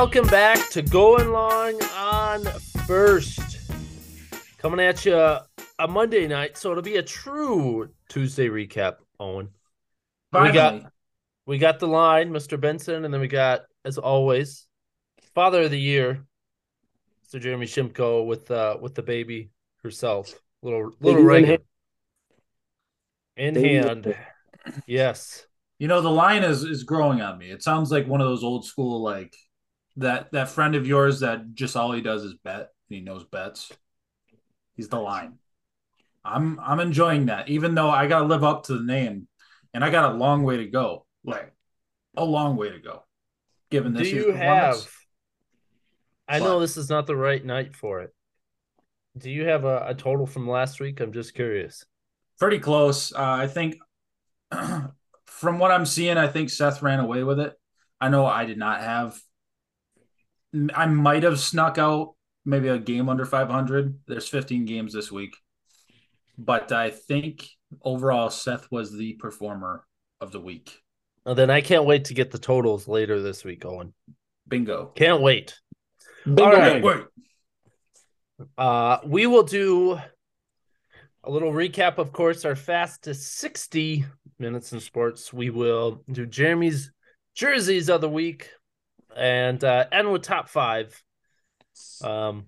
Welcome 0.00 0.28
back 0.28 0.70
to 0.70 0.80
Going 0.80 1.30
Long 1.30 1.78
on 1.94 2.42
First. 2.86 3.70
Coming 4.56 4.80
at 4.80 5.04
you 5.04 5.14
a 5.14 5.46
Monday 5.86 6.26
night, 6.26 6.56
so 6.56 6.70
it'll 6.70 6.82
be 6.82 6.96
a 6.96 7.02
true 7.02 7.86
Tuesday 8.08 8.48
recap, 8.48 8.94
Owen. 9.20 9.50
Finally. 10.32 10.52
We 10.52 10.54
got 10.54 10.92
we 11.44 11.58
got 11.58 11.80
the 11.80 11.86
line, 11.86 12.30
Mr. 12.30 12.58
Benson, 12.58 13.04
and 13.04 13.12
then 13.12 13.20
we 13.20 13.28
got, 13.28 13.64
as 13.84 13.98
always, 13.98 14.66
Father 15.34 15.64
of 15.64 15.70
the 15.70 15.78
Year, 15.78 16.24
Mr. 17.26 17.38
Jeremy 17.38 17.66
Shimko 17.66 18.24
with 18.24 18.50
uh 18.50 18.78
with 18.80 18.94
the 18.94 19.02
baby 19.02 19.50
herself. 19.82 20.32
Little 20.62 20.92
little 21.00 21.28
in 21.28 21.44
hand. 21.44 21.62
In 23.36 23.54
hand. 23.54 24.16
Yes. 24.86 25.46
You 25.78 25.88
know, 25.88 26.00
the 26.00 26.08
line 26.08 26.42
is 26.42 26.64
is 26.64 26.84
growing 26.84 27.20
on 27.20 27.36
me. 27.36 27.50
It 27.50 27.62
sounds 27.62 27.92
like 27.92 28.06
one 28.06 28.22
of 28.22 28.26
those 28.26 28.42
old 28.42 28.64
school 28.64 29.02
like 29.02 29.36
that 30.00 30.32
that 30.32 30.48
friend 30.48 30.74
of 30.74 30.86
yours 30.86 31.20
that 31.20 31.54
just 31.54 31.76
all 31.76 31.92
he 31.92 32.00
does 32.00 32.24
is 32.24 32.34
bet. 32.42 32.70
and 32.88 32.96
He 32.96 33.00
knows 33.00 33.24
bets. 33.24 33.70
He's 34.74 34.88
the 34.88 34.98
line. 34.98 35.38
I'm 36.24 36.58
I'm 36.60 36.80
enjoying 36.80 37.26
that, 37.26 37.48
even 37.48 37.74
though 37.74 37.90
I 37.90 38.06
gotta 38.06 38.26
live 38.26 38.44
up 38.44 38.64
to 38.64 38.74
the 38.74 38.84
name, 38.84 39.28
and 39.72 39.84
I 39.84 39.90
got 39.90 40.12
a 40.12 40.16
long 40.16 40.42
way 40.42 40.58
to 40.58 40.66
go. 40.66 41.06
Like 41.24 41.52
a 42.16 42.24
long 42.24 42.56
way 42.56 42.70
to 42.70 42.78
go. 42.78 43.04
Given 43.70 43.92
Do 43.92 44.00
this 44.00 44.12
year's 44.12 44.26
you 44.26 44.32
have. 44.32 44.90
I 46.26 46.38
know 46.38 46.60
this 46.60 46.76
is 46.76 46.88
not 46.88 47.06
the 47.06 47.16
right 47.16 47.44
night 47.44 47.74
for 47.74 48.00
it. 48.00 48.14
Do 49.18 49.30
you 49.30 49.46
have 49.46 49.64
a, 49.64 49.86
a 49.88 49.94
total 49.94 50.26
from 50.26 50.48
last 50.48 50.80
week? 50.80 51.00
I'm 51.00 51.12
just 51.12 51.34
curious. 51.34 51.84
pretty 52.38 52.58
close. 52.58 53.12
Uh, 53.12 53.18
I 53.20 53.48
think 53.48 53.76
from 55.26 55.58
what 55.58 55.72
I'm 55.72 55.86
seeing, 55.86 56.16
I 56.16 56.28
think 56.28 56.48
Seth 56.50 56.82
ran 56.82 57.00
away 57.00 57.22
with 57.22 57.40
it. 57.40 57.54
I 58.00 58.08
know 58.08 58.24
I 58.24 58.44
did 58.44 58.58
not 58.58 58.80
have. 58.80 59.20
I 60.74 60.86
might 60.86 61.22
have 61.22 61.38
snuck 61.38 61.78
out 61.78 62.14
maybe 62.44 62.68
a 62.68 62.78
game 62.78 63.08
under 63.08 63.24
500. 63.24 63.98
There's 64.06 64.28
15 64.28 64.64
games 64.64 64.92
this 64.92 65.12
week, 65.12 65.36
but 66.38 66.72
I 66.72 66.90
think 66.90 67.46
overall 67.82 68.30
Seth 68.30 68.70
was 68.70 68.92
the 68.92 69.14
performer 69.14 69.84
of 70.20 70.32
the 70.32 70.40
week. 70.40 70.82
Well, 71.24 71.34
then 71.34 71.50
I 71.50 71.60
can't 71.60 71.84
wait 71.84 72.06
to 72.06 72.14
get 72.14 72.30
the 72.30 72.38
totals 72.38 72.88
later 72.88 73.20
this 73.20 73.44
week, 73.44 73.64
Owen. 73.64 73.92
Bingo. 74.48 74.92
Can't 74.96 75.22
wait. 75.22 75.58
Bingo 76.24 76.44
All 76.44 76.52
right. 76.52 76.82
Wait, 76.82 77.04
Uh, 78.58 78.98
we 79.04 79.26
will 79.26 79.42
do 79.42 80.00
a 81.22 81.30
little 81.30 81.52
recap, 81.52 81.98
of 81.98 82.12
course, 82.12 82.44
our 82.44 82.56
fastest 82.56 83.36
60 83.36 84.04
minutes 84.38 84.72
in 84.72 84.80
sports. 84.80 85.32
We 85.32 85.50
will 85.50 86.02
do 86.10 86.26
Jeremy's 86.26 86.90
jerseys 87.34 87.90
of 87.90 88.00
the 88.00 88.08
week 88.08 88.50
and 89.16 89.62
uh, 89.64 89.86
end 89.92 90.10
with 90.12 90.22
top 90.22 90.48
five. 90.48 91.02
Um, 92.02 92.46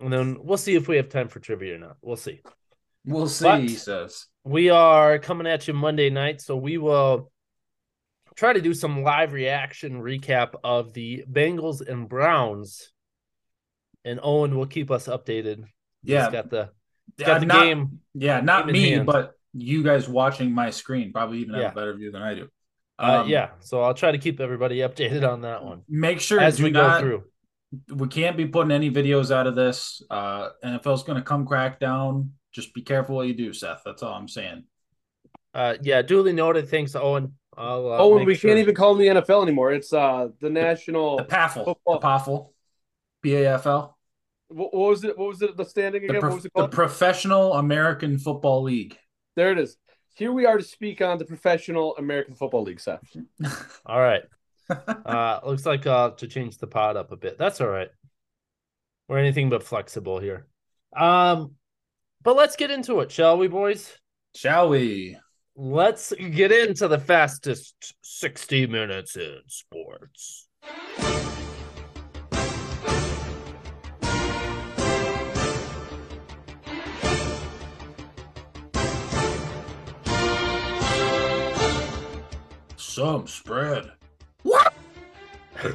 and 0.00 0.12
then 0.12 0.38
we'll 0.40 0.56
see 0.58 0.74
if 0.74 0.88
we 0.88 0.96
have 0.96 1.08
time 1.08 1.28
for 1.28 1.40
trivia 1.40 1.74
or 1.74 1.78
not. 1.78 1.96
We'll 2.02 2.16
see. 2.16 2.40
we'll 3.04 3.28
see. 3.28 3.44
But- 3.44 3.60
he 3.62 3.68
says. 3.68 4.26
We 4.44 4.70
are 4.70 5.18
coming 5.18 5.46
at 5.46 5.68
you 5.68 5.74
Monday 5.74 6.08
night, 6.08 6.40
so 6.40 6.56
we 6.56 6.78
will 6.78 7.30
try 8.34 8.54
to 8.54 8.62
do 8.62 8.72
some 8.72 9.02
live 9.02 9.32
reaction 9.34 10.00
recap 10.00 10.54
of 10.64 10.94
the 10.94 11.24
Bengals 11.30 11.86
and 11.86 12.08
Browns. 12.08 12.90
And 14.06 14.20
Owen 14.22 14.56
will 14.56 14.66
keep 14.66 14.90
us 14.90 15.06
updated. 15.06 15.64
Yeah, 16.02 16.24
He's 16.24 16.32
got 16.32 16.48
the, 16.48 16.70
he's 17.18 17.26
Uh, 17.26 17.30
got 17.32 17.40
the 17.40 17.46
not- 17.46 17.62
game. 17.64 18.00
Yeah, 18.14 18.40
not 18.40 18.66
me, 18.68 19.00
but 19.00 19.34
you 19.52 19.82
guys 19.82 20.08
watching 20.08 20.52
my 20.52 20.70
screen 20.70 21.12
probably 21.12 21.40
even 21.40 21.54
have 21.54 21.62
Yeah. 21.62 21.72
a 21.72 21.74
better 21.74 21.92
view 21.94 22.10
than 22.10 22.22
I 22.22 22.34
do. 22.34 22.48
Uh, 22.98 23.20
Um, 23.22 23.28
yeah, 23.28 23.50
so 23.60 23.80
I'll 23.82 23.94
try 23.94 24.10
to 24.12 24.18
keep 24.18 24.40
everybody 24.40 24.78
updated 24.78 25.28
on 25.28 25.42
that 25.42 25.64
one 25.64 25.82
Make 25.88 26.20
sure 26.20 26.40
as 26.40 26.60
we 26.60 26.70
not, 26.70 27.00
go 27.00 27.06
through. 27.06 27.96
we 27.96 28.08
can't 28.08 28.36
be 28.36 28.46
putting 28.46 28.72
any 28.72 28.90
videos 28.90 29.30
out 29.30 29.46
of 29.46 29.54
this. 29.54 30.02
Uh, 30.10 30.48
NFL's 30.64 31.04
going 31.04 31.16
to 31.16 31.22
come 31.22 31.46
crack 31.46 31.78
down. 31.78 32.32
Just 32.52 32.74
be 32.74 32.82
careful 32.82 33.16
what 33.16 33.28
you 33.28 33.34
do, 33.34 33.52
Seth. 33.52 33.82
That's 33.84 34.02
all 34.02 34.14
I'm 34.14 34.26
saying. 34.28 34.64
Uh, 35.54 35.74
yeah, 35.82 36.02
duly 36.02 36.32
noted. 36.32 36.68
Thanks, 36.68 36.94
Owen. 36.96 37.34
I'll, 37.56 37.92
uh, 37.92 37.98
Oh, 37.98 38.24
we 38.24 38.34
sure- 38.34 38.48
can't 38.50 38.60
even 38.60 38.74
call 38.74 38.94
them 38.94 39.02
the 39.14 39.20
NFL 39.20 39.42
anymore. 39.42 39.72
It's 39.72 39.92
uh 39.92 40.28
the 40.40 40.50
national. 40.50 41.18
The 41.18 41.24
PAFL, 41.24 41.64
Football. 41.64 41.98
the 42.00 42.06
PAFL, 42.06 42.52
PAFL, 43.24 43.94
What, 44.48 44.74
what 44.74 44.88
was 44.90 45.04
it? 45.04 45.18
What 45.18 45.28
was 45.28 45.42
it? 45.42 45.56
The 45.56 45.64
standing 45.64 46.02
the, 46.02 46.08
again? 46.08 46.20
prof- 46.20 46.30
what 46.32 46.36
was 46.36 46.44
it 46.46 46.52
called? 46.52 46.70
the? 46.70 46.74
Professional 46.74 47.54
American 47.54 48.18
Football 48.18 48.62
League. 48.62 48.96
there 49.36 49.52
it 49.52 49.58
is. 49.58 49.76
Here 50.18 50.32
we 50.32 50.46
are 50.46 50.58
to 50.58 50.64
speak 50.64 51.00
on 51.00 51.16
the 51.18 51.24
professional 51.24 51.96
American 51.96 52.34
Football 52.34 52.64
League, 52.64 52.80
Seth. 52.80 53.16
All 53.86 54.00
right. 54.00 54.22
Uh, 54.68 55.38
looks 55.46 55.64
like 55.64 55.86
uh 55.86 56.10
to 56.10 56.26
change 56.26 56.58
the 56.58 56.66
pod 56.66 56.96
up 56.96 57.12
a 57.12 57.16
bit. 57.16 57.38
That's 57.38 57.58
all 57.60 57.68
right. 57.68 57.88
We're 59.08 59.16
anything 59.16 59.48
but 59.48 59.62
flexible 59.62 60.18
here. 60.18 60.46
Um, 60.94 61.52
but 62.22 62.36
let's 62.36 62.56
get 62.56 62.70
into 62.70 63.00
it, 63.00 63.10
shall 63.10 63.38
we, 63.38 63.48
boys? 63.48 63.96
Shall 64.34 64.68
we? 64.68 65.16
Let's 65.56 66.12
get 66.12 66.52
into 66.52 66.86
the 66.86 66.98
fastest 66.98 67.94
60 68.02 68.66
minutes 68.66 69.16
in 69.16 69.38
sports. 69.46 70.48
Some 82.98 83.28
spread. 83.28 83.92
What? 84.42 84.74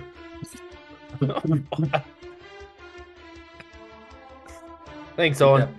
Thanks, 5.16 5.40
Owen. 5.40 5.62
Yep. 5.62 5.70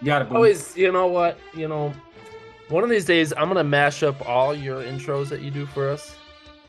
You 0.00 0.06
got 0.06 0.22
it. 0.22 0.28
boom. 0.28 0.36
Always, 0.36 0.74
you 0.74 0.90
know 0.90 1.06
what? 1.06 1.36
You 1.54 1.68
know, 1.68 1.92
one 2.70 2.82
of 2.82 2.88
these 2.88 3.04
days 3.04 3.34
I'm 3.36 3.48
gonna 3.48 3.62
mash 3.62 4.02
up 4.02 4.26
all 4.26 4.54
your 4.54 4.82
intros 4.82 5.28
that 5.28 5.42
you 5.42 5.50
do 5.50 5.66
for 5.66 5.90
us 5.90 6.16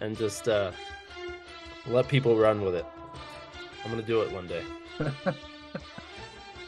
and 0.02 0.18
just 0.18 0.50
uh 0.50 0.74
let 1.86 2.10
people 2.10 2.36
run 2.38 2.62
with 2.66 2.76
it. 2.76 2.86
I'm 3.86 3.92
gonna 3.92 4.04
do 4.04 4.24
it 4.24 4.32
one 4.34 4.48
day. 4.48 4.64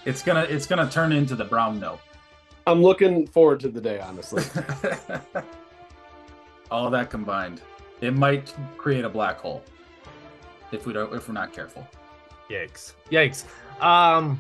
It's 0.06 0.24
gonna 0.24 0.44
it's 0.44 0.66
gonna 0.66 0.90
turn 0.90 1.12
into 1.12 1.36
the 1.36 1.44
brown 1.44 1.78
note. 1.78 2.00
I'm 2.66 2.82
looking 2.82 3.28
forward 3.28 3.60
to 3.60 3.68
the 3.68 3.82
day, 3.82 4.00
honestly. 4.00 4.44
All 6.72 6.90
that 6.90 7.10
combined, 7.10 7.62
it 8.02 8.14
might 8.14 8.54
create 8.78 9.06
a 9.06 9.10
black 9.10 9.40
hole 9.40 9.64
if 10.72 10.86
we 10.86 10.94
don't 10.94 11.14
if 11.14 11.28
we're 11.28 11.34
not 11.34 11.52
careful. 11.54 11.88
Yikes. 12.50 12.94
Yikes. 13.12 13.46
Um 13.84 14.40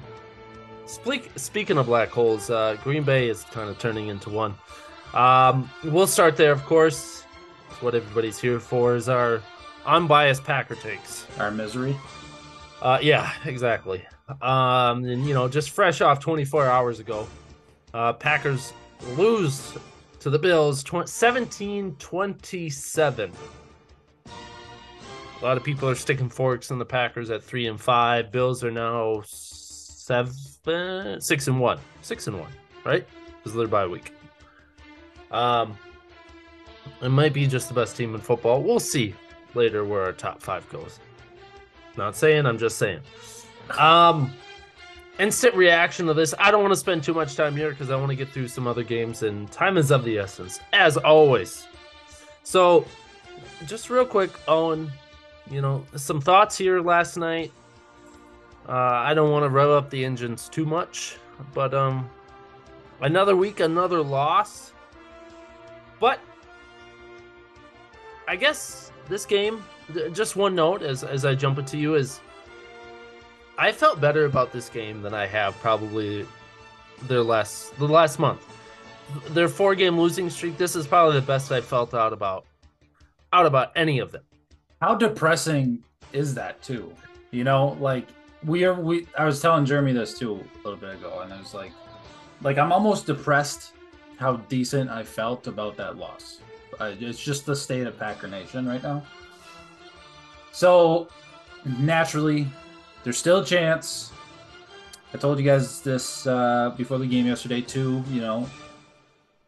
speak, 0.85 1.31
speaking 1.35 1.78
of 1.78 1.85
black 1.88 2.09
holes, 2.09 2.50
uh 2.50 2.78
Green 2.84 3.03
Bay 3.03 3.29
is 3.29 3.44
kind 3.45 3.69
of 3.69 3.79
turning 3.79 4.07
into 4.07 4.29
one. 4.29 4.56
Um 5.13 5.69
we'll 5.84 6.07
start 6.07 6.38
there, 6.38 6.51
of 6.51 6.63
course. 6.66 7.23
It's 7.69 7.81
what 7.81 7.95
everybody's 7.95 8.40
here 8.40 8.59
for 8.59 8.96
is 8.96 9.09
our 9.09 9.41
unbiased 9.85 10.44
Packer 10.44 10.75
takes. 10.75 11.25
Our 11.40 11.51
misery. 11.51 11.96
Uh, 12.81 13.00
yeah, 13.01 13.31
exactly. 13.46 14.06
Um, 14.41 15.03
and 15.06 15.25
you 15.28 15.34
know, 15.34 15.47
just 15.47 15.72
fresh 15.72 16.01
off 16.01 16.19
24 16.19 16.66
hours 16.66 17.00
ago, 17.00 17.28
uh, 17.94 18.13
Packers 18.13 18.73
lose 19.17 19.73
to 20.19 20.30
the 20.30 20.40
Bills 20.40 20.84
17 21.06 21.96
27. 21.97 23.31
A 25.41 25.46
lot 25.46 25.56
of 25.56 25.63
people 25.63 25.88
are 25.88 25.96
sticking 25.96 26.29
forks 26.29 26.70
in 26.72 26.79
the 26.79 26.85
Packers 26.85 27.29
at 27.29 27.41
three 27.41 27.67
and 27.67 27.79
five. 27.79 28.32
Bills 28.32 28.64
are 28.64 28.72
now 28.72 29.22
seven, 29.26 31.22
six 31.22 31.47
and 31.47 31.59
one, 31.59 31.79
six 32.02 32.28
and 32.28 32.38
one, 32.38 32.52
right? 32.84 33.08
Because 33.38 33.53
their 33.53 33.67
bye 33.67 33.88
week. 33.88 34.14
Um, 35.32 35.78
it 37.02 37.09
might 37.09 37.34
be 37.34 37.47
just 37.47 37.70
the 37.70 37.73
best 37.73 37.96
team 37.96 38.16
in 38.16 38.22
football. 38.22 38.61
We'll 38.61 38.82
see 38.82 39.16
later 39.53 39.85
where 39.85 40.03
our 40.03 40.11
top 40.11 40.41
five 40.41 40.67
goes. 40.70 40.99
Not 41.96 42.16
saying, 42.16 42.46
I'm 42.46 42.58
just 42.58 42.78
saying. 42.78 42.99
Um, 43.78 44.34
instant 45.19 45.53
reaction 45.55 46.07
to 46.07 46.13
this. 46.13 46.33
I 46.39 46.49
don't 46.49 46.61
want 46.61 46.73
to 46.73 46.79
spend 46.79 47.03
too 47.03 47.13
much 47.13 47.35
time 47.35 47.55
here 47.55 47.69
because 47.69 47.91
I 47.91 47.95
want 47.95 48.09
to 48.09 48.16
get 48.16 48.29
through 48.29 48.47
some 48.47 48.66
other 48.66 48.83
games, 48.83 49.23
and 49.23 49.51
time 49.51 49.77
is 49.77 49.91
of 49.91 50.03
the 50.03 50.17
essence, 50.17 50.59
as 50.73 50.97
always. 50.97 51.67
So, 52.43 52.85
just 53.67 53.89
real 53.89 54.05
quick, 54.05 54.31
Owen, 54.47 54.91
you 55.51 55.61
know, 55.61 55.85
some 55.95 56.21
thoughts 56.21 56.57
here 56.57 56.81
last 56.81 57.17
night. 57.17 57.51
Uh, 58.67 58.71
I 58.71 59.13
don't 59.13 59.31
want 59.31 59.43
to 59.43 59.49
rev 59.49 59.69
up 59.69 59.89
the 59.89 60.03
engines 60.05 60.47
too 60.47 60.66
much, 60.66 61.17
but 61.53 61.73
um, 61.73 62.09
another 63.01 63.35
week, 63.35 63.59
another 63.59 64.01
loss. 64.01 64.73
But 65.99 66.19
I 68.27 68.35
guess 68.35 68.91
this 69.07 69.25
game, 69.25 69.63
just 70.13 70.35
one 70.35 70.55
note 70.55 70.83
as 70.83 71.03
as 71.03 71.25
I 71.25 71.33
jump 71.33 71.57
it 71.57 71.67
to 71.67 71.77
you 71.77 71.95
is, 71.95 72.19
I 73.59 73.73
felt 73.73 74.00
better 74.00 74.23
about 74.23 74.53
this 74.53 74.70
game 74.70 75.02
than 75.02 75.14
I 75.14 75.28
have 75.28 75.53
probably 75.59 76.26
their 77.03 77.22
last 77.22 77.78
the 77.78 77.88
last 77.88 78.17
month. 78.17 78.41
Their 79.32 79.50
four 79.50 79.76
game 79.76 80.00
losing 80.00 80.29
streak. 80.29 80.58
This 80.58 80.78
is 80.78 80.88
probably 80.88 81.20
the 81.20 81.26
best 81.26 81.52
I 81.52 81.59
felt 81.59 81.94
out 81.94 82.14
about 82.14 82.46
out 83.34 83.46
about 83.46 83.73
any 83.76 84.00
of 84.00 84.14
them. 84.14 84.23
How 84.82 84.96
depressing 84.96 85.84
is 86.14 86.34
that 86.35 86.61
too? 86.61 86.94
You 87.32 87.44
know, 87.44 87.78
like 87.82 88.08
we 88.46 88.64
are 88.64 88.73
we 88.73 89.08
I 89.17 89.26
was 89.26 89.41
telling 89.41 89.66
Jeremy 89.66 89.91
this 89.91 90.17
too 90.17 90.35
a 90.35 90.58
little 90.64 90.79
bit 90.79 90.96
ago, 90.96 91.20
and 91.20 91.34
I 91.34 91.38
was 91.38 91.53
like 91.53 91.73
like 92.41 92.58
I'm 92.58 92.72
almost 92.72 93.08
depressed 93.08 93.73
how 94.17 94.38
decent 94.47 94.90
I 94.90 95.03
felt 95.03 95.47
about 95.47 95.76
that 95.76 95.97
loss. 95.97 96.40
Uh, 96.79 96.94
it's 96.97 97.20
just 97.20 97.46
the 97.46 97.55
state 97.58 97.88
of 97.88 98.00
Packer 98.00 98.28
Nation 98.28 98.66
right 98.66 98.82
now. 98.82 99.03
So 100.53 101.09
naturally, 101.66 102.47
there's 103.03 103.17
still 103.17 103.40
a 103.40 103.46
chance. 103.46 104.11
I 105.13 105.17
told 105.17 105.40
you 105.40 105.46
guys 105.46 105.81
this 105.81 106.28
uh, 106.28 106.73
before 106.78 106.97
the 106.97 107.07
game 107.07 107.25
yesterday 107.25 107.61
too. 107.61 108.03
You 108.09 108.22
know, 108.22 108.49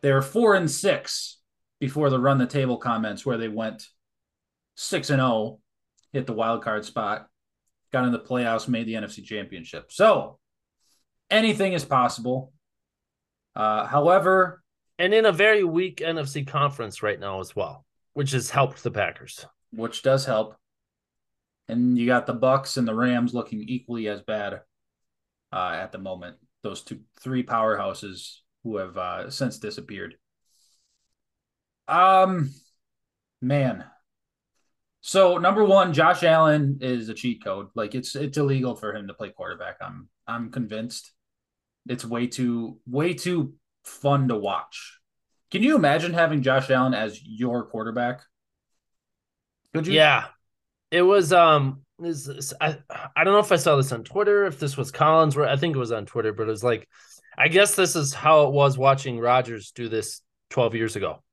they 0.02 0.12
were 0.12 0.22
four 0.22 0.56
and 0.56 0.70
six 0.70 1.38
before 1.80 2.10
the 2.10 2.20
run 2.20 2.38
the 2.38 2.48
table 2.48 2.78
comments 2.78 3.26
where 3.26 3.38
they 3.38 3.48
went 3.48 3.88
six 4.76 5.10
and 5.10 5.20
zero, 5.20 5.30
oh, 5.30 5.60
hit 6.14 6.26
the 6.26 6.34
wild 6.34 6.64
card 6.64 6.86
spot, 6.86 7.28
got 7.92 8.06
in 8.06 8.12
the 8.12 8.20
playoffs, 8.20 8.68
made 8.68 8.88
the 8.88 8.94
NFC 8.94 9.24
Championship. 9.24 9.92
So 9.92 10.40
anything 11.30 11.74
is 11.74 11.86
possible. 11.86 12.54
Uh, 13.56 13.86
however, 13.86 14.64
and 14.98 15.14
in 15.14 15.26
a 15.26 15.32
very 15.32 15.64
weak 15.64 15.98
NFC 15.98 16.48
conference 16.48 17.04
right 17.04 17.20
now 17.20 17.40
as 17.40 17.56
well, 17.56 17.86
which 18.14 18.32
has 18.32 18.50
helped 18.50 18.84
the 18.84 18.92
Packers. 18.92 19.46
Which 19.72 20.04
does 20.04 20.26
help. 20.26 20.56
And 21.68 21.98
you 21.98 22.06
got 22.06 22.26
the 22.26 22.36
Bucs 22.36 22.78
and 22.78 22.88
the 22.88 22.96
Rams 22.96 23.34
looking 23.34 23.62
equally 23.62 24.08
as 24.08 24.22
bad 24.22 24.62
uh, 25.54 25.78
at 25.80 25.92
the 25.92 25.98
moment. 25.98 26.38
Those 26.64 26.82
two, 26.82 27.00
three 27.22 27.44
powerhouses 27.44 28.38
who 28.64 28.78
have 28.78 28.98
uh, 28.98 29.30
since 29.30 29.58
disappeared. 29.58 30.16
Um, 31.88 32.52
man. 33.42 33.86
So 35.02 35.38
number 35.38 35.66
one, 35.66 35.94
Josh 35.94 36.24
Allen 36.24 36.78
is 36.82 37.10
a 37.10 37.14
cheat 37.14 37.44
code. 37.44 37.68
Like 37.74 37.96
it's 37.96 38.16
it's 38.16 38.38
illegal 38.38 38.76
for 38.76 38.94
him 38.94 39.08
to 39.08 39.14
play 39.14 39.30
quarterback. 39.30 39.78
I'm 39.82 40.10
I'm 40.28 40.52
convinced. 40.52 41.12
It's 41.90 42.06
way 42.06 42.28
too 42.28 42.78
way 42.86 43.14
too 43.16 43.56
fun 43.84 44.28
to 44.28 44.38
watch. 44.38 45.00
Can 45.50 45.64
you 45.64 45.76
imagine 45.76 46.14
having 46.14 46.44
Josh 46.44 46.70
Allen 46.70 46.94
as 46.94 47.20
your 47.24 47.66
quarterback? 47.66 48.22
Could 49.74 49.88
you? 49.88 49.94
Yeah. 49.94 50.28
It 50.92 51.02
was 51.02 51.34
um 51.34 51.82
is 52.04 52.54
I 52.60 52.78
I 53.16 53.24
don't 53.24 53.34
know 53.34 53.40
if 53.40 53.52
I 53.52 53.58
saw 53.58 53.76
this 53.76 53.92
on 53.92 54.04
Twitter, 54.04 54.46
if 54.46 54.60
this 54.60 54.78
was 54.78 54.92
Collins, 54.92 55.38
I 55.38 55.56
think 55.56 55.76
it 55.76 55.80
was 55.80 55.92
on 55.92 56.06
Twitter, 56.06 56.34
but 56.34 56.48
it 56.48 56.52
was 56.52 56.64
like 56.64 56.88
I 57.38 57.48
guess 57.48 57.76
this 57.76 57.96
is 57.96 58.14
how 58.14 58.44
it 58.48 58.52
was 58.52 58.78
watching 58.78 59.20
Rodgers 59.20 59.72
do 59.72 59.88
this 59.88 60.22
12 60.50 60.76
years 60.76 60.96
ago. 60.96 61.24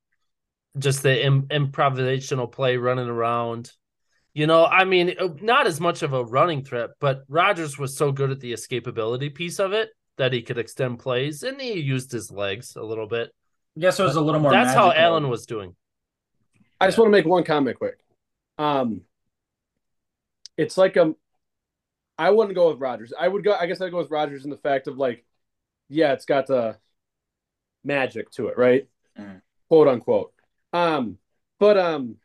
Just 0.79 1.03
the 1.03 1.25
Im- 1.25 1.49
improvisational 1.49 2.51
play 2.51 2.77
running 2.77 3.09
around. 3.09 3.73
You 4.33 4.47
know, 4.47 4.65
I 4.65 4.85
mean, 4.85 5.15
not 5.41 5.67
as 5.67 5.81
much 5.81 6.03
of 6.03 6.13
a 6.13 6.25
running 6.25 6.65
threat, 6.65 6.91
but 7.01 7.25
Rodgers 7.29 7.77
was 7.77 7.97
so 7.97 8.13
good 8.13 8.31
at 8.31 8.39
the 8.39 8.53
escapability 8.53 9.35
piece 9.35 9.59
of 9.59 9.73
it 9.73 9.91
that 10.19 10.33
he 10.33 10.43
could 10.43 10.59
extend 10.59 11.01
plays 11.01 11.43
and 11.43 11.61
he 11.61 11.81
used 11.81 12.13
his 12.13 12.31
legs 12.31 12.77
a 12.77 12.83
little 12.83 13.09
bit. 13.09 13.31
Yes, 13.75 13.99
it 13.99 14.05
was 14.05 14.17
a 14.17 14.21
little 14.21 14.41
more. 14.41 14.53
That's 14.53 14.69
magical. 14.69 14.91
how 14.91 14.97
Allen 14.97 15.29
was 15.29 15.47
doing. 15.47 15.75
I 16.81 16.87
just 16.87 16.99
want 16.99 17.09
to 17.09 17.13
make 17.13 17.27
one 17.27 17.45
comment 17.45 17.79
quick. 17.79 17.99
Um, 18.59 19.03
it's 20.59 20.77
like 20.77 20.97
um, 20.99 21.17
I 22.19 22.31
wouldn't 22.31 22.57
go 22.57 22.69
with 22.69 22.81
Rodgers. 22.81 23.15
I 23.19 23.29
would 23.29 23.45
go. 23.45 23.55
I 23.55 23.67
guess 23.67 23.81
I'd 23.81 23.93
go 23.93 23.99
with 23.99 24.11
Rodgers 24.11 24.45
in 24.45 24.51
the 24.51 24.59
fact 24.59 24.89
of 24.89 24.99
like, 24.99 25.25
yeah, 25.89 26.13
it's 26.13 26.27
got 26.27 26.49
the 26.49 26.77
magic 27.85 28.31
to 28.33 28.49
it, 28.49 28.59
right? 28.59 28.89
Mm. 29.19 29.41
Quote 29.69 29.89
unquote. 29.89 30.33
Um, 30.73 31.19
but 31.61 31.79
um, 31.79 32.17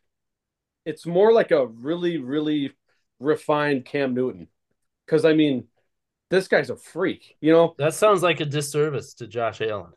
it's 0.84 1.06
more 1.06 1.32
like 1.32 1.52
a 1.52 1.66
really, 1.66 2.18
really 2.18 2.72
refined 3.20 3.84
Cam 3.84 4.14
Newton. 4.14 4.48
Because 5.06 5.24
I 5.24 5.32
mean, 5.32 5.68
this 6.28 6.48
guy's 6.48 6.70
a 6.70 6.76
freak. 6.76 7.36
You 7.40 7.52
know, 7.52 7.74
that 7.78 7.94
sounds 7.94 8.22
like 8.22 8.40
a 8.40 8.44
disservice 8.44 9.14
to 9.14 9.28
Josh 9.28 9.60
Allen. 9.60 9.92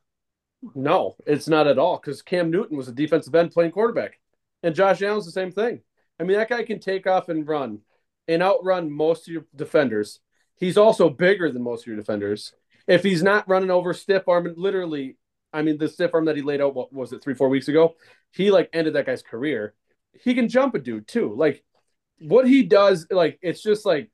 No, 0.76 1.16
it's 1.26 1.48
not 1.48 1.68
at 1.68 1.80
all. 1.80 1.98
Because 1.98 2.22
Cam 2.22 2.52
Newton 2.52 2.78
was 2.78 2.88
a 2.88 2.94
defensive 2.94 3.34
end 3.34 3.52
playing 3.52 3.72
quarterback, 3.72 4.20
and 4.62 4.76
Josh 4.76 5.02
Allen's 5.02 5.26
the 5.26 5.32
same 5.32 5.52
thing. 5.52 5.82
I 6.20 6.24
mean, 6.24 6.38
that 6.38 6.50
guy 6.50 6.64
can 6.64 6.80
take 6.80 7.08
off 7.08 7.30
and 7.30 7.48
run 7.48 7.80
and 8.28 8.42
outrun 8.42 8.92
most 8.92 9.28
of 9.28 9.34
your 9.34 9.46
defenders. 9.56 10.20
He's 10.56 10.78
also 10.78 11.10
bigger 11.10 11.52
than 11.52 11.64
most 11.64 11.82
of 11.82 11.88
your 11.88 11.96
defenders. 11.96 12.54
If 12.88 13.04
he's 13.04 13.24
not 13.24 13.48
running 13.48 13.72
over 13.72 13.94
stiff 13.94 14.28
arm, 14.28 14.54
literally, 14.58 15.18
I 15.54 15.62
mean, 15.62 15.78
the 15.78 15.88
stiff 15.88 16.14
arm 16.14 16.26
that 16.26 16.36
he 16.36 16.42
laid 16.42 16.62
out, 16.62 16.76
what 16.76 16.92
was 16.94 17.14
it, 17.14 17.24
three, 17.24 17.36
four 17.36 17.50
weeks 17.50 17.68
ago? 17.68 17.96
He 18.32 18.52
like 18.52 18.70
ended 18.74 18.94
that 18.94 19.06
guy's 19.06 19.22
career. 19.22 19.74
He 20.24 20.34
can 20.34 20.50
jump 20.50 20.76
a 20.76 20.80
dude 20.80 21.08
too. 21.08 21.34
Like 21.36 21.64
what 22.20 22.48
he 22.48 22.64
does, 22.64 23.08
like 23.12 23.38
it's 23.42 23.62
just 23.62 23.86
like 23.86 24.10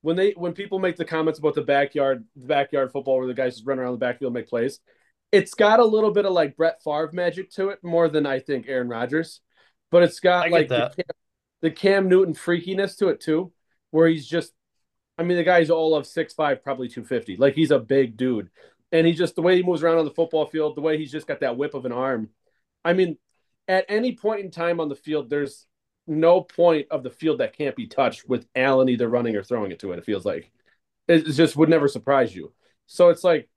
when 0.00 0.16
they 0.16 0.30
when 0.32 0.52
people 0.52 0.78
make 0.78 0.96
the 0.96 1.04
comments 1.04 1.38
about 1.38 1.54
the 1.54 1.62
backyard 1.62 2.24
the 2.36 2.46
backyard 2.46 2.92
football 2.92 3.18
where 3.18 3.26
the 3.26 3.34
guys 3.34 3.56
just 3.56 3.66
run 3.66 3.78
around 3.78 3.92
the 3.92 3.98
backfield 3.98 4.32
make 4.32 4.48
plays, 4.48 4.80
it's 5.32 5.54
got 5.54 5.80
a 5.80 5.84
little 5.84 6.12
bit 6.12 6.24
of 6.24 6.32
like 6.32 6.56
Brett 6.56 6.80
Favre 6.82 7.10
magic 7.12 7.50
to 7.52 7.70
it 7.70 7.82
more 7.82 8.08
than 8.08 8.24
I 8.24 8.38
think 8.38 8.66
Aaron 8.68 8.88
Rodgers, 8.88 9.40
but 9.90 10.02
it's 10.02 10.20
got 10.20 10.50
like 10.50 10.68
the 10.68 10.92
the 11.62 11.70
Cam 11.70 12.08
Newton 12.08 12.34
freakiness 12.34 12.96
to 12.98 13.08
it 13.08 13.20
too, 13.20 13.52
where 13.90 14.08
he's 14.08 14.26
just, 14.26 14.52
I 15.18 15.22
mean 15.22 15.36
the 15.36 15.44
guy's 15.44 15.70
all 15.70 15.94
of 15.94 16.06
six 16.06 16.34
five, 16.34 16.62
probably 16.62 16.88
two 16.88 17.04
fifty, 17.04 17.36
like 17.36 17.54
he's 17.54 17.70
a 17.70 17.78
big 17.78 18.16
dude, 18.16 18.50
and 18.92 19.06
he 19.06 19.12
just 19.12 19.34
the 19.34 19.42
way 19.42 19.56
he 19.56 19.62
moves 19.62 19.82
around 19.82 19.98
on 19.98 20.04
the 20.04 20.10
football 20.10 20.46
field, 20.46 20.76
the 20.76 20.82
way 20.82 20.98
he's 20.98 21.12
just 21.12 21.26
got 21.26 21.40
that 21.40 21.56
whip 21.56 21.74
of 21.74 21.84
an 21.84 21.92
arm. 21.92 22.30
I 22.84 22.92
mean, 22.92 23.18
at 23.68 23.86
any 23.88 24.14
point 24.14 24.40
in 24.40 24.50
time 24.50 24.80
on 24.80 24.88
the 24.88 24.94
field, 24.94 25.30
there's 25.30 25.66
no 26.06 26.40
point 26.40 26.86
of 26.90 27.02
the 27.02 27.10
field 27.10 27.40
that 27.40 27.56
can't 27.56 27.74
be 27.74 27.88
touched 27.88 28.28
with 28.28 28.46
Allen 28.54 28.88
either 28.88 29.08
running 29.08 29.34
or 29.34 29.42
throwing 29.42 29.72
it 29.72 29.80
to 29.80 29.92
it. 29.92 29.98
It 29.98 30.04
feels 30.04 30.24
like 30.24 30.52
it 31.08 31.24
just 31.24 31.56
would 31.56 31.68
never 31.68 31.88
surprise 31.88 32.34
you. 32.34 32.52
So 32.86 33.08
it's 33.08 33.24
like 33.24 33.48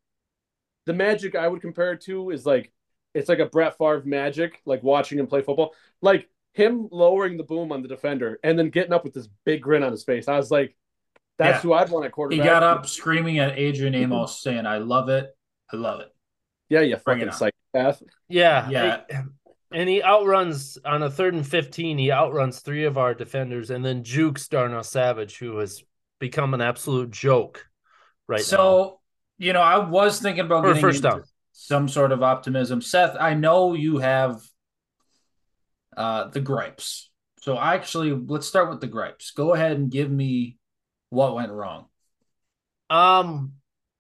the 0.86 0.94
magic 0.94 1.36
I 1.36 1.48
would 1.48 1.62
compare 1.62 1.94
it 1.94 2.02
to 2.02 2.32
is 2.32 2.46
like 2.46 2.72
it's 3.14 3.30
like 3.30 3.40
a 3.40 3.46
Brett 3.46 3.78
Favre 3.78 4.02
magic, 4.06 4.62
like 4.66 4.82
watching 4.82 5.20
him 5.20 5.28
play 5.28 5.42
football, 5.42 5.76
like 6.02 6.28
him 6.54 6.88
lowering 6.92 7.38
the 7.38 7.44
boom 7.44 7.72
on 7.72 7.82
the 7.82 7.88
defender 7.88 8.40
and 8.44 8.58
then 8.58 8.70
getting 8.70 8.94
up 8.94 9.04
with 9.04 9.14
this 9.14 9.28
big 9.46 9.62
grin 9.62 9.84
on 9.84 9.92
his 9.92 10.04
face. 10.04 10.28
I 10.28 10.38
was 10.38 10.52
like, 10.52 10.76
that's 11.38 11.58
yeah. 11.58 11.62
who 11.62 11.74
I'd 11.74 11.90
want 11.90 12.06
at 12.06 12.12
quarterback. 12.12 12.44
He 12.44 12.50
got 12.50 12.64
up 12.64 12.86
screaming 12.86 13.40
at 13.40 13.58
Adrian 13.58 13.94
mm-hmm. 13.94 14.12
Amos, 14.12 14.42
saying, 14.42 14.66
"I 14.66 14.80
love 14.80 15.08
it, 15.08 15.34
I 15.72 15.78
love 15.78 16.02
it." 16.02 16.14
Yeah, 16.68 16.82
you 16.82 16.98
fucking 16.98 17.32
psychopath. 17.32 18.04
Yeah, 18.28 18.70
yeah 18.70 19.24
and 19.72 19.88
he 19.88 20.02
outruns 20.04 20.78
on 20.84 21.04
a 21.04 21.10
third 21.10 21.34
and 21.34 21.48
15 21.48 21.98
he 21.98 22.12
outruns 22.12 22.60
three 22.60 22.86
of 22.86 22.98
our 22.98 23.14
defenders 23.14 23.70
and 23.70 23.84
then 23.84 24.04
jukes 24.04 24.48
darnell 24.48 24.84
savage 24.84 25.38
who 25.38 25.58
has 25.58 25.84
become 26.20 26.54
an 26.54 26.62
absolute 26.62 27.12
joke 27.12 27.68
right 28.28 28.42
so 28.42 29.00
now. 29.38 29.46
you 29.46 29.54
know 29.54 29.62
i 29.62 29.78
was 29.78 30.20
thinking 30.20 30.46
about 30.46 30.64
getting 30.64 30.82
first 30.82 31.04
down 31.04 31.24
some 31.52 31.88
sort 31.88 32.12
of 32.12 32.24
optimism 32.24 32.82
seth 32.82 33.16
i 33.20 33.34
know 33.34 33.74
you 33.74 33.98
have 33.98 34.42
uh 36.00 36.30
the 36.30 36.42
gripes 36.42 37.12
so 37.42 37.56
I 37.56 37.76
actually 37.76 38.12
let's 38.12 38.48
start 38.48 38.70
with 38.70 38.82
the 38.82 38.88
gripes 38.88 39.32
go 39.32 39.54
ahead 39.54 39.74
and 39.74 39.92
give 39.92 40.10
me 40.10 40.58
what 41.12 41.36
went 41.36 41.52
wrong 41.52 41.86
um 42.90 43.54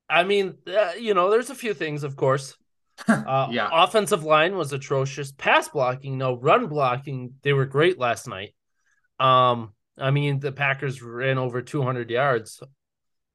i 0.09 0.23
mean 0.23 0.55
uh, 0.65 0.93
you 0.99 1.13
know 1.13 1.29
there's 1.29 1.51
a 1.51 1.55
few 1.55 1.75
things 1.75 2.03
of 2.03 2.15
course 2.15 2.55
uh, 3.07 3.47
yeah. 3.51 3.69
Offensive 3.71 4.23
line 4.23 4.55
was 4.57 4.73
atrocious. 4.73 5.31
Pass 5.31 5.69
blocking, 5.69 6.17
no 6.17 6.35
run 6.35 6.67
blocking. 6.67 7.33
They 7.43 7.53
were 7.53 7.65
great 7.65 7.97
last 7.97 8.27
night. 8.27 8.53
Um, 9.19 9.73
I 9.97 10.11
mean, 10.11 10.39
the 10.39 10.51
Packers 10.51 11.01
ran 11.01 11.37
over 11.37 11.61
200 11.61 12.09
yards. 12.09 12.61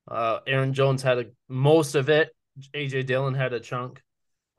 Uh, 0.09 0.41
Aaron 0.47 0.75
Jones 0.75 1.03
had 1.03 1.19
a, 1.19 1.25
most 1.49 1.95
of 1.95 2.09
it. 2.09 2.35
AJ 2.75 3.07
Dillon 3.07 3.35
had 3.35 3.53
a 3.53 3.61
chunk. 3.61 4.03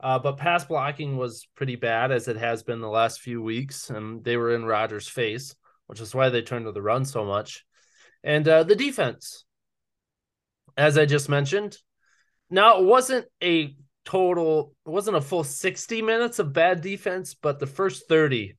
Uh, 0.00 0.18
but 0.18 0.36
pass 0.36 0.64
blocking 0.64 1.16
was 1.16 1.48
pretty 1.54 1.76
bad 1.76 2.12
as 2.12 2.28
it 2.28 2.36
has 2.36 2.62
been 2.62 2.80
the 2.80 2.88
last 2.88 3.20
few 3.20 3.42
weeks, 3.42 3.90
and 3.90 4.22
they 4.22 4.36
were 4.36 4.54
in 4.54 4.64
Rodgers' 4.64 5.08
face, 5.08 5.54
which 5.86 6.00
is 6.00 6.14
why 6.14 6.28
they 6.28 6.42
turned 6.42 6.66
to 6.66 6.72
the 6.72 6.82
run 6.82 7.04
so 7.04 7.24
much. 7.24 7.64
And 8.22 8.46
uh, 8.46 8.64
the 8.64 8.76
defense, 8.76 9.44
as 10.76 10.98
I 10.98 11.06
just 11.06 11.28
mentioned, 11.28 11.78
now 12.50 12.78
it 12.78 12.84
wasn't 12.84 13.26
a 13.42 13.74
total 14.06 14.72
it 14.86 14.90
wasn't 14.90 15.16
a 15.16 15.20
full 15.20 15.42
60 15.42 16.00
minutes 16.00 16.38
of 16.38 16.52
bad 16.52 16.80
defense 16.80 17.34
but 17.34 17.58
the 17.58 17.66
first 17.66 18.08
30 18.08 18.54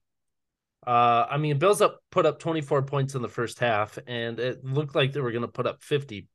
uh 0.86 1.26
i 1.30 1.38
mean 1.38 1.58
bills 1.58 1.82
up 1.82 2.00
put 2.12 2.26
up 2.26 2.38
24 2.38 2.82
points 2.84 3.16
in 3.16 3.22
the 3.22 3.30
first 3.30 3.60
half 3.60 3.98
and 4.08 4.42
it 4.42 4.64
looked 4.66 4.94
like 4.94 5.14
they 5.14 5.22
were 5.22 5.32
going 5.32 5.44
to 5.44 5.48
put 5.48 5.66
up 5.66 5.82
50 5.82 6.28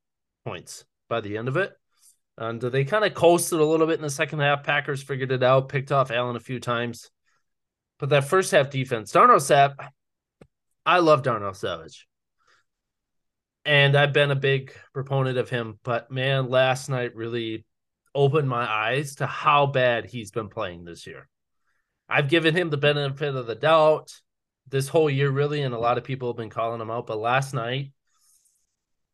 points 0.47 0.87
by 1.11 1.21
the 1.21 1.37
end 1.37 1.49
of 1.49 1.59
it 1.59 1.75
and 2.39 2.61
they 2.61 2.85
kind 2.85 3.05
of 3.05 3.15
coasted 3.15 3.61
a 3.61 3.65
little 3.65 3.87
bit 3.87 3.97
in 3.97 4.03
the 4.03 4.11
second 4.11 4.41
half 4.41 4.65
packers 4.65 5.03
figured 5.03 5.33
it 5.33 5.43
out 5.43 5.69
picked 5.69 5.93
off 5.93 6.11
allen 6.11 6.37
a 6.37 6.41
few 6.41 6.59
times 6.61 7.11
but 7.99 8.09
that 8.09 8.25
first 8.25 8.51
half 8.51 8.71
defense 8.71 9.13
darnell 9.13 9.37
sapp 9.37 9.75
i 10.87 10.99
love 10.99 11.23
darnell 11.23 11.55
savage 11.55 12.07
and 13.65 13.97
i've 13.97 14.13
been 14.13 14.31
a 14.31 14.37
big 14.37 14.73
proponent 14.93 15.39
of 15.39 15.51
him 15.51 15.79
but 15.83 16.11
man 16.11 16.49
last 16.49 16.89
night 16.89 17.15
really 17.15 17.65
opened 18.15 18.49
my 18.49 18.71
eyes 18.71 19.17
to 19.17 19.27
how 19.27 19.67
bad 19.67 20.05
he's 20.05 20.31
been 20.31 20.49
playing 20.49 20.85
this 20.85 21.07
year. 21.07 21.29
I've 22.09 22.29
given 22.29 22.55
him 22.55 22.71
the 22.71 22.77
benefit 22.77 23.35
of 23.35 23.47
the 23.47 23.55
doubt 23.55 24.13
this 24.69 24.89
whole 24.89 25.09
year, 25.09 25.31
really, 25.31 25.63
and 25.63 25.75
a 25.75 25.79
lot 25.79 25.99
of 25.99 26.05
people 26.05 26.29
have 26.29 26.37
been 26.37 26.51
calling 26.51 26.81
him 26.81 26.91
out. 26.91 27.07
But 27.07 27.19
last 27.19 27.55
night, 27.55 27.93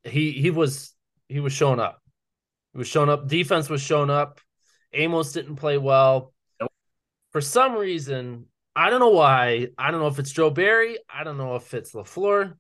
he 0.05 0.33
he 0.33 0.51
was 0.51 0.95
he 1.29 1.41
was 1.41 1.53
showing 1.53 1.81
up. 1.81 2.03
He 2.73 2.79
was 2.79 2.89
showing 2.89 3.09
up. 3.09 3.29
Defense 3.29 3.69
was 3.69 3.81
showing 3.81 4.11
up. 4.11 4.41
Amos 4.93 5.33
didn't 5.33 5.57
play 5.57 5.79
well. 5.79 6.33
Nope. 6.61 6.73
For 7.33 7.41
some 7.41 7.75
reason, 7.75 8.47
I 8.75 8.91
don't 8.91 9.01
know 9.01 9.11
why. 9.11 9.69
I 9.77 9.91
don't 9.91 10.01
know 10.01 10.07
if 10.07 10.19
it's 10.19 10.33
Joe 10.33 10.51
Barry. 10.51 10.99
I 11.13 11.25
don't 11.25 11.37
know 11.37 11.57
if 11.57 11.75
it's 11.75 11.93
LaFleur. 11.93 12.55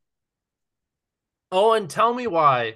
Oh, 1.51 1.73
and 1.73 1.89
tell 1.89 2.13
me 2.13 2.27
why 2.27 2.75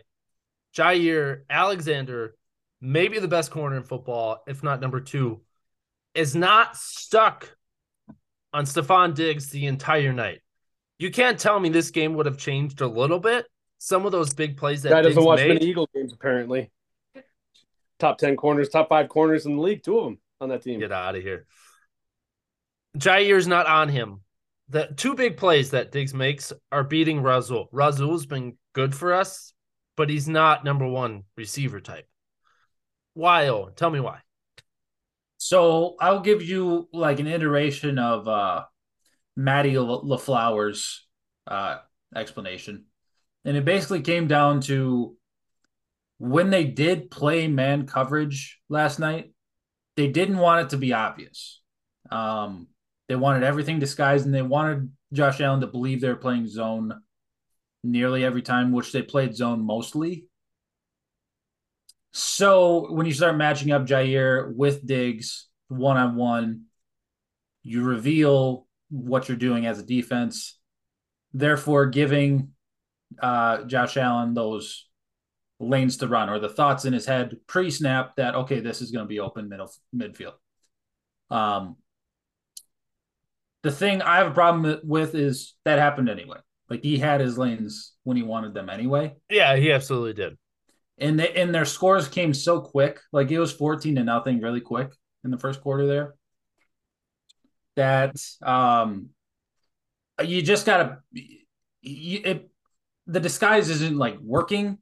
Jaire 0.75 1.43
Alexander, 1.51 2.35
maybe 2.81 3.19
the 3.19 3.29
best 3.29 3.51
corner 3.51 3.77
in 3.77 3.83
football, 3.83 4.43
if 4.47 4.63
not 4.63 4.81
number 4.81 5.01
two, 5.01 5.43
is 6.15 6.35
not 6.35 6.77
stuck 6.77 7.57
on 8.53 8.65
Stefon 8.65 9.15
Diggs 9.15 9.51
the 9.51 9.67
entire 9.67 10.13
night. 10.13 10.41
You 10.99 11.11
can't 11.11 11.39
tell 11.39 11.59
me 11.59 11.69
this 11.69 11.91
game 11.91 12.15
would 12.15 12.27
have 12.27 12.39
changed 12.39 12.81
a 12.81 12.87
little 12.87 13.19
bit. 13.19 13.47
Some 13.79 14.07
of 14.07 14.13
those 14.13 14.33
big 14.33 14.57
plays 14.57 14.83
that 14.83 14.91
doesn't 14.91 15.15
Diggs 15.15 15.27
watch 15.27 15.41
made, 15.41 15.49
many 15.55 15.67
Eagle 15.67 15.89
games 15.95 16.13
apparently. 16.13 16.71
Top 18.03 18.19
ten 18.19 18.37
corners, 18.37 18.69
top 18.69 18.89
five 18.89 19.09
corners 19.09 19.47
in 19.47 19.55
the 19.55 19.63
league, 19.63 19.85
two 19.85 19.97
of 19.97 20.05
them 20.07 20.19
on 20.41 20.49
that 20.49 20.63
team. 20.63 20.81
Get 20.81 20.91
out 20.91 21.15
of 21.15 21.23
here. 21.23 21.47
Jaire's 22.99 23.47
not 23.47 23.67
on 23.67 23.89
him. 23.89 24.23
The 24.71 24.93
two 24.97 25.15
big 25.15 25.37
plays 25.37 25.71
that 25.71 25.93
Diggs 25.93 26.13
makes 26.13 26.53
are 26.73 26.83
beating 26.83 27.23
Rasul. 27.23 27.69
Rasul's 27.71 28.27
been 28.27 28.59
good 28.73 28.93
for 28.93 29.15
us, 29.15 29.53
but 29.97 30.11
he's 30.11 30.27
not 30.29 30.65
number 30.65 30.85
one 30.85 31.23
receiver 31.37 31.81
type. 31.81 32.09
Why, 33.15 33.47
oh, 33.47 33.71
tell 33.77 33.91
me 33.91 34.01
why. 34.01 34.19
So 35.39 35.95
I'll 36.01 36.23
give 36.23 36.43
you 36.43 36.89
like 36.93 37.21
an 37.21 37.29
iteration 37.29 38.01
of 38.01 38.27
uh 38.27 38.65
Matty 39.37 39.79
La- 39.79 40.03
LaFleur's 40.03 41.07
uh 41.47 41.77
explanation. 42.17 42.87
And 43.45 43.57
it 43.57 43.65
basically 43.65 44.01
came 44.01 44.27
down 44.27 44.61
to 44.63 45.17
when 46.23 46.51
they 46.51 46.63
did 46.63 47.11
play 47.11 47.49
man 47.49 47.85
coverage 47.85 48.61
last 48.69 49.01
night, 49.01 49.33
they 49.97 50.07
didn't 50.07 50.39
want 50.39 50.65
it 50.65 50.71
to 50.71 50.77
be 50.77 50.93
obvious. 50.93 51.61
Um 52.13 52.69
they 53.09 53.17
wanted 53.17 53.43
everything 53.43 53.81
disguised 53.81 54.25
and 54.25 54.33
they 54.33 54.41
wanted 54.41 54.93
Josh 55.13 55.41
Allen 55.41 55.61
to 55.63 55.67
believe 55.67 56.01
they 56.01 56.09
were 56.09 56.15
playing 56.15 56.47
zone 56.47 56.95
nearly 57.83 58.25
every 58.25 58.41
time, 58.41 58.71
which 58.71 58.93
they 58.93 59.03
played 59.03 59.35
zone 59.35 59.67
mostly. 59.67 60.27
So 62.13 62.93
when 62.93 63.07
you 63.07 63.13
start 63.13 63.37
matching 63.37 63.73
up 63.73 63.85
Jaire 63.85 64.55
with 64.55 64.87
Diggs 64.87 65.49
one 65.67 65.97
on 65.97 66.15
one, 66.15 66.67
you 67.65 67.83
reveal 67.83 68.69
what 68.91 69.29
you're 69.29 69.37
doing 69.37 69.67
as 69.67 69.81
a 69.81 69.85
defense, 69.85 70.57
therefore 71.35 71.87
giving 71.87 72.51
uh, 73.21 73.65
Josh 73.65 73.97
Allen 73.97 74.35
those 74.35 74.87
lanes 75.63 75.99
to 75.99 76.09
run 76.09 76.29
or 76.31 76.41
the 76.41 76.51
thoughts 76.51 76.85
in 76.87 76.93
his 76.93 77.07
head 77.07 77.37
pre-snap 77.47 78.17
that 78.17 78.35
okay, 78.35 78.61
this 78.61 78.83
is 78.83 78.91
going 78.91 79.05
to 79.05 79.09
be 79.09 79.21
open 79.21 79.49
middle 79.49 79.73
midfield. 79.97 80.35
Um, 81.31 81.77
the 83.63 83.71
thing 83.73 84.03
I 84.03 84.17
have 84.19 84.29
a 84.29 84.35
problem 84.35 84.81
with 84.85 85.15
is 85.15 85.55
that 85.65 85.79
happened 85.79 86.09
anyway. 86.09 86.39
Like 86.69 86.83
he 86.83 86.99
had 86.99 87.21
his 87.21 87.39
lanes 87.39 87.95
when 88.05 88.17
he 88.17 88.23
wanted 88.23 88.55
them 88.55 88.71
anyway 88.71 89.15
Yeah, 89.29 89.57
he 89.57 89.73
absolutely 89.73 90.13
did. 90.15 90.39
and 90.99 91.19
they, 91.19 91.33
and 91.35 91.55
their 91.55 91.65
scores 91.65 92.09
came 92.09 92.35
so 92.35 92.61
quick. 92.61 93.01
Like 93.13 93.31
it 93.31 93.39
was 93.39 93.53
fourteen 93.53 93.97
to 93.97 94.05
nothing, 94.05 94.41
really 94.41 94.61
quick 94.61 94.93
in 95.25 95.31
the 95.31 95.39
first 95.39 95.61
quarter 95.61 95.87
there. 95.87 96.15
That 97.77 98.17
um, 98.43 99.11
you 100.23 100.43
just 100.43 100.67
gotta, 100.67 100.99
you, 101.81 102.21
it, 102.25 102.51
the 103.07 103.21
disguise 103.21 103.71
isn't 103.71 103.97
like 103.97 104.19
working. 104.21 104.79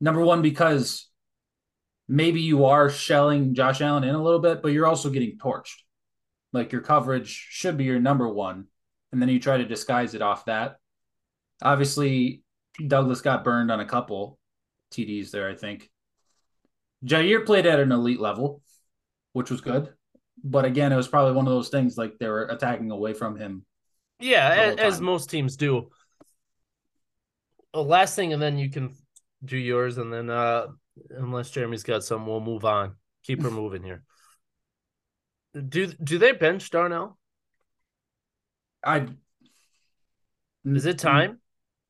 Number 0.00 0.20
one, 0.20 0.42
because 0.42 1.08
maybe 2.08 2.40
you 2.40 2.66
are 2.66 2.90
shelling 2.90 3.54
Josh 3.54 3.80
Allen 3.80 4.04
in 4.04 4.14
a 4.14 4.22
little 4.22 4.40
bit, 4.40 4.62
but 4.62 4.72
you're 4.72 4.86
also 4.86 5.10
getting 5.10 5.38
torched. 5.38 5.76
Like 6.52 6.72
your 6.72 6.82
coverage 6.82 7.28
should 7.28 7.76
be 7.76 7.84
your 7.84 7.98
number 7.98 8.28
one, 8.28 8.66
and 9.12 9.20
then 9.20 9.28
you 9.28 9.40
try 9.40 9.56
to 9.56 9.64
disguise 9.64 10.14
it 10.14 10.22
off 10.22 10.44
that. 10.44 10.76
Obviously, 11.62 12.42
Douglas 12.86 13.20
got 13.20 13.44
burned 13.44 13.70
on 13.70 13.80
a 13.80 13.86
couple 13.86 14.38
TDs 14.92 15.30
there, 15.30 15.48
I 15.48 15.54
think. 15.54 15.90
Jaire 17.04 17.44
played 17.44 17.66
at 17.66 17.80
an 17.80 17.92
elite 17.92 18.20
level, 18.20 18.62
which 19.32 19.50
was 19.50 19.60
good. 19.60 19.92
But 20.42 20.64
again, 20.64 20.92
it 20.92 20.96
was 20.96 21.08
probably 21.08 21.32
one 21.32 21.46
of 21.46 21.52
those 21.52 21.68
things 21.68 21.96
like 21.96 22.18
they 22.18 22.28
were 22.28 22.46
attacking 22.46 22.90
away 22.90 23.14
from 23.14 23.36
him. 23.36 23.64
Yeah, 24.20 24.74
as 24.78 25.00
most 25.00 25.30
teams 25.30 25.56
do. 25.56 25.90
The 27.72 27.82
last 27.82 28.14
thing, 28.14 28.32
and 28.32 28.40
then 28.40 28.58
you 28.58 28.70
can 28.70 28.94
do 29.44 29.56
yours, 29.56 29.98
and 29.98 30.12
then 30.12 30.30
uh 30.30 30.66
unless 31.10 31.50
Jeremy's 31.50 31.82
got 31.82 32.04
some, 32.04 32.26
we'll 32.26 32.40
move 32.40 32.64
on. 32.64 32.94
Keep 33.24 33.42
her 33.42 33.50
moving 33.62 33.82
here. 33.82 34.02
Do 35.68 35.86
do 35.86 36.18
they 36.18 36.32
bench 36.32 36.70
Darnell? 36.70 37.18
I 38.84 39.06
Is 40.64 40.86
it 40.86 40.98
time? 40.98 41.40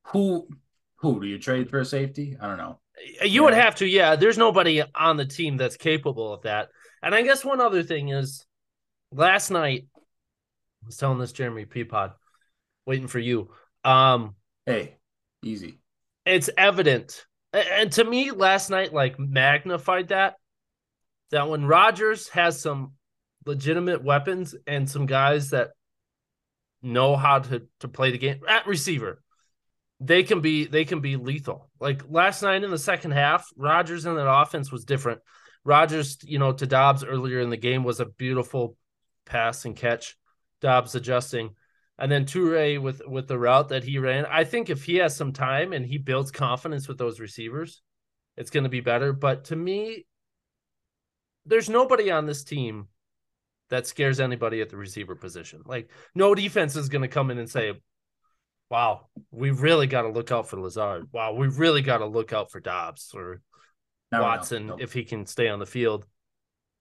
Who 0.07 0.47
who 0.97 1.19
do 1.19 1.27
you 1.27 1.39
trade 1.39 1.69
for 1.69 1.79
a 1.79 1.85
safety? 1.85 2.37
I 2.39 2.47
don't 2.47 2.57
know. 2.57 2.79
You 3.23 3.43
would 3.43 3.53
have 3.53 3.75
to, 3.75 3.85
yeah. 3.85 4.15
There's 4.15 4.37
nobody 4.37 4.81
on 4.95 5.17
the 5.17 5.25
team 5.25 5.57
that's 5.57 5.75
capable 5.75 6.33
of 6.33 6.43
that. 6.43 6.69
And 7.03 7.13
I 7.13 7.23
guess 7.23 7.43
one 7.43 7.59
other 7.59 7.83
thing 7.83 8.09
is 8.09 8.45
last 9.11 9.51
night, 9.51 9.87
I 9.95 10.85
was 10.85 10.97
telling 10.97 11.19
this 11.19 11.33
Jeremy 11.33 11.65
Peapod, 11.65 12.13
waiting 12.85 13.07
for 13.07 13.19
you. 13.19 13.49
Um, 13.83 14.35
Hey, 14.65 14.95
easy. 15.43 15.79
it's 16.25 16.49
evident. 16.57 17.25
And 17.55 17.91
to 17.93 18.03
me, 18.03 18.31
last 18.31 18.69
night, 18.69 18.93
like 18.93 19.17
magnified 19.17 20.09
that. 20.09 20.35
That 21.31 21.49
when 21.49 21.65
Rodgers 21.65 22.27
has 22.29 22.61
some 22.61 22.93
legitimate 23.45 24.03
weapons 24.03 24.55
and 24.67 24.89
some 24.89 25.05
guys 25.05 25.51
that 25.51 25.71
know 26.81 27.15
how 27.15 27.39
to, 27.39 27.63
to 27.79 27.87
play 27.87 28.11
the 28.11 28.17
game 28.17 28.41
at 28.47 28.67
receiver, 28.67 29.21
they 29.99 30.23
can 30.23 30.41
be 30.41 30.65
they 30.65 30.85
can 30.85 30.99
be 30.99 31.15
lethal. 31.15 31.69
Like 31.79 32.03
last 32.09 32.43
night 32.43 32.63
in 32.63 32.71
the 32.71 32.77
second 32.77 33.11
half, 33.11 33.47
Rodgers 33.55 34.05
in 34.05 34.15
that 34.15 34.29
offense 34.29 34.71
was 34.71 34.85
different. 34.85 35.21
Rodgers, 35.63 36.17
you 36.23 36.37
know, 36.37 36.51
to 36.53 36.67
Doubs 36.67 37.03
earlier 37.03 37.39
in 37.39 37.49
the 37.49 37.57
game 37.57 37.83
was 37.83 37.99
a 37.99 38.05
beautiful 38.05 38.75
pass 39.25 39.65
and 39.65 39.75
catch. 39.75 40.17
Doubs 40.61 40.93
adjusting. 40.93 41.55
And 41.97 42.11
then 42.11 42.25
Toure 42.25 42.81
with 42.81 43.01
with 43.07 43.27
the 43.27 43.39
route 43.39 43.69
that 43.69 43.83
he 43.83 43.99
ran. 43.99 44.25
I 44.25 44.43
think 44.43 44.69
if 44.69 44.83
he 44.83 44.95
has 44.95 45.15
some 45.15 45.31
time 45.31 45.71
and 45.71 45.85
he 45.85 45.97
builds 45.97 46.31
confidence 46.31 46.87
with 46.87 46.97
those 46.97 47.19
receivers, 47.19 47.81
it's 48.35 48.49
going 48.49 48.65
to 48.65 48.69
be 48.69 48.81
better. 48.81 49.13
But 49.13 49.45
to 49.45 49.55
me, 49.55 50.05
there's 51.45 51.69
nobody 51.69 52.11
on 52.11 52.25
this 52.25 52.43
team 52.43 52.89
that 53.69 53.87
scares 53.87 54.19
anybody 54.19 54.61
at 54.61 54.69
the 54.69 54.77
receiver 54.77 55.15
position. 55.15 55.61
Like 55.65 55.89
no 56.13 56.35
defense 56.35 56.75
is 56.75 56.89
going 56.89 57.03
to 57.03 57.07
come 57.07 57.31
in 57.31 57.37
and 57.37 57.49
say, 57.49 57.73
"Wow, 58.69 59.07
we 59.31 59.51
really 59.51 59.87
got 59.87 60.01
to 60.01 60.09
look 60.09 60.31
out 60.31 60.49
for 60.49 60.59
Lazard. 60.59 61.07
Wow, 61.13 61.33
we 61.33 61.47
really 61.47 61.81
got 61.81 61.99
to 61.99 62.05
look 62.05 62.33
out 62.33 62.51
for 62.51 62.59
Doubs 62.59 63.11
or 63.15 63.41
Now 64.11 64.19
we 64.19 64.23
know. 64.23 64.29
Watson 64.29 64.71
if 64.79 64.91
he 64.91 65.05
can 65.05 65.25
stay 65.25 65.47
on 65.47 65.59
the 65.59 65.65
field." 65.65 66.05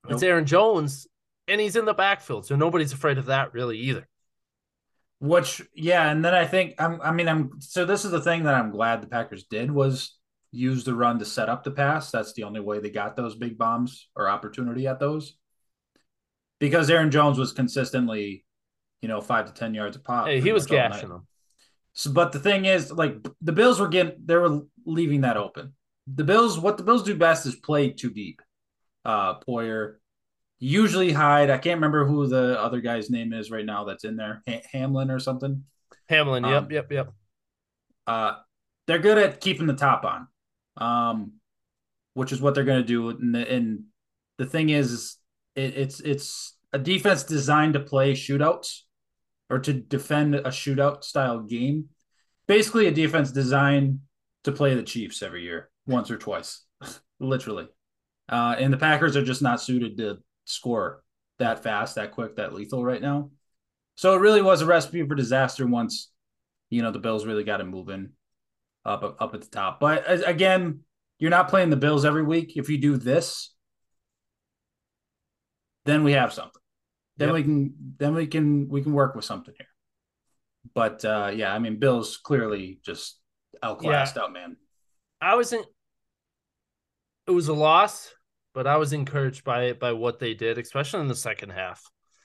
It's 0.07 0.23
Aaron 0.23 0.45
Jones, 0.45 1.07
and 1.49 1.59
he's 1.59 1.77
in 1.77 1.87
the 1.87 1.95
backfield, 1.95 2.45
so 2.45 2.57
nobody's 2.57 2.93
afraid 2.93 3.17
of 3.17 3.27
that 3.27 3.55
really 3.55 3.79
either. 3.79 4.07
Which 5.25 5.63
yeah, 5.75 6.11
and 6.11 6.23
then 6.23 6.35
I 6.35 6.45
think 6.45 6.75
I'm 6.79 7.01
I 7.01 7.11
mean 7.11 7.29
I'm 7.29 7.53
so 7.61 7.87
this 7.87 8.05
is 8.05 8.11
the 8.11 8.21
thing 8.21 8.43
that 8.43 8.55
I'm 8.55 8.71
glad 8.71 9.01
the 9.01 9.07
Packers 9.07 9.45
did 9.45 9.71
was 9.71 10.19
use 10.53 10.85
the 10.85 10.95
run 10.95 11.19
to 11.19 11.25
set 11.25 11.49
up 11.49 11.65
the 11.65 11.71
pass. 11.71 12.11
That's 12.11 12.35
the 12.35 12.43
only 12.43 12.61
way 12.61 12.79
they 12.79 12.91
got 12.91 13.17
those 13.17 13.35
big 13.35 13.57
bombs 13.57 14.11
or 14.15 14.29
opportunity 14.29 14.87
at 14.87 15.01
those. 15.01 15.39
Because 16.61 16.91
Aaron 16.91 17.11
Jones 17.11 17.39
was 17.39 17.53
consistently, 17.53 18.45
you 19.01 19.09
know, 19.09 19.23
five 19.23 19.47
to 19.47 19.55
ten 19.55 19.73
yards 19.73 19.97
a 19.97 20.01
pop. 20.01 20.27
Hey, 20.27 20.43
he 20.43 20.53
was 20.53 20.65
much 20.65 20.73
all 20.73 20.77
night. 20.77 20.93
gashing 20.93 21.09
them. 21.09 21.27
So, 21.95 22.13
but 22.13 22.33
the 22.33 22.39
thing 22.39 22.67
is, 22.67 22.93
like 22.93 23.17
the 23.41 23.53
Bills 23.53 23.81
were 23.81 23.89
getting, 23.89 24.17
they 24.23 24.37
were 24.37 24.61
leaving 24.85 25.23
that 25.23 25.39
open. 25.39 25.73
The 26.07 26.25
Bills, 26.25 26.59
what 26.59 26.77
the 26.77 26.83
Bills 26.83 27.03
do 27.03 27.15
best 27.15 27.47
is 27.47 27.57
play 27.57 27.93
too 27.93 28.11
deep. 28.11 28.43
Uh, 29.07 29.41
Poyer, 29.41 29.95
usually 30.59 31.13
hide. 31.13 31.51
I 31.51 31.59
can't 31.59 31.77
remember 31.79 32.07
who 32.07 32.27
the 32.27 32.61
other 32.61 32.81
guy's 32.81 33.11
name 33.11 33.33
is 33.33 33.51
right 33.51 33.65
now. 33.65 33.85
That's 33.85 34.05
in 34.05 34.17
there, 34.17 34.43
ha- 34.49 34.63
Hamlin 34.73 35.11
or 35.11 35.19
something. 35.19 35.65
Hamlin, 36.09 36.45
yep, 36.45 36.65
Um, 36.65 36.71
yep, 36.71 36.93
yep. 36.93 37.13
Uh, 38.07 38.35
they're 38.87 38.99
good 38.99 39.19
at 39.19 39.41
keeping 39.41 39.67
the 39.67 39.75
top 39.75 40.05
on, 40.05 40.29
um, 40.77 41.33
which 42.15 42.33
is 42.33 42.41
what 42.41 42.55
they're 42.55 42.65
going 42.65 42.83
to 42.83 42.87
do. 42.87 43.09
And 43.11 43.35
the, 43.35 43.51
and 43.51 43.85
the 44.39 44.47
thing 44.47 44.71
is, 44.71 45.17
it, 45.55 45.77
it's 45.77 46.01
it's 46.01 46.57
a 46.73 46.79
defense 46.79 47.23
designed 47.23 47.75
to 47.75 47.81
play 47.81 48.13
shootouts 48.13 48.81
or 49.49 49.59
to 49.61 49.73
defend 49.73 50.35
a 50.35 50.43
shootout 50.45 51.05
style 51.05 51.41
game. 51.41 51.89
Basically, 52.47 52.87
a 52.87 52.91
defense 52.93 53.31
designed 53.31 54.01
to 54.45 54.53
play 54.53 54.75
the 54.75 54.83
Chiefs 54.83 55.23
every 55.23 55.43
year, 55.43 55.71
once 55.87 56.11
or 56.11 56.19
twice, 56.19 56.63
literally. 57.21 57.69
Uh, 58.29 58.57
and 58.59 58.73
the 58.73 58.79
Packers 58.79 59.17
are 59.17 59.25
just 59.25 59.43
not 59.43 59.63
suited 59.63 59.97
to 59.99 60.19
score 60.45 61.03
that 61.39 61.63
fast, 61.63 61.97
that 61.97 62.13
quick, 62.13 62.37
that 62.37 62.55
lethal 62.55 62.85
right 62.85 63.03
now. 63.03 63.31
So 63.97 64.15
it 64.15 64.21
really 64.21 64.43
was 64.43 64.61
a 64.61 64.67
recipe 64.67 65.07
for 65.07 65.15
disaster 65.15 65.67
once, 65.67 66.11
you 66.71 66.83
know, 66.83 66.91
the 66.91 66.99
Bills 66.99 67.27
really 67.27 67.45
got 67.45 67.61
it 67.61 67.65
moving 67.65 68.11
up 68.85 69.17
up 69.21 69.35
at 69.35 69.41
the 69.41 69.49
top. 69.49 69.81
But 69.81 70.05
again, 70.29 70.81
you're 71.19 71.31
not 71.31 71.49
playing 71.49 71.71
the 71.71 71.77
Bills 71.77 72.05
every 72.05 72.23
week. 72.23 72.57
If 72.57 72.69
you 72.69 72.79
do 72.79 72.97
this, 72.97 73.55
then 75.85 76.05
we 76.05 76.13
have 76.13 76.33
something. 76.33 76.61
Then 77.17 77.29
yep. 77.29 77.35
we 77.35 77.43
can 77.43 77.75
then 77.99 78.15
we 78.15 78.27
can 78.27 78.69
we 78.69 78.83
can 78.83 78.93
work 78.93 79.15
with 79.15 79.25
something 79.25 79.55
here. 79.57 79.69
But 80.75 81.05
uh 81.05 81.31
yeah, 81.35 81.55
I 81.55 81.59
mean 81.59 81.79
Bills 81.79 82.17
clearly 82.17 82.81
just 82.85 83.21
outclassed 83.63 84.17
yeah. 84.17 84.23
out, 84.23 84.33
man. 84.33 84.57
I 85.21 85.37
wasn't 85.37 85.67
it 87.27 87.31
was 87.31 87.49
a 87.49 87.55
loss, 87.55 88.13
but 88.55 88.67
I 88.67 88.77
was 88.77 88.93
encouraged 88.93 89.45
by 89.45 89.73
by 89.73 89.93
what 89.93 90.19
they 90.19 90.35
did, 90.35 90.59
especially 90.59 91.01
in 91.01 91.09
the 91.09 91.15
second 91.15 91.51
half. 91.51 91.83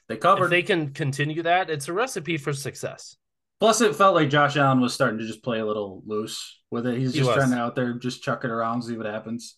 They 0.08 0.18
covered. 0.18 0.46
If 0.46 0.50
they 0.52 0.64
can 0.64 0.94
continue 0.94 1.44
that, 1.44 1.70
it's 1.70 1.88
a 1.88 1.94
recipe 1.94 2.38
for 2.38 2.54
success. 2.54 3.18
Plus, 3.60 3.82
it 3.82 3.96
felt 3.96 4.16
like 4.16 4.30
Josh 4.30 4.56
Allen 4.56 4.80
was 4.80 4.94
starting 4.94 5.20
to 5.20 5.28
just 5.28 5.44
play 5.44 5.60
a 5.60 5.66
little 5.66 6.02
loose 6.06 6.62
with 6.72 6.88
it. 6.88 6.98
He's 6.98 7.14
just 7.14 7.30
he 7.30 7.36
trying 7.36 7.52
to 7.52 7.58
out 7.58 7.76
there, 7.76 7.94
just 7.94 8.24
chuck 8.24 8.46
it 8.46 8.52
around, 8.52 8.84
see 8.84 8.96
what 8.96 9.06
happens. 9.06 9.58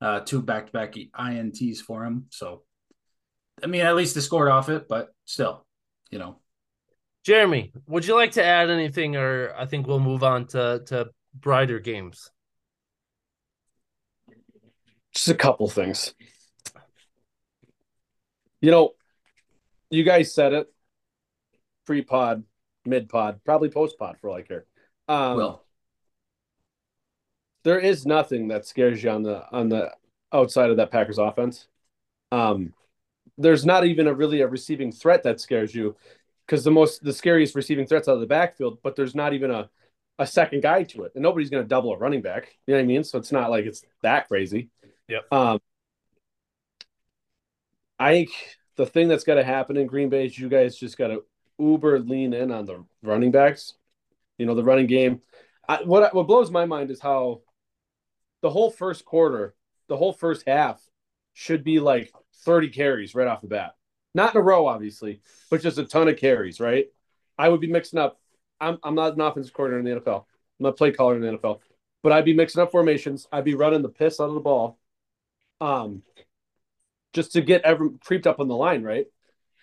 Uh, 0.00 0.20
two 0.20 0.40
back 0.40 0.66
to 0.66 0.72
back 0.72 0.94
ints 0.94 1.78
for 1.78 2.04
him. 2.04 2.26
So, 2.30 2.62
I 3.62 3.66
mean, 3.66 3.82
at 3.82 3.94
least 3.94 4.14
they 4.14 4.22
scored 4.22 4.48
off 4.48 4.68
it, 4.68 4.88
but 4.88 5.08
still, 5.26 5.66
you 6.10 6.18
know. 6.18 6.38
Jeremy, 7.24 7.72
would 7.86 8.06
you 8.06 8.16
like 8.16 8.32
to 8.32 8.44
add 8.44 8.70
anything, 8.70 9.16
or 9.16 9.54
I 9.56 9.66
think 9.66 9.86
we'll 9.86 10.00
move 10.00 10.24
on 10.24 10.46
to 10.48 10.82
to 10.86 11.10
brighter 11.34 11.78
games. 11.78 12.30
Just 15.14 15.28
a 15.28 15.34
couple 15.34 15.68
things. 15.68 16.14
You 18.60 18.70
know, 18.70 18.92
you 19.90 20.04
guys 20.04 20.32
said 20.34 20.52
it 20.52 20.72
pre 21.84 22.02
pod, 22.02 22.44
mid 22.84 23.08
pod, 23.08 23.40
probably 23.44 23.68
post 23.68 23.98
pod 23.98 24.16
for 24.20 24.30
all 24.30 24.36
I 24.36 24.42
care. 24.42 24.64
Um, 25.08 25.36
well, 25.36 25.64
there 27.64 27.78
is 27.78 28.06
nothing 28.06 28.48
that 28.48 28.66
scares 28.66 29.02
you 29.02 29.10
on 29.10 29.22
the 29.22 29.44
on 29.50 29.68
the 29.68 29.92
outside 30.32 30.70
of 30.70 30.76
that 30.78 30.90
Packers 30.90 31.18
offense. 31.18 31.66
Um, 32.30 32.72
there's 33.36 33.66
not 33.66 33.84
even 33.84 34.06
a 34.06 34.14
really 34.14 34.40
a 34.40 34.46
receiving 34.46 34.92
threat 34.92 35.22
that 35.24 35.40
scares 35.40 35.74
you 35.74 35.96
because 36.46 36.64
the 36.64 36.70
most 36.70 37.02
the 37.02 37.12
scariest 37.12 37.54
receiving 37.54 37.86
threats 37.86 38.08
out 38.08 38.14
of 38.14 38.20
the 38.20 38.26
backfield, 38.26 38.78
but 38.82 38.96
there's 38.96 39.14
not 39.14 39.32
even 39.32 39.50
a 39.50 39.68
a 40.18 40.26
second 40.26 40.62
guy 40.62 40.84
to 40.84 41.02
it, 41.04 41.12
and 41.14 41.22
nobody's 41.22 41.50
going 41.50 41.62
to 41.62 41.68
double 41.68 41.92
a 41.92 41.98
running 41.98 42.22
back. 42.22 42.56
You 42.66 42.74
know 42.74 42.78
what 42.78 42.84
I 42.84 42.86
mean? 42.86 43.04
So 43.04 43.18
it's 43.18 43.32
not 43.32 43.50
like 43.50 43.64
it's 43.64 43.82
that 44.02 44.28
crazy. 44.28 44.68
Yep. 45.08 45.32
Um, 45.32 45.60
I 47.98 48.12
think 48.12 48.30
the 48.76 48.86
thing 48.86 49.08
that's 49.08 49.24
got 49.24 49.34
to 49.34 49.44
happen 49.44 49.76
in 49.76 49.86
Green 49.86 50.08
Bay 50.08 50.26
is 50.26 50.38
you 50.38 50.48
guys 50.48 50.76
just 50.76 50.98
got 50.98 51.08
to 51.08 51.24
uber 51.58 52.00
lean 52.00 52.32
in 52.32 52.50
on 52.50 52.64
the 52.64 52.84
running 53.02 53.30
backs. 53.30 53.74
You 54.38 54.46
know, 54.46 54.54
the 54.54 54.64
running 54.64 54.86
game. 54.86 55.20
I, 55.68 55.82
what 55.84 56.12
what 56.14 56.26
blows 56.26 56.50
my 56.50 56.64
mind 56.64 56.90
is 56.90 57.00
how 57.00 57.42
the 58.40 58.50
whole 58.50 58.70
first 58.70 59.04
quarter, 59.04 59.54
the 59.88 59.96
whole 59.96 60.12
first 60.12 60.44
half, 60.46 60.82
should 61.34 61.62
be 61.62 61.80
like 61.80 62.12
30 62.44 62.68
carries 62.70 63.14
right 63.14 63.28
off 63.28 63.40
the 63.40 63.46
bat. 63.46 63.74
Not 64.14 64.34
in 64.34 64.40
a 64.40 64.44
row, 64.44 64.66
obviously, 64.66 65.20
but 65.50 65.62
just 65.62 65.78
a 65.78 65.84
ton 65.84 66.08
of 66.08 66.18
carries, 66.18 66.60
right? 66.60 66.86
I 67.38 67.48
would 67.48 67.60
be 67.60 67.68
mixing 67.68 67.98
up. 67.98 68.20
I'm, 68.60 68.78
I'm 68.82 68.94
not 68.94 69.14
an 69.14 69.20
offensive 69.20 69.54
coordinator 69.54 69.88
in 69.88 69.94
the 69.96 70.00
NFL. 70.00 70.24
I'm 70.60 70.66
a 70.66 70.72
play 70.72 70.92
caller 70.92 71.16
in 71.16 71.22
the 71.22 71.38
NFL, 71.38 71.60
but 72.02 72.12
I'd 72.12 72.24
be 72.24 72.34
mixing 72.34 72.62
up 72.62 72.70
formations. 72.70 73.26
I'd 73.32 73.44
be 73.44 73.54
running 73.54 73.82
the 73.82 73.88
piss 73.88 74.20
out 74.20 74.28
of 74.28 74.34
the 74.34 74.40
ball, 74.40 74.78
um, 75.62 76.02
just 77.12 77.32
to 77.32 77.40
get 77.40 77.62
every 77.62 77.90
creeped 78.04 78.26
up 78.26 78.40
on 78.40 78.48
the 78.48 78.56
line, 78.56 78.82
right? 78.82 79.06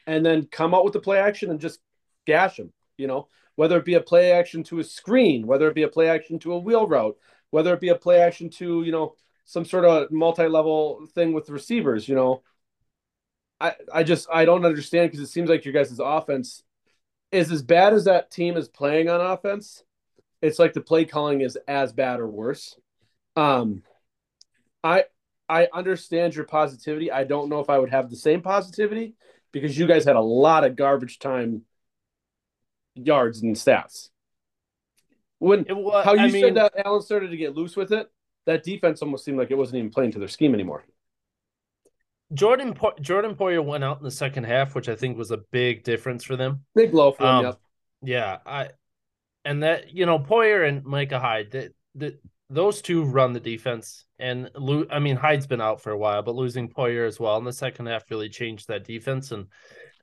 And 0.08 0.26
then 0.26 0.46
come 0.46 0.74
out 0.74 0.86
with 0.86 0.94
the 0.94 1.02
play 1.02 1.20
action 1.20 1.52
and 1.52 1.60
just 1.60 1.80
gash 2.26 2.58
them. 2.58 2.72
You 2.98 3.08
know, 3.08 3.28
whether 3.56 3.78
it 3.78 3.86
be 3.86 3.96
a 3.96 4.02
play 4.02 4.32
action 4.32 4.64
to 4.64 4.80
a 4.80 4.84
screen, 4.84 5.46
whether 5.46 5.68
it 5.68 5.76
be 5.76 5.84
a 5.84 5.90
play 5.90 6.10
action 6.10 6.40
to 6.40 6.54
a 6.54 6.60
wheel 6.60 6.88
route, 6.88 7.18
whether 7.52 7.74
it 7.74 7.82
be 7.82 7.90
a 7.90 7.96
play 7.96 8.22
action 8.22 8.50
to 8.52 8.84
you 8.84 8.92
know 8.92 9.16
some 9.46 9.66
sort 9.66 9.84
of 9.86 10.12
multi-level 10.12 11.06
thing 11.14 11.34
with 11.34 11.46
the 11.46 11.54
receivers. 11.54 12.08
You 12.08 12.16
know, 12.16 12.44
I 13.60 13.76
I 13.94 14.04
just 14.04 14.28
I 14.32 14.46
don't 14.46 14.66
understand 14.66 15.12
because 15.12 15.28
it 15.28 15.32
seems 15.32 15.50
like 15.50 15.66
your 15.66 15.74
guys' 15.74 16.00
offense 16.00 16.64
is 17.32 17.52
as 17.52 17.62
bad 17.62 17.94
as 17.94 18.06
that 18.06 18.32
team 18.32 18.56
is 18.56 18.70
playing 18.70 19.10
on 19.10 19.20
offense. 19.20 19.84
It's 20.42 20.60
like 20.60 20.72
the 20.72 20.82
play 20.82 21.04
calling 21.04 21.42
is 21.42 21.58
as 21.68 21.92
bad 21.92 22.22
or 22.22 22.28
worse. 22.28 22.78
Um, 23.36 23.84
I 24.82 25.04
I 25.50 25.68
understand 25.74 26.36
your 26.36 26.46
positivity. 26.46 27.12
I 27.12 27.24
don't 27.24 27.50
know 27.50 27.60
if 27.60 27.70
I 27.70 27.80
would 27.80 27.90
have 27.90 28.10
the 28.10 28.16
same 28.16 28.42
positivity 28.42 29.16
because 29.52 29.78
you 29.78 29.88
guys 29.88 30.06
had 30.06 30.16
a 30.16 30.22
lot 30.22 30.64
of 30.64 30.76
garbage 30.76 31.18
time 31.18 31.64
yards 32.94 33.42
and 33.42 33.56
stats. 33.56 34.10
When 35.40 35.66
was, 35.70 36.06
how 36.06 36.14
you 36.14 36.22
I 36.22 36.30
said 36.30 36.42
mean, 36.42 36.54
that 36.56 36.74
Allen 36.86 37.02
started 37.02 37.32
to 37.32 37.38
get 37.38 37.56
loose 37.56 37.76
with 37.76 37.92
it, 37.92 38.12
that 38.46 38.64
defense 38.64 39.02
almost 39.02 39.26
seemed 39.26 39.38
like 39.38 39.52
it 39.52 39.58
wasn't 39.58 39.80
even 39.80 39.90
playing 39.90 40.12
to 40.12 40.20
their 40.20 40.28
scheme 40.28 40.54
anymore. 40.54 40.86
Jordan 42.34 42.78
Jordan 43.02 43.36
Poyer 43.36 43.66
went 43.66 43.84
out 43.84 43.98
in 43.98 44.04
the 44.04 44.12
second 44.12 44.44
half, 44.44 44.76
which 44.76 44.88
I 44.88 44.96
think 44.96 45.18
was 45.18 45.32
a 45.32 45.38
big 45.38 45.84
difference 45.84 46.24
for 46.24 46.36
them. 46.36 46.64
Big 46.76 46.92
blow 46.92 47.12
for 47.12 47.24
them. 47.24 47.36
Um, 47.36 47.46
yep. 47.46 47.60
Yeah, 48.02 48.38
I 48.46 48.70
and 49.46 49.64
that 49.64 49.96
you 49.96 50.06
know 50.06 50.20
Poyer 50.20 50.68
and 50.68 50.86
Micah 50.86 51.20
Hyde 51.20 51.52
that 51.52 51.74
that 51.96 52.22
those 52.50 52.82
two 52.82 53.04
run 53.04 53.34
the 53.34 53.40
defense, 53.40 54.06
and 54.18 54.50
I 54.90 55.00
mean 55.00 55.16
Hyde's 55.16 55.48
been 55.48 55.62
out 55.62 55.82
for 55.82 55.92
a 55.92 55.98
while, 55.98 56.22
but 56.24 56.36
losing 56.36 56.70
Poyer 56.70 57.08
as 57.08 57.20
well 57.20 57.38
in 57.38 57.44
the 57.44 57.54
second 57.54 57.86
half 57.86 58.10
really 58.10 58.30
changed 58.30 58.68
that 58.68 58.86
defense 58.86 59.32
and 59.32 59.48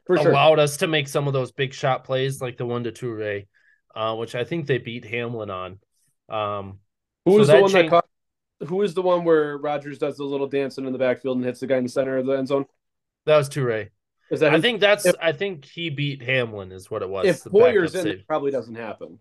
for 0.06 0.16
allowed 0.16 0.58
us 0.58 0.76
to 0.78 0.86
make 0.86 1.08
some 1.08 1.26
of 1.26 1.32
those 1.32 1.50
big 1.50 1.74
shot 1.74 2.04
plays 2.04 2.40
like 2.40 2.56
the 2.56 2.66
one 2.66 2.84
to 2.84 2.92
Toure, 2.92 3.46
uh, 3.94 4.14
which 4.14 4.34
I 4.34 4.44
think 4.44 4.66
they 4.66 4.78
beat 4.78 5.04
Hamlin 5.04 5.50
on. 5.50 5.78
Um, 6.28 6.78
who 7.24 7.32
was 7.32 7.48
so 7.48 7.56
the 7.56 7.62
one 7.62 7.70
changed... 7.70 7.86
that 7.86 7.90
caught? 7.90 8.68
Who 8.68 8.82
is 8.82 8.94
the 8.94 9.02
one 9.02 9.24
where 9.24 9.58
Rodgers 9.58 9.98
does 9.98 10.16
the 10.16 10.24
little 10.24 10.46
dancing 10.46 10.86
in 10.86 10.92
the 10.92 10.98
backfield 10.98 11.36
and 11.36 11.44
hits 11.44 11.60
the 11.60 11.66
guy 11.66 11.76
in 11.76 11.82
the 11.82 11.90
center 11.90 12.16
of 12.16 12.26
the 12.26 12.32
end 12.32 12.48
zone? 12.48 12.64
That 13.26 13.36
was 13.36 13.48
Toure. 13.48 13.90
Is 14.30 14.40
that 14.40 14.54
I 14.54 14.60
think 14.60 14.80
that's 14.80 15.06
if, 15.06 15.14
I 15.20 15.32
think 15.32 15.64
he 15.64 15.90
beat 15.90 16.22
Hamlin 16.22 16.72
is 16.72 16.90
what 16.90 17.02
it 17.02 17.08
was. 17.08 17.26
If 17.26 17.44
Poyer's 17.44 17.94
in, 17.94 18.06
it 18.06 18.26
probably 18.26 18.50
doesn't 18.50 18.74
happen. 18.74 19.18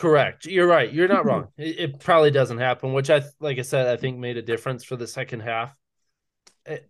Correct. 0.00 0.46
You're 0.46 0.66
right. 0.66 0.90
You're 0.90 1.08
not 1.08 1.26
wrong. 1.26 1.48
It, 1.58 1.78
it, 1.78 2.00
probably 2.00 2.30
doesn't 2.30 2.56
happen, 2.56 2.94
which 2.94 3.10
I 3.10 3.22
like 3.38 3.58
I 3.58 3.62
said 3.62 3.86
I 3.86 4.00
think 4.00 4.18
made 4.18 4.38
a 4.38 4.42
difference 4.42 4.82
for 4.82 4.96
the 4.96 5.06
second 5.06 5.40
half. 5.40 5.76
It, 6.64 6.88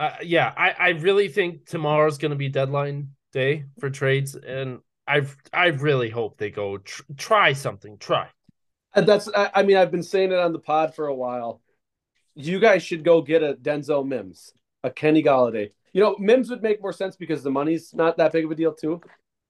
uh, 0.00 0.16
yeah, 0.20 0.52
I, 0.56 0.70
I 0.70 0.88
really 0.88 1.28
think 1.28 1.66
tomorrow's 1.66 2.18
going 2.18 2.30
to 2.30 2.36
be 2.36 2.48
deadline 2.48 3.10
day 3.32 3.66
for 3.78 3.88
trades, 3.88 4.34
and 4.34 4.80
I 5.06 5.22
I 5.52 5.66
really 5.66 6.10
hope 6.10 6.36
they 6.36 6.50
go 6.50 6.78
tr- 6.78 7.02
try 7.16 7.52
something. 7.52 7.98
Try. 7.98 8.28
And 8.96 9.06
that's 9.06 9.28
I 9.32 9.62
mean 9.62 9.76
I've 9.76 9.92
been 9.92 10.02
saying 10.02 10.32
it 10.32 10.38
on 10.38 10.52
the 10.52 10.58
pod 10.58 10.92
for 10.96 11.06
a 11.06 11.14
while. 11.14 11.60
You 12.34 12.58
guys 12.58 12.82
should 12.82 13.04
go 13.04 13.22
get 13.22 13.44
a 13.44 13.54
Denzel 13.54 14.04
Mims, 14.04 14.52
a 14.82 14.90
Kenny 14.90 15.22
Golladay. 15.22 15.70
You 15.92 16.00
know 16.00 16.16
Mims 16.18 16.50
would 16.50 16.64
make 16.64 16.82
more 16.82 16.92
sense 16.92 17.14
because 17.14 17.44
the 17.44 17.52
money's 17.52 17.94
not 17.94 18.16
that 18.16 18.32
big 18.32 18.44
of 18.44 18.50
a 18.50 18.56
deal 18.56 18.74
too. 18.74 19.00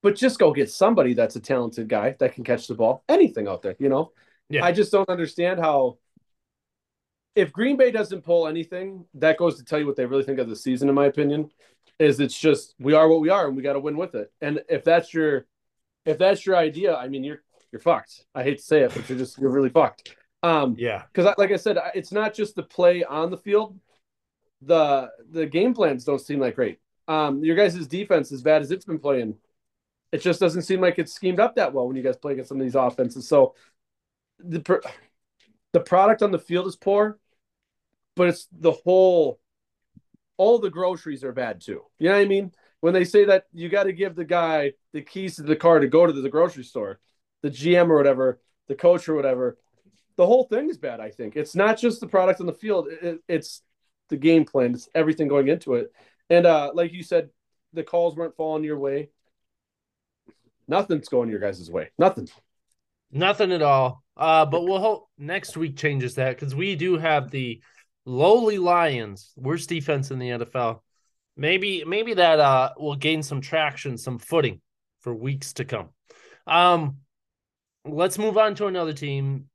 But 0.05 0.17
just 0.17 0.39
go 0.39 0.53
get 0.53 0.71
somebody 0.71 1.15
that's 1.15 1.35
a 1.35 1.41
talented 1.41 1.89
guy 1.89 2.15
that 2.19 2.35
can 2.35 2.45
catch 2.45 2.67
the 2.67 2.75
ball. 2.75 3.03
Anything 3.09 3.49
out 3.49 3.63
there, 3.63 3.75
you 3.79 3.89
know. 3.89 4.13
Yeah. 4.51 4.63
I 4.63 4.71
just 4.71 4.93
don't 4.93 5.09
understand 5.09 5.59
how 5.59 5.97
if 7.35 7.51
Green 7.53 7.79
Bay 7.79 7.91
doesn't 7.91 8.21
pull 8.21 8.47
anything, 8.47 9.07
that 9.15 9.39
goes 9.39 9.57
to 9.57 9.65
tell 9.65 9.79
you 9.79 9.87
what 9.87 9.97
they 9.97 10.05
really 10.05 10.23
think 10.23 10.39
of 10.39 10.51
the 10.51 10.57
season, 10.57 10.91
in 10.91 10.95
my 10.95 11.07
opinion. 11.07 11.49
Is 11.99 12.21
it's 12.21 12.39
just 12.39 12.75
we 12.79 12.93
are 12.93 13.09
what 13.09 13.23
we 13.23 13.31
are 13.31 13.47
and 13.47 13.57
we 13.57 13.63
got 13.63 13.73
to 13.73 13.81
win 13.81 13.97
with 13.97 14.15
it. 14.15 14.31
And 14.43 14.61
if 14.69 14.85
that's 14.85 15.15
your 15.15 15.47
if 16.05 16.19
that's 16.19 16.45
your 16.45 16.57
idea, 16.57 16.95
I 16.95 17.09
mean 17.09 17.25
you're 17.25 17.43
you're 17.73 17.81
fucked. 17.81 18.27
I 18.35 18.43
hate 18.43 18.59
to 18.59 18.63
say 18.63 18.83
it, 18.83 18.93
but 18.95 19.09
you're 19.09 19.17
just 19.17 19.39
you're 19.39 19.51
really 19.51 19.71
fucked. 19.71 20.15
Um, 20.43 20.77
yeah, 20.79 21.05
because 21.11 21.35
like 21.39 21.51
I 21.51 21.57
said, 21.57 21.79
it's 21.95 22.13
not 22.13 22.35
just 22.35 22.57
the 22.57 22.63
play 22.63 23.05
on 23.05 23.31
the 23.31 23.39
field. 23.39 23.81
The 24.61 25.09
the 25.31 25.47
game 25.47 25.73
plans 25.73 26.05
don't 26.05 26.21
seem 26.21 26.41
like 26.41 26.57
great. 26.57 26.79
Um, 27.09 27.43
your 27.43 27.57
guys' 27.57 27.87
defense, 27.87 28.33
as 28.33 28.43
bad 28.43 28.61
as 28.61 28.71
it's 28.71 28.85
been 28.85 28.99
playing, 28.99 29.37
it 30.15 30.23
just 30.23 30.41
doesn't 30.41 30.63
seem 30.63 30.81
like 30.81 30.99
it's 30.99 31.13
schemed 31.13 31.41
up 31.41 31.57
that 31.57 31.73
well 31.73 31.87
when 31.87 31.97
you 31.97 32.03
guys 32.03 32.17
play 32.17 32.33
against 32.33 32.49
some 32.49 32.61
of 32.61 32.65
these 32.65 32.75
offenses. 32.75 33.29
So 33.29 33.55
the 34.39 34.81
the 35.73 35.81
product 35.81 36.23
on 36.23 36.31
the 36.31 36.39
field 36.39 36.67
is 36.67 36.77
poor 36.77 37.19
but 38.17 38.29
it's 38.29 38.47
the 38.53 38.73
whole 38.73 39.41
all 40.37 40.59
the 40.59 40.71
groceries 40.71 41.25
are 41.25 41.33
bad 41.33 41.61
too. 41.61 41.83
You 41.99 42.09
know 42.09 42.17
what 42.17 42.23
I 42.23 42.29
mean? 42.29 42.53
When 42.81 42.93
they 42.93 43.05
say 43.05 43.25
that 43.27 43.47
you 43.53 43.69
got 43.69 43.85
to 43.85 43.93
give 43.93 44.15
the 44.15 44.25
guy 44.25 44.73
the 44.93 45.01
keys 45.01 45.37
to 45.37 45.43
the 45.43 45.57
car 45.57 45.79
to 45.79 45.87
go 45.87 46.07
to 46.07 46.13
the 46.13 46.29
grocery 46.29 46.65
store, 46.65 46.99
the 47.43 47.51
GM 47.51 47.89
or 47.89 47.97
whatever, 47.97 48.41
the 48.69 48.75
coach 48.75 49.09
or 49.09 49.15
whatever, 49.15 49.59
the 50.17 50.27
whole 50.27 50.45
thing 50.45 50.69
is 50.69 50.79
bad. 50.79 51.01
I 51.01 51.11
think 51.11 51.37
it's 51.37 51.55
not 51.55 51.79
just 51.79 52.01
the 52.01 52.07
product 52.07 52.41
on 52.41 52.47
the 52.47 52.53
field; 52.53 52.89
it, 52.89 53.21
it's 53.29 53.63
the 54.09 54.17
game 54.17 54.45
plan. 54.45 54.75
It's 54.75 54.89
everything 54.95 55.29
going 55.29 55.49
into 55.49 55.75
it. 55.75 55.93
And 56.31 56.47
uh, 56.47 56.73
like 56.75 56.93
you 56.93 57.03
said, 57.03 57.31
the 57.73 57.83
calls 57.83 58.17
weren't 58.17 58.37
falling 58.37 58.65
your 58.65 58.79
way. 58.79 59.11
Nothing's 60.69 61.09
going 61.09 61.31
your 61.31 61.41
guys' 61.41 61.71
way. 61.71 61.91
Nothing. 61.99 62.29
Nothing 63.11 63.53
at 63.53 63.63
all. 63.63 64.03
Uh, 64.17 64.47
but 64.47 64.63
we'll 64.63 64.81
hope 64.81 65.09
next 65.19 65.57
week 65.57 65.77
changes 65.77 66.15
that 66.17 66.37
because 66.37 66.55
we 66.55 66.77
do 66.77 66.97
have 66.97 67.31
the 67.31 67.61
lowly 68.07 68.59
Lions, 68.59 69.33
worst 69.37 69.69
defense 69.69 70.11
in 70.11 70.19
the 70.19 70.31
NFL. 70.31 70.81
Maybe 71.37 71.85
maybe 71.85 72.15
that 72.15 72.39
uh 72.39 72.71
will 72.79 72.95
gain 72.95 73.23
some 73.23 73.41
traction, 73.41 73.99
some 73.99 74.19
footing 74.19 74.61
for 75.01 75.15
weeks 75.15 75.53
to 75.55 75.65
come. 75.65 75.89
Um, 76.47 76.99
let's 77.85 78.19
move 78.19 78.39
on 78.39 78.55
to 78.57 78.67
another 78.67 78.93
team. 78.93 79.47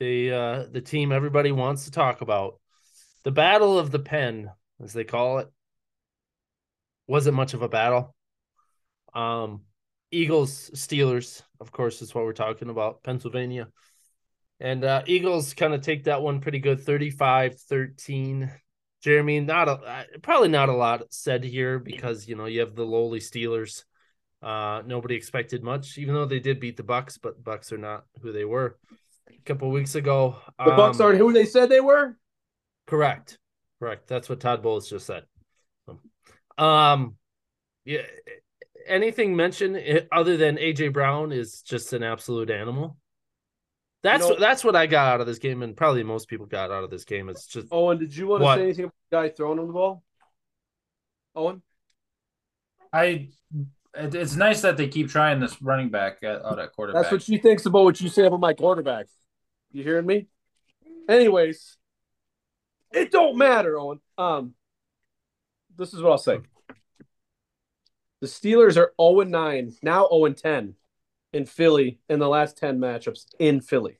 The 0.00 0.32
uh, 0.32 0.64
the 0.70 0.80
team 0.80 1.12
everybody 1.12 1.52
wants 1.52 1.84
to 1.84 1.92
talk 1.92 2.22
about, 2.22 2.60
the 3.22 3.30
Battle 3.30 3.78
of 3.78 3.92
the 3.92 4.00
Pen, 4.00 4.50
as 4.82 4.92
they 4.92 5.04
call 5.04 5.38
it. 5.38 5.48
Wasn't 7.06 7.36
much 7.36 7.54
of 7.54 7.62
a 7.62 7.68
battle. 7.68 8.14
Um, 9.14 9.62
Eagles, 10.12 10.70
Steelers, 10.74 11.42
of 11.58 11.72
course, 11.72 12.02
is 12.02 12.14
what 12.14 12.24
we're 12.24 12.32
talking 12.32 12.68
about. 12.68 13.02
Pennsylvania. 13.02 13.68
And 14.60 14.84
uh, 14.84 15.02
Eagles 15.06 15.54
kind 15.54 15.74
of 15.74 15.80
take 15.80 16.04
that 16.04 16.22
one 16.22 16.40
pretty 16.40 16.60
good 16.60 16.80
35 16.80 17.58
13. 17.58 18.52
Jeremy, 19.02 19.40
not 19.40 19.68
a, 19.68 20.04
probably 20.22 20.48
not 20.48 20.68
a 20.68 20.74
lot 20.74 21.02
said 21.10 21.42
here 21.42 21.80
because, 21.80 22.28
you 22.28 22.36
know, 22.36 22.44
you 22.44 22.60
have 22.60 22.76
the 22.76 22.84
lowly 22.84 23.18
Steelers. 23.18 23.82
Uh, 24.40 24.82
nobody 24.86 25.16
expected 25.16 25.64
much, 25.64 25.98
even 25.98 26.14
though 26.14 26.26
they 26.26 26.38
did 26.38 26.60
beat 26.60 26.76
the 26.76 26.82
Bucs, 26.84 27.18
but 27.20 27.42
Bucs 27.42 27.72
are 27.72 27.78
not 27.78 28.04
who 28.20 28.30
they 28.32 28.44
were 28.44 28.78
a 29.28 29.42
couple 29.44 29.70
weeks 29.70 29.94
ago. 29.94 30.36
The 30.58 30.72
Bucs 30.72 31.00
Um, 31.00 31.06
aren't 31.06 31.18
who 31.18 31.32
they 31.32 31.46
said 31.46 31.68
they 31.68 31.80
were. 31.80 32.16
Correct. 32.86 33.38
Correct. 33.80 34.06
That's 34.06 34.28
what 34.28 34.40
Todd 34.40 34.62
Bowles 34.62 34.88
just 34.88 35.06
said. 35.06 35.24
Um, 36.58 37.16
yeah. 37.84 38.02
Anything 38.86 39.36
mentioned 39.36 39.76
eh, 39.76 40.00
other 40.10 40.36
than 40.36 40.56
AJ 40.56 40.92
Brown 40.92 41.32
is 41.32 41.62
just 41.62 41.92
an 41.92 42.02
absolute 42.02 42.50
animal. 42.50 42.96
That's 44.02 44.24
You 44.26 44.34
know- 44.34 44.40
that's 44.40 44.64
what 44.64 44.74
I 44.74 44.86
got 44.86 45.14
out 45.14 45.20
of 45.20 45.26
this 45.26 45.38
game, 45.38 45.62
and 45.62 45.76
probably 45.76 46.02
most 46.02 46.28
people 46.28 46.46
got 46.46 46.70
out 46.70 46.84
of 46.84 46.90
this 46.90 47.04
game. 47.04 47.28
It's 47.28 47.46
just 47.46 47.68
Owen, 47.70 47.98
did 47.98 48.14
you 48.16 48.26
want 48.26 48.40
to 48.40 48.44
What? 48.44 48.56
say 48.58 48.62
anything 48.64 48.84
about 48.86 48.94
the 49.10 49.16
guy 49.16 49.28
throwing 49.28 49.58
him 49.58 49.66
the 49.68 49.72
ball? 49.72 50.02
Owen, 51.34 51.62
I. 52.92 53.28
It, 53.94 54.14
it's 54.14 54.36
nice 54.36 54.62
that 54.62 54.78
they 54.78 54.88
keep 54.88 55.08
trying 55.10 55.38
this 55.38 55.60
running 55.60 55.90
back 55.90 56.22
at, 56.22 56.42
out 56.44 56.58
at 56.58 56.72
quarterback. 56.72 57.02
that's 57.02 57.12
what 57.12 57.22
she 57.22 57.36
thinks 57.36 57.66
about 57.66 57.84
what 57.84 58.00
you 58.00 58.08
say 58.08 58.24
about 58.24 58.40
my 58.40 58.54
quarterback. 58.54 59.06
You 59.70 59.82
hearing 59.82 60.06
me? 60.06 60.28
Anyways, 61.08 61.76
it 62.90 63.10
don't 63.12 63.36
matter, 63.36 63.78
Owen. 63.78 64.00
Um, 64.16 64.54
this 65.76 65.92
is 65.92 66.00
what 66.00 66.12
I'll 66.12 66.18
say. 66.18 66.38
The 68.22 68.28
Steelers 68.28 68.76
are 68.76 68.92
0 69.00 69.28
9, 69.28 69.74
now 69.82 70.08
0 70.08 70.32
10 70.32 70.74
in 71.32 71.44
Philly 71.44 71.98
in 72.08 72.20
the 72.20 72.28
last 72.28 72.56
10 72.56 72.78
matchups 72.78 73.26
in 73.40 73.60
Philly. 73.60 73.98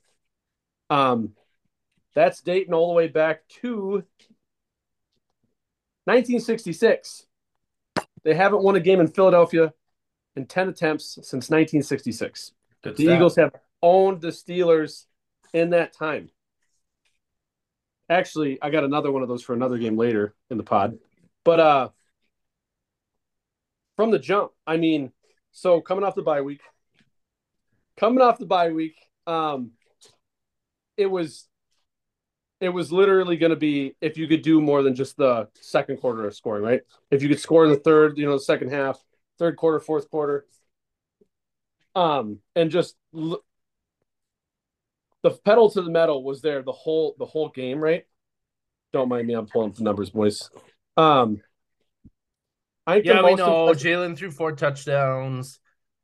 Um, 0.89 1.33
that's 2.15 2.39
dating 2.39 2.73
all 2.73 2.87
the 2.87 2.93
way 2.93 3.09
back 3.09 3.45
to 3.61 4.05
1966. 6.05 7.25
They 8.23 8.33
haven't 8.33 8.63
won 8.63 8.77
a 8.77 8.79
game 8.79 9.01
in 9.01 9.07
Philadelphia 9.07 9.73
in 10.37 10.45
10 10.45 10.69
attempts 10.69 11.15
since 11.15 11.49
1966. 11.49 12.53
Good 12.81 12.95
The 12.95 13.03
stat. 13.03 13.15
Eagles 13.15 13.35
have 13.35 13.51
owned 13.81 14.21
the 14.21 14.29
Steelers 14.29 15.03
in 15.53 15.71
that 15.71 15.91
time. 15.91 16.29
Actually, 18.09 18.57
I 18.61 18.69
got 18.69 18.85
another 18.85 19.11
one 19.11 19.21
of 19.21 19.27
those 19.27 19.43
for 19.43 19.53
another 19.53 19.77
game 19.77 19.97
later 19.97 20.33
in 20.49 20.55
the 20.55 20.63
pod. 20.63 20.97
But 21.43 21.59
uh 21.59 21.89
from 24.03 24.11
the 24.11 24.19
jump, 24.19 24.51
I 24.67 24.75
mean, 24.75 25.13
so 25.53 25.79
coming 25.79 26.03
off 26.03 26.13
the 26.13 26.23
bye 26.23 26.41
week, 26.41 26.59
coming 27.95 28.21
off 28.21 28.37
the 28.37 28.45
bye 28.45 28.71
week, 28.71 28.95
um 29.25 29.71
it 30.97 31.05
was 31.05 31.47
it 32.59 32.67
was 32.67 32.91
literally 32.91 33.37
going 33.37 33.51
to 33.51 33.55
be 33.55 33.95
if 34.01 34.17
you 34.17 34.27
could 34.27 34.41
do 34.41 34.59
more 34.59 34.83
than 34.83 34.93
just 34.93 35.15
the 35.15 35.47
second 35.61 36.01
quarter 36.01 36.27
of 36.27 36.35
scoring, 36.35 36.63
right? 36.65 36.81
If 37.11 37.23
you 37.23 37.29
could 37.29 37.39
score 37.39 37.63
in 37.63 37.71
the 37.71 37.77
third, 37.77 38.17
you 38.17 38.25
know, 38.25 38.33
the 38.33 38.39
second 38.39 38.71
half, 38.71 39.01
third 39.39 39.55
quarter, 39.55 39.79
fourth 39.79 40.09
quarter, 40.09 40.45
um, 41.95 42.39
and 42.57 42.71
just 42.71 42.97
l- 43.15 43.41
the 45.21 45.31
pedal 45.31 45.69
to 45.71 45.81
the 45.81 45.89
metal 45.89 46.25
was 46.25 46.41
there 46.41 46.61
the 46.61 46.73
whole 46.73 47.15
the 47.19 47.25
whole 47.25 47.47
game, 47.47 47.79
right? 47.79 48.03
Don't 48.91 49.07
mind 49.07 49.27
me, 49.27 49.33
I'm 49.33 49.45
pulling 49.47 49.69
up 49.69 49.77
the 49.77 49.83
numbers, 49.83 50.09
boys. 50.09 50.49
Um, 50.97 51.41
I 52.85 52.95
think 52.95 53.05
yeah, 53.05 53.21
we 53.23 53.35
know 53.35 53.67
impressive- 53.69 53.87
Jalen 53.87 54.17
threw 54.17 54.31
four 54.31 54.51
touchdowns. 54.53 55.59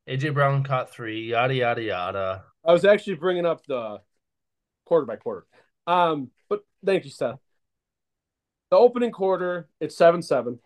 AJ 0.08 0.34
Brown 0.34 0.63
caught 0.63 0.92
three. 0.92 1.30
Yada 1.30 1.54
yada 1.54 1.82
yada. 1.82 2.44
I 2.65 2.72
was 2.72 2.86
actually 2.86 3.15
bringing 3.15 3.46
up 3.46 3.65
the 3.65 4.02
quarter 4.86 5.06
by 5.06 5.18
quarter. 5.18 5.46
Um, 5.88 6.32
but 6.50 6.63
thank 6.86 7.04
you, 7.06 7.12
Seth. 7.12 7.39
The 8.72 8.78
opening 8.78 9.12
quarter, 9.12 9.68
it's 9.80 9.96
seven 9.96 10.22
seven. 10.22 10.60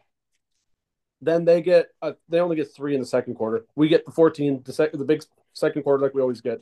Then 1.22 1.46
they 1.46 1.62
get 1.62 1.88
uh, 2.02 2.14
they 2.30 2.40
only 2.40 2.56
get 2.56 2.74
three 2.74 2.94
in 2.94 3.00
the 3.00 3.08
second 3.08 3.36
quarter. 3.36 3.66
We 3.76 3.88
get 3.88 4.06
the 4.06 4.12
fourteen, 4.12 4.62
the 4.64 4.74
second, 4.74 5.00
the 5.00 5.06
big 5.06 5.24
second 5.54 5.84
quarter 5.84 6.04
like 6.04 6.14
we 6.14 6.22
always 6.22 6.42
get. 6.42 6.62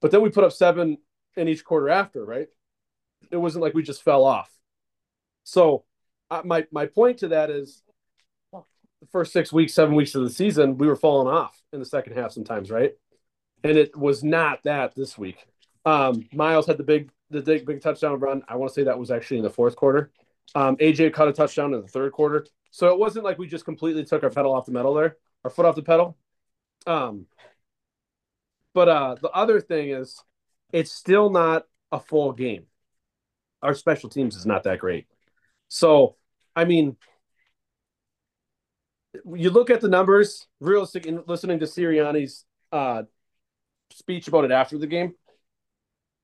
But 0.00 0.10
then 0.10 0.22
we 0.22 0.30
put 0.30 0.44
up 0.44 0.52
seven 0.52 0.98
in 1.36 1.48
each 1.48 1.64
quarter 1.64 1.88
after, 1.88 2.24
right? 2.24 2.48
It 3.30 3.36
wasn't 3.36 3.62
like 3.62 3.74
we 3.74 3.82
just 3.82 4.02
fell 4.02 4.24
off. 4.24 4.50
So, 5.44 5.84
uh, 6.30 6.42
my 6.44 6.66
my 6.72 6.86
point 6.86 7.18
to 7.18 7.28
that 7.28 7.50
is, 7.50 7.82
the 9.02 9.08
first 9.08 9.32
six 9.32 9.52
weeks, 9.52 9.74
seven 9.74 9.96
weeks 9.96 10.14
of 10.14 10.22
the 10.22 10.30
season, 10.30 10.78
we 10.78 10.86
were 10.86 10.94
falling 10.94 11.26
off 11.26 11.60
in 11.72 11.80
the 11.80 11.84
second 11.84 12.16
half 12.16 12.30
sometimes, 12.30 12.70
right? 12.70 12.92
And 13.64 13.76
it 13.76 13.96
was 13.96 14.22
not 14.22 14.62
that 14.62 14.94
this 14.94 15.18
week. 15.18 15.44
Um, 15.84 16.28
Miles 16.32 16.68
had 16.68 16.78
the 16.78 16.84
big 16.84 17.10
the 17.28 17.40
big 17.42 17.66
big 17.66 17.80
touchdown 17.80 18.20
run. 18.20 18.42
I 18.48 18.54
want 18.54 18.70
to 18.70 18.74
say 18.74 18.84
that 18.84 18.98
was 18.98 19.10
actually 19.10 19.38
in 19.38 19.42
the 19.42 19.50
fourth 19.50 19.74
quarter. 19.74 20.12
Um, 20.54 20.76
AJ 20.76 21.14
caught 21.14 21.26
a 21.26 21.32
touchdown 21.32 21.74
in 21.74 21.82
the 21.82 21.88
third 21.88 22.12
quarter. 22.12 22.46
So 22.70 22.88
it 22.88 22.98
wasn't 22.98 23.24
like 23.24 23.38
we 23.38 23.48
just 23.48 23.64
completely 23.64 24.04
took 24.04 24.22
our 24.22 24.30
pedal 24.30 24.54
off 24.54 24.66
the 24.66 24.72
metal 24.72 24.94
there, 24.94 25.16
our 25.42 25.50
foot 25.50 25.66
off 25.66 25.74
the 25.74 25.82
pedal. 25.82 26.16
Um, 26.86 27.26
but 28.72 28.88
uh, 28.88 29.16
the 29.20 29.30
other 29.30 29.60
thing 29.60 29.90
is, 29.90 30.22
it's 30.72 30.92
still 30.92 31.28
not 31.28 31.66
a 31.90 31.98
full 31.98 32.32
game. 32.32 32.66
Our 33.62 33.74
special 33.74 34.08
teams 34.08 34.36
is 34.36 34.46
not 34.46 34.62
that 34.64 34.78
great. 34.78 35.06
So, 35.68 36.16
I 36.54 36.64
mean, 36.64 36.96
you 39.34 39.50
look 39.50 39.70
at 39.70 39.80
the 39.80 39.88
numbers, 39.88 40.46
realistic, 40.60 41.06
and 41.06 41.22
listening 41.26 41.58
to 41.60 41.66
Sirianni's 41.66 42.44
uh, 42.70 43.02
speech 43.90 44.28
about 44.28 44.44
it 44.44 44.50
after 44.50 44.78
the 44.78 44.86
game. 44.86 45.14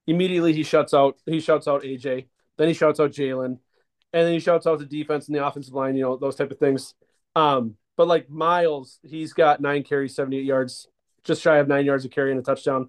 Immediately, 0.07 0.55
he 0.55 0.63
shuts 0.63 0.95
out. 0.95 1.19
He 1.27 1.41
shouts 1.41 1.69
out 1.69 1.83
AJ. 1.83 2.29
Then 2.57 2.69
he 2.69 2.75
shouts 2.75 2.99
out 2.99 3.13
Jalen, 3.13 3.47
and 3.47 4.27
then 4.27 4.33
he 4.33 4.41
shouts 4.41 4.67
out 4.67 4.79
the 4.79 4.87
defense 4.87 5.29
and 5.29 5.37
the 5.37 5.47
offensive 5.47 5.75
line. 5.75 5.97
You 5.97 6.03
know 6.03 6.17
those 6.17 6.37
type 6.37 6.51
of 6.51 6.59
things. 6.59 6.95
Um, 7.37 7.77
but 7.97 8.09
like 8.09 8.31
Miles, 8.31 8.99
he's 9.03 9.33
got 9.33 9.61
nine 9.61 9.83
carries, 9.83 10.15
seventy-eight 10.15 10.45
yards, 10.45 10.89
just 11.25 11.43
shy 11.43 11.59
of 11.59 11.69
nine 11.69 11.85
yards 11.85 12.05
of 12.05 12.11
carry 12.11 12.31
and 12.31 12.41
a 12.41 12.43
touchdown. 12.43 12.89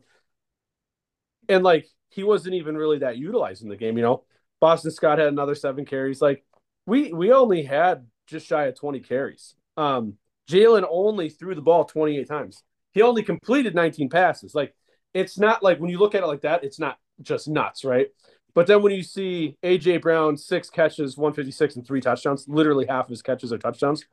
And 1.49 1.63
like 1.63 1.88
he 2.09 2.23
wasn't 2.23 2.55
even 2.55 2.77
really 2.77 2.99
that 2.99 3.17
utilized 3.17 3.63
in 3.63 3.69
the 3.69 3.75
game. 3.75 3.97
You 3.97 4.03
know, 4.03 4.23
Boston 4.62 4.91
Scott 4.91 5.19
had 5.19 5.27
another 5.27 5.55
seven 5.55 5.85
carries. 5.85 6.21
Like 6.21 6.45
we 6.85 7.12
we 7.12 7.31
only 7.31 7.63
had 7.63 8.07
just 8.27 8.47
shy 8.47 8.65
of 8.67 8.75
twenty 8.75 9.01
carries. 9.01 9.55
Um, 9.79 10.15
Jalen 10.49 10.85
only 10.89 11.29
threw 11.29 11.55
the 11.55 11.61
ball 11.61 11.85
twenty-eight 11.85 12.27
times. 12.27 12.63
He 12.91 13.01
only 13.01 13.23
completed 13.23 13.75
nineteen 13.75 14.09
passes. 14.09 14.53
Like 14.53 14.75
it's 15.13 15.37
not 15.37 15.63
like 15.63 15.79
when 15.79 15.89
you 15.89 15.99
look 15.99 16.15
at 16.15 16.23
it 16.23 16.27
like 16.27 16.41
that, 16.41 16.63
it's 16.63 16.79
not 16.79 16.97
just 17.21 17.47
nuts, 17.47 17.83
right? 17.83 18.07
But 18.53 18.67
then 18.67 18.81
when 18.81 18.93
you 18.93 19.03
see 19.03 19.57
AJ 19.63 20.01
Brown 20.01 20.37
six 20.37 20.69
catches, 20.69 21.17
156 21.17 21.75
and 21.77 21.85
three 21.87 22.01
touchdowns, 22.01 22.45
literally 22.47 22.85
half 22.87 23.05
of 23.05 23.09
his 23.09 23.21
catches 23.21 23.53
are 23.53 23.57
touchdowns. 23.57 24.05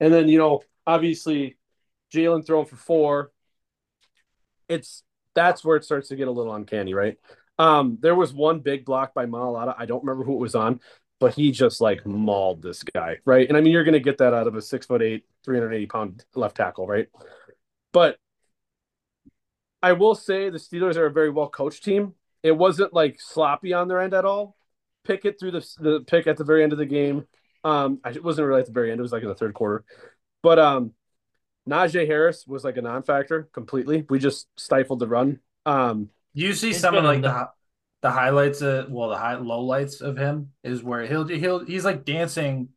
And 0.00 0.12
then, 0.12 0.28
you 0.28 0.38
know, 0.38 0.62
obviously 0.86 1.56
Jalen 2.12 2.46
throwing 2.46 2.66
for 2.66 2.76
four. 2.76 3.30
It's 4.68 5.02
that's 5.34 5.64
where 5.64 5.76
it 5.76 5.84
starts 5.84 6.08
to 6.08 6.16
get 6.16 6.28
a 6.28 6.32
little 6.32 6.54
uncanny, 6.54 6.94
right? 6.94 7.16
Um, 7.58 7.98
there 8.00 8.14
was 8.14 8.32
one 8.32 8.60
big 8.60 8.84
block 8.84 9.14
by 9.14 9.26
Mailata. 9.26 9.74
I 9.78 9.86
don't 9.86 10.02
remember 10.02 10.24
who 10.24 10.34
it 10.34 10.40
was 10.40 10.54
on, 10.54 10.80
but 11.22 11.34
he 11.34 11.52
just 11.52 11.80
like 11.80 12.04
mauled 12.04 12.62
this 12.62 12.82
guy, 12.82 13.16
right? 13.24 13.46
And 13.46 13.56
I 13.56 13.60
mean, 13.60 13.72
you're 13.72 13.84
gonna 13.84 14.00
get 14.00 14.18
that 14.18 14.34
out 14.34 14.48
of 14.48 14.56
a 14.56 14.60
six 14.60 14.86
foot 14.86 15.02
eight, 15.02 15.24
380 15.44 15.86
pound 15.86 16.24
left 16.34 16.56
tackle, 16.56 16.84
right? 16.84 17.06
But 17.92 18.16
I 19.80 19.92
will 19.92 20.16
say 20.16 20.50
the 20.50 20.58
Steelers 20.58 20.96
are 20.96 21.06
a 21.06 21.12
very 21.12 21.30
well 21.30 21.48
coached 21.48 21.84
team. 21.84 22.14
It 22.42 22.50
wasn't 22.50 22.92
like 22.92 23.20
sloppy 23.20 23.72
on 23.72 23.86
their 23.86 24.00
end 24.00 24.14
at 24.14 24.24
all. 24.24 24.56
Pickett 25.04 25.38
threw 25.38 25.52
the 25.52 25.64
the 25.78 26.00
pick 26.00 26.26
at 26.26 26.38
the 26.38 26.44
very 26.44 26.64
end 26.64 26.72
of 26.72 26.78
the 26.78 26.86
game. 26.86 27.28
Um, 27.62 28.00
it 28.04 28.24
wasn't 28.24 28.48
really 28.48 28.60
at 28.60 28.66
the 28.66 28.72
very 28.72 28.90
end. 28.90 28.98
It 28.98 29.02
was 29.02 29.12
like 29.12 29.22
in 29.22 29.28
the 29.28 29.36
third 29.36 29.54
quarter. 29.54 29.84
But 30.42 30.58
um, 30.58 30.90
Najee 31.68 32.04
Harris 32.04 32.48
was 32.48 32.64
like 32.64 32.78
a 32.78 32.82
non-factor 32.82 33.48
completely. 33.52 34.04
We 34.10 34.18
just 34.18 34.48
stifled 34.56 34.98
the 34.98 35.06
run. 35.06 35.38
Um, 35.66 36.10
You 36.34 36.52
see 36.52 36.68
He's 36.68 36.80
some 36.80 36.96
of 36.96 37.04
been 37.04 37.22
like 37.22 37.24
in 37.24 37.46
the 38.02 38.08
the- 38.08 38.14
hi- 38.14 38.26
the 38.26 38.30
highlights, 38.30 38.62
of 38.62 38.90
well, 38.90 39.08
the 39.08 39.16
high 39.16 39.36
low 39.36 39.62
lights 39.62 40.00
of 40.00 40.16
him 40.16 40.50
is 40.62 40.82
where 40.82 41.06
he'll 41.06 41.26
he'll 41.26 41.64
he's 41.64 41.84
like 41.84 42.04
dancing 42.04 42.68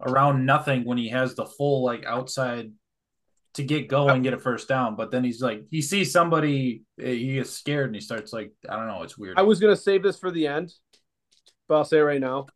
around 0.00 0.46
nothing 0.46 0.84
when 0.84 0.98
he 0.98 1.08
has 1.10 1.34
the 1.34 1.44
full 1.44 1.84
like 1.84 2.04
outside 2.04 2.72
to 3.54 3.62
get 3.62 3.88
going, 3.88 4.22
get 4.22 4.32
a 4.32 4.38
first 4.38 4.68
down. 4.68 4.96
But 4.96 5.10
then 5.10 5.24
he's 5.24 5.42
like, 5.42 5.64
he 5.70 5.82
sees 5.82 6.10
somebody, 6.10 6.84
eh, 7.00 7.12
he 7.12 7.34
gets 7.34 7.50
scared 7.50 7.86
and 7.86 7.94
he 7.94 8.00
starts 8.00 8.32
like, 8.32 8.52
I 8.68 8.76
don't 8.76 8.86
know, 8.86 9.02
it's 9.02 9.18
weird. 9.18 9.38
I 9.38 9.42
was 9.42 9.60
gonna 9.60 9.76
save 9.76 10.02
this 10.02 10.18
for 10.18 10.30
the 10.30 10.46
end, 10.46 10.72
but 11.68 11.76
I'll 11.76 11.84
say 11.84 11.98
it 11.98 12.02
right 12.02 12.20
now. 12.20 12.46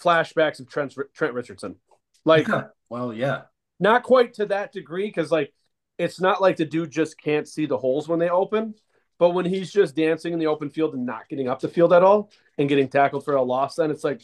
Flashbacks 0.00 0.60
of 0.60 0.68
Trent 0.68 0.94
Trent 1.14 1.34
Richardson, 1.34 1.76
like 2.24 2.48
well, 2.88 3.12
yeah, 3.12 3.42
Not 3.80 4.02
quite 4.02 4.34
to 4.34 4.46
that 4.46 4.72
degree, 4.72 5.06
because 5.06 5.30
like 5.30 5.52
it's 5.98 6.20
not 6.20 6.40
like 6.40 6.56
the 6.56 6.64
dude 6.64 6.90
just 6.90 7.20
can't 7.20 7.46
see 7.46 7.66
the 7.66 7.78
holes 7.78 8.08
when 8.08 8.18
they 8.18 8.28
open, 8.28 8.74
but 9.22 9.30
when 9.34 9.44
he's 9.44 9.72
just 9.72 9.94
dancing 9.94 10.32
in 10.32 10.40
the 10.40 10.48
open 10.48 10.68
field 10.68 10.94
and 10.94 11.06
not 11.06 11.28
getting 11.28 11.46
up 11.46 11.60
the 11.60 11.68
field 11.68 11.92
at 11.92 12.02
all 12.02 12.28
and 12.58 12.68
getting 12.68 12.88
tackled 12.88 13.24
for 13.24 13.36
a 13.36 13.42
loss, 13.42 13.76
then 13.76 13.92
it's 13.92 14.02
like, 14.02 14.20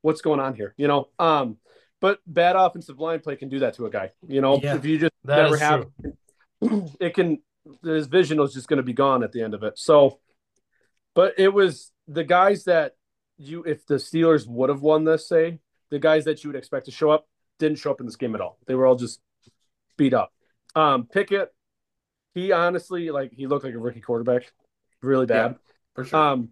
what's 0.00 0.22
going 0.22 0.40
on 0.40 0.54
here? 0.54 0.72
You 0.78 0.88
know? 0.88 1.08
Um, 1.18 1.58
but 2.00 2.20
bad 2.26 2.56
offensive 2.56 2.98
line 2.98 3.20
play 3.20 3.36
can 3.36 3.50
do 3.50 3.58
that 3.58 3.74
to 3.74 3.84
a 3.84 3.90
guy. 3.90 4.12
You 4.26 4.40
know, 4.40 4.58
Yeah. 4.62 4.76
if 4.76 4.84
you 4.86 4.98
just 4.98 5.12
That 5.24 5.42
never 5.42 5.56
is 5.56 5.60
have 5.60 5.86
true. 6.62 6.86
it 7.00 7.12
can 7.12 7.42
his 7.82 8.06
vision 8.06 8.38
was 8.40 8.54
just 8.54 8.66
going 8.66 8.78
to 8.78 8.82
be 8.82 8.94
gone 8.94 9.22
at 9.22 9.32
the 9.32 9.42
end 9.42 9.52
of 9.52 9.62
it. 9.62 9.78
So, 9.78 10.20
but 11.14 11.34
it 11.36 11.52
was 11.52 11.92
the 12.08 12.24
guys 12.24 12.64
that 12.64 12.92
you, 13.36 13.62
if 13.64 13.84
the 13.84 13.96
Steelers 13.96 14.46
would 14.46 14.70
have 14.70 14.80
won 14.80 15.04
this, 15.04 15.28
say 15.28 15.60
the 15.90 15.98
guys 15.98 16.24
that 16.24 16.42
you 16.42 16.48
would 16.48 16.56
expect 16.56 16.86
to 16.86 16.92
show 16.92 17.10
up 17.10 17.28
didn't 17.58 17.76
show 17.78 17.90
up 17.90 18.00
in 18.00 18.06
this 18.06 18.16
game 18.16 18.34
at 18.34 18.40
all. 18.40 18.56
They 18.66 18.74
were 18.74 18.86
all 18.86 18.96
just 18.96 19.20
beat 19.98 20.14
up. 20.14 20.32
Um, 20.74 21.08
Pickett, 21.12 21.53
he 22.34 22.52
honestly 22.52 23.10
like 23.10 23.32
he 23.32 23.46
looked 23.46 23.64
like 23.64 23.74
a 23.74 23.78
rookie 23.78 24.00
quarterback, 24.00 24.52
really 25.02 25.26
bad. 25.26 25.52
Yeah, 25.52 25.56
for 25.94 26.04
sure. 26.04 26.18
Um, 26.18 26.50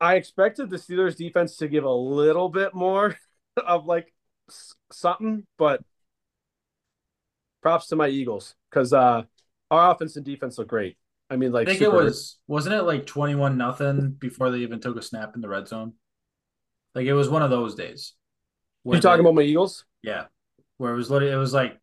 I 0.00 0.14
expected 0.14 0.70
the 0.70 0.76
Steelers 0.76 1.16
defense 1.16 1.56
to 1.56 1.68
give 1.68 1.84
a 1.84 1.92
little 1.92 2.48
bit 2.48 2.74
more 2.74 3.16
of 3.56 3.86
like 3.86 4.12
something, 4.92 5.46
but 5.56 5.82
props 7.62 7.88
to 7.88 7.96
my 7.96 8.08
Eagles 8.08 8.54
because 8.70 8.92
uh, 8.92 9.22
our 9.70 9.90
offense 9.90 10.16
and 10.16 10.24
defense 10.24 10.58
look 10.58 10.68
great. 10.68 10.96
I 11.30 11.36
mean, 11.36 11.52
like 11.52 11.68
I 11.68 11.72
think 11.72 11.80
super... 11.80 12.00
it 12.00 12.04
was 12.04 12.38
wasn't 12.46 12.74
it 12.74 12.82
like 12.82 13.06
twenty 13.06 13.34
one 13.34 13.56
nothing 13.56 14.10
before 14.18 14.50
they 14.50 14.58
even 14.58 14.80
took 14.80 14.96
a 14.96 15.02
snap 15.02 15.34
in 15.34 15.40
the 15.40 15.48
red 15.48 15.66
zone. 15.66 15.94
Like 16.94 17.06
it 17.06 17.14
was 17.14 17.28
one 17.28 17.42
of 17.42 17.50
those 17.50 17.74
days. 17.74 18.14
You 18.84 19.00
talking 19.00 19.22
they, 19.22 19.28
about 19.28 19.34
my 19.34 19.42
Eagles? 19.42 19.84
Yeah, 20.02 20.26
where 20.76 20.92
it 20.92 20.96
was 20.96 21.10
literally 21.10 21.32
it 21.32 21.36
was 21.36 21.52
like 21.52 21.78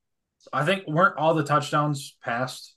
I 0.52 0.66
think 0.66 0.88
weren't 0.88 1.18
all 1.18 1.34
the 1.34 1.44
touchdowns 1.44 2.16
passed 2.24 2.75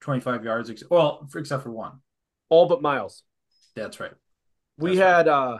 25 0.00 0.44
yards, 0.44 0.70
ex- 0.70 0.82
well, 0.90 1.26
for, 1.30 1.38
except 1.38 1.62
for 1.62 1.70
one. 1.70 2.00
All 2.48 2.66
but 2.66 2.82
Miles. 2.82 3.22
That's 3.74 4.00
right. 4.00 4.10
That's 4.10 4.90
we 4.90 4.96
had 4.96 5.26
right. 5.26 5.32
uh 5.32 5.58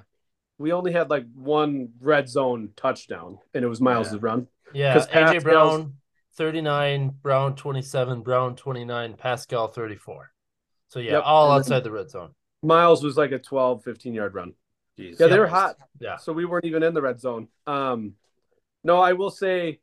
we 0.59 0.73
only 0.73 0.93
had 0.93 1.11
like 1.11 1.27
one 1.35 1.91
red 2.01 2.29
zone 2.29 2.71
touchdown, 2.77 3.39
and 3.55 3.65
it 3.65 3.69
was 3.69 3.81
Miles' 3.81 4.13
yeah. 4.13 4.19
run. 4.21 4.47
Yeah, 4.73 4.97
AJ 4.97 5.11
Pascal's... 5.11 5.45
Brown 5.45 5.95
39, 6.37 7.15
Brown 7.23 7.57
27, 7.57 8.23
Brown 8.23 8.57
29, 8.57 9.15
Pascal 9.15 9.69
34. 9.69 10.33
So 10.89 11.01
yeah, 11.01 11.13
yep. 11.13 11.23
all 11.25 11.51
and 11.51 11.61
outside 11.61 11.85
the 11.85 11.91
red 11.91 12.11
zone. 12.11 12.31
Miles 12.63 13.03
was 13.03 13.17
like 13.17 13.33
a 13.33 13.39
12, 13.39 13.83
15 13.85 14.15
yard 14.15 14.35
run. 14.35 14.55
Jeez. 14.99 15.21
Yeah, 15.21 15.27
they 15.27 15.39
were 15.39 15.47
hot. 15.47 15.77
Yeah. 16.01 16.17
So 16.17 16.33
we 16.33 16.45
weren't 16.45 16.65
even 16.65 16.83
in 16.83 16.95
the 16.95 17.03
red 17.03 17.21
zone. 17.21 17.49
Um 17.67 18.15
no, 18.85 18.99
I 18.99 19.15
will 19.15 19.31
say 19.31 19.81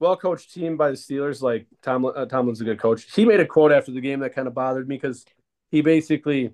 well 0.00 0.16
coached 0.16 0.52
team 0.52 0.76
by 0.76 0.90
the 0.90 0.96
Steelers. 0.96 1.40
Like 1.42 1.66
Tomlin, 1.82 2.14
uh, 2.16 2.26
Tomlin's 2.26 2.60
a 2.60 2.64
good 2.64 2.78
coach. 2.80 3.12
He 3.14 3.24
made 3.24 3.40
a 3.40 3.46
quote 3.46 3.72
after 3.72 3.92
the 3.92 4.00
game 4.00 4.20
that 4.20 4.34
kind 4.34 4.48
of 4.48 4.54
bothered 4.54 4.88
me 4.88 4.96
because 4.96 5.24
he 5.70 5.80
basically 5.80 6.52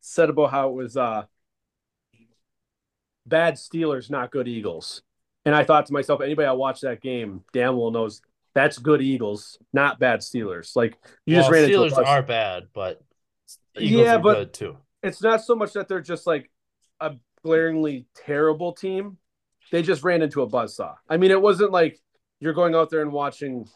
said 0.00 0.30
about 0.30 0.50
how 0.50 0.68
it 0.68 0.74
was 0.74 0.96
uh, 0.96 1.24
bad 3.26 3.54
Steelers, 3.54 4.10
not 4.10 4.30
good 4.30 4.48
Eagles. 4.48 5.02
And 5.44 5.54
I 5.54 5.64
thought 5.64 5.86
to 5.86 5.92
myself, 5.92 6.20
anybody 6.20 6.46
I 6.46 6.52
watched 6.52 6.82
that 6.82 7.00
game, 7.00 7.44
damn 7.52 7.76
well 7.76 7.90
knows 7.90 8.20
that's 8.54 8.78
good 8.78 9.02
Eagles, 9.02 9.58
not 9.72 9.98
bad 9.98 10.20
Steelers. 10.20 10.74
Like 10.74 10.96
you 11.24 11.36
just 11.36 11.50
Well, 11.50 11.60
ran 11.60 11.70
into 11.70 11.82
a 11.82 11.86
Steelers 11.86 11.96
bus. 11.96 12.06
are 12.08 12.22
bad, 12.22 12.64
but 12.72 13.00
Eagles 13.78 14.04
Yeah, 14.06 14.16
are 14.16 14.18
but- 14.20 14.34
good 14.34 14.54
too. 14.54 14.78
it's 15.02 15.22
not 15.22 15.42
so 15.42 15.54
much 15.54 15.72
that 15.74 15.88
they're 15.88 16.00
just 16.00 16.26
like 16.26 16.50
a 17.00 17.14
glaringly 17.44 18.06
terrible 18.14 18.72
team. 18.72 19.18
They 19.70 19.82
just 19.82 20.02
ran 20.04 20.22
into 20.22 20.42
a 20.42 20.48
buzzsaw. 20.48 20.94
I 21.08 21.16
mean, 21.16 21.30
it 21.30 21.40
wasn't 21.42 21.70
like 21.72 22.00
you're 22.40 22.52
going 22.52 22.74
out 22.74 22.90
there 22.90 23.02
and 23.02 23.12
watching, 23.12 23.68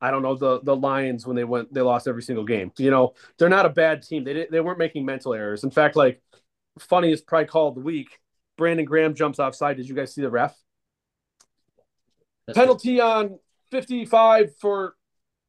I 0.00 0.10
don't 0.10 0.22
know, 0.22 0.34
the 0.34 0.60
the 0.62 0.76
Lions 0.76 1.26
when 1.26 1.36
they 1.36 1.44
went 1.44 1.72
they 1.72 1.80
lost 1.80 2.08
every 2.08 2.22
single 2.22 2.44
game. 2.44 2.72
You 2.78 2.90
know, 2.90 3.14
they're 3.38 3.48
not 3.48 3.66
a 3.66 3.70
bad 3.70 4.02
team. 4.02 4.24
They 4.24 4.34
didn't, 4.34 4.50
they 4.50 4.60
weren't 4.60 4.78
making 4.78 5.04
mental 5.04 5.34
errors. 5.34 5.64
In 5.64 5.70
fact, 5.70 5.96
like 5.96 6.22
funniest 6.78 7.26
probably 7.26 7.46
call 7.46 7.68
of 7.68 7.74
the 7.74 7.80
week, 7.80 8.20
Brandon 8.56 8.86
Graham 8.86 9.14
jumps 9.14 9.38
offside. 9.38 9.76
Did 9.76 9.88
you 9.88 9.94
guys 9.94 10.14
see 10.14 10.22
the 10.22 10.30
ref? 10.30 10.56
That's 12.46 12.58
Penalty 12.58 13.00
on 13.00 13.38
55 13.70 14.56
for 14.56 14.94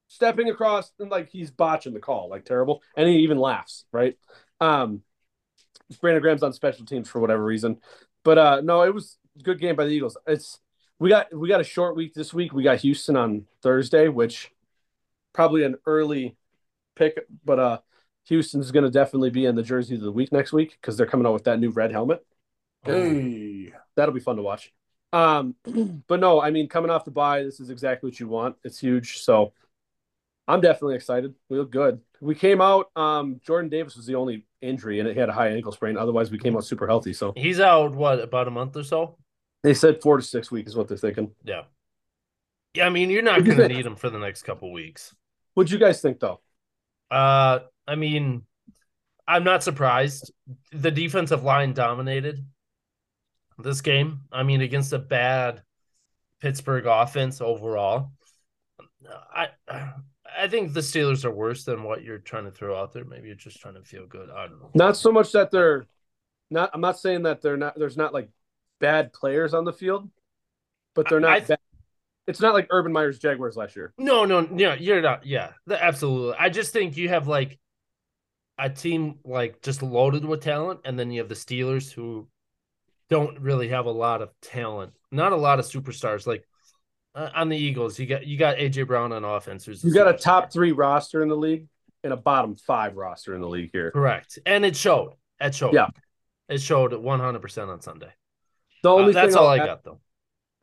stepping 0.08 0.50
across 0.50 0.92
and 1.00 1.10
like 1.10 1.30
he's 1.30 1.52
botching 1.52 1.94
the 1.94 2.00
call, 2.00 2.30
like 2.30 2.44
terrible. 2.46 2.82
And 2.98 3.08
he 3.08 3.20
even 3.20 3.38
laughs, 3.38 3.86
right? 3.92 4.18
Um 4.60 5.04
Brandon 6.02 6.22
Graham's 6.22 6.44
on 6.44 6.54
special 6.54 6.86
teams 6.86 7.10
for 7.10 7.20
whatever 7.20 7.44
reason. 7.44 7.78
But 8.24 8.38
uh 8.38 8.62
no, 8.62 8.82
it 8.84 8.94
was 8.94 9.18
good 9.44 9.60
game 9.60 9.76
by 9.76 9.86
the 9.86 9.92
Eagles. 9.92 10.18
It's 10.28 10.60
we 11.00 11.10
got 11.10 11.34
we 11.34 11.48
got 11.48 11.62
a 11.62 11.66
short 11.66 11.96
week 11.96 12.14
this 12.14 12.34
week. 12.34 12.54
We 12.54 12.64
got 12.64 12.80
Houston 12.80 13.16
on 13.16 13.46
Thursday, 13.62 14.08
which 14.10 14.52
probably 15.34 15.64
an 15.64 15.76
early 15.86 16.36
pick, 16.96 17.26
but 17.44 17.60
uh 17.60 17.80
Houston's 18.26 18.72
going 18.72 18.84
to 18.84 18.92
definitely 18.92 19.32
be 19.32 19.46
in 19.46 19.56
the 19.56 19.64
jersey 19.64 19.96
of 19.96 20.02
the 20.02 20.12
week 20.12 20.32
next 20.32 20.54
week 20.54 20.78
because 20.80 20.96
they're 20.96 21.08
coming 21.08 21.26
out 21.26 21.34
with 21.34 21.46
that 21.46 21.60
new 21.60 21.72
red 21.72 21.92
helmet. 21.92 22.24
Hey. 22.84 23.74
That'll 23.96 24.14
be 24.14 24.20
fun 24.20 24.36
to 24.36 24.44
watch. 24.44 24.72
Um, 25.12 25.56
but 26.08 26.20
no, 26.20 26.40
I 26.40 26.52
mean, 26.52 26.68
coming 26.70 26.92
off 26.92 27.06
the 27.06 27.12
bye, 27.12 27.42
this 27.42 27.60
is 27.60 27.72
exactly 27.72 28.08
what 28.08 28.20
you 28.20 28.28
want. 28.28 28.56
It's 28.64 28.80
huge. 28.80 29.20
So 29.20 29.54
I'm 30.48 30.62
definitely 30.62 30.96
excited. 30.96 31.34
We 31.50 31.58
look 31.58 31.72
good. 31.72 32.02
We 32.22 32.36
came 32.36 32.62
out. 32.62 32.92
Um, 32.96 33.42
Jordan 33.44 33.70
Davis 33.70 33.96
was 33.96 34.06
the 34.06 34.16
only 34.16 34.46
injury, 34.62 35.00
and 35.00 35.10
it 35.10 35.18
had 35.18 35.30
a 35.30 35.34
high 35.34 35.50
ankle 35.50 35.72
sprain. 35.72 35.98
Otherwise, 35.98 36.30
we 36.30 36.38
came 36.38 36.56
out 36.56 36.66
super 36.66 36.86
healthy. 36.86 37.14
So 37.14 37.34
He's 37.36 37.60
out 37.60 37.96
what 37.96 38.20
about 38.20 38.48
a 38.48 38.52
month 38.52 38.76
or 38.76 38.84
so? 38.84 39.18
They 39.64 39.74
said 39.74 40.02
four 40.02 40.18
to 40.18 40.24
six 40.24 40.52
weeks 40.52 40.72
is 40.72 40.76
what 40.76 40.88
they're 40.88 40.98
thinking. 40.98 41.32
Yeah. 41.44 41.64
Yeah, 42.74 42.86
I 42.86 42.90
mean, 42.90 43.10
you're 43.10 43.24
not 43.24 43.44
going 43.44 43.58
to 43.58 43.68
need 43.68 43.86
him 43.86 43.96
for 43.96 44.10
the 44.10 44.20
next 44.20 44.44
couple 44.44 44.72
weeks. 44.72 45.16
What'd 45.54 45.72
you 45.72 45.80
guys 45.80 46.02
think, 46.02 46.20
though? 46.20 46.40
Uh, 47.10 47.60
I 47.88 47.96
mean, 47.96 48.44
I'm 49.28 49.44
not 49.44 49.64
surprised. 49.64 50.32
The 50.72 50.92
defensive 50.92 51.44
line 51.44 51.74
dominated 51.74 52.46
this 53.58 53.82
game. 53.82 54.22
I 54.32 54.44
mean, 54.44 54.62
against 54.62 54.94
a 54.94 55.00
bad 55.00 55.64
Pittsburgh 56.42 56.86
offense 56.86 57.42
overall. 57.42 58.12
I 59.34 59.50
I 59.68 60.48
think 60.48 60.74
the 60.74 60.80
Steelers 60.80 61.26
are 61.26 61.32
worse 61.32 61.64
than 61.64 61.84
what 61.84 62.04
you're 62.04 62.20
trying 62.20 62.46
to 62.46 62.52
throw 62.52 62.80
out 62.80 62.94
there. 62.94 63.06
Maybe 63.06 63.28
you're 63.28 63.36
just 63.36 63.60
trying 63.60 63.76
to 63.76 63.82
feel 63.82 64.06
good. 64.06 64.30
I 64.30 64.48
don't 64.48 64.60
know. 64.60 64.70
Not 64.74 64.98
so 64.98 65.12
much 65.12 65.32
that 65.32 65.52
they're 65.52 65.86
not. 66.50 66.70
I'm 66.74 66.82
not 66.82 67.00
saying 67.00 67.24
that 67.24 67.42
they're 67.42 67.58
not. 67.58 67.78
There's 67.78 67.98
not 67.98 68.14
like 68.14 68.30
bad 68.80 69.14
players 69.14 69.54
on 69.54 69.66
the 69.66 69.74
field, 69.74 70.10
but 70.96 71.10
they're 71.10 71.20
not. 71.20 71.32
I- 71.32 71.40
bad. 71.42 71.60
It's 72.28 72.40
not 72.40 72.54
like 72.54 72.68
Urban 72.70 72.92
Meyer's 72.92 73.18
Jaguars 73.18 73.58
last 73.58 73.76
year. 73.76 73.92
No, 73.98 74.24
no, 74.24 74.48
yeah, 74.56 74.76
you're 74.76 75.02
not. 75.02 75.26
Yeah, 75.26 75.50
absolutely. 75.68 76.36
I 76.38 76.50
just 76.50 76.72
think 76.72 76.96
you 76.96 77.10
have 77.10 77.28
like 77.28 77.58
a 78.60 78.70
team 78.70 79.16
like 79.26 79.64
just 79.64 79.82
loaded 79.82 80.24
with 80.24 80.42
talent, 80.44 80.82
and 80.86 81.00
then 81.00 81.10
you 81.10 81.22
have 81.22 81.30
the 81.30 81.34
Steelers 81.36 81.92
who 81.92 82.28
don't 83.10 83.40
really 83.40 83.70
have 83.70 83.88
a 83.88 83.92
lot 83.92 84.22
of 84.22 84.30
talent, 84.42 84.94
not 85.12 85.32
a 85.32 85.36
lot 85.38 85.58
of 85.58 85.66
superstars. 85.66 86.28
Like 86.28 86.46
uh, 87.16 87.30
on 87.34 87.50
the 87.50 87.58
Eagles, 87.58 87.98
you 87.98 88.06
got 88.06 88.28
you 88.28 88.38
got 88.38 88.58
AJ 88.58 88.86
Brown 88.86 89.12
on 89.12 89.24
offense, 89.24 89.66
who's 89.66 89.84
You 89.84 89.92
got 89.92 90.14
a 90.14 90.18
top 90.18 90.54
three 90.54 90.72
roster 90.72 91.24
in 91.24 91.30
the 91.30 91.38
league 91.38 91.68
and 92.04 92.14
a 92.14 92.18
bottom 92.18 92.56
five 92.58 92.96
roster 92.96 93.34
in 93.34 93.42
the 93.42 93.50
league 93.50 93.72
here. 93.74 93.90
correct, 93.90 94.38
and 94.46 94.64
it 94.64 94.76
showed. 94.76 95.16
It 95.42 95.56
showed. 95.56 95.74
Yeah. 95.74 95.88
it 96.48 96.62
showed 96.62 96.94
100 96.94 97.40
percent 97.40 97.72
on 97.72 97.82
Sunday. 97.82 98.12
The 98.84 98.90
Uh, 98.90 98.94
only 98.94 99.14
that's 99.14 99.34
thing 99.34 99.38
all 99.40 99.48
I'll 99.48 99.60
I 99.60 99.64
add- 99.64 99.66
got 99.66 99.84
though. 99.84 100.00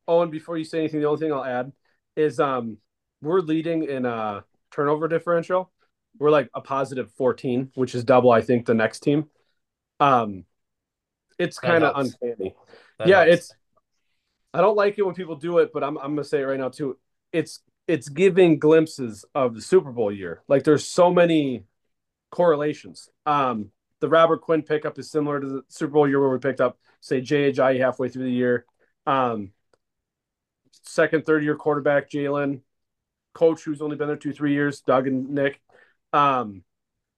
Oh, 0.09 0.22
and 0.22 0.31
before 0.31 0.57
you 0.57 0.64
say 0.64 0.79
anything, 0.79 1.00
the 1.00 1.09
only 1.09 1.20
thing 1.20 1.33
I'll 1.33 1.44
add 1.44 1.72
is 2.16 2.40
um 2.40 2.79
we're 3.22 3.40
leading 3.40 3.85
in 3.85 4.07
uh 4.07 4.42
turnover 4.70 5.09
differential. 5.09 5.70
We're 6.18 6.31
like 6.31 6.48
a 6.55 6.61
positive 6.61 7.11
14, 7.12 7.72
which 7.74 7.94
is 7.94 8.05
double, 8.05 8.31
I 8.31 8.40
think, 8.40 8.66
the 8.66 8.74
next 8.74 9.00
team. 9.00 9.29
Um 10.00 10.44
it's 11.38 11.59
kind 11.59 11.85
of 11.85 11.96
uncanny. 11.96 12.55
That 12.98 13.09
yeah, 13.09 13.24
helps. 13.24 13.33
it's 13.33 13.55
I 14.55 14.61
don't 14.61 14.76
like 14.76 14.98
it 14.98 15.02
when 15.02 15.14
people 15.14 15.37
do 15.37 15.59
it, 15.59 15.70
but 15.72 15.85
I'm 15.85 15.96
I'm 15.98 16.12
gonna 16.14 16.24
say 16.24 16.40
it 16.40 16.44
right 16.44 16.59
now 16.59 16.68
too. 16.70 16.98
It's 17.33 17.61
it's 17.87 18.09
giving 18.09 18.59
glimpses 18.59 19.24
of 19.35 19.55
the 19.55 19.61
Super 19.61 19.92
Bowl 19.92 20.11
year. 20.11 20.42
Like 20.48 20.64
there's 20.64 20.87
so 20.87 21.11
many 21.12 21.64
correlations. 22.31 23.09
Um 23.26 23.70
the 24.00 24.09
Robert 24.09 24.42
Quinn 24.42 24.62
pickup 24.62 24.98
is 24.98 25.11
similar 25.11 25.40
to 25.40 25.46
the 25.46 25.62
Super 25.68 25.92
Bowl 25.92 26.09
year 26.09 26.20
where 26.20 26.30
we 26.30 26.38
picked 26.38 26.61
up, 26.61 26.78
say, 27.00 27.20
Ajayi 27.20 27.80
halfway 27.80 28.09
through 28.09 28.24
the 28.24 28.30
year. 28.30 28.66
Um, 29.06 29.52
second, 30.82 31.24
third 31.24 31.44
year 31.44 31.56
quarterback, 31.56 32.11
Jalen, 32.11 32.61
coach 33.35 33.62
who's 33.64 33.80
only 33.80 33.96
been 33.96 34.09
there 34.09 34.16
two, 34.16 34.32
three 34.32 34.52
years, 34.52 34.80
Doug 34.80 35.06
and 35.06 35.30
Nick. 35.30 35.61
Um, 36.12 36.62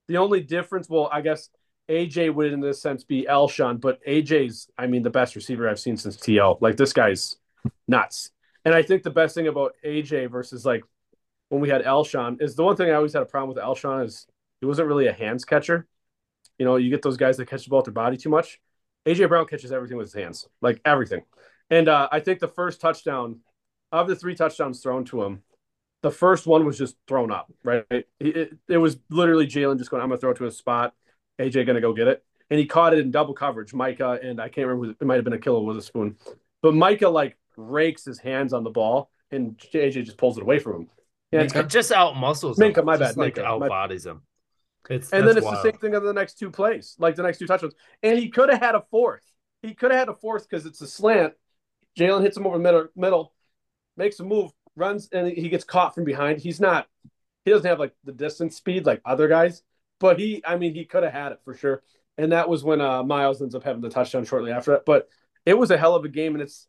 the 0.06 0.18
only 0.18 0.40
difference, 0.40 0.88
well, 0.88 1.08
I 1.12 1.20
guess 1.20 1.50
AJ 1.88 2.34
would 2.34 2.52
in 2.52 2.60
this 2.60 2.80
sense 2.80 3.04
be 3.04 3.26
Alshon, 3.28 3.80
but 3.80 4.04
AJ's, 4.06 4.68
I 4.76 4.86
mean, 4.86 5.02
the 5.02 5.10
best 5.10 5.36
receiver 5.36 5.68
I've 5.68 5.80
seen 5.80 5.96
since 5.96 6.16
TL. 6.16 6.60
Like 6.60 6.76
this 6.76 6.92
guy's 6.92 7.36
nuts. 7.86 8.30
And 8.64 8.74
I 8.74 8.82
think 8.82 9.02
the 9.02 9.10
best 9.10 9.34
thing 9.34 9.48
about 9.48 9.74
AJ 9.84 10.30
versus 10.30 10.66
like 10.66 10.82
when 11.48 11.60
we 11.60 11.68
had 11.68 11.84
Alshon 11.84 12.42
is 12.42 12.54
the 12.54 12.64
one 12.64 12.76
thing 12.76 12.90
I 12.90 12.94
always 12.94 13.14
had 13.14 13.22
a 13.22 13.26
problem 13.26 13.54
with 13.54 13.64
Alshon 13.64 14.04
is 14.04 14.26
he 14.60 14.66
wasn't 14.66 14.88
really 14.88 15.06
a 15.06 15.12
hands 15.12 15.44
catcher. 15.44 15.86
You 16.58 16.64
know, 16.64 16.76
you 16.76 16.90
get 16.90 17.02
those 17.02 17.16
guys 17.16 17.36
that 17.36 17.48
catch 17.48 17.64
the 17.64 17.70
ball 17.70 17.78
with 17.78 17.86
their 17.86 17.92
body 17.92 18.16
too 18.16 18.30
much. 18.30 18.60
AJ 19.06 19.28
Brown 19.28 19.46
catches 19.46 19.72
everything 19.72 19.96
with 19.96 20.06
his 20.06 20.14
hands, 20.14 20.48
like 20.60 20.80
everything. 20.84 21.22
And 21.70 21.88
uh, 21.88 22.08
I 22.10 22.20
think 22.20 22.40
the 22.40 22.48
first 22.48 22.80
touchdown 22.80 23.40
of 23.92 24.08
the 24.08 24.16
three 24.16 24.34
touchdowns 24.34 24.80
thrown 24.80 25.04
to 25.06 25.22
him, 25.22 25.42
the 26.02 26.10
first 26.10 26.46
one 26.46 26.64
was 26.64 26.78
just 26.78 26.96
thrown 27.06 27.32
up, 27.32 27.50
right? 27.64 27.84
It, 27.90 28.08
it, 28.20 28.56
it 28.68 28.78
was 28.78 28.98
literally 29.10 29.46
Jalen 29.46 29.78
just 29.78 29.90
going, 29.90 30.02
I'm 30.02 30.08
going 30.08 30.18
to 30.18 30.20
throw 30.20 30.30
it 30.30 30.36
to 30.38 30.46
a 30.46 30.50
spot. 30.50 30.94
AJ 31.38 31.66
going 31.66 31.74
to 31.74 31.80
go 31.80 31.92
get 31.92 32.08
it. 32.08 32.24
And 32.50 32.58
he 32.58 32.66
caught 32.66 32.92
it 32.92 33.00
in 33.00 33.10
double 33.10 33.34
coverage. 33.34 33.72
Minkah, 33.72 34.24
and 34.24 34.40
I 34.40 34.48
can't 34.48 34.66
remember, 34.66 34.94
it 35.00 35.06
might 35.06 35.16
have 35.16 35.24
been 35.24 35.38
Ahkello 35.38 35.64
Witherspoon. 35.64 36.16
But 36.62 36.74
Minkah, 36.74 37.12
like, 37.12 37.36
rakes 37.56 38.04
his 38.04 38.18
hands 38.18 38.52
on 38.52 38.64
the 38.64 38.70
ball, 38.70 39.10
and 39.30 39.58
AJ 39.58 40.04
just 40.04 40.16
pulls 40.16 40.38
it 40.38 40.42
away 40.42 40.58
from 40.58 40.74
him. 40.74 40.88
Yeah, 41.32 41.42
it's 41.42 41.72
just 41.72 41.92
out 41.92 42.16
muscles. 42.16 42.58
Minkah, 42.58 42.84
my 42.84 42.96
just 42.96 43.16
bad. 43.16 43.20
Like 43.20 43.34
Minkah, 43.34 43.44
out 43.44 43.68
bodies 43.68 44.06
him. 44.06 44.22
It's 44.90 45.10
And 45.12 45.26
then 45.26 45.36
it's 45.36 45.44
wild. 45.44 45.58
the 45.58 45.62
same 45.62 45.78
thing 45.78 45.94
on 45.94 46.04
the 46.04 46.12
next 46.12 46.38
two 46.38 46.50
plays, 46.50 46.96
like 46.98 47.14
the 47.14 47.22
next 47.22 47.38
two 47.38 47.46
touchdowns. 47.46 47.74
And 48.02 48.18
he 48.18 48.28
could 48.28 48.50
have 48.50 48.60
had 48.60 48.74
a 48.74 48.84
fourth. 48.90 49.24
He 49.62 49.74
could 49.74 49.90
have 49.90 50.00
had 50.00 50.08
a 50.08 50.14
fourth 50.14 50.48
because 50.48 50.66
it's 50.66 50.80
a 50.80 50.86
slant. 50.86 51.34
Jalen 51.98 52.22
hits 52.22 52.36
him 52.36 52.46
over 52.46 52.58
middle, 52.58 52.86
middle, 52.94 53.34
makes 53.96 54.20
a 54.20 54.24
move, 54.24 54.52
runs, 54.76 55.08
and 55.12 55.28
he 55.28 55.48
gets 55.48 55.64
caught 55.64 55.94
from 55.94 56.04
behind. 56.04 56.40
He's 56.40 56.60
not, 56.60 56.86
he 57.44 57.50
doesn't 57.50 57.66
have 57.66 57.80
like 57.80 57.94
the 58.04 58.12
distance 58.12 58.56
speed 58.56 58.86
like 58.86 59.02
other 59.04 59.28
guys, 59.28 59.62
but 59.98 60.18
he, 60.18 60.42
I 60.46 60.56
mean, 60.56 60.74
he 60.74 60.84
could 60.84 61.02
have 61.02 61.12
had 61.12 61.32
it 61.32 61.40
for 61.44 61.54
sure. 61.54 61.82
And 62.16 62.32
that 62.32 62.48
was 62.48 62.64
when 62.64 62.80
uh, 62.80 63.02
Miles 63.02 63.42
ends 63.42 63.54
up 63.54 63.64
having 63.64 63.82
the 63.82 63.90
touchdown 63.90 64.24
shortly 64.24 64.52
after 64.52 64.72
that. 64.72 64.84
But 64.84 65.08
it 65.44 65.54
was 65.54 65.70
a 65.70 65.78
hell 65.78 65.94
of 65.94 66.04
a 66.04 66.08
game. 66.08 66.34
And 66.34 66.42
it's 66.42 66.66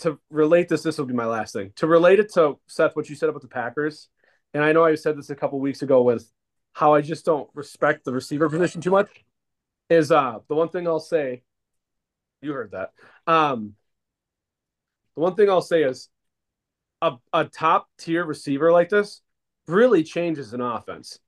to 0.00 0.18
relate 0.30 0.68
this, 0.68 0.82
this 0.82 0.98
will 0.98 1.06
be 1.06 1.14
my 1.14 1.26
last 1.26 1.52
thing. 1.52 1.72
To 1.76 1.86
relate 1.86 2.20
it 2.20 2.32
to 2.34 2.58
Seth, 2.66 2.96
what 2.96 3.08
you 3.08 3.16
said 3.16 3.28
about 3.28 3.42
the 3.42 3.48
Packers. 3.48 4.08
And 4.54 4.64
I 4.64 4.72
know 4.72 4.84
I 4.84 4.94
said 4.94 5.16
this 5.16 5.30
a 5.30 5.34
couple 5.34 5.60
weeks 5.60 5.82
ago 5.82 6.02
with 6.02 6.30
how 6.76 6.92
I 6.92 7.00
just 7.00 7.24
don't 7.24 7.48
respect 7.54 8.04
the 8.04 8.12
receiver 8.12 8.50
position 8.50 8.82
too 8.82 8.90
much 8.90 9.08
is 9.88 10.12
uh 10.12 10.40
the 10.46 10.54
one 10.54 10.68
thing 10.68 10.86
I'll 10.86 11.00
say 11.00 11.42
you 12.42 12.52
heard 12.52 12.72
that. 12.72 12.92
Um 13.26 13.76
the 15.14 15.22
one 15.22 15.34
thing 15.34 15.48
I'll 15.48 15.62
say 15.62 15.84
is 15.84 16.10
a, 17.00 17.14
a 17.32 17.46
top 17.46 17.88
tier 17.96 18.26
receiver 18.26 18.70
like 18.72 18.90
this 18.90 19.22
really 19.66 20.02
changes 20.02 20.52
an 20.52 20.60
offense 20.60 21.18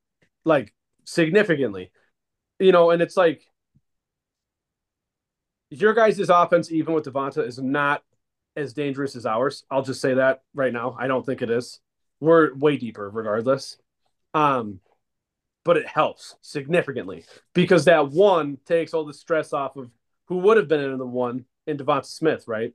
like 0.45 0.71
significantly. 1.03 1.91
You 2.59 2.71
know, 2.71 2.91
and 2.91 3.01
it's 3.01 3.17
like 3.17 3.41
your 5.71 5.95
guys' 5.95 6.29
offense, 6.29 6.71
even 6.71 6.93
with 6.93 7.05
Devonta, 7.05 7.43
is 7.43 7.57
not 7.57 8.03
as 8.55 8.73
dangerous 8.73 9.15
as 9.15 9.25
ours. 9.25 9.63
I'll 9.71 9.81
just 9.81 10.01
say 10.01 10.13
that 10.13 10.43
right 10.53 10.73
now. 10.73 10.95
I 10.99 11.07
don't 11.07 11.25
think 11.25 11.41
it 11.41 11.49
is. 11.49 11.79
We're 12.19 12.53
way 12.53 12.77
deeper 12.77 13.09
regardless. 13.09 13.77
Um, 14.35 14.79
but 15.69 15.77
it 15.77 15.85
helps 15.85 16.35
significantly 16.41 17.23
because 17.53 17.85
that 17.85 18.09
one 18.09 18.57
takes 18.65 18.91
all 18.91 19.05
the 19.05 19.13
stress 19.13 19.53
off 19.53 19.75
of 19.75 19.91
who 20.25 20.37
would 20.39 20.57
have 20.57 20.67
been 20.67 20.79
in 20.79 20.97
the 20.97 21.05
one 21.05 21.45
in 21.67 21.77
Devonta 21.77 22.07
Smith, 22.07 22.45
right? 22.47 22.73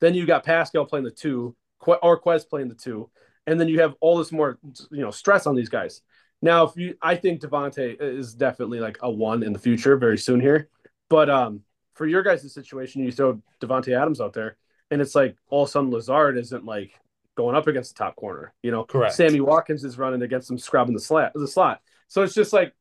Then 0.00 0.14
you 0.14 0.24
got 0.24 0.44
Pascal 0.44 0.84
playing 0.84 1.04
the 1.04 1.10
two, 1.10 1.56
or 1.84 2.22
Quez 2.22 2.48
playing 2.48 2.68
the 2.68 2.76
two, 2.76 3.10
and 3.48 3.60
then 3.60 3.66
you 3.66 3.80
have 3.80 3.96
all 4.00 4.18
this 4.18 4.30
more, 4.30 4.56
you 4.92 5.00
know, 5.00 5.10
stress 5.10 5.48
on 5.48 5.56
these 5.56 5.68
guys. 5.68 6.00
Now, 6.40 6.62
if 6.62 6.76
you, 6.76 6.94
I 7.02 7.16
think 7.16 7.40
DeVonta 7.40 8.00
is 8.00 8.34
definitely 8.34 8.78
like 8.78 8.98
a 9.02 9.10
one 9.10 9.42
in 9.42 9.52
the 9.52 9.58
future, 9.58 9.96
very 9.96 10.16
soon 10.16 10.38
here. 10.38 10.68
But 11.10 11.28
um, 11.28 11.62
for 11.94 12.06
your 12.06 12.22
guys' 12.22 12.54
situation, 12.54 13.02
you 13.02 13.10
throw 13.10 13.42
Davante 13.60 14.00
Adams 14.00 14.20
out 14.20 14.32
there, 14.32 14.58
and 14.92 15.02
it's 15.02 15.16
like 15.16 15.34
all 15.50 15.64
of 15.64 15.70
a 15.70 15.72
sudden 15.72 15.90
Lazard 15.90 16.38
isn't 16.38 16.64
like 16.64 16.92
going 17.36 17.56
up 17.56 17.66
against 17.66 17.96
the 17.96 18.04
top 18.04 18.14
corner. 18.14 18.54
You 18.62 18.70
know, 18.70 18.84
Correct. 18.84 19.14
Sammy 19.14 19.40
Watkins 19.40 19.82
is 19.82 19.98
running 19.98 20.22
against 20.22 20.48
him, 20.48 20.56
scrubbing 20.56 20.94
the 20.94 21.00
slot. 21.00 21.32
The 21.34 21.48
slot. 21.48 21.80
So 22.08 22.22
it's 22.22 22.34
just 22.34 22.52
like 22.52 22.74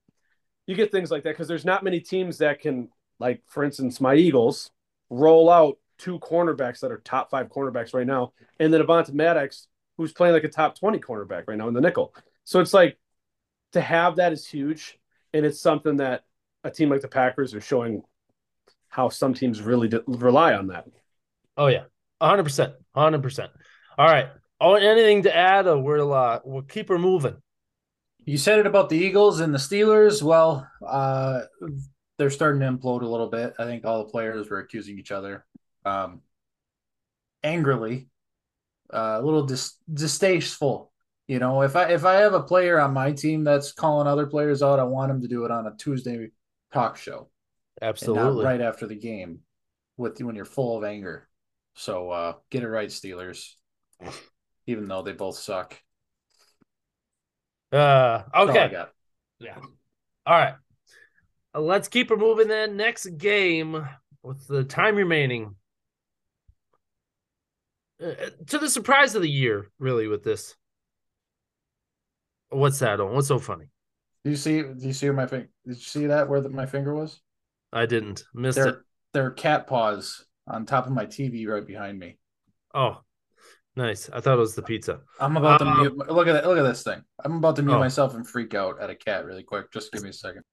you 0.66 0.76
get 0.76 0.92
things 0.92 1.12
like 1.12 1.24
that 1.24 1.32
because 1.32 1.48
there's 1.48 1.66
not 1.66 1.84
many 1.84 2.00
teams 2.00 2.40
that 2.40 2.60
can, 2.60 2.90
like 3.20 3.42
for 3.46 3.64
instance, 3.64 4.02
my 4.02 4.16
Eagles 4.16 4.72
roll 5.10 5.50
out 5.50 5.78
two 5.98 6.20
cornerbacks 6.20 6.80
that 6.82 6.92
are 6.92 6.98
top 7.00 7.30
five 7.30 7.50
cornerbacks 7.50 7.94
right 7.94 8.08
now, 8.08 8.34
and 8.60 8.74
then 8.74 8.82
Avonte 8.82 9.14
Maddox, 9.14 9.68
who's 9.98 10.12
playing 10.12 10.34
like 10.34 10.44
a 10.44 10.50
top 10.50 10.78
twenty 10.78 11.00
cornerback 11.00 11.44
right 11.48 11.58
now 11.58 11.68
in 11.68 11.74
the 11.74 11.82
nickel. 11.82 12.14
So 12.44 12.60
it's 12.60 12.74
like 12.74 12.98
to 13.74 13.82
have 13.82 14.18
that 14.18 14.34
is 14.34 14.48
huge, 14.48 14.98
and 15.34 15.46
it's 15.46 15.60
something 15.60 15.98
that 15.98 16.24
a 16.64 16.72
team 16.72 16.90
like 16.90 17.02
the 17.02 17.08
Packers 17.08 17.54
are 17.54 17.62
showing 17.62 18.04
how 18.90 19.10
some 19.10 19.34
teams 19.34 19.62
really 19.62 19.88
de- 19.88 20.04
rely 20.08 20.54
on 20.54 20.68
that. 20.68 20.86
Oh 21.56 21.68
yeah, 21.68 21.84
hundred 22.22 22.44
percent, 22.44 22.74
hundred 22.96 23.24
percent. 23.24 23.52
All 23.98 24.08
right. 24.08 24.30
Oh, 24.60 24.76
anything 24.76 25.24
to 25.24 25.36
add? 25.36 25.68
Or 25.68 25.82
we'll 25.82 26.14
uh, 26.14 26.40
we'll 26.44 26.64
keep 26.64 26.90
her 26.90 26.98
moving. 26.98 27.36
You 28.28 28.38
said 28.38 28.60
it 28.60 28.68
about 28.68 28.90
the 28.90 28.98
Eagles 28.98 29.40
and 29.40 29.54
the 29.54 29.58
Steelers. 29.58 30.22
Well, 30.22 30.70
uh, 30.86 31.44
they're 32.18 32.30
starting 32.30 32.60
to 32.60 32.68
implode 32.68 33.02
a 33.02 33.08
little 33.08 33.30
bit. 33.30 33.54
I 33.58 33.64
think 33.64 33.86
all 33.86 34.00
the 34.04 34.12
players 34.12 34.50
were 34.50 34.60
accusing 34.60 35.00
each 35.00 35.14
other 35.14 35.46
um, 35.86 36.20
angrily, 37.42 38.10
uh, 38.94 39.20
a 39.22 39.24
little 39.24 39.46
dis- 39.46 39.78
distasteful. 39.92 40.92
You 41.30 41.40
know, 41.40 41.62
if 41.62 41.78
I 41.78 41.86
if 41.86 42.04
I 42.04 42.16
have 42.16 42.34
a 42.34 42.44
player 42.44 42.78
on 42.82 42.94
my 42.94 43.14
team 43.14 43.46
that's 43.46 43.72
calling 43.72 44.08
other 44.08 44.28
players 44.28 44.62
out, 44.62 44.80
I 44.80 44.84
want 44.84 45.10
him 45.10 45.22
to 45.22 45.30
do 45.30 45.46
it 45.46 45.52
on 45.52 45.66
a 45.66 45.76
Tuesday 45.78 46.28
talk 46.74 46.98
show, 46.98 47.30
Absolutely. 47.82 48.44
not 48.44 48.44
right 48.44 48.62
after 48.62 48.88
the 48.88 48.96
game, 48.96 49.40
with 49.96 50.22
when 50.22 50.36
you're 50.36 50.44
full 50.44 50.78
of 50.78 50.84
anger. 50.84 51.30
So 51.76 52.10
uh, 52.10 52.34
get 52.50 52.64
it 52.64 52.68
right, 52.68 52.90
Steelers. 52.90 53.54
Even 54.66 54.90
though 54.90 55.02
they 55.02 55.14
both 55.14 55.38
suck. 55.38 55.78
Uh, 57.72 57.78
That's 58.18 58.30
all 58.34 58.50
okay. 58.50 58.84
Yeah. 59.40 59.58
All 60.26 60.34
right. 60.40 60.56
Uh, 61.54 61.62
let's 61.62 61.88
keep 61.88 62.10
her 62.10 62.18
moving 62.18 62.48
then. 62.48 62.78
Next 62.78 63.06
game 63.18 63.88
with 64.24 64.48
the 64.48 64.64
time 64.64 64.96
remaining. 64.96 65.56
Uh, 68.04 68.14
to 68.48 68.60
the 68.60 68.70
surprise 68.70 69.16
of 69.16 69.22
the 69.22 69.30
year, 69.30 69.72
really, 69.80 70.08
with 70.08 70.24
this. 70.24 70.56
What's 72.50 72.80
that 72.80 73.00
on? 73.00 73.14
What's 73.14 73.28
so 73.28 73.40
funny? 73.40 73.66
Do 74.24 74.30
you 74.30 74.38
see? 74.38 74.62
Do 74.62 74.76
you 74.80 74.94
see 74.94 75.10
my 75.10 75.26
finger? 75.26 75.50
Did 75.66 75.76
you 75.78 75.82
see 75.82 76.06
that 76.08 76.30
where 76.30 76.42
the, 76.42 76.50
my 76.50 76.66
finger 76.66 76.94
was? 76.94 77.20
I 77.74 77.86
didn't. 77.86 78.24
Missed 78.34 78.60
it. 78.60 78.64
There, 78.64 78.82
there 79.14 79.26
are 79.26 79.32
cat 79.32 79.68
paws 79.68 80.26
on 80.48 80.66
top 80.66 80.86
of 80.86 80.94
my 80.94 81.06
TV 81.06 81.48
right 81.48 81.66
behind 81.66 82.00
me. 82.00 82.18
Oh, 82.74 83.02
nice. 83.78 84.10
I 84.12 84.20
thought 84.20 84.34
it 84.34 84.40
was 84.40 84.56
the 84.56 84.62
pizza. 84.64 85.00
I'm 85.22 85.38
about 85.38 85.62
Um, 85.62 85.76
to 85.76 85.82
mute. 85.96 85.98
Look 86.12 86.28
at 86.28 86.34
that! 86.34 86.46
Look 86.48 86.58
at 86.58 86.64
this 86.64 86.84
thing. 86.84 87.02
I'm 87.24 87.38
about 87.38 87.56
to 87.58 87.64
mute 87.64 87.76
Oh. 87.76 87.80
myself 87.80 88.14
and 88.16 88.28
freak 88.28 88.54
out 88.54 88.82
at 88.82 88.90
a 88.90 88.96
cat 88.96 89.24
really 89.26 89.44
quick. 89.44 89.72
Just 89.72 89.92
give 89.94 90.04
me 90.04 90.10
a 90.10 90.14
second. 90.14 90.44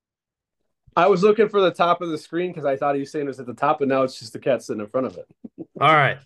I 0.97 1.09
was 1.09 1.25
looking 1.25 1.49
for 1.49 1.61
the 1.61 1.73
top 1.73 2.03
of 2.03 2.11
the 2.11 2.19
screen 2.19 2.53
because 2.53 2.65
I 2.65 2.77
thought 2.77 2.95
he 2.95 3.01
was 3.01 3.11
saying 3.11 3.25
it 3.25 3.29
was 3.29 3.41
at 3.41 3.47
the 3.47 3.55
top, 3.55 3.81
and 3.81 3.89
now 3.89 4.05
it's 4.05 4.17
just 4.21 4.33
the 4.33 4.39
cat 4.39 4.63
sitting 4.63 4.81
in 4.81 4.87
front 4.89 5.09
of 5.09 5.17
it. 5.17 5.27
All 5.81 5.93
right. 5.93 6.19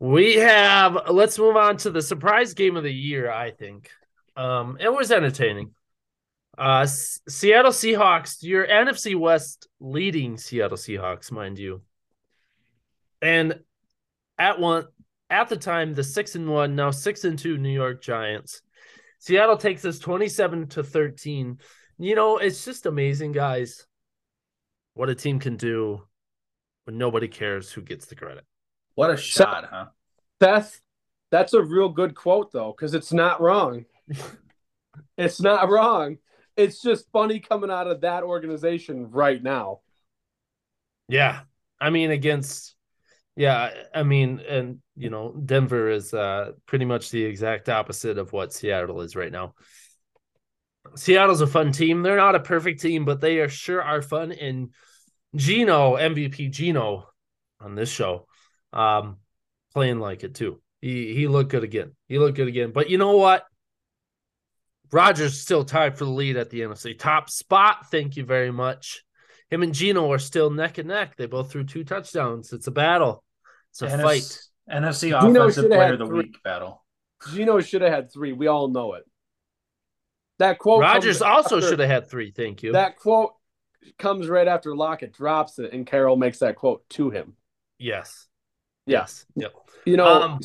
We 0.00 0.34
have 0.36 0.98
let's 1.10 1.38
move 1.38 1.56
on 1.56 1.76
to 1.78 1.90
the 1.90 2.02
surprise 2.02 2.52
game 2.54 2.76
of 2.76 2.82
the 2.82 2.92
year, 2.92 3.30
I 3.30 3.50
think. 3.52 3.90
Um 4.36 4.76
it 4.80 4.92
was 4.92 5.10
entertaining. 5.12 5.74
Uh 6.58 6.80
S- 6.82 7.20
Seattle 7.28 7.70
Seahawks, 7.72 8.42
your 8.42 8.66
NFC 8.66 9.14
West 9.14 9.68
leading 9.80 10.36
Seattle 10.36 10.76
Seahawks, 10.76 11.30
mind 11.30 11.58
you. 11.58 11.82
And 13.22 13.60
at 14.38 14.58
one 14.60 14.86
at 15.30 15.48
the 15.48 15.56
time 15.56 15.94
the 15.94 16.04
6 16.04 16.34
and 16.34 16.48
1, 16.48 16.76
now 16.76 16.90
6 16.90 17.24
and 17.24 17.38
2 17.38 17.58
New 17.58 17.70
York 17.70 18.02
Giants. 18.02 18.62
Seattle 19.18 19.56
takes 19.56 19.84
us 19.84 19.98
27 19.98 20.68
to 20.68 20.82
13. 20.82 21.58
You 21.98 22.14
know, 22.14 22.38
it's 22.38 22.64
just 22.64 22.86
amazing, 22.86 23.32
guys, 23.32 23.86
what 24.94 25.10
a 25.10 25.14
team 25.14 25.38
can 25.38 25.56
do 25.56 26.02
when 26.84 26.98
nobody 26.98 27.28
cares 27.28 27.70
who 27.70 27.82
gets 27.82 28.06
the 28.06 28.14
credit. 28.14 28.44
What 28.94 29.10
a 29.10 29.16
shot, 29.16 29.68
huh? 29.70 29.86
Seth, 30.40 30.80
that's 31.30 31.52
a 31.52 31.62
real 31.62 31.88
good 31.88 32.14
quote 32.14 32.52
though, 32.52 32.72
because 32.76 32.94
it's 32.94 33.12
not 33.12 33.40
wrong. 33.40 33.84
it's 35.18 35.40
not 35.40 35.68
wrong. 35.68 36.16
It's 36.56 36.80
just 36.80 37.10
funny 37.12 37.40
coming 37.40 37.70
out 37.70 37.86
of 37.86 38.00
that 38.02 38.22
organization 38.22 39.10
right 39.10 39.42
now. 39.42 39.80
Yeah. 41.08 41.40
I 41.78 41.90
mean 41.90 42.10
against 42.10 42.74
yeah, 43.36 43.70
I 43.94 44.02
mean 44.02 44.40
and 44.48 44.78
you 44.96 45.10
know, 45.10 45.32
Denver 45.32 45.90
is 45.90 46.14
uh 46.14 46.52
pretty 46.66 46.84
much 46.84 47.10
the 47.10 47.24
exact 47.24 47.68
opposite 47.68 48.18
of 48.18 48.32
what 48.32 48.52
Seattle 48.52 49.02
is 49.02 49.14
right 49.16 49.32
now. 49.32 49.54
Seattle's 50.94 51.40
a 51.40 51.46
fun 51.46 51.72
team. 51.72 52.02
They're 52.02 52.16
not 52.16 52.34
a 52.34 52.40
perfect 52.40 52.80
team, 52.80 53.04
but 53.04 53.20
they 53.20 53.38
are 53.38 53.48
sure 53.48 53.82
are 53.82 54.02
fun 54.02 54.32
and 54.32 54.70
Geno, 55.34 55.96
MVP 55.96 56.50
Geno 56.50 57.08
on 57.60 57.74
this 57.74 57.90
show, 57.90 58.26
um 58.72 59.18
playing 59.74 60.00
like 60.00 60.24
it 60.24 60.34
too. 60.34 60.60
He 60.80 61.14
he 61.14 61.28
looked 61.28 61.50
good 61.50 61.64
again. 61.64 61.92
He 62.08 62.18
looked 62.18 62.36
good 62.36 62.48
again. 62.48 62.72
But 62.72 62.88
you 62.90 62.98
know 62.98 63.16
what? 63.16 63.44
Rodgers 64.92 65.40
still 65.40 65.64
tied 65.64 65.98
for 65.98 66.04
the 66.04 66.10
lead 66.10 66.36
at 66.36 66.50
the 66.50 66.60
NFC 66.60 66.98
top 66.98 67.28
spot. 67.28 67.90
Thank 67.90 68.16
you 68.16 68.24
very 68.24 68.52
much. 68.52 69.02
Him 69.50 69.62
and 69.62 69.74
Geno 69.74 70.10
are 70.12 70.18
still 70.18 70.50
neck 70.50 70.78
and 70.78 70.88
neck. 70.88 71.16
They 71.16 71.26
both 71.26 71.50
threw 71.50 71.64
two 71.64 71.84
touchdowns. 71.84 72.52
It's 72.52 72.66
a 72.66 72.72
battle. 72.72 73.22
It's 73.70 73.82
a 73.82 73.98
fight. 73.98 74.38
NFC 74.70 75.10
Geno 75.20 75.42
Offensive 75.42 75.54
should've 75.64 75.70
Player 75.70 75.92
of 75.94 75.98
the 76.00 76.06
three. 76.06 76.18
Week 76.18 76.42
battle. 76.42 76.82
Geno 77.32 77.60
should 77.60 77.82
have 77.82 77.92
had 77.92 78.12
three. 78.12 78.32
We 78.32 78.46
all 78.46 78.68
know 78.68 78.94
it. 78.94 79.04
That 80.38 80.58
quote. 80.58 80.80
Rodgers 80.82 81.22
also 81.22 81.60
should 81.60 81.78
have 81.78 81.88
had 81.88 82.10
three. 82.10 82.30
Thank 82.30 82.62
you. 82.62 82.72
That 82.72 82.96
quote 82.98 83.32
comes 83.98 84.28
right 84.28 84.48
after 84.48 84.74
Lockett 84.74 85.12
drops 85.12 85.58
it, 85.58 85.72
and 85.72 85.86
Carroll 85.86 86.16
makes 86.16 86.38
that 86.40 86.56
quote 86.56 86.86
to 86.90 87.10
him. 87.10 87.34
yes. 87.78 88.26
Yes. 88.88 89.26
Yep. 89.34 89.52
You 89.84 89.96
know, 89.96 90.06
Um, 90.22 90.40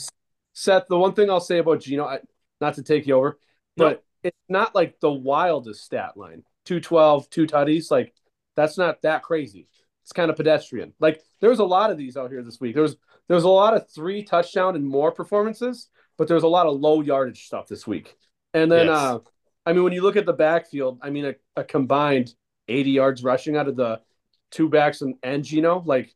Seth, 0.54 0.88
the 0.90 0.98
one 0.98 1.14
thing 1.14 1.30
I'll 1.30 1.40
say 1.40 1.60
about 1.60 1.82
Geno, 1.82 2.06
I, 2.06 2.22
not 2.60 2.74
to 2.74 2.82
take 2.84 3.06
you 3.06 3.14
over, 3.16 3.38
but 3.78 4.04
it's 4.24 4.36
not 4.50 4.74
like 4.74 5.00
the 5.00 5.12
wildest 5.12 5.84
stat 5.84 6.18
line 6.18 6.44
212, 6.66 7.30
two 7.30 7.46
tutties. 7.46 7.92
Like, 7.92 8.16
that's 8.56 8.80
not 8.80 9.04
that 9.04 9.22
crazy. 9.22 9.68
It's 10.02 10.12
kind 10.12 10.32
of 10.32 10.38
pedestrian. 10.38 10.94
Like, 11.00 11.22
there 11.40 11.52
was 11.52 11.60
a 11.60 11.64
lot 11.66 11.92
of 11.92 12.00
these 12.00 12.18
out 12.18 12.32
here 12.32 12.42
this 12.42 12.60
week. 12.60 12.74
There 12.74 12.82
was, 12.82 12.98
there 13.32 13.36
was 13.38 13.46
a 13.46 13.50
lot 13.50 13.74
of 13.74 13.90
three 13.90 14.24
touchdown 14.24 14.76
and 14.76 14.86
more 14.86 15.10
performances, 15.10 15.88
but 16.18 16.28
there 16.28 16.36
was 16.36 16.44
a 16.44 16.50
lot 16.50 16.68
of 16.68 16.78
low 16.78 17.00
yardage 17.00 17.46
stuff 17.46 17.66
this 17.66 17.88
week. 17.88 18.14
And 18.54 18.70
then, 18.70 18.88
Yes. 18.88 18.98
uh, 18.98 19.20
I 19.66 19.72
mean, 19.72 19.86
when 19.86 19.94
you 19.94 20.02
look 20.02 20.18
at 20.18 20.26
the 20.26 20.34
backfield, 20.34 21.00
I 21.02 21.12
mean, 21.12 21.24
a, 21.28 21.36
a 21.56 21.64
combined 21.64 22.34
80 22.68 22.92
yards 22.92 23.24
rushing 23.24 23.56
out 23.56 23.70
of 23.70 23.78
the 23.78 24.02
two 24.50 24.68
backs 24.68 25.02
and, 25.02 25.16
and 25.24 25.46
Geno, 25.46 25.82
like, 25.86 26.14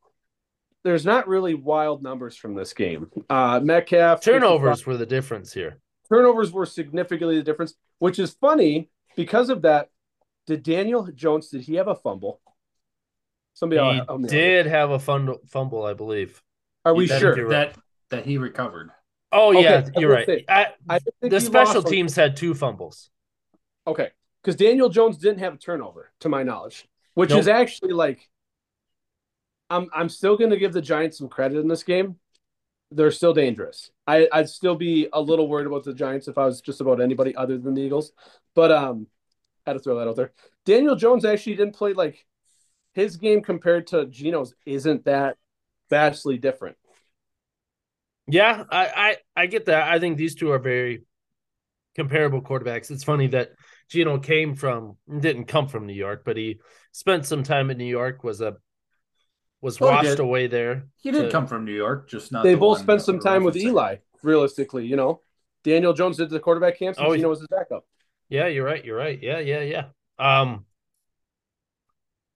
there's 0.84 1.06
not 1.06 1.30
really 1.30 1.54
wild 1.54 2.04
numbers 2.04 2.36
from 2.36 2.54
this 2.54 2.74
game. 2.74 3.10
Uh, 3.30 3.62
Metcalf 3.64 4.22
55 4.22 4.34
Turnovers 4.42 4.86
were 4.86 4.98
the 4.98 5.06
difference 5.06 5.54
here. 5.54 5.80
turnovers 6.10 6.52
were 6.52 6.66
significantly 6.66 7.38
the 7.38 7.44
difference, 7.44 7.76
which 8.00 8.20
is 8.20 8.32
funny 8.34 8.90
because 9.16 9.50
of 9.50 9.62
that. 9.62 9.90
Did 10.48 10.64
Daniel 10.64 11.08
Jones 11.16 11.48
did 11.48 11.62
he 11.62 11.76
have 11.76 11.88
a 11.88 11.96
fumble? 11.96 12.42
Somebody 13.54 13.82
He 13.82 13.88
else- 14.00 14.06
help 14.08 14.20
me 14.20 14.28
did 14.28 14.66
have 14.66 14.92
a 14.92 15.00
fun 15.00 15.34
fumble, 15.48 15.86
I 15.86 15.94
believe. 15.94 16.44
Are 16.86 16.94
we 16.94 17.08
That- 17.08 17.20
sure? 17.20 17.50
That 17.50 17.76
that 18.12 18.26
he 18.26 18.38
recovered. 18.38 18.92
Oh 19.32 19.50
Okay, 19.50 19.64
yeah, 19.64 19.88
you're 19.98 20.12
right. 20.12 20.46
I, 20.48 20.68
I 20.88 21.00
the 21.22 21.42
special 21.42 21.74
lost 21.76 21.88
on- 21.88 21.92
teams 21.92 22.16
had 22.16 22.38
two 22.38 22.54
fumbles. 22.54 23.10
Okay, 23.88 24.12
because 24.42 24.56
Daniel 24.56 24.90
Jones 24.90 25.18
didn't 25.18 25.40
have 25.40 25.56
a 25.56 25.58
turnover, 25.58 26.12
to 26.22 26.30
my 26.30 26.44
knowledge, 26.44 26.88
which 27.16 27.32
Nope. 27.32 27.40
is 27.40 27.48
actually 27.48 27.94
like, 27.94 28.30
I'm 29.70 29.90
I'm 29.94 30.10
still 30.10 30.38
going 30.38 30.52
to 30.52 30.58
give 30.58 30.74
the 30.74 30.82
Giants 30.82 31.18
some 31.18 31.28
credit 31.28 31.58
in 31.60 31.68
this 31.68 31.84
game. 31.84 32.18
They're 32.92 33.12
still 33.12 33.34
dangerous. 33.34 33.92
I 34.08 34.28
I'd 34.32 34.50
still 34.50 34.76
be 34.76 35.10
a 35.12 35.20
little 35.20 35.48
worried 35.50 35.68
about 35.68 35.84
the 35.84 35.94
Giants 35.94 36.28
if 36.28 36.38
I 36.38 36.46
was 36.46 36.62
just 36.62 36.82
about 36.82 37.02
anybody 37.02 37.36
other 37.36 37.58
than 37.58 37.74
the 37.74 37.82
Eagles, 37.82 38.12
but 38.54 38.72
um, 38.72 39.08
had 39.66 39.74
to 39.74 39.80
throw 39.80 39.98
that 40.00 40.08
out 40.08 40.16
there. 40.16 40.32
Daniel 40.66 40.96
Jones 40.96 41.26
actually 41.26 41.56
didn't 41.56 41.76
play 41.76 41.94
like 41.94 42.26
his 42.94 43.18
game 43.18 43.42
compared 43.42 43.88
to 43.88 44.06
Geno's 44.06 44.54
isn't 44.66 45.06
that 45.06 45.38
vastly 45.90 46.38
different. 46.38 46.78
Yeah, 48.28 48.64
I, 48.72 48.86
I 49.36 49.44
I 49.44 49.46
get 49.46 49.66
that. 49.66 49.88
I 49.88 50.00
think 50.00 50.18
these 50.18 50.36
two 50.36 50.52
are 50.52 50.60
very 50.60 51.04
comparable 51.96 52.42
quarterbacks. 52.42 52.90
It's 52.92 53.04
funny 53.04 53.28
that 53.28 53.52
Geno 53.90 54.18
came 54.20 54.56
from 54.56 54.98
didn't 55.20 55.46
come 55.46 55.68
from 55.68 55.86
New 55.86 55.94
York, 55.94 56.24
but 56.26 56.36
he 56.38 56.60
spent 56.92 57.26
some 57.26 57.44
time 57.44 57.70
in 57.70 57.78
New 57.78 57.86
York. 57.86 58.24
Was 58.24 58.42
a 58.42 58.56
was 59.62 59.80
Well, 59.80 59.92
washed 59.92 60.20
away 60.20 60.48
there. 60.48 60.88
He 60.98 61.12
did 61.12 61.24
to- 61.26 61.32
come 61.32 61.46
from 61.48 61.66
New 61.66 61.76
York, 61.76 62.10
just 62.10 62.32
not. 62.32 62.44
They 62.44 62.54
the 62.54 62.60
both 62.60 62.80
spent 62.80 63.02
some 63.02 63.20
time 63.20 63.44
with. 63.44 63.56
Eli. 63.56 63.98
Realistically, 64.24 64.88
you 64.88 64.96
know, 64.96 65.22
Daniel 65.64 65.94
Jones 65.94 66.18
did 66.18 66.32
the 66.32 66.40
quarterback 66.40 66.80
camps, 66.80 66.98
and 66.98 67.06
Oh, 67.08 67.16
Geno 67.16 67.28
he- 67.28 67.30
was 67.30 67.40
his 67.40 67.48
backup. 67.48 67.86
Yeah, 68.28 68.48
you're 68.48 68.66
right. 68.66 68.84
You're 68.84 68.98
right. 68.98 69.22
Yeah, 69.22 69.38
yeah, 69.38 69.62
yeah. 69.62 69.86
Um, 70.18 70.66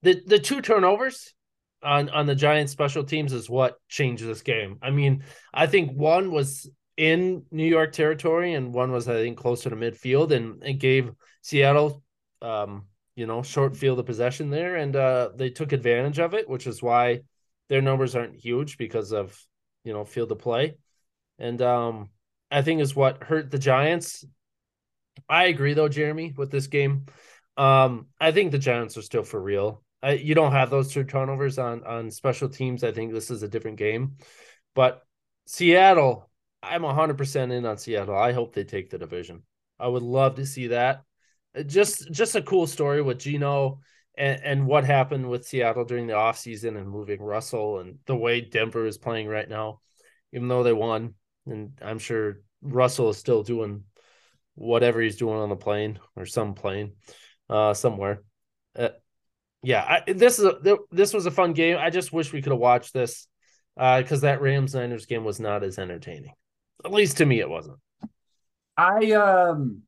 the 0.02 0.22
the 0.24 0.38
two 0.38 0.62
turnovers 0.62 1.34
on 1.82 2.08
on 2.10 2.26
the 2.26 2.34
Giants 2.34 2.72
special 2.72 3.04
teams 3.04 3.32
is 3.32 3.48
what 3.48 3.76
changed 3.88 4.24
this 4.24 4.42
game. 4.42 4.78
I 4.82 4.90
mean, 4.90 5.24
I 5.52 5.66
think 5.66 5.92
one 5.92 6.30
was 6.30 6.70
in 6.96 7.44
New 7.50 7.66
York 7.66 7.92
territory 7.92 8.54
and 8.54 8.74
one 8.74 8.92
was 8.92 9.08
I 9.08 9.14
think 9.14 9.38
closer 9.38 9.70
to 9.70 9.76
midfield 9.76 10.32
and 10.32 10.62
it 10.62 10.74
gave 10.74 11.10
Seattle 11.42 12.02
um 12.42 12.86
you 13.16 13.26
know 13.26 13.42
short 13.42 13.76
field 13.76 13.98
of 13.98 14.06
possession 14.06 14.50
there 14.50 14.76
and 14.76 14.96
uh 14.96 15.30
they 15.34 15.50
took 15.50 15.72
advantage 15.72 16.18
of 16.18 16.34
it 16.34 16.48
which 16.48 16.66
is 16.66 16.82
why 16.82 17.20
their 17.68 17.82
numbers 17.82 18.16
aren't 18.16 18.36
huge 18.36 18.76
because 18.78 19.12
of 19.12 19.38
you 19.84 19.92
know 19.92 20.04
field 20.04 20.32
of 20.32 20.38
play 20.38 20.74
and 21.38 21.60
um 21.62 22.10
I 22.50 22.62
think 22.62 22.80
is 22.80 22.96
what 22.96 23.22
hurt 23.24 23.50
the 23.50 23.58
Giants 23.58 24.24
I 25.28 25.44
agree 25.44 25.74
though, 25.74 25.88
Jeremy, 25.88 26.34
with 26.36 26.50
this 26.50 26.66
game. 26.66 27.06
Um, 27.56 28.06
I 28.20 28.32
think 28.32 28.52
the 28.52 28.58
Giants 28.58 28.96
are 28.96 29.02
still 29.02 29.22
for 29.22 29.40
real. 29.40 29.82
I, 30.02 30.12
you 30.12 30.34
don't 30.34 30.52
have 30.52 30.70
those 30.70 30.92
two 30.92 31.04
turnovers 31.04 31.58
on 31.58 31.84
on 31.84 32.10
special 32.10 32.48
teams. 32.48 32.84
I 32.84 32.92
think 32.92 33.12
this 33.12 33.30
is 33.30 33.42
a 33.42 33.48
different 33.48 33.76
game. 33.76 34.16
But 34.74 35.02
Seattle, 35.46 36.30
I'm 36.62 36.82
100% 36.82 37.52
in 37.52 37.66
on 37.66 37.76
Seattle. 37.78 38.16
I 38.16 38.32
hope 38.32 38.54
they 38.54 38.64
take 38.64 38.90
the 38.90 38.98
division. 38.98 39.42
I 39.78 39.88
would 39.88 40.02
love 40.02 40.36
to 40.36 40.46
see 40.46 40.68
that. 40.68 41.02
Uh, 41.56 41.62
Just 41.62 42.10
just 42.12 42.36
a 42.36 42.42
cool 42.42 42.66
story 42.66 43.02
with 43.02 43.18
Geno 43.18 43.80
and, 44.16 44.40
and 44.42 44.66
what 44.66 44.84
happened 44.84 45.28
with 45.28 45.46
Seattle 45.46 45.84
during 45.84 46.06
the 46.06 46.14
offseason 46.14 46.76
and 46.78 46.88
moving 46.88 47.20
Russell 47.20 47.80
and 47.80 47.98
the 48.06 48.16
way 48.16 48.40
Denver 48.40 48.86
is 48.86 48.98
playing 48.98 49.28
right 49.28 49.48
now, 49.48 49.80
even 50.32 50.48
though 50.48 50.62
they 50.62 50.72
won. 50.72 51.14
And 51.46 51.78
I'm 51.82 51.98
sure 51.98 52.40
Russell 52.62 53.10
is 53.10 53.16
still 53.18 53.42
doing 53.42 53.84
whatever 54.54 55.00
he's 55.00 55.16
doing 55.16 55.36
on 55.38 55.48
the 55.48 55.56
plane 55.56 55.98
or 56.16 56.26
some 56.26 56.54
plane 56.54 56.92
uh 57.48 57.72
somewhere 57.72 58.22
uh, 58.78 58.90
yeah 59.62 60.00
I, 60.06 60.12
this 60.12 60.38
is 60.38 60.44
a, 60.46 60.76
this 60.90 61.12
was 61.12 61.26
a 61.26 61.30
fun 61.30 61.52
game 61.52 61.76
i 61.78 61.90
just 61.90 62.12
wish 62.12 62.32
we 62.32 62.42
could 62.42 62.52
have 62.52 62.60
watched 62.60 62.92
this 62.92 63.26
uh 63.76 64.00
because 64.00 64.22
that 64.22 64.40
rams 64.40 64.74
niners 64.74 65.06
game 65.06 65.24
was 65.24 65.40
not 65.40 65.62
as 65.62 65.78
entertaining 65.78 66.32
at 66.84 66.92
least 66.92 67.18
to 67.18 67.26
me 67.26 67.40
it 67.40 67.48
wasn't 67.48 67.78
I 68.76 69.12
um 69.12 69.82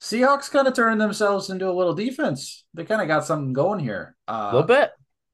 Seahawks 0.00 0.50
kind 0.50 0.66
of 0.66 0.74
turned 0.74 1.00
themselves 1.00 1.50
into 1.50 1.68
a 1.68 1.72
little 1.72 1.94
defense. 1.94 2.64
They 2.74 2.84
kind 2.84 3.00
of 3.02 3.08
got 3.08 3.24
something 3.24 3.52
going 3.52 3.78
here. 3.80 4.16
a 4.28 4.32
Uh, 4.32 4.46
little 4.52 4.66
bit 4.66 4.90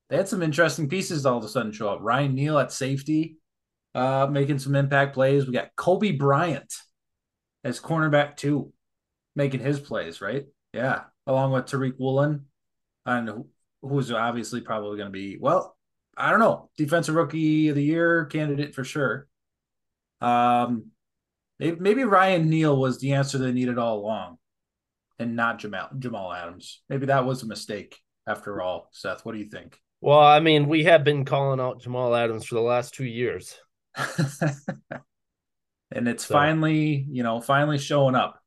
They 0.08 0.16
had 0.16 0.28
some 0.28 0.42
interesting 0.42 0.88
pieces 0.88 1.26
all 1.26 1.38
of 1.38 1.44
a 1.44 1.48
sudden 1.48 1.72
show 1.72 1.88
up. 1.90 2.00
Ryan 2.02 2.34
Neal 2.34 2.58
at 2.58 2.72
safety, 2.72 3.36
uh, 3.94 4.26
making 4.30 4.58
some 4.58 4.74
impact 4.74 5.14
plays. 5.14 5.46
We 5.46 5.52
got 5.52 5.74
Coby 5.76 6.18
Bryant 6.18 6.72
as 7.64 7.80
cornerback 7.80 8.36
two, 8.36 8.72
making 9.36 9.60
his 9.60 9.80
plays, 9.80 10.20
right? 10.20 10.46
Yeah, 10.72 11.04
along 11.26 11.52
with 11.52 11.66
Tariq 11.66 11.98
Woolen, 11.98 12.46
and 13.06 13.44
who's 13.82 14.10
obviously 14.12 14.60
probably 14.60 14.96
going 14.96 15.08
to 15.08 15.18
be 15.18 15.36
well, 15.40 15.76
I 16.16 16.30
don't 16.30 16.40
know, 16.40 16.70
defensive 16.76 17.14
rookie 17.14 17.68
of 17.68 17.76
the 17.76 17.84
year 17.84 18.24
candidate 18.26 18.74
for 18.74 18.84
sure. 18.84 19.26
Um, 20.20 20.86
maybe, 21.58 21.78
maybe 21.80 22.04
Ryan 22.04 22.48
Neal 22.50 22.76
was 22.76 22.98
the 22.98 23.12
answer 23.12 23.38
they 23.38 23.52
needed 23.52 23.78
all 23.78 23.98
along, 23.98 24.38
and 25.18 25.36
not 25.36 25.58
Jamal 25.60 25.88
Jamal 25.98 26.32
Adams. 26.32 26.80
Maybe 26.88 27.06
that 27.06 27.24
was 27.24 27.42
a 27.42 27.46
mistake 27.46 27.98
after 28.26 28.60
all. 28.60 28.88
Seth, 28.92 29.24
what 29.24 29.32
do 29.32 29.38
you 29.38 29.48
think? 29.48 29.78
well 30.00 30.20
i 30.20 30.38
mean 30.38 30.68
we 30.68 30.84
have 30.84 31.02
been 31.02 31.24
calling 31.24 31.58
out 31.58 31.80
jamal 31.80 32.14
adams 32.14 32.44
for 32.44 32.54
the 32.54 32.60
last 32.60 32.94
two 32.94 33.04
years 33.04 33.58
and 35.90 36.08
it's 36.08 36.26
So- 36.26 36.34
finally, 36.34 37.06
you 37.10 37.22
know, 37.22 37.40
finally 37.40 37.78
showing 37.78 38.14
up. 38.14 38.40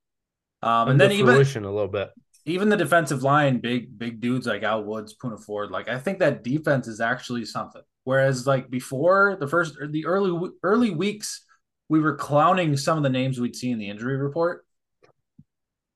Um, 0.64 0.90
and 0.90 1.00
to 1.00 1.08
then 1.08 1.18
even 1.18 1.36
a 1.36 1.72
little 1.72 1.88
bit 1.88 2.10
even 2.46 2.70
the 2.70 2.78
defensive 2.78 3.24
line, 3.24 3.60
big 3.60 3.98
big 3.98 4.20
dudes 4.20 4.48
like 4.48 4.64
Al 4.64 4.84
Woods, 4.84 5.16
Poona 5.16 5.42
Ford, 5.44 5.72
like 5.72 5.88
I 5.90 5.98
think 6.00 6.20
that 6.20 6.44
defense 6.44 6.88
is 6.88 7.00
actually 7.02 7.46
something. 7.46 7.82
Whereas 8.04 8.48
like 8.48 8.70
before 8.70 9.38
the 9.40 9.48
first 9.48 9.78
the 9.92 10.06
early 10.06 10.50
early 10.64 10.90
weeks, 10.92 11.46
we 11.90 12.00
were 12.00 12.16
clowning 12.16 12.76
some 12.78 12.98
of 12.98 13.04
the 13.04 13.10
names 13.10 13.40
we'd 13.40 13.56
see 13.56 13.72
in 13.72 13.78
the 13.80 13.90
injury 13.90 14.18
report. 14.18 14.66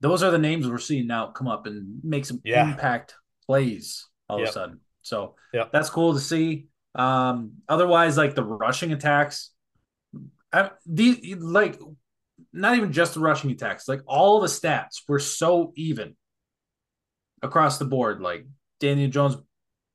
Those 0.02 0.22
are 0.24 0.32
the 0.32 0.38
names 0.38 0.68
we're 0.68 0.78
seeing 0.78 1.08
now 1.08 1.28
come 1.28 1.48
up 1.48 1.66
and 1.66 2.00
make 2.04 2.26
some 2.26 2.42
Yeah. 2.44 2.70
impact 2.70 3.16
plays 3.46 4.08
all 4.30 4.38
of 4.38 4.44
a 4.50 4.52
sudden. 4.52 4.80
So 5.02 5.36
Yep. 5.54 5.72
that's 5.72 5.90
cool 5.90 6.14
to 6.14 6.20
see. 6.20 6.68
Um, 6.94 7.54
otherwise, 7.68 8.18
like 8.18 8.36
the 8.36 8.44
rushing 8.44 8.92
attacks, 8.92 9.52
I, 10.54 10.72
the 10.86 11.36
like 11.40 11.80
not 12.54 12.78
even 12.78 12.92
just 12.92 13.16
the 13.16 13.20
rushing 13.20 13.52
attacks, 13.52 13.88
like 13.88 14.02
all 14.06 14.40
the 14.40 14.48
stats 14.48 15.02
were 15.08 15.20
so 15.20 15.74
even 15.76 16.16
across 17.46 17.78
the 17.78 17.86
board. 17.86 18.22
Like 18.22 18.46
Daniel 18.80 19.10
Jones 19.10 19.38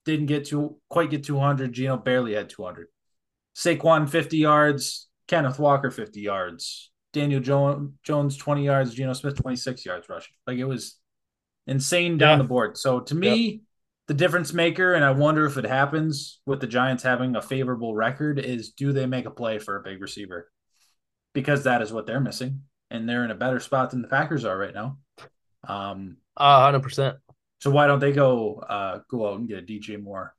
didn't 0.05 0.27
get 0.27 0.47
to 0.47 0.77
quite 0.89 1.11
get 1.11 1.25
200. 1.25 1.73
Geno 1.73 1.97
barely 1.97 2.35
had 2.35 2.49
200. 2.49 2.87
Saquon 3.55 4.09
50 4.09 4.39
yards. 4.39 5.09
Kenneth 5.29 5.59
Walker 5.59 5.91
50 5.91 6.21
yards. 6.21 6.91
Daniel 7.13 7.41
jo- 7.41 7.93
Jones 8.03 8.37
20 8.37 8.65
yards. 8.65 8.95
Geno 8.95 9.13
Smith 9.13 9.37
26 9.37 9.85
yards 9.85 10.09
rushing. 10.09 10.35
Like 10.47 10.59
it 10.59 10.65
was 10.65 10.97
insane 11.67 12.19
down 12.19 12.39
Yeah. 12.39 12.43
the 12.43 12.49
board. 12.49 12.77
So 12.79 13.01
to 13.01 13.15
me, 13.15 13.63
the 14.07 14.15
difference 14.15 14.53
maker, 14.53 14.95
and 14.95 15.05
I 15.05 15.13
wonder 15.13 15.47
if 15.47 15.57
it 15.57 15.65
happens 15.65 16.41
with 16.47 16.61
the 16.61 16.67
Giants 16.67 17.03
having 17.05 17.37
a 17.37 17.43
favorable 17.43 17.95
record, 17.95 18.41
is 18.41 18.71
do 18.71 18.93
they 18.93 19.07
make 19.07 19.27
a 19.27 19.31
play 19.31 19.59
for 19.61 19.77
a 19.77 19.83
big 19.83 20.01
receiver? 20.01 20.51
Because 21.33 21.63
that 21.65 21.81
is 21.81 21.93
what 21.93 22.07
they're 22.07 22.19
missing, 22.19 22.63
and 22.91 23.09
they're 23.09 23.25
in 23.25 23.31
a 23.31 23.37
better 23.37 23.61
spot 23.61 23.91
than 23.91 24.03
the 24.03 24.09
Packers 24.09 24.45
are 24.45 24.59
right 24.59 24.75
now. 24.75 24.99
Um, 25.69 26.17
uh 26.37 26.73
100% 26.73 27.19
so 27.61 27.71
why 27.71 27.87
don't 27.87 28.01
they 28.01 28.13
go 28.13 28.57
uh 28.57 29.01
go 29.09 29.29
out 29.31 29.39
and 29.39 29.49
get 29.49 29.59
a 29.59 29.63
DJ 29.63 30.03
Moore, 30.03 30.35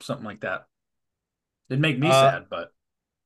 something 0.00 0.24
like 0.24 0.40
that? 0.40 0.66
It'd 1.68 1.80
make 1.80 1.98
me 1.98 2.08
Uh, 2.08 2.12
sad, 2.12 2.44
but 2.48 2.70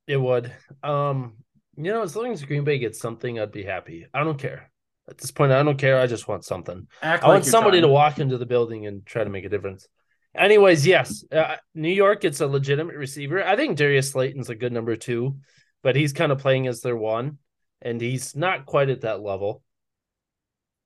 It 0.07 0.17
would. 0.17 0.53
Um, 0.83 1.37
you 1.77 1.85
know, 1.93 2.03
as 2.03 2.17
long 2.17 2.33
as 2.33 2.45
Green 2.45 2.65
Bay 2.65 2.79
gets 2.79 2.99
something, 2.99 3.39
I'd 3.39 3.53
be 3.53 3.63
happy. 3.63 4.07
I 4.13 4.25
don't 4.25 4.39
care. 4.39 4.71
At 5.09 5.19
this 5.19 5.31
point, 5.31 5.53
I 5.53 5.63
don't 5.63 5.79
care. 5.79 5.99
I 6.01 6.07
just 6.07 6.29
want 6.29 6.45
something. 6.45 6.87
act 7.03 7.25
I 7.25 7.29
like 7.29 7.35
want 7.35 7.45
somebody 7.47 7.81
to 7.81 7.89
walk 7.89 8.19
into 8.19 8.39
the 8.39 8.47
building 8.47 8.87
and 8.87 9.05
try 9.07 9.25
to 9.25 9.31
make 9.31 9.45
a 9.45 9.49
difference. 9.49 9.87
Anyways, 10.35 10.87
yes, 10.87 11.25
uh, 11.31 11.57
New 11.75 11.91
York 11.93 12.21
gets 12.23 12.41
a 12.41 12.47
legitimate 12.47 12.97
receiver. 12.97 13.45
I 13.45 13.55
think 13.57 13.77
Darius 13.77 14.11
Slayton's 14.13 14.49
a 14.51 14.55
good 14.55 14.73
number 14.73 14.97
two. 14.97 15.39
but 15.83 15.97
he's 15.97 16.13
kind 16.13 16.31
of 16.33 16.39
playing 16.39 16.69
as 16.69 16.81
their 16.81 16.97
one, 16.97 17.39
and 17.81 18.01
he's 18.01 18.37
not 18.37 18.67
quite 18.67 18.89
at 18.89 19.01
that 19.03 19.21
level. 19.21 19.63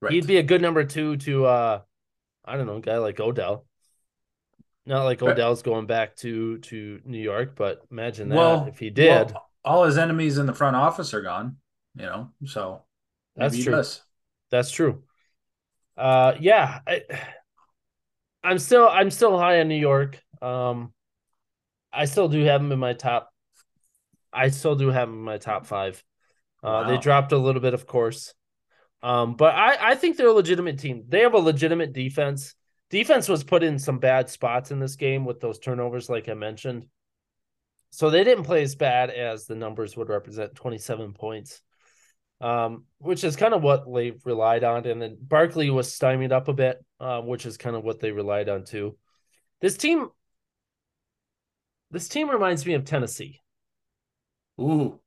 Right. 0.00 0.12
He'd 0.12 0.26
be 0.26 0.38
a 0.38 0.42
good 0.42 0.62
number 0.62 0.84
two 0.84 1.16
to 1.18 1.46
uh 1.46 1.80
I 2.46 2.56
don't 2.56 2.66
know, 2.66 2.76
a 2.76 2.80
guy 2.80 2.98
like 2.98 3.18
Odell. 3.20 3.66
Not 4.86 5.04
like 5.04 5.20
Odell's 5.20 5.62
going 5.62 5.86
back 5.86 6.14
to 6.16 6.58
to 6.58 7.00
New 7.04 7.18
York, 7.18 7.56
but 7.56 7.82
imagine 7.90 8.28
that 8.28 8.36
well, 8.36 8.66
if 8.66 8.78
he 8.78 8.90
did. 8.90 9.32
well, 9.32 9.50
all 9.64 9.84
his 9.84 9.98
enemies 9.98 10.38
in 10.38 10.46
the 10.46 10.54
front 10.54 10.76
office 10.76 11.12
are 11.12 11.22
gone. 11.22 11.56
You 11.96 12.06
know, 12.06 12.30
so 12.44 12.82
That's 13.34 13.58
true. 13.58 13.72
does. 13.72 14.02
That's 14.50 14.70
true. 14.70 15.02
Uh 15.96 16.34
yeah, 16.38 16.80
I, 16.86 17.02
I'm 18.44 18.58
still 18.58 18.88
I'm 18.88 19.10
still 19.10 19.36
high 19.38 19.60
on 19.60 19.68
New 19.68 19.74
York. 19.74 20.22
Um 20.40 20.92
I 21.92 22.04
still 22.04 22.28
do 22.28 22.44
have 22.44 22.60
them 22.60 22.70
in 22.70 22.78
my 22.78 22.92
top 22.92 23.32
I 24.32 24.50
still 24.50 24.76
do 24.76 24.88
have 24.88 25.08
them 25.08 25.18
in 25.18 25.24
my 25.24 25.38
top 25.38 25.66
5. 25.66 26.04
Uh 26.62 26.86
they 26.86 26.98
dropped 26.98 27.32
a 27.32 27.38
little 27.38 27.62
bit 27.62 27.74
of 27.74 27.86
course. 27.86 28.34
Um 29.02 29.36
but 29.36 29.54
I 29.54 29.92
I 29.92 29.94
think 29.94 30.16
they're 30.16 30.28
a 30.28 30.32
legitimate 30.32 30.78
team. 30.78 31.04
They 31.08 31.20
have 31.20 31.34
a 31.34 31.38
legitimate 31.38 31.92
defense. 31.92 32.54
Defense 32.90 33.28
was 33.28 33.44
put 33.44 33.62
in 33.62 33.78
some 33.78 33.98
bad 33.98 34.30
spots 34.30 34.70
in 34.70 34.78
this 34.78 34.96
game 34.96 35.24
with 35.24 35.40
those 35.40 35.58
turnovers 35.58 36.08
like 36.08 36.28
I 36.28 36.34
mentioned. 36.34 36.86
So 37.90 38.10
they 38.10 38.24
didn't 38.24 38.44
play 38.44 38.62
as 38.62 38.74
bad 38.74 39.10
as 39.10 39.46
the 39.46 39.54
numbers 39.54 39.96
would 39.96 40.08
represent 40.08 40.54
27 40.54 41.12
points 41.12 41.62
um, 42.40 42.84
which 42.98 43.24
is 43.24 43.36
kind 43.36 43.54
of 43.54 43.62
what 43.62 43.84
they 43.92 44.12
relied 44.24 44.64
on. 44.64 44.86
And 44.86 45.00
then 45.00 45.16
Barkley 45.20 45.70
was 45.70 45.92
stymied 45.92 46.32
up 46.32 46.48
a 46.48 46.52
bit, 46.52 46.84
uh, 47.00 47.20
which 47.20 47.46
is 47.46 47.56
kind 47.56 47.76
of 47.76 47.84
what 47.84 48.00
they 48.00 48.12
relied 48.12 48.48
on 48.48 48.64
too. 48.64 48.96
This 49.60 49.76
team, 49.76 50.08
this 51.90 52.08
team 52.08 52.28
reminds 52.28 52.66
me 52.66 52.74
of 52.74 52.84
Tennessee, 52.84 53.40
Ooh, 54.60 55.00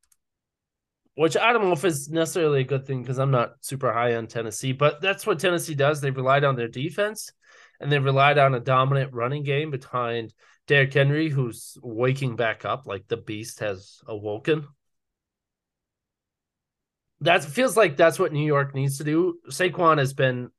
which 1.20 1.36
I 1.36 1.52
don't 1.52 1.66
know 1.66 1.74
if 1.74 1.84
it's 1.84 2.08
necessarily 2.08 2.62
a 2.62 2.64
good 2.64 2.88
thing 2.88 3.02
because 3.02 3.20
I'm 3.20 3.30
not 3.30 3.56
super 3.60 3.92
high 3.92 4.16
on 4.16 4.28
Tennessee, 4.28 4.72
but 4.72 5.02
that's 5.02 5.28
what 5.28 5.38
Tennessee 5.38 5.76
does. 5.76 6.00
They 6.00 6.12
relied 6.12 6.46
on 6.46 6.56
their 6.56 6.70
defense 6.70 7.34
and 7.82 7.92
they 7.92 8.00
relied 8.00 8.38
on 8.38 8.56
a 8.56 8.60
dominant 8.62 9.12
running 9.12 9.44
game 9.44 9.70
behind 9.70 10.34
Derrick 10.66 10.94
Henry, 10.94 11.28
who's 11.28 11.78
waking 11.84 12.38
back 12.38 12.64
up 12.64 12.88
like 12.88 13.10
the 13.10 13.18
beast 13.18 13.60
has 13.60 14.00
awoken. 14.08 14.66
That 17.20 17.44
feels 17.44 17.76
like 17.76 17.98
that's 17.98 18.18
what 18.18 18.32
New 18.32 18.46
York 18.46 18.74
needs 18.74 19.00
to 19.00 19.04
do. 19.04 19.40
Saquon 19.50 19.98
has 19.98 20.14
been 20.14 20.52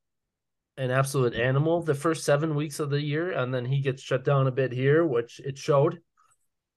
an 0.76 0.90
absolute 0.90 1.32
animal 1.32 1.80
the 1.80 1.94
first 1.94 2.22
seven 2.22 2.54
weeks 2.54 2.80
of 2.80 2.90
the 2.90 3.00
year, 3.00 3.32
and 3.32 3.54
then 3.54 3.64
he 3.64 3.80
gets 3.80 4.02
shut 4.02 4.24
down 4.24 4.46
a 4.46 4.52
bit 4.52 4.72
here, 4.72 5.06
which 5.06 5.40
it 5.40 5.56
showed. 5.56 6.02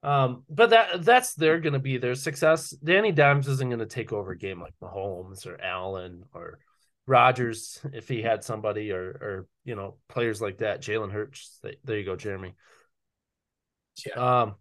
Um, 0.03 0.43
but 0.49 0.71
that 0.71 1.03
that's 1.05 1.33
they're 1.33 1.61
going 1.61 1.73
to 1.73 1.79
be 1.79 1.97
their 1.97 2.15
success. 2.15 2.71
Danny 2.71 3.13
Dimes 3.13 3.47
isn't 3.47 3.69
going 3.69 3.79
to 3.79 3.85
take 3.85 4.11
over 4.11 4.31
a 4.31 4.37
game 4.37 4.59
like 4.59 4.73
Mahomes 4.83 5.47
or 5.47 5.59
Allen 5.61 6.23
or 6.33 6.59
Rodgers 7.07 7.79
if 7.93 8.09
he 8.09 8.21
had 8.21 8.43
somebody 8.43 8.91
or 8.91 9.01
or 9.01 9.47
you 9.63 9.75
know 9.75 9.95
players 10.09 10.41
like 10.41 10.57
that. 10.57 10.81
Jalen 10.81 11.11
Hurts. 11.11 11.61
There 11.83 11.97
you 11.97 12.05
go, 12.05 12.17
Jeremy. 12.17 12.53
yeah. 14.05 14.41
Um, 14.41 14.55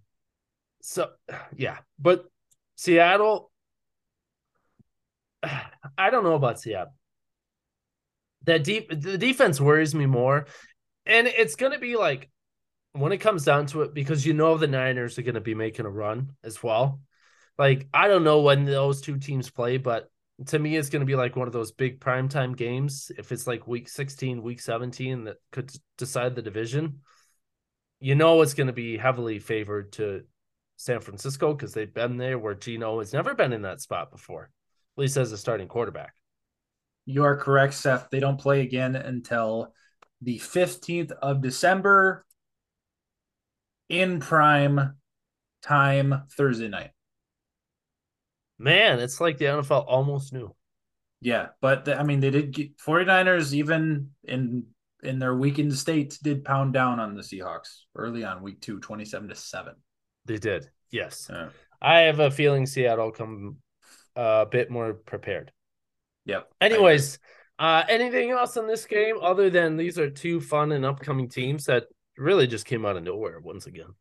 so 0.81 1.11
yeah, 1.57 1.79
but 1.99 2.25
Seattle, 2.77 3.51
I 5.43 6.11
don't 6.11 6.25
know 6.25 6.35
about 6.35 6.61
Seattle. 6.61 6.95
That 8.45 8.65
deep, 8.65 8.91
the 8.91 9.19
defense 9.19 9.61
worries 9.61 9.95
me 9.95 10.07
more, 10.07 10.47
and 11.07 11.29
it's 11.29 11.55
going 11.55 11.73
to 11.73 11.79
be 11.79 11.97
like 11.97 12.29
when 12.93 13.13
it 13.13 13.19
comes 13.19 13.45
down 13.45 13.67
to 13.67 13.83
it 13.83 13.95
because 13.95 14.27
you 14.27 14.35
know 14.35 14.57
the 14.57 14.67
Niners 14.67 15.19
are 15.19 15.23
going 15.23 15.35
to 15.35 15.41
be 15.41 15.55
making 15.55 15.87
a 15.87 15.91
run 15.91 16.33
as 16.45 16.63
well. 16.63 17.01
Like 17.59 17.89
I 17.93 18.09
don't 18.09 18.25
know 18.25 18.41
when 18.41 18.65
those 18.65 19.01
two 19.01 19.19
teams 19.19 19.51
play, 19.51 19.77
but 19.77 20.11
to 20.47 20.59
me, 20.59 20.77
it's 20.77 20.89
going 20.89 21.01
to 21.01 21.07
be 21.07 21.15
like 21.15 21.37
one 21.37 21.47
of 21.47 21.53
those 21.53 21.73
big 21.73 22.01
primetime 22.01 22.57
games. 22.57 23.13
If 23.17 23.33
it's 23.33 23.47
like 23.47 23.67
week 23.67 23.89
sixteen, 23.89 24.43
week 24.43 24.61
seventeen, 24.61 25.25
that 25.25 25.37
could 25.51 25.71
decide 25.99 26.35
the 26.35 26.43
division 26.43 27.01
you 28.03 28.17
know 28.17 28.43
it's 28.43 28.55
going 28.55 28.67
to 28.67 28.73
be 28.73 28.97
heavily 28.97 29.39
favored 29.39 29.93
to 29.93 30.23
San 30.77 31.01
Francisco 31.01 31.55
because 31.55 31.73
they've 31.73 31.95
been 31.95 32.17
there 32.17 32.37
where 32.37 32.55
Geno 32.55 32.99
has 32.99 33.13
never 33.13 33.33
been 33.33 33.53
in 33.53 33.63
that 33.63 33.81
spot 33.81 34.11
before, 34.11 34.51
at 34.97 35.01
least 35.01 35.17
as 35.17 35.31
a 35.31 35.39
starting 35.39 35.69
quarterback. 35.69 36.13
You 37.07 37.23
are 37.23 37.37
correct, 37.37 37.75
Seth. 37.75 38.09
They 38.11 38.19
don't 38.19 38.41
play 38.41 38.63
again 38.63 38.97
until 38.97 39.73
the 40.21 40.41
15th 40.41 41.13
of 41.13 41.43
December 41.43 42.27
in 43.89 44.21
prime 44.21 44.97
time 45.63 46.23
Thursday 46.37 46.69
night. 46.69 46.91
Man, 48.59 49.01
it's 49.01 49.21
like 49.21 49.39
the 49.39 49.47
NFL 49.47 49.85
almost 49.87 50.33
knew. 50.33 50.55
Yeah, 51.21 51.49
but 51.61 51.85
the, 51.85 51.99
I 51.99 52.03
mean, 52.03 52.21
they 52.21 52.31
did 52.31 52.53
get 52.53 52.79
49ers 52.79 53.53
even 53.53 54.11
in 54.25 54.67
in 55.03 55.19
their 55.19 55.35
weakened 55.35 55.75
state 55.75 56.19
did 56.23 56.45
pound 56.45 56.73
down 56.73 57.01
on 57.01 57.15
the 57.15 57.23
Seahawks 57.23 57.81
early 57.97 58.25
on 58.25 58.43
week 58.43 58.61
two, 58.61 58.79
27 58.79 59.31
to 59.31 59.35
7. 59.35 59.75
They 60.27 60.39
did. 60.39 60.71
Yes. 60.91 61.29
Yeah. 61.29 61.49
I 61.81 62.01
have 62.03 62.21
a 62.21 62.31
feeling 62.31 62.67
Seattle 62.67 63.11
come 63.11 63.57
a 64.15 64.47
bit 64.49 64.71
more 64.71 64.95
prepared. 64.95 65.51
Yep. 66.27 66.49
Anyways, 66.61 67.19
uh, 67.59 67.83
anything 67.89 68.31
else 68.31 68.57
in 68.57 68.69
this 68.69 68.87
game 68.87 69.17
other 69.21 69.51
than 69.51 69.77
these 69.77 69.99
are 69.99 70.11
two 70.11 70.41
fun 70.41 70.71
and 70.71 70.85
upcoming 70.85 71.29
teams 71.29 71.65
that 71.65 71.85
really 72.17 72.47
just 72.47 72.67
came 72.67 72.85
out 72.87 72.97
of 72.97 73.03
nowhere 73.05 73.41
once 73.41 73.67
again? 73.67 73.95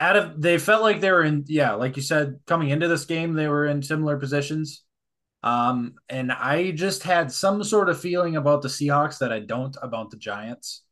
out 0.00 0.16
of 0.16 0.42
they 0.42 0.58
felt 0.58 0.82
like 0.82 1.00
they 1.00 1.10
were 1.12 1.22
in 1.22 1.44
yeah 1.46 1.72
like 1.74 1.96
you 1.96 2.02
said 2.02 2.40
coming 2.46 2.70
into 2.70 2.88
this 2.88 3.04
game 3.04 3.32
they 3.32 3.46
were 3.48 3.66
in 3.66 3.82
similar 3.82 4.18
positions. 4.18 4.82
Um 5.42 5.94
and 6.08 6.32
i 6.32 6.72
just 6.72 7.02
had 7.04 7.30
some 7.30 7.62
sort 7.62 7.88
of 7.88 8.00
feeling 8.00 8.34
about 8.36 8.62
the 8.62 8.68
seahawks 8.68 9.18
that 9.18 9.32
i 9.32 9.38
don't 9.38 9.76
about 9.80 10.10
the 10.10 10.16
giants. 10.16 10.82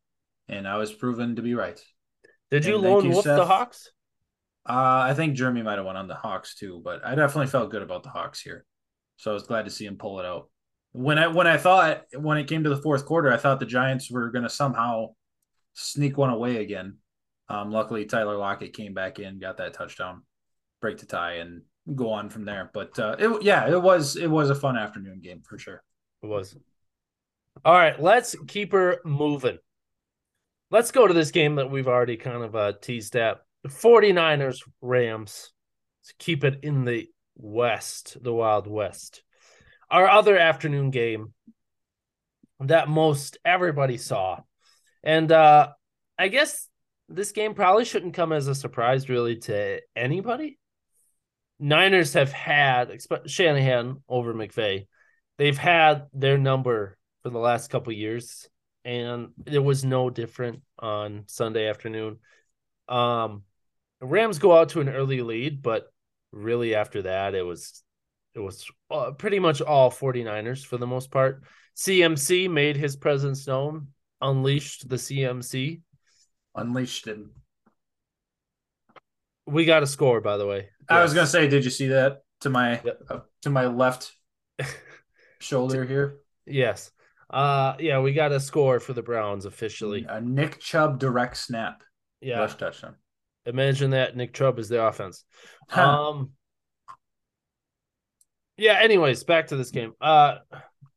And 0.49 0.69
i 0.69 0.77
was 0.77 0.93
proven 0.93 1.37
to 1.37 1.43
be 1.43 1.55
right. 1.55 1.81
Did 2.51 2.65
you 2.65 2.75
And 2.75 2.85
lone 2.85 3.05
you, 3.07 3.11
wolf 3.11 3.25
the 3.25 3.45
Hawks? 3.45 3.91
uh 4.69 5.03
i 5.11 5.15
think 5.15 5.35
jeremy 5.35 5.63
might 5.63 5.79
have 5.79 5.85
went 5.87 5.99
on 5.99 6.07
the 6.07 6.15
hawks 6.15 6.55
too 6.55 6.81
but 6.85 7.05
i 7.05 7.17
definitely 7.17 7.49
felt 7.49 7.71
good 7.73 7.83
about 7.83 8.05
the 8.05 8.11
hawks 8.11 8.41
here. 8.41 8.65
So 9.17 9.33
i 9.33 9.35
was 9.35 9.43
glad 9.43 9.65
to 9.65 9.71
see 9.71 9.85
him 9.87 9.97
pull 9.97 10.21
it 10.21 10.27
out. 10.27 10.49
When 10.93 11.19
i 11.19 11.27
when 11.27 11.49
i 11.49 11.57
thought 11.57 12.05
when 12.17 12.39
it 12.39 12.47
came 12.47 12.63
to 12.63 12.71
the 12.71 12.81
fourth 12.83 13.05
quarter 13.05 13.33
i 13.33 13.37
thought 13.37 13.59
the 13.59 13.67
giants 13.67 14.11
were 14.13 14.31
going 14.31 14.45
to 14.45 14.49
somehow 14.51 15.15
sneak 15.75 16.17
one 16.17 16.31
away 16.31 16.59
again 16.59 16.99
um, 17.53 17.71
luckily, 17.71 18.07
Tyler 18.07 18.39
Lockett 18.39 18.73
came 18.73 18.95
back 18.95 19.19
in, 19.19 19.39
got 19.39 19.59
that 19.59 19.75
touchdown, 19.75 20.23
break 20.81 20.97
the 20.97 21.05
tie, 21.05 21.35
and 21.35 21.61
go 21.95 22.11
on 22.11 22.31
from 22.31 22.47
there. 22.47 22.71
But 22.73 22.99
uh, 22.99 23.17
it, 23.19 23.43
yeah, 23.43 23.69
it 23.69 23.81
was 23.81 24.17
it 24.17 24.31
was 24.31 24.49
a 24.49 24.55
fun 24.55 24.79
afternoon 24.79 25.21
game 25.21 25.43
for 25.45 25.59
sure. 25.59 25.83
It 26.23 26.27
was. 26.27 26.57
All 27.63 27.75
right, 27.75 28.01
let's 28.01 28.35
keep 28.47 28.73
her 28.73 29.01
moving. 29.05 29.59
Let's 30.71 30.93
go 30.93 31.07
to 31.07 31.13
this 31.13 31.31
game 31.31 31.57
that 31.57 31.71
we've 31.71 31.89
already 31.89 32.17
kind 32.17 32.43
of 32.43 32.57
uh, 32.57 32.73
teased 32.81 33.17
at. 33.17 33.43
The 33.63 33.69
49ers 33.69 34.61
Rams. 34.81 35.53
Let's 36.01 36.15
keep 36.19 36.45
it 36.45 36.61
in 36.63 36.87
the 36.87 37.09
West, 37.37 38.17
the 38.23 38.33
Wild 38.33 38.67
West. 38.67 39.23
Our 39.91 40.09
other 40.09 40.39
afternoon 40.39 40.91
game 40.91 41.35
that 42.61 42.89
most 42.89 43.37
everybody 43.45 43.99
saw. 43.99 44.41
And 45.03 45.31
uh 45.31 45.71
I 46.19 46.29
guess 46.29 46.69
this 47.09 47.33
game 47.33 47.55
probably 47.55 47.85
shouldn't 47.85 48.15
come 48.15 48.33
as 48.33 48.49
a 48.49 48.55
surprise 48.55 49.09
really 49.09 49.37
to 49.37 49.81
anybody. 49.97 50.59
Niners 51.59 52.15
have 52.15 52.33
had 52.33 53.01
Shanahan 53.27 54.03
over 54.09 54.35
McVay. 54.35 54.87
They've 55.39 55.57
had 55.57 56.07
their 56.13 56.39
number 56.39 56.99
for 57.23 57.31
the 57.31 57.39
last 57.39 57.71
couple 57.71 57.93
years, 57.93 58.49
and 58.85 59.29
it 59.47 59.61
was 59.61 59.85
no 59.85 60.11
different 60.11 60.63
on 60.79 61.25
Sunday 61.27 61.69
afternoon. 61.69 62.19
Um, 62.89 63.43
Rams 64.01 64.39
go 64.39 64.57
out 64.57 64.71
to 64.71 64.81
an 64.81 64.89
early 64.89 65.23
lead, 65.23 65.63
but 65.63 65.87
really 66.33 66.75
after 66.75 67.03
that, 67.03 67.35
it 67.35 67.43
was 67.43 67.83
it 68.35 68.41
was 68.41 68.69
uh, 68.91 69.13
pretty 69.13 69.39
much 69.39 69.61
all 69.61 69.91
49ers 69.91 70.65
for 70.65 70.79
the 70.79 70.87
most 70.87 71.11
part. 71.11 71.45
CMC 71.77 72.51
made 72.51 72.77
his 72.77 72.97
presence 72.97 73.47
known, 73.47 73.89
unleashed 74.23 74.89
the 74.89 74.97
CMC. 74.97 75.81
Unleashed 76.55 77.07
him. 77.07 77.33
We 79.47 79.65
got 79.65 79.83
a 79.83 79.87
score, 79.87 80.21
by 80.21 80.37
the 80.37 80.47
way. 80.47 80.69
I 80.89 81.03
was 81.03 81.13
gonna 81.15 81.27
say, 81.27 81.49
did 81.49 81.65
you 81.65 81.71
see 81.71 81.89
that 81.89 82.23
to 82.41 82.51
my 82.51 82.81
Yep. 82.85 83.03
uh, 83.11 83.19
to 83.43 83.51
my 83.51 83.67
left 83.67 84.13
shoulder 85.41 85.85
here? 85.85 86.19
Yes. 86.47 86.91
Uh 87.31 87.75
yeah, 87.81 87.99
we 88.01 88.13
got 88.13 88.33
a 88.33 88.41
score 88.41 88.79
for 88.79 88.93
the 88.93 89.03
Browns 89.03 89.47
officially. 89.47 90.07
A 90.09 90.21
Nick 90.21 90.61
Chubb 90.61 90.99
direct 90.99 91.37
snap, 91.37 91.83
Yeah. 92.21 92.39
rush 92.41 92.55
touchdown. 92.57 92.97
Imagine 93.47 93.91
that 93.91 94.17
Nick 94.17 94.33
Chubb 94.35 94.59
is 94.59 94.69
the 94.69 94.85
offense. 94.85 95.25
Huh. 95.69 96.09
Um 96.11 96.31
Yeah, 98.57 98.79
anyways, 98.81 99.25
back 99.25 99.49
to 99.49 99.57
this 99.57 99.71
game. 99.71 99.93
Uh 100.01 100.39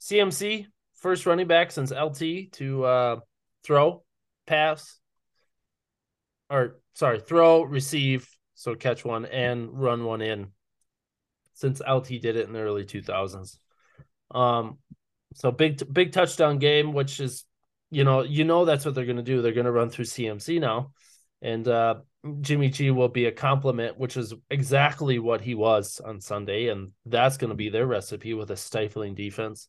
CMC, 0.01 0.67
first 1.05 1.27
running 1.27 1.45
back 1.45 1.71
since 1.71 1.91
LT 1.91 2.51
to 2.51 2.83
uh 2.83 3.19
throw, 3.63 4.03
pass, 4.47 4.99
or 6.49 6.79
sorry, 6.95 7.19
throw, 7.19 7.61
receive, 7.61 8.27
so 8.55 8.73
catch 8.73 9.05
one 9.05 9.25
and 9.25 9.69
run 9.71 10.03
one 10.03 10.23
in 10.23 10.47
since 11.53 11.79
LT 11.87 12.07
did 12.07 12.35
it 12.35 12.47
in 12.47 12.53
the 12.53 12.59
early 12.59 12.85
2000s. 12.85 13.59
Um, 14.31 14.79
so 15.35 15.51
big 15.51 15.79
big 15.93 16.11
touchdown 16.11 16.57
game, 16.57 16.91
which 16.91 17.19
is 17.19 17.45
you 17.91 18.03
know 18.03 18.23
you 18.23 18.43
know 18.43 18.65
that's 18.65 18.83
what 18.83 18.95
they're 18.95 19.05
going 19.05 19.17
to 19.17 19.21
do. 19.21 19.43
They're 19.43 19.51
going 19.51 19.65
to 19.65 19.71
run 19.71 19.91
through 19.91 20.05
CMC 20.05 20.59
now, 20.59 20.91
and 21.39 21.67
uh, 21.67 21.97
Jimmy 22.41 22.69
G 22.69 22.89
will 22.89 23.09
be 23.09 23.25
a 23.25 23.31
compliment, 23.31 23.99
which 23.99 24.17
is 24.17 24.33
exactly 24.49 25.19
what 25.19 25.41
he 25.41 25.53
was 25.53 26.01
on 26.03 26.19
Sunday, 26.19 26.69
and 26.69 26.93
that's 27.05 27.37
going 27.37 27.51
to 27.51 27.55
be 27.55 27.69
their 27.69 27.85
recipe 27.85 28.33
with 28.33 28.49
a 28.49 28.57
stifling 28.57 29.13
defense. 29.13 29.67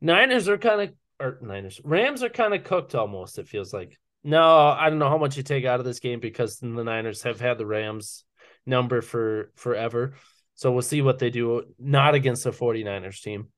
Niners 0.00 0.48
are 0.48 0.58
kind 0.58 0.80
of 0.82 0.92
or 1.20 1.38
Niners 1.42 1.80
Rams 1.84 2.22
are 2.22 2.28
kind 2.28 2.54
of 2.54 2.64
cooked 2.64 2.94
almost. 2.94 3.38
It 3.38 3.48
feels 3.48 3.72
like. 3.72 3.96
No, 4.24 4.68
I 4.68 4.90
don't 4.90 4.98
know 4.98 5.08
how 5.08 5.18
much 5.18 5.36
you 5.36 5.42
take 5.42 5.64
out 5.64 5.78
of 5.78 5.86
this 5.86 6.00
game 6.00 6.18
because 6.18 6.58
the 6.58 6.66
Niners 6.66 7.22
have 7.22 7.40
had 7.40 7.56
the 7.56 7.66
Rams 7.66 8.24
number 8.66 9.00
for 9.00 9.52
forever. 9.54 10.14
So 10.54 10.72
we'll 10.72 10.82
see 10.82 11.02
what 11.02 11.20
they 11.20 11.30
do. 11.30 11.62
Not 11.78 12.14
against 12.14 12.42
the 12.42 12.50
49ers 12.50 13.22
team. 13.22 13.48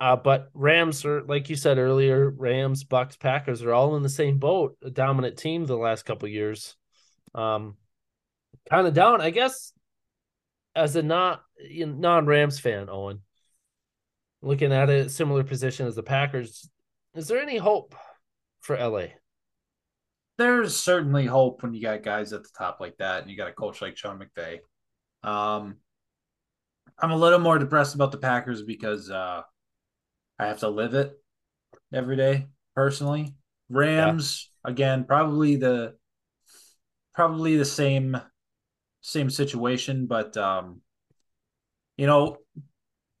Uh, 0.00 0.16
but 0.16 0.48
Rams 0.54 1.04
are, 1.04 1.22
like 1.22 1.50
you 1.50 1.56
said 1.56 1.76
earlier, 1.76 2.30
Rams, 2.30 2.84
Bucs, 2.84 3.20
Packers 3.20 3.62
are 3.62 3.74
all 3.74 3.96
in 3.96 4.02
the 4.02 4.08
same 4.08 4.38
boat, 4.38 4.78
a 4.82 4.90
dominant 4.90 5.36
team 5.36 5.66
the 5.66 5.76
last 5.76 6.04
couple 6.04 6.26
years. 6.28 6.74
Um, 7.34 7.76
kind 8.70 8.86
of 8.86 8.94
down, 8.94 9.20
I 9.20 9.28
guess, 9.28 9.74
as 10.74 10.96
a 10.96 11.02
not 11.02 11.42
non 11.60 12.24
Rams 12.24 12.58
fan, 12.58 12.88
Owen. 12.88 13.20
Looking 14.42 14.72
at 14.72 14.88
a 14.88 15.08
similar 15.08 15.44
position 15.44 15.86
as 15.86 15.96
the 15.96 16.02
Packers, 16.02 16.68
is 17.14 17.28
there 17.28 17.40
any 17.40 17.58
hope 17.58 17.94
for 18.60 18.76
LA? 18.76 19.06
There's 20.38 20.74
certainly 20.76 21.26
hope 21.26 21.62
when 21.62 21.74
you 21.74 21.82
got 21.82 22.02
guys 22.02 22.32
at 22.32 22.42
the 22.42 22.48
top 22.56 22.78
like 22.80 22.96
that, 22.98 23.22
and 23.22 23.30
you 23.30 23.36
got 23.36 23.50
a 23.50 23.52
coach 23.52 23.82
like 23.82 23.96
Sean 23.96 24.18
McVay. 24.18 24.60
Um, 25.22 25.76
I'm 26.98 27.10
a 27.10 27.16
little 27.16 27.38
more 27.38 27.58
depressed 27.58 27.94
about 27.94 28.12
the 28.12 28.18
Packers 28.18 28.62
because 28.62 29.10
uh, 29.10 29.42
I 30.38 30.46
have 30.46 30.60
to 30.60 30.68
live 30.68 30.94
it 30.94 31.12
every 31.92 32.16
day 32.16 32.46
personally. 32.74 33.34
Rams 33.68 34.50
yeah. 34.64 34.70
again, 34.70 35.04
probably 35.04 35.56
the 35.56 35.96
probably 37.14 37.56
the 37.56 37.64
same 37.64 38.20
same 39.02 39.30
situation, 39.30 40.06
but 40.06 40.36
um, 40.36 40.80
you 41.96 42.06
know, 42.06 42.38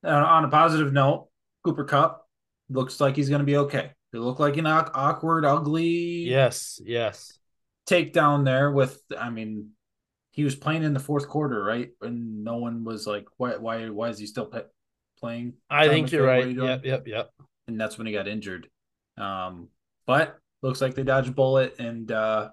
on 0.04 0.44
a 0.44 0.48
positive 0.48 0.92
note, 0.92 1.28
Cooper 1.64 1.84
Kupp 1.84 2.26
looks 2.68 3.00
like 3.00 3.16
he's 3.16 3.28
going 3.28 3.40
to 3.40 3.46
be 3.46 3.56
okay. 3.56 3.90
It 4.12 4.18
looked 4.18 4.40
like 4.40 4.56
an 4.56 4.66
awkward, 4.66 5.44
ugly. 5.44 6.28
Yes, 6.28 6.80
yes. 6.84 7.38
Takedown 7.88 8.44
there 8.44 8.70
with, 8.70 9.00
I 9.16 9.30
mean, 9.30 9.70
he 10.32 10.44
was 10.44 10.56
playing 10.56 10.82
in 10.82 10.94
the 10.94 11.00
fourth 11.00 11.28
quarter, 11.28 11.62
right? 11.62 11.90
And 12.00 12.44
no 12.44 12.56
one 12.56 12.84
was 12.84 13.06
like, 13.06 13.26
"Why? 13.36 13.56
Why? 13.56 13.88
Why 13.88 14.08
is 14.08 14.18
he 14.18 14.26
still 14.26 14.50
playing. 15.20 15.54
I 15.68 15.88
think 15.88 16.10
you're 16.10 16.26
right. 16.26 16.50
Yep, 16.50 16.84
yep, 16.84 17.06
yep. 17.06 17.30
And 17.68 17.80
that's 17.80 17.98
when 17.98 18.06
he 18.06 18.12
got 18.12 18.26
injured. 18.26 18.68
Um, 19.16 19.68
but 20.06 20.38
looks 20.62 20.80
like 20.80 20.94
they 20.94 21.02
dodged 21.02 21.28
a 21.28 21.32
bullet. 21.32 21.76
And 21.78 22.10
uh, 22.10 22.50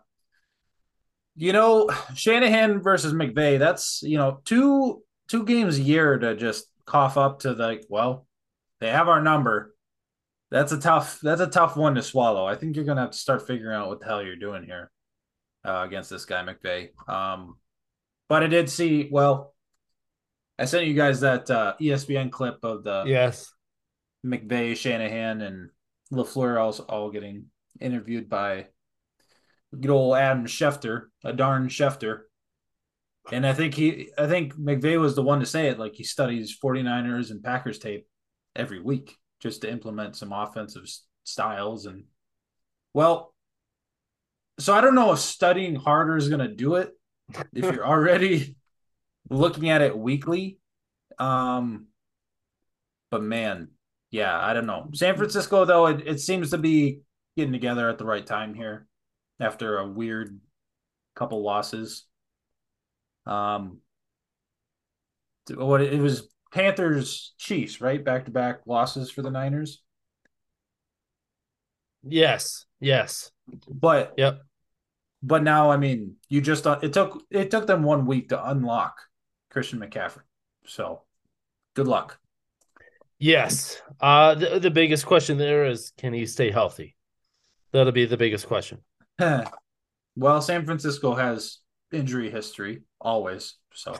you 1.35 1.53
know, 1.53 1.89
Shanahan 2.15 2.81
versus 2.81 3.13
McVay. 3.13 3.57
That's 3.57 4.01
you 4.03 4.17
know 4.17 4.41
two 4.45 5.01
two 5.27 5.45
games 5.45 5.77
a 5.77 5.81
year 5.81 6.19
to 6.19 6.35
just 6.35 6.67
cough 6.87 7.17
up 7.17 7.41
to 7.41 7.51
like, 7.51 7.85
well, 7.89 8.25
they 8.79 8.89
have 8.89 9.07
our 9.09 9.21
number. 9.21 9.75
That's 10.49 10.71
a 10.71 10.79
tough. 10.79 11.19
That's 11.21 11.41
a 11.41 11.47
tough 11.47 11.75
one 11.75 11.95
to 11.95 12.01
swallow. 12.01 12.45
I 12.45 12.55
think 12.55 12.75
you're 12.75 12.85
gonna 12.85 13.01
have 13.01 13.11
to 13.11 13.17
start 13.17 13.45
figuring 13.45 13.75
out 13.75 13.89
what 13.89 13.99
the 13.99 14.05
hell 14.05 14.23
you're 14.23 14.37
doing 14.37 14.63
here 14.63 14.89
uh, 15.65 15.83
against 15.85 16.09
this 16.09 16.25
guy 16.25 16.43
McVay. 16.43 16.89
Um, 17.09 17.57
but 18.29 18.43
I 18.43 18.47
did 18.47 18.69
see. 18.69 19.09
Well, 19.11 19.53
I 20.57 20.65
sent 20.65 20.87
you 20.87 20.93
guys 20.93 21.19
that 21.21 21.51
uh, 21.51 21.73
ESPN 21.79 22.31
clip 22.31 22.59
of 22.63 22.83
the 22.83 23.03
yes 23.05 23.51
McVay, 24.25 24.75
Shanahan, 24.75 25.41
and 25.41 25.69
Lafleur 26.11 26.59
all 26.59 26.85
all 26.87 27.11
getting 27.11 27.47
interviewed 27.81 28.29
by 28.29 28.67
good 29.77 29.91
old 29.91 30.15
Adam 30.15 30.45
Schefter, 30.45 31.07
a 31.23 31.33
darn 31.33 31.67
Schefter. 31.67 32.21
And 33.31 33.45
I 33.45 33.53
think 33.53 33.73
he, 33.73 34.09
I 34.17 34.27
think 34.27 34.55
McVay 34.55 34.99
was 34.99 35.15
the 35.15 35.23
one 35.23 35.39
to 35.41 35.45
say 35.45 35.67
it. 35.67 35.79
Like 35.79 35.95
he 35.95 36.03
studies 36.03 36.57
49ers 36.63 37.31
and 37.31 37.43
Packers 37.43 37.79
tape 37.79 38.07
every 38.55 38.79
week 38.79 39.17
just 39.39 39.61
to 39.61 39.71
implement 39.71 40.15
some 40.15 40.31
offensive 40.31 40.85
styles. 41.23 41.85
And 41.85 42.05
well, 42.93 43.33
so 44.59 44.73
I 44.73 44.81
don't 44.81 44.95
know 44.95 45.11
if 45.13 45.19
studying 45.19 45.75
harder 45.75 46.17
is 46.17 46.29
going 46.29 46.47
to 46.47 46.53
do 46.53 46.75
it. 46.75 46.91
If 47.53 47.75
you're 47.75 47.85
already 47.87 48.55
looking 49.29 49.69
at 49.69 49.81
it 49.81 49.97
weekly. 49.97 50.59
Um, 51.19 51.87
but 53.11 53.23
man, 53.23 53.69
yeah, 54.11 54.39
I 54.39 54.53
don't 54.53 54.65
know. 54.65 54.89
San 54.93 55.15
Francisco, 55.15 55.65
though, 55.65 55.87
it, 55.87 56.07
it 56.07 56.19
seems 56.19 56.51
to 56.51 56.57
be 56.57 57.01
getting 57.35 57.53
together 57.53 57.89
at 57.89 57.97
the 57.97 58.05
right 58.05 58.25
time 58.25 58.53
here 58.53 58.87
after 59.39 59.77
a 59.77 59.87
weird 59.87 60.39
couple 61.15 61.43
losses. 61.43 62.05
Um, 63.27 63.79
what 65.53 65.81
it 65.81 65.99
was 65.99 66.27
Panthers 66.51 67.33
Chiefs, 67.37 67.81
right? 67.81 68.03
Back 68.03 68.25
to 68.25 68.31
back 68.31 68.61
losses 68.65 69.11
for 69.11 69.21
the 69.21 69.31
Niners. 69.31 69.81
Yes, 72.03 72.65
yes. 72.79 73.31
But 73.69 74.13
yep. 74.17 74.41
But 75.23 75.43
now, 75.43 75.71
I 75.71 75.77
mean, 75.77 76.15
you 76.29 76.41
just 76.41 76.65
it 76.65 76.93
took 76.93 77.23
it 77.31 77.51
took 77.51 77.67
them 77.67 77.83
one 77.83 78.05
week 78.05 78.29
to 78.29 78.49
unlock 78.49 78.97
Christian 79.49 79.79
McCaffrey. 79.79 80.21
So, 80.65 81.03
good 81.73 81.87
luck. 81.87 82.19
Yes. 83.19 83.81
Uh 83.99 84.35
the, 84.35 84.59
the 84.59 84.71
biggest 84.71 85.05
question 85.05 85.37
there 85.37 85.65
is 85.65 85.91
can 85.97 86.13
he 86.13 86.25
stay 86.25 86.51
healthy? 86.51 86.95
That'll 87.71 87.91
be 87.91 88.05
the 88.05 88.17
biggest 88.17 88.47
question. 88.47 88.79
well, 90.15 90.41
San 90.41 90.65
Francisco 90.65 91.15
has 91.15 91.59
injury 91.91 92.29
history 92.29 92.83
always, 92.99 93.55
so 93.73 93.95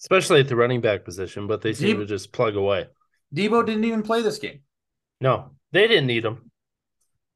especially 0.00 0.40
at 0.40 0.48
the 0.48 0.56
running 0.56 0.80
back 0.80 1.04
position, 1.04 1.46
but 1.46 1.60
they 1.60 1.72
seem 1.72 1.98
to 1.98 2.06
just 2.06 2.32
plug 2.32 2.56
away. 2.56 2.86
Debo 3.34 3.64
didn't 3.66 3.84
even 3.84 4.02
play 4.02 4.22
this 4.22 4.38
game. 4.38 4.60
No, 5.20 5.50
they 5.72 5.86
didn't 5.86 6.06
need 6.06 6.24
him. 6.24 6.50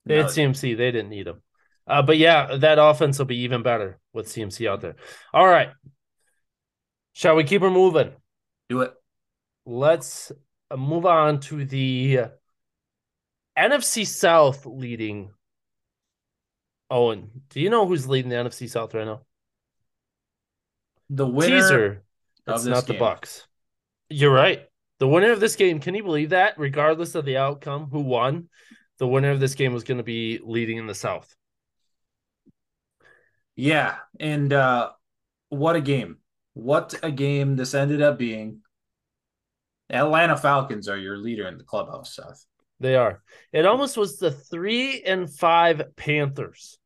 They 0.07 0.17
no. 0.17 0.23
had 0.23 0.31
CMC, 0.31 0.77
they 0.77 0.91
didn't 0.91 1.11
need 1.11 1.27
him. 1.27 1.43
Uh, 1.87 2.03
but 2.03 2.19
yeah, 2.19 2.57
that 2.57 2.79
offense 2.79 3.19
will 3.19 3.27
be 3.27 3.39
even 3.39 3.63
better 3.63 3.99
with 4.13 4.29
CMC 4.29 4.69
out 4.69 4.81
there. 4.81 4.97
All 5.35 5.47
right. 5.47 5.71
Shall 7.13 7.35
we 7.35 7.45
keep 7.45 7.63
her 7.63 7.71
moving? 7.71 8.13
Do 8.69 8.83
it. 8.83 8.95
Let's 9.67 10.33
uh, 10.71 10.77
move 10.77 11.07
on 11.07 11.41
to 11.41 11.65
the 11.65 12.27
NFC 13.59 14.07
South 14.07 14.65
leading. 14.65 15.31
Owen, 16.91 17.31
do 17.51 17.61
you 17.61 17.71
know 17.71 17.87
who's 17.87 18.09
leading 18.09 18.31
the 18.31 18.37
NFC 18.37 18.69
South 18.69 18.95
right 18.95 19.07
now? 19.07 19.23
The 21.15 21.27
winner. 21.27 21.61
Teaser. 21.61 22.03
It's 22.47 22.65
not 22.65 22.87
game. 22.87 22.99
the 22.99 23.05
Bucs. 23.05 23.43
You're 24.09 24.33
right. 24.33 24.63
The 24.99 25.07
winner 25.07 25.31
of 25.31 25.41
this 25.41 25.57
game, 25.57 25.79
can 25.79 25.95
you 25.95 26.03
believe 26.03 26.31
that? 26.31 26.55
Regardless 26.57 27.15
of 27.15 27.27
the 27.27 27.37
outcome, 27.37 27.89
who 27.91 28.01
won, 28.01 28.49
the 28.99 29.07
winner 29.07 29.31
of 29.31 29.39
this 29.39 29.55
game 29.55 29.75
was 29.75 29.85
going 29.85 29.99
to 29.99 30.05
be 30.05 30.41
leading 30.43 30.79
in 30.79 30.87
the 30.87 30.95
South. 30.95 31.35
Yeah, 33.57 33.97
and 34.19 34.53
uh, 34.53 34.91
what 35.51 35.77
a 35.77 35.83
game! 35.83 36.17
What 36.55 36.95
a 37.03 37.11
game 37.11 37.57
this 37.57 37.75
ended 37.75 38.01
up 38.01 38.19
being. 38.19 38.61
Atlanta 39.91 40.37
Falcons 40.37 40.89
are 40.89 40.97
your 40.97 41.19
leader 41.19 41.47
in 41.47 41.59
the 41.59 41.65
clubhouse, 41.65 42.17
Seth. 42.17 42.47
They 42.81 42.97
are. 42.97 43.23
It 43.53 43.67
almost 43.67 43.99
was 43.99 44.17
the 44.17 44.31
three 44.31 45.03
and 45.03 45.31
five 45.31 45.83
Panthers. 45.97 46.79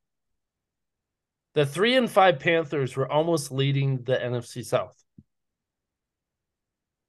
The 1.56 1.66
three 1.66 1.96
and 1.96 2.08
five 2.08 2.38
Panthers 2.38 2.96
were 2.96 3.10
almost 3.10 3.50
leading 3.50 4.04
the 4.04 4.14
NFC 4.14 4.62
South. 4.62 4.94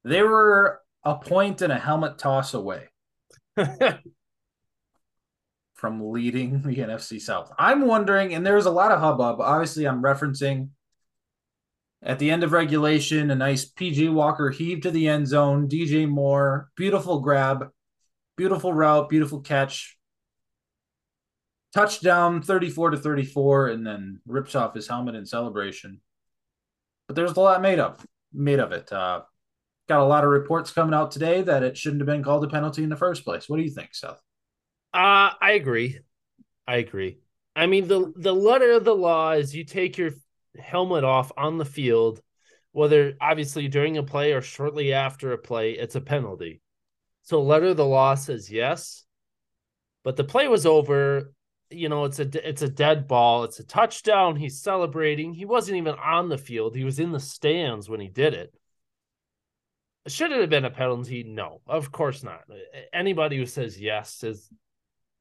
They 0.04 0.22
were 0.22 0.80
a 1.04 1.16
point 1.16 1.60
and 1.60 1.70
a 1.70 1.78
helmet 1.78 2.16
toss 2.18 2.54
away. 2.54 2.88
from 5.74 6.10
leading 6.10 6.62
the 6.62 6.76
NFC 6.76 7.20
South. 7.20 7.52
I'm 7.58 7.86
wondering, 7.86 8.32
and 8.34 8.44
there's 8.44 8.64
a 8.64 8.70
lot 8.70 8.90
of 8.90 9.00
hubbub. 9.00 9.38
Obviously, 9.38 9.86
I'm 9.86 10.02
referencing 10.02 10.70
at 12.02 12.18
the 12.18 12.30
end 12.30 12.42
of 12.42 12.52
regulation, 12.52 13.30
a 13.30 13.34
nice 13.34 13.70
PJ 13.70 14.10
Walker 14.10 14.48
heave 14.48 14.80
to 14.80 14.90
the 14.90 15.08
end 15.08 15.28
zone. 15.28 15.68
DJ 15.68 16.08
Moore, 16.08 16.70
beautiful 16.74 17.20
grab, 17.20 17.68
beautiful 18.34 18.72
route, 18.72 19.10
beautiful 19.10 19.40
catch. 19.40 19.97
Touchdown 21.78 22.42
34 22.42 22.90
to 22.90 22.96
34, 22.96 23.68
and 23.68 23.86
then 23.86 24.20
rips 24.26 24.54
off 24.54 24.74
his 24.74 24.88
helmet 24.88 25.14
in 25.14 25.26
celebration. 25.26 26.00
But 27.06 27.16
there's 27.16 27.32
a 27.32 27.40
lot 27.40 27.62
made 27.62 27.78
of 27.78 28.04
made 28.32 28.58
of 28.58 28.72
it. 28.72 28.92
Uh, 28.92 29.22
got 29.88 30.00
a 30.00 30.04
lot 30.04 30.24
of 30.24 30.30
reports 30.30 30.72
coming 30.72 30.94
out 30.94 31.10
today 31.10 31.42
that 31.42 31.62
it 31.62 31.76
shouldn't 31.76 32.00
have 32.00 32.06
been 32.06 32.24
called 32.24 32.44
a 32.44 32.48
penalty 32.48 32.82
in 32.82 32.88
the 32.88 32.96
first 32.96 33.24
place. 33.24 33.48
What 33.48 33.58
do 33.58 33.62
you 33.62 33.70
think, 33.70 33.94
Seth? 33.94 34.20
Uh, 34.92 35.30
I 35.40 35.52
agree. 35.52 36.00
I 36.66 36.76
agree. 36.76 37.18
I 37.54 37.66
mean 37.66 37.88
the 37.88 38.12
the 38.16 38.34
letter 38.34 38.72
of 38.72 38.84
the 38.84 38.94
law 38.94 39.32
is 39.32 39.54
you 39.54 39.64
take 39.64 39.98
your 39.98 40.10
helmet 40.58 41.04
off 41.04 41.32
on 41.36 41.58
the 41.58 41.64
field 41.64 42.20
whether 42.72 43.14
obviously 43.20 43.68
during 43.68 43.96
a 43.96 44.02
play 44.02 44.32
or 44.32 44.40
shortly 44.40 44.92
after 44.92 45.32
a 45.32 45.38
play, 45.38 45.72
it's 45.72 45.96
a 45.96 46.00
penalty. 46.00 46.60
So 47.22 47.42
letter 47.42 47.66
of 47.66 47.76
the 47.76 47.84
law 47.84 48.14
says 48.14 48.50
yes, 48.50 49.04
but 50.04 50.16
the 50.16 50.24
play 50.24 50.48
was 50.48 50.64
over. 50.64 51.32
You 51.70 51.88
know, 51.88 52.04
it's 52.04 52.18
a 52.18 52.48
it's 52.48 52.62
a 52.62 52.68
dead 52.68 53.06
ball. 53.06 53.44
It's 53.44 53.60
a 53.60 53.64
touchdown. 53.64 54.36
He's 54.36 54.62
celebrating. 54.62 55.34
He 55.34 55.44
wasn't 55.44 55.76
even 55.76 55.94
on 55.94 56.28
the 56.28 56.38
field. 56.38 56.74
He 56.74 56.84
was 56.84 56.98
in 56.98 57.12
the 57.12 57.20
stands 57.20 57.88
when 57.88 58.00
he 58.00 58.08
did 58.08 58.34
it. 58.34 58.54
Should 60.06 60.32
it 60.32 60.40
have 60.40 60.50
been 60.50 60.64
a 60.64 60.70
penalty? 60.70 61.22
No, 61.24 61.60
of 61.66 61.92
course 61.92 62.22
not. 62.22 62.44
Anybody 62.92 63.36
who 63.36 63.44
says 63.44 63.78
yes 63.78 64.22
is 64.24 64.48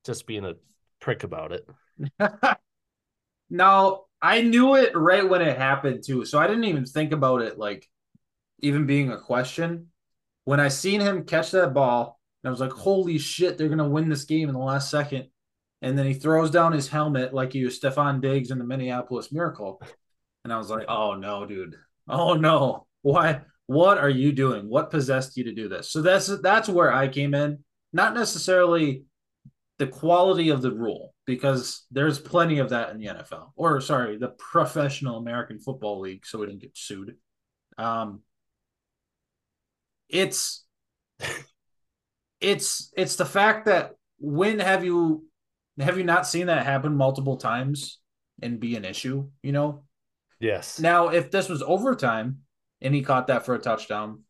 just 0.06 0.26
being 0.26 0.45
a 0.45 0.54
prick 1.02 1.24
about 1.24 1.52
it. 1.52 1.68
now, 3.50 4.04
I 4.22 4.41
knew 4.41 4.76
it 4.76 4.95
right 4.95 5.28
when 5.28 5.41
it 5.41 5.58
happened 5.58 6.04
too, 6.06 6.24
so 6.26 6.39
I 6.39 6.48
didn't 6.48 6.64
even 6.64 6.86
think 6.86 7.12
about 7.12 7.41
it 7.41 7.60
like 7.60 7.88
even 8.60 8.86
being 8.86 9.12
a 9.12 9.20
question. 9.20 9.88
When 10.45 10.62
I 10.62 10.70
seen 10.70 11.02
him 11.02 11.26
catch 11.26 11.52
that 11.52 11.74
ball, 11.74 12.20
I 12.45 12.50
was 12.50 12.62
like, 12.62 12.72
"Holy 12.72 13.18
shit, 13.18 13.58
they're 13.58 13.68
gonna 13.68 13.89
win 13.89 14.08
this 14.08 14.24
game 14.24 14.48
in 14.48 14.54
the 14.54 14.62
last 14.62 14.89
second. 14.89 15.28
And 15.82 15.97
then 15.97 16.05
he 16.05 16.13
throws 16.13 16.49
down 16.49 16.71
his 16.71 16.88
helmet 16.88 17.34
like 17.34 17.53
he 17.53 17.63
was 17.63 17.80
Stefon 17.80 18.21
Diggs 18.21 18.49
in 18.51 18.57
the 18.57 18.65
Minneapolis 18.65 19.32
Miracle, 19.32 19.82
and 20.43 20.51
I 20.51 20.57
was 20.57 20.69
like, 20.69 20.86
"Oh 20.88 21.13
no, 21.15 21.45
dude! 21.45 21.75
Oh 22.07 22.34
no! 22.34 22.88
Why? 23.03 23.41
What 23.67 23.97
are 23.97 24.09
you 24.09 24.32
doing? 24.32 24.69
What 24.69 24.89
possessed 24.89 25.38
you 25.38 25.43
to 25.45 25.53
do 25.53 25.69
this?" 25.69 25.91
So 25.91 26.01
that's 26.01 26.28
that's 26.41 26.67
where 26.67 26.91
I 26.91 27.07
came 27.07 27.34
in, 27.36 27.63
not 27.93 28.15
necessarily 28.15 29.03
the 29.78 29.88
quality 29.88 30.49
of 30.49 30.61
the 30.61 30.71
rule 30.71 31.13
because 31.25 31.86
there's 31.91 32.17
plenty 32.17 32.59
of 32.59 32.69
that 32.69 32.89
in 32.89 32.97
the 32.97 33.07
NFL 33.07 33.51
or 33.55 33.80
sorry, 33.82 34.17
the 34.17 34.30
professional 34.30 35.17
American 35.17 35.59
Football 35.59 35.99
League, 35.99 36.25
so 36.25 36.39
we 36.39 36.47
didn't 36.47 36.61
get 36.61 36.75
sued. 36.75 37.15
Um, 37.78 38.21
it's 40.09 40.65
it's 42.41 42.91
it's 42.95 43.15
the 43.15 43.25
fact 43.25 43.65
that 43.65 43.95
when 44.19 44.59
have 44.59 44.84
you 44.84 45.25
have 45.80 45.97
you 45.97 46.03
not 46.03 46.28
seen 46.28 46.47
that 46.47 46.65
happen 46.65 46.95
multiple 46.95 47.38
times 47.38 47.99
and 48.41 48.59
be 48.59 48.75
an 48.75 48.86
issue? 48.86 49.30
You 49.43 49.51
know. 49.51 49.84
Yes. 50.39 50.80
Now, 50.80 51.09
if 51.09 51.32
this 51.32 51.49
was 51.49 51.63
overtime 51.63 52.39
and 52.82 52.93
he 52.93 53.01
caught 53.01 53.28
that 53.28 53.45
for 53.45 53.55
a 53.55 53.59
touchdown, 53.59 54.23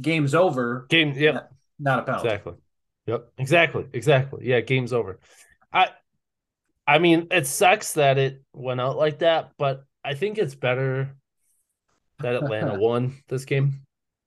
game's 0.00 0.34
over. 0.34 0.86
Game. 0.88 1.12
yeah. 1.16 1.32
Not, 1.32 1.48
not 1.78 1.98
a 2.00 2.02
penalty. 2.02 2.28
Exactly. 2.28 2.54
Yep. 3.06 3.32
Exactly. 3.38 3.86
Exactly. 3.92 4.48
Yeah. 4.48 4.60
Game's 4.60 4.92
over. 4.92 5.20
I. 5.72 5.88
I 6.84 6.98
mean, 6.98 7.28
it 7.30 7.46
sucks 7.46 7.92
that 7.92 8.18
it 8.18 8.42
went 8.52 8.80
out 8.80 8.96
like 8.96 9.20
that, 9.20 9.52
but 9.56 9.84
I 10.04 10.14
think 10.14 10.36
it's 10.36 10.56
better 10.56 11.14
that 12.18 12.34
Atlanta 12.34 12.74
won 12.78 13.22
this 13.28 13.44
game. 13.44 13.82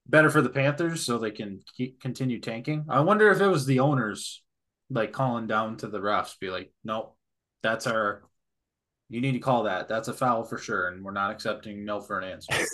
Better 0.08 0.30
for 0.30 0.42
the 0.42 0.50
Panthers 0.50 1.04
so 1.04 1.18
they 1.18 1.32
can 1.32 1.62
keep, 1.76 2.00
continue 2.00 2.40
tanking. 2.40 2.86
I 2.88 3.02
wonder 3.02 3.30
if 3.30 3.42
it 3.42 3.48
was 3.48 3.66
the 3.66 3.82
owners 3.82 4.42
like 4.90 5.12
calling 5.12 5.48
down 5.48 5.78
to 5.78 5.88
the 5.88 6.00
refs, 6.00 6.40
be 6.40 6.50
like, 6.50 6.72
nope, 6.84 7.16
that's 7.64 7.88
our, 7.88 8.24
you 9.10 9.22
need 9.22 9.34
to 9.34 9.40
call 9.40 9.64
that. 9.64 9.88
That's 9.88 10.08
a 10.08 10.14
foul 10.14 10.44
for 10.44 10.58
sure. 10.58 10.88
And 10.88 11.04
we're 11.04 11.12
not 11.12 11.32
accepting 11.32 11.86
no 11.86 12.02
for 12.02 12.20
an 12.20 12.30
answer. 12.30 12.66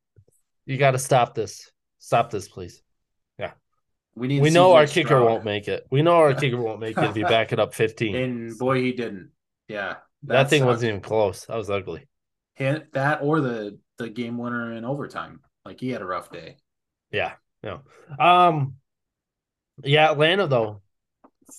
you 0.66 0.76
got 0.76 0.92
to 0.92 0.98
stop 0.98 1.34
this. 1.34 1.70
Stop 1.98 2.30
this, 2.30 2.48
please. 2.48 2.82
Yeah. 3.38 3.52
We 4.14 4.28
need. 4.28 4.42
We 4.42 4.50
know 4.50 4.74
our 4.74 4.86
kicker 4.86 5.20
won't 5.24 5.44
make 5.44 5.68
it. 5.68 5.86
We 5.90 6.02
know 6.02 6.16
our 6.16 6.34
kicker 6.34 6.60
won't 6.60 6.80
make 6.80 6.98
it 6.98 7.04
if 7.04 7.16
you 7.16 7.24
back 7.24 7.52
it 7.52 7.58
up 7.58 7.74
15. 7.74 8.14
And 8.14 8.58
boy, 8.58 8.80
he 8.80 8.92
didn't. 8.92 9.30
Yeah. 9.68 9.96
That, 10.24 10.34
that 10.34 10.50
thing 10.50 10.60
sucked. 10.60 10.68
wasn't 10.68 10.88
even 10.90 11.00
close. 11.00 11.46
That 11.46 11.56
was 11.56 11.70
ugly. 11.70 12.06
That 12.58 13.20
or 13.22 13.40
the 13.40 13.78
the 13.98 14.08
game 14.08 14.38
winner 14.38 14.72
in 14.72 14.84
overtime. 14.84 15.40
Like 15.64 15.80
he 15.80 15.90
had 15.90 16.02
a 16.02 16.06
rough 16.06 16.30
day. 16.30 16.56
Yeah. 17.10 17.32
No. 17.62 17.80
Um 18.18 18.74
yeah, 19.82 20.10
Atlanta 20.10 20.46
though. 20.46 20.81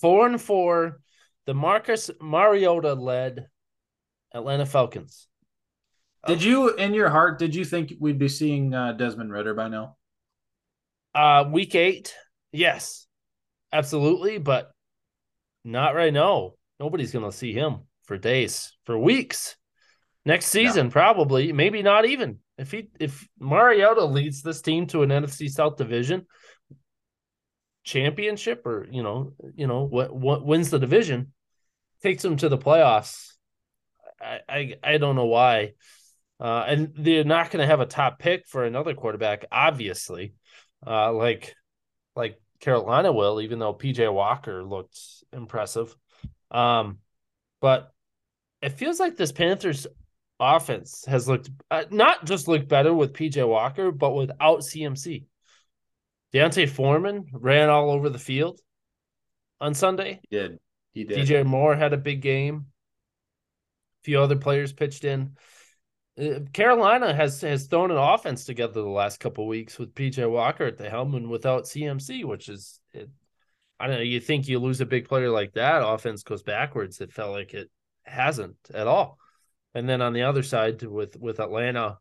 Four 0.00 0.26
and 0.26 0.40
four. 0.40 1.00
The 1.46 1.54
Marcus 1.54 2.10
Mariota 2.20 2.94
led 2.94 3.46
Atlanta 4.32 4.66
Falcons. 4.66 5.28
Did 6.26 6.42
you, 6.42 6.74
in 6.74 6.94
your 6.94 7.10
heart, 7.10 7.38
did 7.38 7.54
you 7.54 7.66
think 7.66 7.92
we'd 8.00 8.18
be 8.18 8.28
seeing 8.28 8.72
uh, 8.72 8.92
Desmond 8.92 9.30
Ridder 9.30 9.52
by 9.52 9.68
now? 9.68 9.96
Uh, 11.14 11.44
week 11.50 11.74
eight, 11.74 12.14
yes, 12.50 13.06
absolutely, 13.72 14.38
but 14.38 14.72
not 15.64 15.94
right 15.94 16.12
now. 16.12 16.54
Nobody's 16.80 17.12
gonna 17.12 17.30
see 17.30 17.52
him 17.52 17.80
for 18.04 18.16
days, 18.16 18.72
for 18.84 18.98
weeks. 18.98 19.56
Next 20.24 20.46
season, 20.46 20.86
no. 20.86 20.90
probably, 20.90 21.52
maybe 21.52 21.82
not 21.82 22.06
even. 22.06 22.38
If 22.56 22.70
he 22.70 22.88
if 22.98 23.28
Mariota 23.38 24.04
leads 24.04 24.42
this 24.42 24.62
team 24.62 24.86
to 24.88 25.02
an 25.02 25.10
NFC 25.10 25.50
South 25.50 25.76
division 25.76 26.26
championship 27.84 28.66
or 28.66 28.86
you 28.90 29.02
know, 29.02 29.34
you 29.54 29.66
know, 29.66 29.84
what 29.84 30.14
what 30.14 30.44
wins 30.44 30.70
the 30.70 30.78
division, 30.78 31.32
takes 32.02 32.22
them 32.22 32.36
to 32.38 32.48
the 32.48 32.58
playoffs. 32.58 33.32
I 34.20 34.40
I, 34.48 34.74
I 34.82 34.98
don't 34.98 35.16
know 35.16 35.26
why. 35.26 35.74
Uh, 36.40 36.64
and 36.66 36.92
they're 36.96 37.24
not 37.24 37.50
going 37.50 37.60
to 37.60 37.66
have 37.66 37.80
a 37.80 37.86
top 37.86 38.18
pick 38.18 38.46
for 38.48 38.64
another 38.64 38.92
quarterback, 38.94 39.44
obviously, 39.52 40.34
uh, 40.84 41.12
like 41.12 41.54
like 42.16 42.40
Carolina 42.60 43.12
will, 43.12 43.40
even 43.40 43.58
though 43.58 43.74
PJ 43.74 44.12
Walker 44.12 44.64
looked 44.64 44.98
impressive. 45.32 45.94
Um, 46.50 46.98
but 47.60 47.92
it 48.62 48.70
feels 48.70 48.98
like 48.98 49.16
this 49.16 49.32
Panthers 49.32 49.86
offense 50.40 51.04
has 51.06 51.28
looked 51.28 51.50
uh, 51.70 51.84
not 51.90 52.24
just 52.24 52.48
looked 52.48 52.68
better 52.68 52.92
with 52.92 53.12
PJ 53.12 53.46
Walker, 53.46 53.92
but 53.92 54.10
without 54.10 54.60
CMC. 54.60 55.24
D'Onta 56.34 56.66
Foreman 56.68 57.26
ran 57.32 57.70
all 57.70 57.92
over 57.92 58.10
the 58.10 58.18
field 58.18 58.60
on 59.60 59.72
Sunday. 59.72 60.20
He 60.28 60.36
did. 60.36 60.58
He 60.92 61.04
did. 61.04 61.18
DJ 61.18 61.46
Moore 61.46 61.76
had 61.76 61.92
a 61.92 61.96
big 61.96 62.22
game. 62.22 62.66
A 64.02 64.04
few 64.04 64.20
other 64.20 64.34
players 64.36 64.72
pitched 64.72 65.04
in. 65.04 65.36
Uh, 66.20 66.40
Carolina 66.52 67.14
has 67.14 67.40
has 67.40 67.66
thrown 67.66 67.92
an 67.92 67.96
offense 67.96 68.44
together 68.44 68.82
the 68.82 68.88
last 68.88 69.20
couple 69.20 69.46
weeks 69.46 69.78
with 69.78 69.94
PJ 69.94 70.28
Walker 70.28 70.64
at 70.64 70.76
the 70.76 70.90
helm 70.90 71.14
and 71.14 71.30
without 71.30 71.64
CMC, 71.64 72.24
which 72.24 72.48
is 72.48 72.80
it, 72.92 73.08
I 73.78 73.86
don't 73.86 73.96
know. 73.96 74.02
You 74.02 74.18
think 74.20 74.48
you 74.48 74.58
lose 74.58 74.80
a 74.80 74.86
big 74.86 75.08
player 75.08 75.30
like 75.30 75.52
that, 75.54 75.86
offense 75.86 76.24
goes 76.24 76.42
backwards. 76.42 77.00
It 77.00 77.12
felt 77.12 77.32
like 77.32 77.54
it 77.54 77.70
hasn't 78.02 78.56
at 78.72 78.88
all. 78.88 79.18
And 79.72 79.88
then 79.88 80.02
on 80.02 80.12
the 80.12 80.22
other 80.22 80.42
side 80.42 80.82
with 80.82 81.16
with 81.16 81.38
Atlanta, 81.38 81.98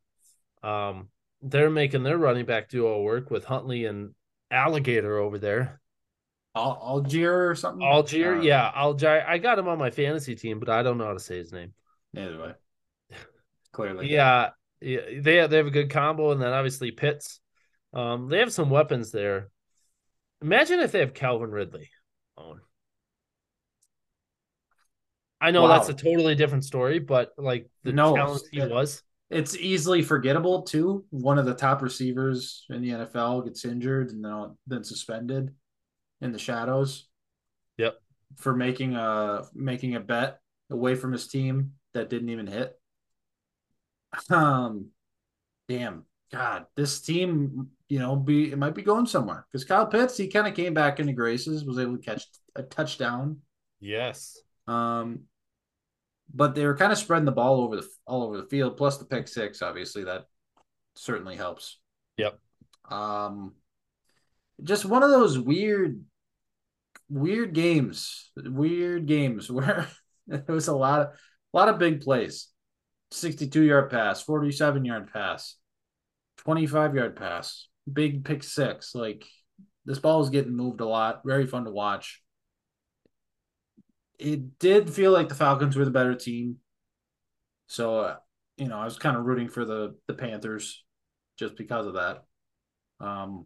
um, 0.63 1.09
they're 1.43 1.69
making 1.69 2.01
their 2.01 2.17
running 2.17 2.45
back 2.45 2.69
duo 2.69 3.01
work 3.01 3.29
with 3.29 3.45
Huntley 3.45 3.85
and 3.85 4.13
Alligator 4.53 5.17
over 5.17 5.37
there. 5.37 5.81
Al- 6.55 7.01
Allgeier 7.01 7.49
or 7.49 7.55
something? 7.55 7.81
Allgeier, 7.81 8.37
uh, 8.37 8.41
yeah, 8.41 8.71
Allgeier. 8.71 9.25
I 9.27 9.37
got 9.39 9.57
him 9.57 9.67
on 9.67 9.79
my 9.79 9.89
fantasy 9.89 10.35
team, 10.35 10.59
but 10.59 10.69
I 10.69 10.83
don't 10.83 10.97
know 10.97 11.05
how 11.05 11.13
to 11.13 11.19
say 11.19 11.37
his 11.37 11.51
name. 11.51 11.73
Neither 12.13 12.39
way. 12.39 12.53
Clearly, 13.71 14.11
yeah, 14.11 14.51
yeah, 14.81 14.99
they 15.19 15.37
have, 15.37 15.49
they 15.49 15.57
have 15.57 15.65
a 15.65 15.71
good 15.71 15.89
combo, 15.89 16.31
and 16.31 16.41
then 16.41 16.53
obviously 16.53 16.91
Pitts. 16.91 17.39
Um, 17.91 18.29
they 18.29 18.39
have 18.39 18.53
some 18.53 18.69
weapons 18.69 19.11
there. 19.11 19.49
Imagine 20.41 20.79
if 20.79 20.91
they 20.91 20.99
have 20.99 21.13
Calvin 21.13 21.49
Ridley 21.49 21.89
on. 22.37 22.61
I 25.41 25.51
know 25.51 25.63
wow. 25.63 25.69
that's 25.69 25.89
a 25.89 25.93
totally 25.93 26.35
different 26.35 26.65
story, 26.65 26.99
but 26.99 27.33
like 27.37 27.67
the 27.83 27.93
no, 27.93 28.15
talent 28.15 28.43
he 28.51 28.61
was. 28.61 29.01
It's 29.29 29.55
easily 29.55 30.01
forgettable 30.01 30.61
too. 30.63 31.05
One 31.09 31.39
of 31.39 31.45
the 31.45 31.55
top 31.55 31.81
receivers 31.81 32.65
in 32.69 32.81
the 32.81 32.89
NFL 32.89 33.45
gets 33.45 33.65
injured 33.65 34.11
and 34.11 34.23
then 34.23 34.57
then 34.67 34.83
suspended 34.83 35.53
in 36.21 36.31
the 36.31 36.39
shadows. 36.39 37.07
Yep. 37.77 37.95
For 38.37 38.55
making 38.55 38.95
a 38.95 39.43
making 39.53 39.95
a 39.95 39.99
bet 39.99 40.39
away 40.69 40.95
from 40.95 41.11
his 41.11 41.27
team 41.27 41.73
that 41.93 42.09
didn't 42.09 42.29
even 42.29 42.47
hit. 42.47 42.79
Um 44.29 44.87
damn. 45.67 46.05
God, 46.31 46.65
this 46.75 46.99
team, 46.99 47.69
you 47.89 47.99
know, 47.99 48.15
be 48.15 48.51
it 48.51 48.57
might 48.57 48.73
be 48.73 48.81
going 48.81 49.05
somewhere 49.05 49.45
because 49.51 49.65
Kyle 49.65 49.85
Pitts, 49.85 50.17
he 50.17 50.27
kind 50.27 50.47
of 50.47 50.55
came 50.55 50.73
back 50.73 50.99
into 50.99 51.13
graces, 51.13 51.63
was 51.63 51.77
able 51.77 51.97
to 51.97 52.03
catch 52.03 52.25
a 52.55 52.63
touchdown. 52.63 53.37
Yes. 53.79 54.41
Um, 54.67 55.23
but 56.33 56.55
they 56.55 56.65
were 56.65 56.75
kind 56.75 56.91
of 56.91 56.97
spreading 56.97 57.25
the 57.25 57.31
ball 57.31 57.61
over 57.61 57.75
the 57.75 57.87
all 58.07 58.23
over 58.23 58.37
the 58.37 58.47
field. 58.47 58.77
Plus 58.77 58.97
the 58.97 59.05
pick 59.05 59.27
six, 59.27 59.61
obviously 59.61 60.05
that 60.05 60.25
certainly 60.95 61.35
helps. 61.35 61.79
Yep. 62.17 62.39
Um, 62.89 63.53
just 64.63 64.85
one 64.85 65.03
of 65.03 65.09
those 65.09 65.37
weird, 65.37 66.03
weird 67.09 67.53
games, 67.53 68.31
weird 68.35 69.05
games 69.05 69.49
where 69.51 69.87
it 70.27 70.47
was 70.47 70.67
a 70.67 70.75
lot 70.75 71.01
of 71.01 71.07
a 71.53 71.57
lot 71.57 71.69
of 71.69 71.79
big 71.79 72.01
plays. 72.01 72.49
62 73.11 73.61
yard 73.61 73.91
pass, 73.91 74.23
47 74.23 74.85
yard 74.85 75.13
pass, 75.13 75.55
25 76.37 76.95
yard 76.95 77.15
pass, 77.15 77.67
big 77.91 78.25
pick 78.25 78.41
six. 78.41 78.95
Like 78.95 79.23
this 79.85 79.99
ball 79.99 80.21
is 80.23 80.31
getting 80.31 80.55
moved 80.55 80.81
a 80.81 80.87
lot. 80.87 81.21
Very 81.23 81.45
fun 81.45 81.65
to 81.65 81.71
watch. 81.71 82.22
It 84.23 84.57
did 84.59 84.89
feel 84.89 85.11
like 85.11 85.29
the 85.29 85.35
Falcons 85.35 85.75
were 85.75 85.85
the 85.85 85.91
better 85.91 86.15
team. 86.15 86.57
So, 87.67 87.99
uh, 87.99 88.15
you 88.57 88.67
know, 88.67 88.77
I 88.77 88.85
was 88.85 88.97
kind 88.97 89.17
of 89.17 89.25
rooting 89.25 89.49
for 89.49 89.65
the 89.65 89.95
the 90.07 90.13
Panthers. 90.13 90.83
just 91.37 91.55
because 91.57 91.87
of 91.87 91.93
that. 91.95 92.23
Um, 92.99 93.45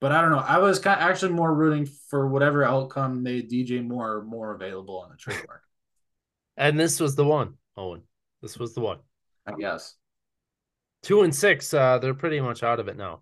but 0.00 0.12
I 0.12 0.20
don't 0.20 0.30
know. 0.32 0.38
I 0.38 0.58
was 0.58 0.78
kind 0.80 1.00
of 1.00 1.08
actually 1.08 1.32
more 1.32 1.54
rooting 1.54 1.86
for 2.10 2.26
whatever 2.26 2.64
outcome 2.64 3.22
made 3.22 3.50
DJ 3.50 3.86
Moore 3.86 4.24
more 4.24 4.54
available 4.54 4.98
on 4.98 5.10
the 5.10 5.16
trade 5.16 5.36
market. 5.46 5.62
And 6.56 6.78
this 6.78 6.98
was 6.98 7.14
the 7.14 7.24
one, 7.24 7.54
Owen. 7.76 8.02
This 8.40 8.58
was 8.58 8.74
the 8.74 8.80
one. 8.80 8.98
I 9.46 9.52
guess. 9.52 9.94
Two 11.02 11.22
and 11.22 11.34
six, 11.34 11.72
uh, 11.72 11.98
they're 11.98 12.14
pretty 12.14 12.40
much 12.40 12.62
out 12.62 12.80
of 12.80 12.88
it 12.88 12.96
now. 12.96 13.20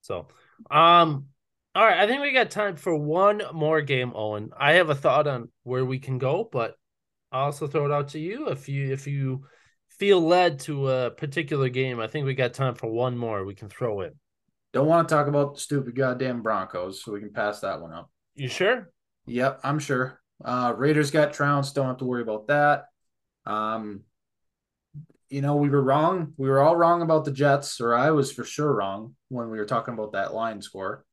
So, 0.00 0.28
um, 0.70 1.26
all 1.74 1.84
right, 1.84 1.98
I 1.98 2.06
think 2.06 2.22
we 2.22 2.32
got 2.32 2.50
time 2.50 2.76
for 2.76 2.94
one 2.94 3.42
more 3.52 3.80
game, 3.80 4.12
Owen. 4.14 4.50
I 4.56 4.74
have 4.74 4.90
a 4.90 4.94
thought 4.94 5.26
on 5.26 5.48
where 5.64 5.84
we 5.84 5.98
can 5.98 6.18
go, 6.18 6.48
but 6.50 6.76
I'll 7.32 7.46
also 7.46 7.66
throw 7.66 7.86
it 7.86 7.92
out 7.92 8.08
to 8.08 8.20
you 8.20 8.48
if 8.48 8.68
you 8.68 8.92
if 8.92 9.08
you 9.08 9.46
feel 9.88 10.20
led 10.20 10.60
to 10.60 10.88
a 10.88 11.10
particular 11.10 11.68
game. 11.68 11.98
I 11.98 12.06
think 12.06 12.26
we 12.26 12.34
got 12.34 12.54
time 12.54 12.76
for 12.76 12.86
one 12.86 13.18
more 13.18 13.44
we 13.44 13.56
can 13.56 13.68
throw 13.68 14.02
in. 14.02 14.12
Don't 14.72 14.86
want 14.86 15.08
to 15.08 15.14
talk 15.14 15.26
about 15.26 15.54
the 15.54 15.60
stupid 15.60 15.96
goddamn 15.96 16.42
Broncos, 16.42 17.02
so 17.02 17.12
we 17.12 17.20
can 17.20 17.32
pass 17.32 17.60
that 17.60 17.80
one 17.80 17.92
up. 17.92 18.08
You 18.36 18.48
sure? 18.48 18.90
Yep, 19.26 19.60
I'm 19.64 19.80
sure. 19.80 20.20
Uh, 20.44 20.74
Raiders 20.76 21.10
got 21.10 21.32
trounced. 21.32 21.74
Don't 21.74 21.86
have 21.86 21.98
to 21.98 22.04
worry 22.04 22.22
about 22.22 22.46
that. 22.48 22.86
Um, 23.46 24.02
you 25.28 25.40
know, 25.40 25.56
we 25.56 25.68
were 25.68 25.82
wrong. 25.82 26.34
We 26.36 26.48
were 26.48 26.60
all 26.60 26.76
wrong 26.76 27.02
about 27.02 27.24
the 27.24 27.32
Jets, 27.32 27.80
or 27.80 27.96
I 27.96 28.12
was 28.12 28.30
for 28.30 28.44
sure 28.44 28.72
wrong 28.72 29.16
when 29.28 29.50
we 29.50 29.58
were 29.58 29.66
talking 29.66 29.94
about 29.94 30.12
that 30.12 30.34
line 30.34 30.62
score 30.62 31.04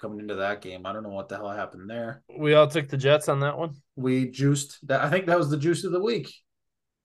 coming 0.00 0.20
into 0.20 0.36
that 0.36 0.62
game. 0.62 0.86
I 0.86 0.92
don't 0.92 1.02
know 1.02 1.08
what 1.10 1.28
the 1.28 1.36
hell 1.36 1.50
happened 1.50 1.88
there. 1.88 2.22
We 2.36 2.54
all 2.54 2.66
took 2.66 2.88
the 2.88 2.96
Jets 2.96 3.28
on 3.28 3.40
that 3.40 3.58
one. 3.58 3.74
We 3.96 4.30
juiced 4.30 4.86
that. 4.88 5.02
I 5.02 5.10
think 5.10 5.26
that 5.26 5.38
was 5.38 5.50
the 5.50 5.56
juice 5.56 5.84
of 5.84 5.92
the 5.92 6.00
week. 6.00 6.32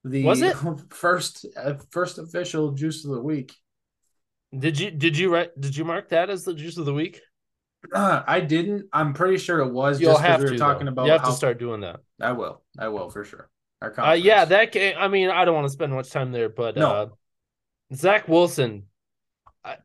The 0.03 0.23
Was 0.23 0.41
it? 0.41 0.55
first 0.89 1.45
uh, 1.55 1.75
first 1.91 2.17
official 2.17 2.71
juice 2.71 3.05
of 3.05 3.11
the 3.11 3.21
week? 3.21 3.53
Did 4.57 4.79
you 4.79 4.91
did 4.91 5.17
you 5.17 5.33
write 5.33 5.59
did 5.59 5.75
you 5.75 5.85
mark 5.85 6.09
that 6.09 6.29
as 6.29 6.43
the 6.43 6.53
juice 6.53 6.77
of 6.77 6.85
the 6.85 6.93
week? 6.93 7.21
Uh, 7.93 8.21
I 8.27 8.39
didn't. 8.39 8.87
I'm 8.93 9.13
pretty 9.13 9.37
sure 9.37 9.59
it 9.59 9.71
was 9.71 9.99
You'll 9.99 10.11
just 10.13 10.21
because 10.23 10.31
have 10.31 10.41
we 10.41 10.45
to 10.47 10.51
were 10.53 10.57
talking 10.57 10.85
though. 10.85 10.91
about. 10.91 11.05
You 11.05 11.11
have 11.13 11.21
how, 11.21 11.29
to 11.29 11.35
start 11.35 11.59
doing 11.59 11.81
that. 11.81 12.01
I 12.21 12.33
will. 12.33 12.61
I 12.77 12.89
will 12.89 13.09
for 13.09 13.23
sure. 13.23 13.49
Uh, 13.97 14.11
yeah, 14.13 14.45
that 14.45 14.71
game. 14.71 14.95
I 14.97 15.09
mean, 15.09 15.29
I 15.29 15.43
don't 15.43 15.55
want 15.55 15.65
to 15.67 15.73
spend 15.73 15.93
much 15.93 16.09
time 16.09 16.31
there, 16.31 16.47
but 16.47 16.77
No. 16.77 16.89
uh, 16.89 17.07
Zach 17.93 18.29
Wilson, 18.29 18.83
I, 19.65 19.75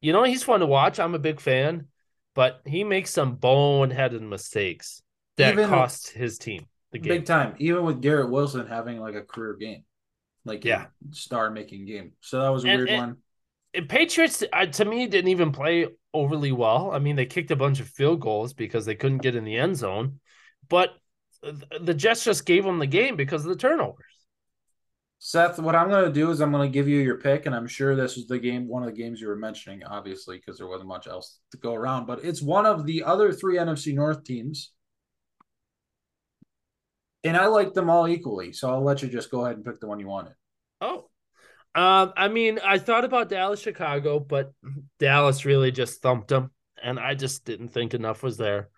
you 0.00 0.12
know, 0.12 0.22
he's 0.24 0.42
fun 0.42 0.60
to 0.60 0.66
watch. 0.66 1.00
I'm 1.00 1.14
a 1.14 1.18
big 1.18 1.40
fan, 1.40 1.86
but 2.34 2.60
he 2.64 2.84
makes 2.84 3.10
some 3.10 3.36
boneheaded 3.36 4.20
mistakes 4.20 5.02
that 5.36 5.52
Even- 5.54 5.68
cost 5.68 6.10
his 6.10 6.38
team 6.38 6.66
the 6.92 6.98
game. 6.98 7.08
big 7.18 7.26
time. 7.26 7.54
Even 7.58 7.84
with 7.84 8.00
Garrett 8.02 8.30
Wilson 8.30 8.66
having 8.66 9.00
like 9.00 9.14
a 9.14 9.22
career 9.22 9.54
game, 9.54 9.84
like 10.44 10.64
Yeah. 10.64 10.86
star 11.12 11.50
making 11.50 11.86
game. 11.86 12.12
So 12.20 12.40
that 12.40 12.48
was 12.50 12.64
a 12.64 12.68
And- 12.68 12.78
weird 12.78 12.88
and- 12.90 12.98
one. 12.98 13.16
And 13.74 13.88
Patriots, 13.88 14.42
uh, 14.50 14.64
to 14.66 14.84
me, 14.86 15.06
didn't 15.06 15.28
even 15.30 15.52
play 15.52 15.88
overly 16.14 16.52
well. 16.52 16.90
I 16.90 16.98
mean, 17.00 17.16
they 17.16 17.26
kicked 17.26 17.50
a 17.50 17.56
bunch 17.56 17.80
of 17.80 17.88
field 17.88 18.18
goals 18.20 18.54
because 18.54 18.86
they 18.86 18.94
couldn't 18.94 19.18
get 19.18 19.36
in 19.36 19.44
the 19.44 19.56
end 19.56 19.76
zone, 19.76 20.20
but 20.70 20.96
the 21.78 21.92
Jets 21.94 22.24
just 22.24 22.46
gave 22.46 22.64
them 22.64 22.78
the 22.78 22.86
game 22.86 23.14
because 23.14 23.44
of 23.44 23.50
the 23.50 23.56
turnovers. 23.56 24.04
Seth, 25.20 25.58
what 25.58 25.74
I'm 25.74 25.88
going 25.88 26.04
to 26.04 26.12
do 26.12 26.30
is 26.30 26.40
I'm 26.40 26.52
going 26.52 26.70
to 26.70 26.72
give 26.72 26.86
you 26.86 27.00
your 27.00 27.18
pick, 27.18 27.46
and 27.46 27.54
I'm 27.54 27.66
sure 27.66 27.96
this 27.96 28.16
is 28.16 28.28
the 28.28 28.38
game, 28.38 28.68
one 28.68 28.84
of 28.84 28.88
the 28.88 29.00
games 29.00 29.20
you 29.20 29.26
were 29.26 29.36
mentioning, 29.36 29.82
obviously, 29.84 30.36
because 30.36 30.58
there 30.58 30.68
wasn't 30.68 30.88
much 30.88 31.08
else 31.08 31.40
to 31.50 31.58
go 31.58 31.74
around. 31.74 32.06
But 32.06 32.24
it's 32.24 32.40
one 32.40 32.66
of 32.66 32.86
the 32.86 33.02
other 33.02 33.32
three 33.32 33.56
NFC 33.56 33.94
North 33.94 34.22
teams, 34.22 34.72
and 37.24 37.36
I 37.36 37.46
like 37.46 37.74
them 37.74 37.90
all 37.90 38.06
equally. 38.06 38.52
So 38.52 38.70
I'll 38.70 38.84
let 38.84 39.02
you 39.02 39.08
just 39.08 39.30
go 39.30 39.44
ahead 39.44 39.56
and 39.56 39.64
pick 39.64 39.80
the 39.80 39.88
one 39.88 39.98
you 39.98 40.06
wanted. 40.06 40.34
Oh, 40.80 41.08
um, 41.74 42.12
I 42.16 42.28
mean, 42.28 42.60
I 42.64 42.78
thought 42.78 43.04
about 43.04 43.28
Dallas, 43.28 43.60
Chicago, 43.60 44.20
but 44.20 44.52
Dallas 44.98 45.44
really 45.44 45.72
just 45.72 46.00
thumped 46.00 46.28
them, 46.28 46.52
and 46.82 46.98
I 46.98 47.14
just 47.14 47.44
didn't 47.44 47.68
think 47.68 47.92
enough 47.92 48.22
was 48.22 48.36
there. 48.36 48.68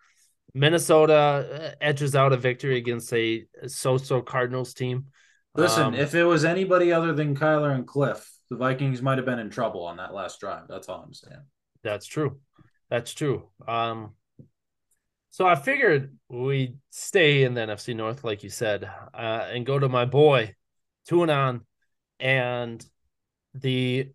Minnesota 0.54 1.14
uh, 1.14 1.74
edges 1.80 2.16
out 2.16 2.32
a 2.32 2.36
victory 2.36 2.76
against 2.78 3.12
a 3.12 3.44
so-so 3.66 4.20
Cardinals 4.20 4.74
team. 4.74 5.06
Listen, 5.54 5.82
Um, 5.82 5.94
if 5.94 6.14
it 6.14 6.24
was 6.24 6.44
anybody 6.44 6.92
other 6.92 7.12
than 7.12 7.36
Kyler 7.36 7.74
and 7.74 7.86
Cliff, 7.86 8.30
the 8.50 8.56
Vikings 8.56 9.02
might 9.02 9.18
have 9.18 9.24
been 9.24 9.38
in 9.38 9.50
trouble 9.50 9.84
on 9.84 9.96
that 9.96 10.14
last 10.14 10.40
drive. 10.40 10.68
That's 10.68 10.88
all 10.88 11.02
I'm 11.02 11.14
saying. 11.14 11.42
That's 11.82 12.06
true. 12.06 12.40
That's 12.88 13.12
true. 13.14 13.48
Um, 13.66 14.14
so 15.30 15.46
I 15.46 15.54
figured 15.54 16.16
we 16.28 16.76
stay 16.90 17.44
in 17.44 17.54
the 17.54 17.60
NFC 17.60 17.94
North, 17.94 18.24
like 18.24 18.42
you 18.42 18.50
said, 18.50 18.90
uh, 19.14 19.46
and 19.52 19.64
go 19.64 19.78
to 19.78 19.88
my 19.88 20.04
boy, 20.04 20.54
Tuanon, 21.08 21.62
and 22.18 22.84
the. 23.54 24.10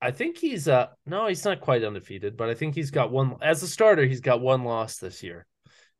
I 0.00 0.10
think 0.10 0.36
he's 0.36 0.68
uh 0.68 0.88
no, 1.06 1.26
he's 1.26 1.44
not 1.44 1.60
quite 1.60 1.82
undefeated, 1.82 2.36
but 2.36 2.50
I 2.50 2.54
think 2.54 2.74
he's 2.74 2.90
got 2.90 3.10
one 3.10 3.36
as 3.40 3.62
a 3.62 3.68
starter. 3.68 4.04
He's 4.04 4.20
got 4.20 4.40
one 4.40 4.64
loss 4.64 4.98
this 4.98 5.22
year. 5.22 5.46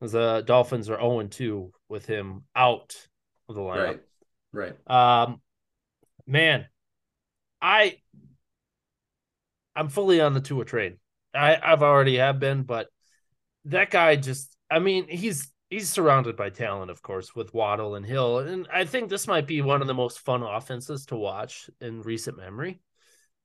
The 0.01 0.43
Dolphins 0.47 0.91
are 0.91 0.99
zero 0.99 1.21
and 1.21 1.33
two 1.33 1.73
with 1.89 2.07
him 2.07 2.45
out 2.55 2.95
of 3.49 3.55
the 3.55 3.63
lineup. 3.63 3.85
Right. 3.87 4.01
Right. 4.53 4.75
Um, 4.89 5.41
man, 6.27 6.67
I 7.61 7.99
I'm 9.75 9.89
fully 9.89 10.21
on 10.21 10.35
the 10.35 10.41
Tua 10.41 10.65
train. 10.65 10.99
I 11.35 11.59
I've 11.63 11.83
already 11.83 12.17
have 12.17 12.39
been, 12.41 12.63
but 12.63 12.89
that 13.67 13.91
guy 13.91 14.17
just 14.17 14.57
I 14.71 14.79
mean 14.79 15.09
he's 15.09 15.53
he's 15.71 15.91
surrounded 15.91 16.37
by 16.37 16.51
talent, 16.51 16.91
of 16.91 17.03
course, 17.03 17.35
with 17.35 17.55
Waddle 17.55 17.95
and 17.95 18.07
Hill, 18.07 18.41
and 18.41 18.67
I 18.73 18.85
think 18.85 19.09
this 19.11 19.27
might 19.29 19.47
be 19.47 19.63
one 19.63 19.81
of 19.83 19.89
the 19.89 19.95
most 19.95 20.21
fun 20.21 20.43
offenses 20.43 21.07
to 21.07 21.17
watch 21.17 21.71
in 21.81 22.03
recent 22.03 22.37
memory. 22.39 22.81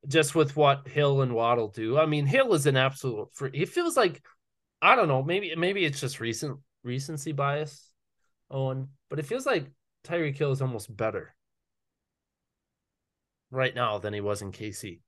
Just 0.07 0.35
with 0.35 0.55
what 0.55 0.87
Hill 0.87 1.21
and 1.21 1.35
Waddle 1.35 1.69
do. 1.69 1.97
I 1.99 2.07
mean, 2.07 2.25
Hill 2.25 2.53
is 2.55 2.65
an 2.67 2.77
absolute. 2.77 3.33
Free, 3.33 3.51
he 3.53 3.65
feels 3.65 3.97
like 3.97 4.21
I 4.81 4.95
don't 4.95 5.07
know. 5.07 5.23
Maybe 5.23 5.55
maybe 5.55 5.85
it's 5.85 6.01
just 6.01 6.19
recent 6.19 6.59
recency 6.83 7.33
bias, 7.33 7.89
Owen, 8.51 8.89
but 9.09 9.19
it 9.19 9.25
feels 9.27 9.45
like 9.45 9.67
Tyreek 10.03 10.37
Hill 10.37 10.51
is 10.51 10.61
almost 10.61 10.95
better 10.95 11.35
right 13.51 13.75
now 13.75 13.97
than 13.99 14.13
he 14.13 14.21
was 14.21 14.41
in 14.41 14.51
KC. 14.51 14.99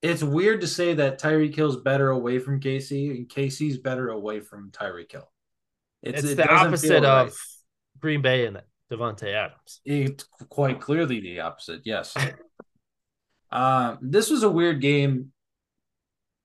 It's 0.00 0.22
weird 0.22 0.60
to 0.60 0.66
say 0.66 0.94
that 0.94 1.20
Tyreek 1.20 1.54
Hill's 1.54 1.76
better 1.76 2.10
away 2.10 2.38
from 2.38 2.60
KC 2.60 3.10
and 3.10 3.28
KC's 3.28 3.78
better 3.78 4.10
away 4.10 4.40
from 4.40 4.70
Tyreek 4.70 5.12
Hill. 5.12 5.28
It's, 6.02 6.22
it 6.22 6.36
the 6.36 6.48
opposite 6.48 7.04
of 7.04 7.26
right. 7.26 7.32
Green 8.00 8.22
Bay 8.22 8.46
and 8.46 8.62
Davante 8.90 9.34
Adams. 9.34 9.80
It's 9.84 10.24
quite 10.48 10.80
clearly 10.80 11.20
the 11.20 11.40
opposite. 11.40 11.82
Yes. 11.84 12.16
um, 13.50 13.98
this 14.02 14.30
was 14.30 14.44
a 14.44 14.50
weird 14.50 14.80
game. 14.80 15.32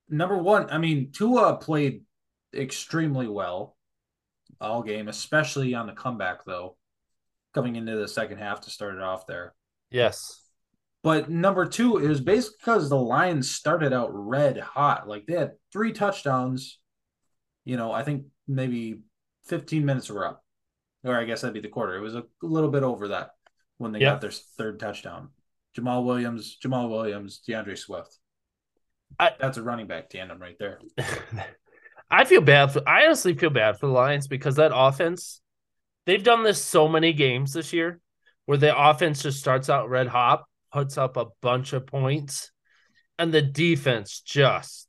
Number 0.09 0.37
one, 0.37 0.69
I 0.69 0.79
mean, 0.79 1.11
Tua 1.11 1.57
played 1.57 2.01
extremely 2.55 3.27
well 3.27 3.77
all 4.59 4.81
game, 4.83 5.07
especially 5.07 5.75
on 5.75 5.87
the 5.87 5.93
comeback, 5.93 6.43
though, 6.45 6.77
coming 7.53 7.75
into 7.75 7.95
the 7.95 8.07
second 8.07 8.37
half 8.39 8.61
to 8.61 8.69
start 8.69 8.95
it 8.95 9.01
off 9.01 9.27
there. 9.27 9.53
Yes. 9.91 10.39
But 11.03 11.29
number 11.29 11.65
two, 11.65 11.97
it 11.97 12.07
was 12.07 12.21
basically 12.21 12.57
because 12.59 12.89
the 12.89 12.97
Lions 12.97 13.51
started 13.51 13.91
out 13.93 14.09
red 14.13 14.57
hot. 14.59 15.07
Like 15.07 15.25
they 15.25 15.33
had 15.33 15.51
three 15.71 15.91
touchdowns. 15.91 16.79
You 17.65 17.77
know, 17.77 17.91
I 17.91 18.03
think 18.03 18.25
maybe 18.47 19.01
15 19.45 19.85
minutes 19.85 20.09
were 20.09 20.25
up. 20.27 20.43
Or 21.03 21.17
I 21.17 21.25
guess 21.25 21.41
that'd 21.41 21.53
be 21.53 21.59
the 21.59 21.67
quarter. 21.67 21.95
It 21.97 22.01
was 22.01 22.15
a 22.15 22.23
little 22.41 22.71
bit 22.71 22.83
over 22.83 23.09
that 23.09 23.31
when 23.77 23.91
they 23.91 23.99
Yep. 23.99 24.13
got 24.13 24.21
their 24.21 24.31
third 24.31 24.79
touchdown. 24.79 25.29
Jamaal 25.77 26.05
Williams, 26.05 26.57
Jamaal 26.63 26.89
Williams, 26.89 27.39
D'Andre 27.39 27.75
Swift. 27.75 28.17
I- 29.19 29.33
That's 29.39 29.57
a 29.57 29.63
running 29.63 29.87
back 29.87 30.09
tandem 30.09 30.39
right 30.39 30.57
there. 30.57 30.79
I 32.09 32.25
feel 32.25 32.41
bad 32.41 32.71
for 32.71 32.87
I 32.87 33.05
honestly 33.05 33.33
feel 33.33 33.49
bad 33.49 33.77
for 33.79 33.87
the 33.87 33.91
Lions 33.93 34.27
because 34.27 34.55
that 34.55 34.71
offense, 34.73 35.41
they've 36.05 36.23
done 36.23 36.43
this 36.43 36.61
so 36.61 36.87
many 36.87 37.13
games 37.13 37.53
this 37.53 37.73
year 37.73 37.99
where 38.45 38.57
the 38.57 38.77
offense 38.77 39.23
just 39.23 39.39
starts 39.39 39.69
out 39.69 39.89
red 39.89 40.07
hot, 40.07 40.43
puts 40.71 40.97
up 40.97 41.17
a 41.17 41.27
bunch 41.41 41.73
of 41.73 41.87
points, 41.87 42.51
and 43.17 43.33
the 43.33 43.41
defense 43.41 44.21
just 44.21 44.87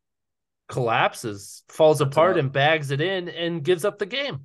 collapses, 0.69 1.63
falls 1.69 2.01
apart, 2.01 2.39
and 2.39 2.53
bags 2.53 2.91
it 2.91 3.01
in 3.01 3.29
and 3.29 3.63
gives 3.63 3.85
up 3.85 3.99
the 3.99 4.07
game. 4.07 4.41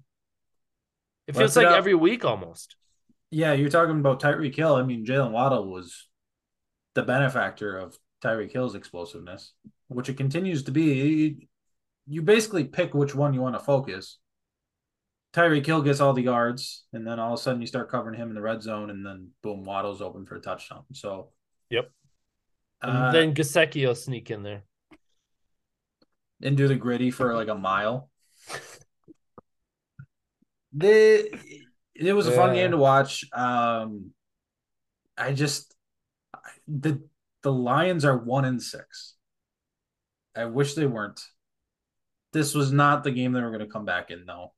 It 1.28 1.36
feels 1.36 1.56
it 1.56 1.64
like 1.64 1.76
every 1.76 1.96
week 1.96 2.26
almost. 2.26 2.76
Yeah, 3.32 3.54
you're 3.54 3.70
talking 3.70 4.00
about 4.00 4.22
Tyreek 4.22 4.56
Hill. 4.56 4.76
I 4.76 4.84
mean, 4.84 5.06
Jalen 5.06 5.32
Waddle 5.32 5.72
was 5.72 6.08
the 6.96 7.04
benefactor 7.04 7.78
of 7.78 7.98
Tyreek 8.24 8.52
Hill's 8.52 8.76
explosiveness, 8.76 9.54
which 9.88 10.10
it 10.10 10.18
continues 10.18 10.64
to 10.64 10.72
be. 10.72 11.48
You 12.08 12.22
basically 12.24 12.64
pick 12.64 12.94
which 12.94 13.14
one 13.14 13.34
you 13.34 13.42
want 13.42 13.56
to 13.56 13.64
focus. 13.64 14.18
Tyreek 15.34 15.66
Hill 15.66 15.82
gets 15.84 16.00
all 16.00 16.14
the 16.14 16.24
yards, 16.24 16.86
and 16.94 17.06
then 17.06 17.20
all 17.20 17.34
of 17.34 17.40
a 17.40 17.42
sudden 17.42 17.62
you 17.62 17.68
start 17.68 17.90
covering 17.92 18.16
him 18.18 18.30
in 18.30 18.36
the 18.36 18.42
red 18.42 18.62
zone, 18.64 18.90
and 18.90 19.06
then 19.06 19.30
boom, 19.44 19.64
Waddle's 19.64 20.02
open 20.02 20.26
for 20.26 20.36
a 20.36 20.42
touchdown. 20.42 20.84
So, 20.94 21.30
Yep. 21.70 21.92
And 22.82 22.92
uh, 22.98 23.12
then 23.12 23.36
Gesicki 23.36 23.86
will 23.86 23.94
sneak 23.96 24.32
in 24.32 24.42
there. 24.42 24.64
and 26.42 26.56
do 26.58 26.68
the 26.68 26.76
gritty 26.76 27.12
for 27.12 27.36
like 27.36 27.48
a 27.50 27.56
mile. 27.56 28.10
The 30.74 31.32
it 31.96 32.14
was 32.14 32.28
a 32.28 32.32
fun 32.32 32.50
Yeah. 32.56 32.62
game 32.62 32.72
to 32.72 32.78
watch. 32.78 33.26
Um, 33.34 34.12
I 35.18 35.34
just 35.34 35.76
the 36.68 37.02
The 37.42 37.52
Lions 37.52 38.06
are 38.06 38.16
one 38.18 38.46
in 38.46 38.60
six. 38.60 39.16
I 40.36 40.46
wish 40.46 40.76
they 40.76 40.86
weren't. 40.86 41.20
This 42.34 42.54
was 42.54 42.72
not 42.72 43.04
the 43.04 43.10
game 43.12 43.32
they 43.34 43.42
were 43.42 43.50
going 43.50 43.62
to 43.66 43.74
come 43.74 43.86
back 43.86 44.12
in, 44.12 44.26
though. 44.28 44.54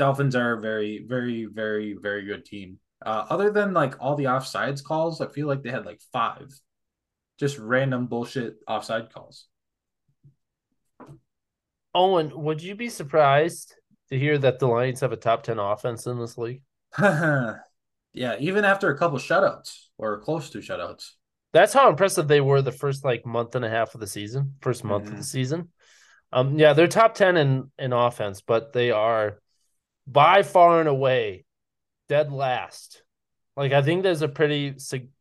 Dolphins 0.00 0.34
are 0.34 0.54
a 0.54 0.60
very, 0.62 1.04
very, 1.06 1.44
very, 1.44 1.92
very 1.92 2.24
good 2.24 2.46
team. 2.46 2.78
Uh, 3.04 3.26
other 3.28 3.50
than 3.50 3.74
like 3.74 3.96
all 4.00 4.16
the 4.16 4.24
offsides 4.24 4.82
calls, 4.82 5.20
I 5.20 5.28
feel 5.28 5.46
like 5.46 5.62
they 5.62 5.68
had 5.70 5.84
like 5.84 6.00
five 6.10 6.48
just 7.38 7.58
random 7.58 8.06
bullshit 8.06 8.54
offside 8.66 9.12
calls. 9.12 9.46
Owen, 11.94 12.32
would 12.34 12.62
you 12.62 12.74
be 12.74 12.88
surprised 12.88 13.74
to 14.08 14.18
hear 14.18 14.38
that 14.38 14.58
the 14.58 14.68
Lions 14.68 15.00
have 15.00 15.12
a 15.12 15.16
top 15.16 15.42
10 15.42 15.58
offense 15.58 16.06
in 16.06 16.18
this 16.18 16.38
league? 16.38 16.62
yeah, 16.98 17.56
even 18.38 18.64
after 18.64 18.90
a 18.90 18.96
couple 18.96 19.18
shutouts 19.18 19.88
or 19.98 20.20
close 20.20 20.48
to 20.50 20.60
shutouts. 20.60 21.10
That's 21.52 21.74
how 21.74 21.90
impressive 21.90 22.26
they 22.26 22.40
were 22.40 22.62
the 22.62 22.72
first 22.72 23.04
like 23.04 23.26
month 23.26 23.54
and 23.54 23.66
a 23.66 23.70
half 23.70 23.94
of 23.94 24.00
the 24.00 24.06
season, 24.06 24.54
first 24.62 24.82
month 24.82 25.04
mm-hmm. 25.04 25.12
of 25.12 25.18
the 25.18 25.24
season. 25.26 25.68
Um, 26.32 26.58
yeah, 26.58 26.72
they're 26.72 26.88
top 26.88 27.14
10 27.14 27.36
in, 27.36 27.70
in 27.78 27.92
offense, 27.92 28.40
but 28.40 28.72
they 28.72 28.92
are 28.92 29.40
by 30.06 30.42
far 30.42 30.80
and 30.80 30.88
away 30.88 31.44
dead 32.08 32.32
last. 32.32 33.02
Like, 33.56 33.72
I 33.72 33.82
think 33.82 34.02
there's 34.02 34.22
a 34.22 34.28
pretty, 34.28 34.76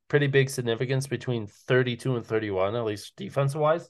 pretty 0.08 0.28
big 0.28 0.50
significance 0.50 1.08
between 1.08 1.48
32 1.48 2.16
and 2.16 2.26
31, 2.26 2.76
at 2.76 2.86
least 2.86 3.16
defensive 3.16 3.62
wise. 3.62 3.90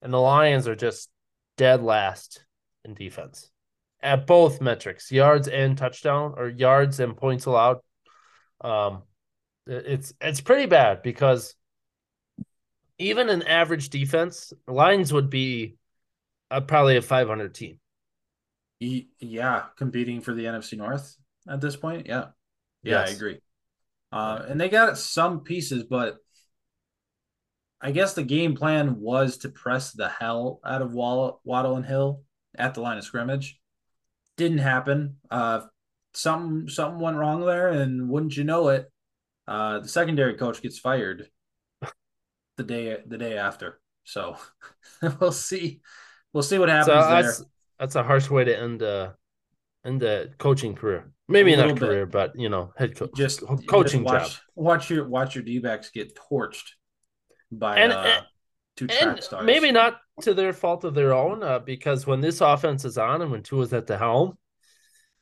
And 0.00 0.12
the 0.12 0.20
Lions 0.20 0.68
are 0.68 0.74
just 0.74 1.10
dead 1.56 1.82
last 1.82 2.44
in 2.84 2.94
defense 2.94 3.50
at 4.02 4.26
both 4.26 4.60
metrics, 4.60 5.12
yards 5.12 5.48
and 5.48 5.78
touchdown, 5.78 6.34
or 6.36 6.48
yards 6.48 6.98
and 7.00 7.16
points 7.16 7.46
allowed. 7.46 7.78
Um, 8.60 9.02
it's 9.66 10.12
it's 10.20 10.40
pretty 10.40 10.66
bad 10.66 11.02
because 11.02 11.54
even 12.98 13.28
an 13.28 13.42
average 13.44 13.90
defense, 13.90 14.52
Lions 14.66 15.12
would 15.12 15.30
be 15.30 15.76
a, 16.50 16.60
probably 16.60 16.96
a 16.96 17.02
500 17.02 17.54
team. 17.54 17.78
Yeah, 18.82 19.64
competing 19.76 20.20
for 20.20 20.34
the 20.34 20.44
NFC 20.44 20.76
North 20.76 21.16
at 21.48 21.60
this 21.60 21.76
point. 21.76 22.06
Yeah, 22.06 22.26
yeah, 22.82 23.00
yes. 23.00 23.10
I 23.10 23.12
agree. 23.12 23.40
Uh, 24.10 24.42
and 24.48 24.60
they 24.60 24.68
got 24.68 24.98
some 24.98 25.40
pieces, 25.40 25.84
but 25.84 26.18
I 27.80 27.92
guess 27.92 28.14
the 28.14 28.22
game 28.22 28.54
plan 28.54 29.00
was 29.00 29.38
to 29.38 29.48
press 29.48 29.92
the 29.92 30.08
hell 30.08 30.60
out 30.64 30.82
of 30.82 30.92
Waddle, 30.92 31.40
Waddle 31.44 31.76
and 31.76 31.86
Hill 31.86 32.22
at 32.56 32.74
the 32.74 32.80
line 32.80 32.98
of 32.98 33.04
scrimmage. 33.04 33.58
Didn't 34.36 34.58
happen. 34.58 35.16
Uh, 35.30 35.62
something 36.14 36.68
something 36.68 37.00
went 37.00 37.16
wrong 37.16 37.44
there, 37.44 37.68
and 37.68 38.08
wouldn't 38.08 38.36
you 38.36 38.44
know 38.44 38.68
it, 38.68 38.90
uh, 39.48 39.80
the 39.80 39.88
secondary 39.88 40.34
coach 40.34 40.62
gets 40.62 40.78
fired 40.78 41.28
the 42.56 42.64
day 42.64 42.98
the 43.06 43.18
day 43.18 43.36
after. 43.36 43.80
So 44.04 44.36
we'll 45.20 45.32
see. 45.32 45.80
We'll 46.32 46.42
see 46.42 46.58
what 46.58 46.68
happens 46.68 46.86
so 46.86 47.42
there. 47.42 47.51
That's 47.82 47.96
a 47.96 48.04
harsh 48.04 48.30
way 48.30 48.44
to 48.44 48.56
end 48.56 48.80
uh 48.80 49.10
end 49.84 50.00
the 50.00 50.32
coaching 50.38 50.76
career. 50.76 51.10
Maybe 51.26 51.56
not 51.56 51.76
career, 51.76 52.06
bit. 52.06 52.12
but 52.12 52.38
you 52.38 52.48
know, 52.48 52.72
head 52.76 52.94
coach, 52.94 53.10
just 53.16 53.40
coaching 53.66 54.04
just 54.04 54.14
watch, 54.14 54.34
job. 54.34 54.40
Watch 54.54 54.90
your 54.90 55.08
watch 55.08 55.34
your 55.34 55.42
D 55.42 55.58
backs 55.58 55.90
get 55.90 56.16
torched 56.16 56.62
by 57.50 57.78
and, 57.78 57.92
uh, 57.92 58.20
two 58.76 58.86
track 58.86 59.02
and 59.02 59.20
stars. 59.24 59.44
Maybe 59.44 59.72
not 59.72 59.98
to 60.20 60.32
their 60.32 60.52
fault 60.52 60.84
of 60.84 60.94
their 60.94 61.12
own, 61.12 61.42
uh, 61.42 61.58
because 61.58 62.06
when 62.06 62.20
this 62.20 62.40
offense 62.40 62.84
is 62.84 62.98
on 62.98 63.20
and 63.20 63.32
when 63.32 63.42
Tua's 63.42 63.72
at 63.72 63.88
the 63.88 63.98
helm, 63.98 64.38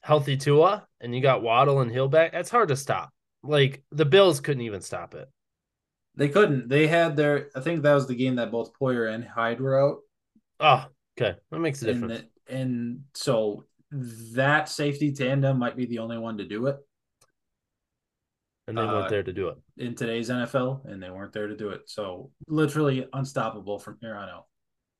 healthy 0.03 0.37
Tua, 0.37 0.87
and 1.01 1.15
you 1.15 1.23
got 1.23 1.41
Waddle 1.43 1.81
and 1.81 1.91
Hill 1.91 2.09
back, 2.09 2.33
that's 2.33 2.51
hard 2.51 2.69
to 2.69 2.77
stop. 2.77 3.09
Like 3.43 3.83
the 3.91 4.05
Bills 4.05 4.41
couldn't 4.41 4.65
even 4.65 4.83
stop 4.83 5.15
it. 5.15 5.31
They 6.15 6.29
couldn't. 6.29 6.69
They 6.69 6.89
had 6.89 7.17
their. 7.17 7.49
I 7.57 7.61
think 7.61 7.85
that 7.85 7.95
was 7.95 8.07
the 8.07 8.17
game 8.17 8.35
that 8.35 8.51
both 8.51 8.73
Poyer 8.79 9.11
and 9.11 9.25
Hyde 9.25 9.63
were 9.63 9.81
out. 9.81 10.01
Oh, 10.61 10.85
okay, 11.19 11.39
that 11.51 11.59
makes 11.59 11.81
a 11.81 11.87
difference. 11.87 12.25
And, 12.51 13.05
so 13.15 13.65
that 13.93 14.69
safety 14.69 15.13
tandem 15.13 15.59
might 15.59 15.77
be 15.77 15.87
the 15.87 15.99
only 15.99 16.19
one 16.19 16.39
to 16.39 16.45
do 16.45 16.67
it. 16.67 16.79
And 18.69 18.79
they 18.79 18.83
weren't 18.83 19.07
uh, 19.07 19.09
there 19.09 19.25
to 19.25 19.33
do 19.33 19.49
it 19.49 19.59
in 19.79 19.97
today's 19.97 20.31
NFL, 20.31 20.85
and 20.85 21.03
they 21.03 21.11
weren't 21.11 21.33
there 21.33 21.49
to 21.49 21.57
do 21.57 21.71
it. 21.71 21.83
So 21.87 22.31
literally 22.47 23.09
unstoppable 23.13 23.81
from 23.81 23.99
here 24.01 24.15
on 24.15 24.29
out. 24.29 24.47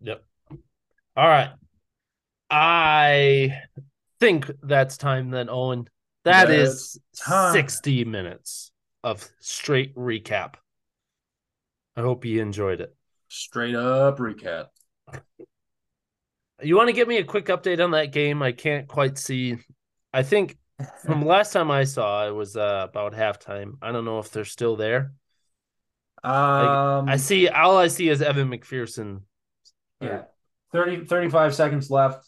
Yep. 0.01 0.25
All 1.17 1.29
right. 1.29 1.51
I 2.51 3.61
think 4.19 4.51
that's 4.63 4.97
time 4.97 5.31
then, 5.31 5.49
Owen. 5.49 5.89
That 6.25 6.49
that's 6.49 6.97
is 6.97 7.01
time. 7.17 7.53
60 7.53 8.05
minutes 8.07 8.73
of 9.05 9.29
straight 9.39 9.95
recap. 9.95 10.55
I 11.97 12.01
hope 12.01 12.25
you 12.25 12.43
enjoyed 12.43 12.81
it. 12.81 12.95
Straight 13.29 13.77
up 13.77 14.19
recap. 14.19 14.67
You 16.63 16.77
want 16.77 16.89
to 16.89 16.93
give 16.93 17.09
me 17.09 17.19
a 17.19 17.25
quick 17.25 17.47
update 17.47 17.83
on 17.83 17.93
that 17.93 18.13
game? 18.13 18.43
I 18.43 18.53
can't 18.53 18.87
quite 18.89 19.19
see. 19.19 19.57
I 20.13 20.23
think 20.23 20.57
from 21.05 21.23
last 21.27 21.53
time 21.53 21.71
I 21.71 21.85
saw, 21.85 22.27
it 22.27 22.35
was 22.35 22.57
uh, 22.57 22.87
about 22.89 23.13
halftime. 23.13 23.75
I 23.83 23.93
don't 23.93 24.05
know 24.05 24.19
if 24.19 24.31
they're 24.31 24.45
still 24.45 24.77
there. 24.77 25.13
Um, 26.23 27.09
I, 27.09 27.13
I 27.13 27.17
see 27.17 27.49
all 27.49 27.79
I 27.79 27.89
see 27.89 28.09
is 28.09 28.21
Evan 28.21 28.51
McPherson. 28.51 29.23
Yeah, 30.01 30.23
30, 30.73 31.07
35 31.07 31.55
seconds 31.55 31.91
left. 31.91 32.27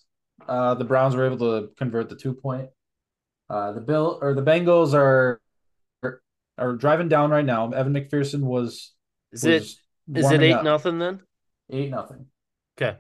Uh, 0.48 0.74
the 0.74 0.84
Browns 0.84 1.14
were 1.14 1.26
able 1.26 1.38
to 1.38 1.68
convert 1.76 2.08
the 2.08 2.16
two 2.16 2.34
point. 2.34 2.70
Uh, 3.50 3.72
the 3.72 3.80
Bill 3.80 4.18
or 4.20 4.34
the 4.34 4.42
Bengals 4.42 4.94
are 4.94 5.40
are 6.58 6.74
driving 6.74 7.08
down 7.08 7.30
right 7.30 7.44
now. 7.44 7.70
Evan 7.70 7.92
McPherson 7.92 8.40
was. 8.40 8.92
Is 9.32 9.44
was 9.44 9.78
it 10.08 10.18
is 10.18 10.30
it 10.30 10.42
eight 10.42 10.52
up. 10.52 10.64
nothing 10.64 10.98
then? 10.98 11.20
Eight 11.70 11.90
nothing. 11.90 12.26
Okay. 12.76 12.98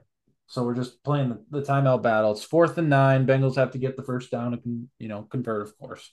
So 0.52 0.62
we're 0.64 0.74
just 0.74 1.02
playing 1.02 1.30
the, 1.30 1.60
the 1.60 1.66
timeout 1.66 2.02
battle. 2.02 2.32
It's 2.32 2.44
fourth 2.44 2.76
and 2.76 2.90
nine. 2.90 3.26
Bengals 3.26 3.56
have 3.56 3.70
to 3.70 3.78
get 3.78 3.96
the 3.96 4.02
first 4.02 4.30
down 4.30 4.52
and 4.52 4.86
you 4.98 5.08
know 5.08 5.22
convert, 5.22 5.62
of 5.62 5.78
course. 5.78 6.12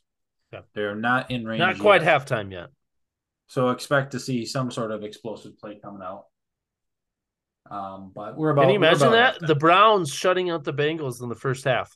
Yeah. 0.53 0.61
They're 0.73 0.95
not 0.95 1.29
in 1.29 1.45
range. 1.45 1.59
Not 1.59 1.77
quite 1.77 2.03
yet. 2.03 2.25
halftime 2.25 2.49
yet. 2.49 2.69
So 3.47 3.71
expect 3.71 4.11
to 4.11 4.19
see 4.19 4.45
some 4.45 4.71
sort 4.71 4.91
of 4.91 5.03
explosive 5.03 5.59
play 5.59 5.77
coming 5.83 6.01
out. 6.01 6.27
Um, 7.69 8.13
but 8.15 8.37
we're 8.37 8.51
about. 8.51 8.61
Can 8.61 8.69
you 8.69 8.75
imagine 8.77 9.11
that 9.11 9.45
the 9.45 9.55
Browns 9.55 10.09
shutting 10.09 10.49
out 10.49 10.63
the 10.63 10.73
Bengals 10.73 11.21
in 11.21 11.27
the 11.27 11.35
first 11.35 11.65
half? 11.65 11.93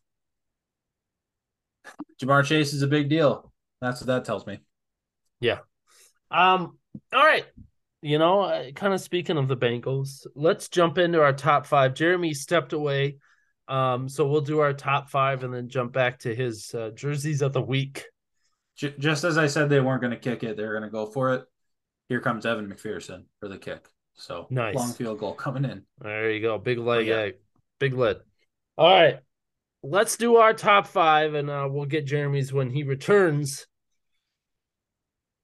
Ja'Marr 2.21 2.43
Chase 2.43 2.73
is 2.73 2.81
a 2.81 2.87
big 2.87 3.07
deal. 3.07 3.53
That's 3.79 4.01
what 4.01 4.07
that 4.07 4.25
tells 4.25 4.45
me. 4.45 4.59
Yeah. 5.39 5.59
Um. 6.29 6.77
All 7.13 7.23
right 7.23 7.45
you 8.03 8.19
know, 8.19 8.41
uh, 8.41 8.71
kind 8.71 8.93
of 8.93 8.99
speaking 8.99 9.37
of 9.37 9.47
the 9.47 9.55
Bengals, 9.55 10.27
let's 10.35 10.67
jump 10.67 10.97
into 10.97 11.21
our 11.21 11.31
top 11.31 11.65
five. 11.65 11.93
Jeremy 11.93 12.33
stepped 12.33 12.73
away. 12.73 13.17
Um, 13.69 14.09
so 14.09 14.27
we'll 14.27 14.41
do 14.41 14.59
our 14.59 14.73
top 14.73 15.09
five 15.09 15.43
and 15.43 15.53
then 15.53 15.69
jump 15.69 15.93
back 15.93 16.19
to 16.19 16.35
his 16.35 16.75
uh, 16.75 16.89
jerseys 16.89 17.41
of 17.41 17.53
the 17.53 17.61
week. 17.61 18.03
Just 18.75 19.23
as 19.23 19.37
I 19.37 19.47
said, 19.47 19.69
they 19.69 19.79
weren't 19.79 20.01
going 20.01 20.11
to 20.11 20.19
kick 20.19 20.43
it; 20.43 20.57
they're 20.57 20.71
going 20.71 20.83
to 20.83 20.89
go 20.89 21.05
for 21.05 21.33
it. 21.33 21.45
Here 22.09 22.19
comes 22.19 22.45
Evan 22.45 22.67
McPherson 22.67 23.23
for 23.39 23.47
the 23.47 23.57
kick. 23.57 23.87
So 24.15 24.47
nice 24.49 24.75
long 24.75 24.91
field 24.91 25.19
goal 25.19 25.33
coming 25.33 25.63
in. 25.63 25.83
There 25.99 26.31
you 26.31 26.41
go, 26.41 26.57
big 26.57 26.79
leg, 26.79 27.07
oh, 27.09 27.23
yeah. 27.25 27.31
big 27.79 27.93
lid. 27.93 28.17
All 28.77 28.89
right, 28.89 29.19
let's 29.83 30.17
do 30.17 30.37
our 30.37 30.53
top 30.53 30.87
five, 30.87 31.35
and 31.35 31.49
uh, 31.49 31.67
we'll 31.71 31.85
get 31.85 32.05
Jeremy's 32.05 32.51
when 32.51 32.69
he 32.69 32.83
returns. 32.83 33.67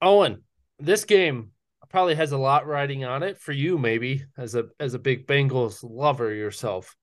Owen, 0.02 0.44
this 0.80 1.06
game 1.06 1.52
probably 1.90 2.16
has 2.16 2.32
a 2.32 2.38
lot 2.38 2.68
riding 2.68 3.04
on 3.04 3.24
it 3.24 3.38
for 3.38 3.52
you, 3.52 3.78
maybe 3.78 4.26
as 4.38 4.56
a 4.56 4.66
as 4.80 4.94
a 4.94 5.00
big 5.00 5.28
Bengals 5.28 5.80
lover 5.84 6.34
yourself. 6.34 6.96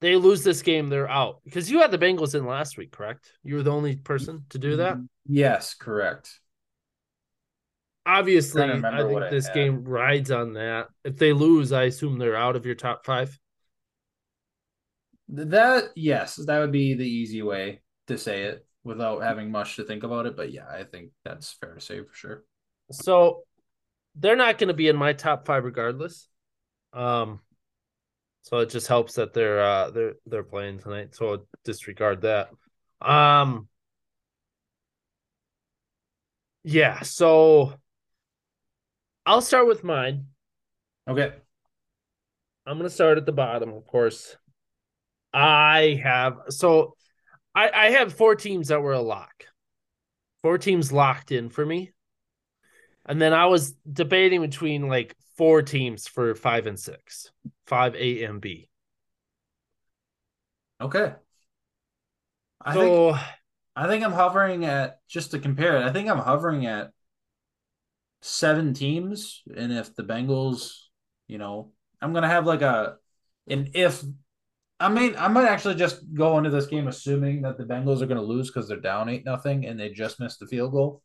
They 0.00 0.14
lose 0.16 0.44
this 0.44 0.62
game, 0.62 0.88
they're 0.88 1.08
out 1.08 1.40
because 1.44 1.70
you 1.70 1.80
had 1.80 1.90
the 1.90 1.98
Bengals 1.98 2.34
in 2.34 2.46
last 2.46 2.78
week, 2.78 2.92
correct? 2.92 3.32
You 3.42 3.56
were 3.56 3.62
the 3.62 3.72
only 3.72 3.96
person 3.96 4.44
to 4.50 4.58
do 4.58 4.76
that. 4.76 4.94
Mm-hmm. 4.94 5.04
Yes, 5.26 5.74
correct. 5.74 6.40
Obviously, 8.06 8.62
I 8.62 8.80
think 8.80 9.30
this 9.30 9.50
game 9.50 9.84
rides 9.84 10.30
on 10.30 10.54
that. 10.54 10.88
If 11.04 11.18
they 11.18 11.34
lose, 11.34 11.72
I 11.72 11.84
assume 11.84 12.18
they're 12.18 12.36
out 12.36 12.56
of 12.56 12.64
your 12.64 12.74
top 12.74 13.04
five. 13.04 13.38
That 15.28 15.90
yes, 15.94 16.36
that 16.36 16.58
would 16.58 16.72
be 16.72 16.94
the 16.94 17.06
easy 17.06 17.42
way 17.42 17.82
to 18.06 18.16
say 18.16 18.44
it 18.44 18.64
without 18.82 19.22
having 19.22 19.50
much 19.50 19.76
to 19.76 19.84
think 19.84 20.04
about 20.04 20.24
it. 20.24 20.36
But 20.36 20.52
yeah, 20.52 20.66
I 20.66 20.84
think 20.84 21.10
that's 21.22 21.52
fair 21.52 21.74
to 21.74 21.80
say 21.82 22.00
for 22.02 22.14
sure. 22.14 22.44
So 22.90 23.42
they're 24.18 24.36
not 24.36 24.58
going 24.58 24.68
to 24.68 24.74
be 24.74 24.88
in 24.88 24.96
my 24.96 25.12
top 25.12 25.46
five 25.46 25.64
regardless. 25.64 26.28
Um, 26.92 27.40
so 28.42 28.58
it 28.58 28.70
just 28.70 28.86
helps 28.86 29.14
that 29.14 29.34
they're 29.34 29.62
uh 29.62 29.90
they're 29.90 30.14
they're 30.26 30.42
playing 30.42 30.78
tonight. 30.78 31.14
So 31.14 31.32
I'll 31.32 31.46
disregard 31.64 32.22
that. 32.22 32.50
Um, 33.00 33.68
yeah. 36.64 37.02
So 37.02 37.74
I'll 39.26 39.42
start 39.42 39.66
with 39.66 39.84
mine. 39.84 40.26
Okay. 41.06 41.32
I'm 42.66 42.78
gonna 42.78 42.90
start 42.90 43.18
at 43.18 43.26
the 43.26 43.32
bottom, 43.32 43.72
of 43.72 43.86
course. 43.86 44.36
I 45.32 46.00
have 46.02 46.38
so 46.48 46.94
I 47.54 47.70
I 47.70 47.90
have 47.90 48.14
four 48.14 48.34
teams 48.34 48.68
that 48.68 48.80
were 48.82 48.94
a 48.94 49.00
lock. 49.00 49.44
Four 50.42 50.58
teams 50.58 50.92
locked 50.92 51.32
in 51.32 51.50
for 51.50 51.66
me. 51.66 51.92
And 53.08 53.20
then 53.20 53.32
I 53.32 53.46
was 53.46 53.72
debating 53.90 54.42
between 54.42 54.88
like 54.88 55.16
four 55.36 55.62
teams 55.62 56.06
for 56.06 56.34
five 56.34 56.66
and 56.66 56.78
six, 56.78 57.32
five 57.66 57.94
A 57.96 58.22
and 58.24 58.40
B. 58.40 58.68
Okay. 60.80 61.14
I 62.60 62.74
think 62.74 62.84
So 62.92 63.18
I 63.76 63.86
think 63.86 64.04
I'm 64.04 64.12
hovering 64.12 64.64
at 64.64 65.00
just 65.08 65.30
to 65.32 65.38
compare 65.38 65.76
it. 65.76 65.84
I 65.84 65.92
think 65.92 66.08
I'm 66.08 66.18
hovering 66.18 66.66
at 66.66 66.90
seven 68.20 68.74
teams, 68.74 69.42
and 69.56 69.72
if 69.72 69.94
the 69.94 70.02
Bengals, 70.02 70.72
you 71.28 71.38
know, 71.38 71.72
I'm 72.00 72.12
gonna 72.12 72.28
have 72.28 72.46
like 72.46 72.62
a, 72.62 72.96
and 73.48 73.70
if 73.74 74.02
I 74.80 74.88
mean, 74.90 75.16
I 75.18 75.28
might 75.28 75.46
actually 75.48 75.76
just 75.76 76.02
go 76.14 76.38
into 76.38 76.50
this 76.50 76.66
game 76.66 76.88
assuming 76.88 77.42
that 77.42 77.58
the 77.58 77.64
Bengals 77.64 78.02
are 78.02 78.06
gonna 78.06 78.22
lose 78.22 78.48
because 78.50 78.68
they're 78.68 78.80
down 78.80 79.08
eight 79.08 79.24
nothing 79.24 79.66
and 79.66 79.78
they 79.78 79.90
just 79.90 80.20
missed 80.20 80.40
the 80.40 80.46
field 80.46 80.72
goal. 80.72 81.02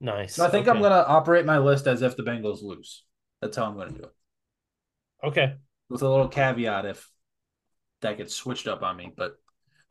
Nice. 0.00 0.34
So 0.34 0.44
I 0.44 0.50
think 0.50 0.68
I'm 0.68 0.80
gonna 0.80 1.04
operate 1.06 1.44
my 1.44 1.58
list 1.58 1.86
as 1.86 2.02
if 2.02 2.16
the 2.16 2.22
Bengals 2.22 2.62
lose. 2.62 3.04
That's 3.40 3.56
how 3.56 3.64
I'm 3.64 3.76
gonna 3.76 3.90
do 3.90 4.04
it, 4.04 4.14
Okay. 5.26 5.56
with 5.88 6.02
a 6.02 6.08
little 6.08 6.28
caveat 6.28 6.86
if 6.86 7.10
that 8.00 8.16
gets 8.18 8.34
switched 8.34 8.66
up 8.68 8.82
on 8.82 8.96
me, 8.96 9.12
but. 9.16 9.36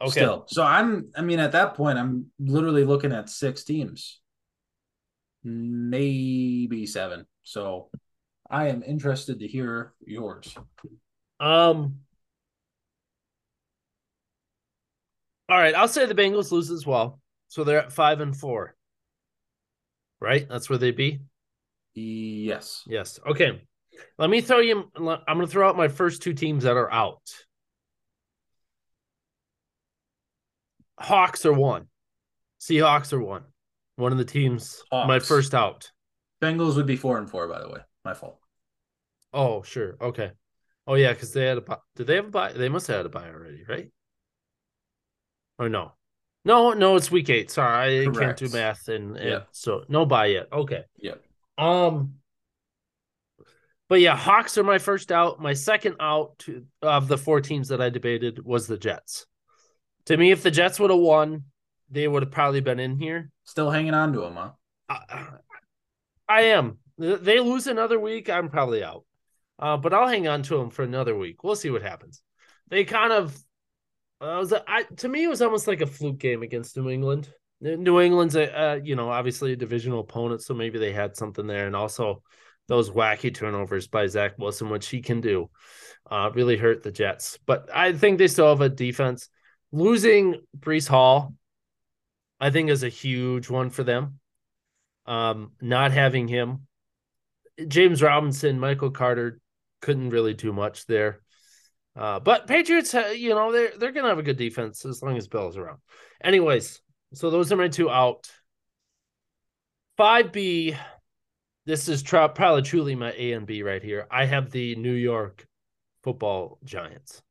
Okay. 0.02 0.12
Still. 0.12 0.46
So 0.48 0.64
I'm 0.64 1.12
I 1.16 1.22
mean 1.22 1.40
at 1.40 1.54
that 1.54 1.76
point 1.76 1.98
I'm 1.98 2.32
literally 2.38 2.84
looking 2.84 3.14
at 3.14 3.30
six 3.30 3.64
teams. 3.64 4.20
Maybe 5.46 6.86
seven. 6.86 7.26
So 7.44 7.90
I 8.50 8.68
am 8.68 8.84
interested 8.84 9.40
to 9.40 9.48
hear 9.48 9.94
yours. 10.06 10.54
Um. 11.40 12.00
All 15.50 15.58
right, 15.58 15.76
I'll 15.76 15.88
say 15.88 16.06
the 16.06 16.16
Bengals 16.16 16.52
lose 16.52 16.70
as 16.72 16.86
well. 16.86 17.20
So 17.48 17.64
they're 17.64 17.84
at 17.84 17.94
five 17.94 18.20
and 18.20 18.36
four. 18.36 18.76
Right? 20.24 20.48
That's 20.48 20.70
where 20.70 20.80
they'd 20.80 20.96
be. 20.96 21.20
Yes. 21.94 22.84
Yes. 22.88 23.20
Okay. 23.28 23.62
Let 24.18 24.30
me 24.30 24.40
throw 24.40 24.60
you. 24.60 24.90
I'm 24.96 25.04
going 25.04 25.42
to 25.42 25.48
throw 25.48 25.68
out 25.68 25.76
my 25.76 25.90
first 25.90 26.22
two 26.22 26.34
teams 26.34 26.64
that 26.64 26.78
are 26.78 26.90
out. 26.90 27.20
Hawks 30.98 31.46
are 31.46 31.52
one. 31.52 31.88
Seahawks 32.62 33.12
are 33.12 33.20
one. 33.20 33.44
One 33.98 34.14
of 34.14 34.18
the 34.18 34.24
teams. 34.24 34.82
My 34.94 35.20
first 35.20 35.54
out. 35.54 35.92
Bengals 36.42 36.78
would 36.78 36.88
be 36.88 36.96
four 36.96 37.18
and 37.18 37.30
four, 37.30 37.50
by 37.50 37.60
the 37.60 37.68
way. 37.68 37.82
My 38.06 38.14
fault. 38.14 38.40
Oh, 39.34 39.62
sure. 39.64 39.98
Okay. 40.00 40.32
Oh 40.88 40.96
yeah, 40.96 41.12
because 41.12 41.34
they 41.34 41.46
had 41.46 41.58
a. 41.58 41.80
Did 41.98 42.08
they 42.08 42.16
have 42.16 42.28
a 42.28 42.32
buy? 42.32 42.54
They 42.54 42.70
must 42.70 42.88
have 42.88 42.98
had 42.98 43.06
a 43.06 43.10
buy 43.10 43.28
already, 43.28 43.64
right? 43.68 43.90
Or 45.60 45.68
no? 45.68 45.92
No, 46.46 46.74
no. 46.74 46.96
It's 46.96 47.10
week 47.10 47.30
eight. 47.30 47.50
Sorry, 47.52 48.08
I 48.08 48.12
can't 48.12 48.38
do 48.38 48.50
math, 48.50 48.88
and, 48.90 49.16
and 49.18 49.30
Yeah. 49.30 49.40
so 49.52 49.84
no 49.88 50.06
buy 50.06 50.28
yet. 50.28 50.48
Okay. 50.52 50.84
Yeah. 50.98 51.16
Um. 51.58 52.16
But 53.90 54.00
yeah, 54.00 54.16
Hawks 54.16 54.58
are 54.58 54.64
my 54.64 54.80
first 54.80 55.12
out. 55.12 55.40
My 55.40 55.54
second 55.54 55.98
out 56.00 56.40
to, 56.40 56.66
of 56.82 57.08
the 57.08 57.18
four 57.18 57.42
teams 57.42 57.68
that 57.68 57.82
I 57.82 57.90
debated 57.90 58.44
was 58.44 58.66
the 58.66 58.78
Jets. 58.78 59.26
To 60.06 60.18
me, 60.18 60.32
if 60.32 60.42
the 60.42 60.52
Jets 60.52 60.80
would 60.80 60.90
have 60.90 61.00
won, 61.00 61.44
they 61.92 62.08
would 62.08 62.24
have 62.24 62.32
probably 62.32 62.62
been 62.62 62.80
in 62.80 62.98
here. 62.98 63.30
Still 63.44 63.70
hanging 63.70 63.94
on 63.94 64.14
to 64.14 64.22
them, 64.22 64.36
huh? 64.36 64.52
I, 64.90 65.26
I 66.28 66.42
am. 66.44 66.80
They 66.98 67.40
lose 67.40 67.68
another 67.68 68.00
week, 68.00 68.30
I'm 68.30 68.50
probably 68.50 68.84
out. 68.84 69.06
Uh, 69.60 69.78
but 69.78 69.94
I'll 69.94 70.08
hang 70.08 70.28
on 70.28 70.42
to 70.44 70.58
them 70.58 70.70
for 70.72 70.84
another 70.84 71.16
week. 71.16 71.44
We'll 71.44 71.56
see 71.56 71.70
what 71.70 71.84
happens. 71.84 72.22
They 72.70 72.86
kind 72.86 73.14
of, 73.14 73.38
uh, 74.24 74.40
was 74.40 74.54
I 74.54 74.84
to 74.98 75.10
me, 75.10 75.24
it 75.24 75.30
was 75.30 75.42
almost 75.42 75.68
like 75.68 75.82
a 75.82 75.88
fluke 75.88 76.18
game 76.18 76.44
against 76.44 76.78
New 76.78 76.90
England. 76.90 77.30
New 77.60 78.02
England's 78.02 78.36
a, 78.36 78.60
uh, 78.60 78.76
you 78.76 78.96
know, 78.96 79.10
obviously 79.10 79.54
a 79.54 79.58
divisional 79.58 80.02
opponent, 80.02 80.42
so 80.42 80.54
maybe 80.54 80.80
they 80.80 80.92
had 80.92 81.16
something 81.16 81.48
there, 81.48 81.68
and 81.68 81.76
also 81.76 82.22
those 82.68 82.90
wacky 82.90 83.34
turnovers 83.34 83.88
by 83.88 84.08
Zach 84.08 84.38
Wilson, 84.38 84.70
which 84.70 84.88
he 84.88 85.02
can 85.02 85.22
do, 85.22 85.50
uh, 86.10 86.32
really 86.34 86.58
hurt 86.58 86.84
the 86.84 86.92
Jets. 86.92 87.38
But 87.46 87.70
I 87.74 87.94
think 87.94 88.18
they 88.18 88.28
still 88.28 88.50
have 88.50 88.62
a 88.62 88.70
defense. 88.70 89.30
Losing 89.72 90.42
Breece 90.58 90.88
Hall, 90.88 91.36
I 92.40 92.50
think, 92.50 92.70
is 92.70 92.84
a 92.84 92.90
huge 92.90 93.50
one 93.50 93.70
for 93.70 93.84
them. 93.84 94.20
Um, 95.06 95.52
not 95.62 95.92
having 95.92 96.30
him, 96.30 96.68
James 97.68 98.02
Robinson, 98.02 98.60
Michael 98.60 98.92
Carter 98.92 99.40
couldn't 99.82 100.12
really 100.12 100.34
do 100.34 100.54
much 100.54 100.86
there. 100.86 101.23
Uh, 101.96 102.20
but 102.20 102.48
Patriots, 102.48 102.94
uh, 102.96 103.14
you 103.16 103.30
know, 103.30 103.52
they're 103.52 103.72
they're 103.78 103.92
gonna 103.92 104.08
have 104.08 104.18
a 104.18 104.24
good 104.24 104.38
defense 104.38 104.86
as 104.86 105.04
long 105.04 105.16
as 105.16 105.28
Bell's 105.28 105.58
around. 105.58 105.78
Anyways, 106.24 106.82
so 107.14 107.30
those 107.30 107.52
are 107.52 107.56
my 107.56 107.68
two 107.68 107.90
out. 107.90 108.30
Five 109.96 110.32
B, 110.32 110.76
this 111.66 111.88
is 111.88 112.02
tr- 112.02 112.28
probably 112.34 112.64
truly 112.64 112.96
my 112.96 113.14
A 113.16 113.34
and 113.34 113.46
B 113.46 113.62
right 113.62 113.84
here. 113.84 114.08
I 114.10 114.26
have 114.26 114.50
the 114.50 114.76
New 114.76 114.94
York 114.94 115.46
Football 116.04 116.58
Giants 116.64 117.22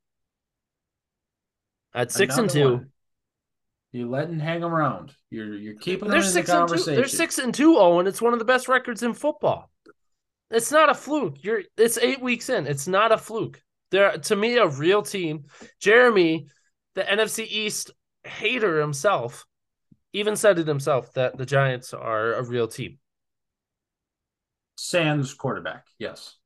at 1.93 2.13
six 2.13 2.39
and 2.39 2.49
two. 2.49 2.73
one. 2.73 2.89
You're 3.91 4.09
letting 4.09 4.39
hang 4.39 4.61
them 4.61 4.73
around. 4.73 5.13
You're 5.29 5.55
you're 5.55 5.75
keeping 5.75 6.09
them 6.09 6.11
They're 6.11 6.21
in 6.21 6.27
the 6.27 6.33
six 6.33 6.49
and 6.49 6.69
two. 6.69 6.85
They're 6.85 7.09
six 7.09 7.39
and 7.39 7.53
two. 7.53 7.79
Owen, 7.79 8.07
it's 8.07 8.23
one 8.23 8.33
of 8.33 8.39
the 8.39 8.45
best 8.45 8.69
records 8.69 9.03
in 9.03 9.13
football. 9.13 9.71
It's 10.51 10.71
not 10.71 10.89
a 10.89 10.95
fluke. 10.95 11.43
You're. 11.43 11.63
It's 11.77 11.99
eight 11.99 12.23
weeks 12.23 12.49
in. 12.49 12.67
It's 12.67 12.87
not 12.87 13.11
a 13.11 13.19
fluke. 13.19 13.61
They're 13.93 14.19
to 14.19 14.35
me 14.35 14.57
a 14.57 14.67
real 14.67 15.03
team. 15.03 15.45
Jeremy, 15.81 16.49
the 16.97 17.03
NFC 17.03 17.47
East 17.49 17.93
hater 18.25 18.81
himself, 18.81 19.47
even 20.13 20.35
said 20.35 20.59
it 20.59 20.67
himself 20.67 21.13
that 21.15 21.39
the 21.39 21.47
Giants 21.47 21.95
are 21.95 22.33
a 22.35 22.43
real 22.43 22.67
team. 22.67 22.99
Sans 24.77 25.33
quarterback. 25.35 25.87
Yes. 25.99 26.37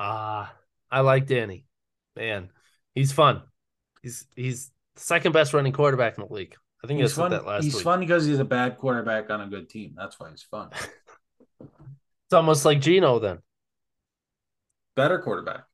Ah, 0.00 0.52
I 0.90 1.00
like 1.00 1.26
Danny. 1.26 1.66
Man, 2.16 2.50
he's 2.94 3.12
fun. 3.12 3.42
He's 4.02 4.26
he's 4.34 4.70
second 4.96 5.32
best 5.32 5.54
running 5.54 5.72
quarterback 5.72 6.18
in 6.18 6.26
the 6.26 6.32
league. 6.32 6.56
I 6.82 6.86
think 6.86 7.00
He's 7.00 7.12
fun. 7.14 7.32
that 7.32 7.44
last 7.44 7.64
he's 7.64 7.74
week. 7.74 7.84
fun 7.84 8.00
because 8.00 8.24
he's 8.24 8.38
a 8.38 8.44
bad 8.44 8.78
quarterback 8.78 9.30
on 9.30 9.40
a 9.40 9.46
good 9.48 9.68
team. 9.68 9.94
That's 9.96 10.18
why 10.18 10.30
he's 10.30 10.42
fun. 10.42 10.70
It's 11.60 12.34
almost 12.34 12.66
like 12.66 12.82
Geno. 12.82 13.18
Then 13.20 13.38
Better 14.94 15.18
quarterback. 15.18 15.64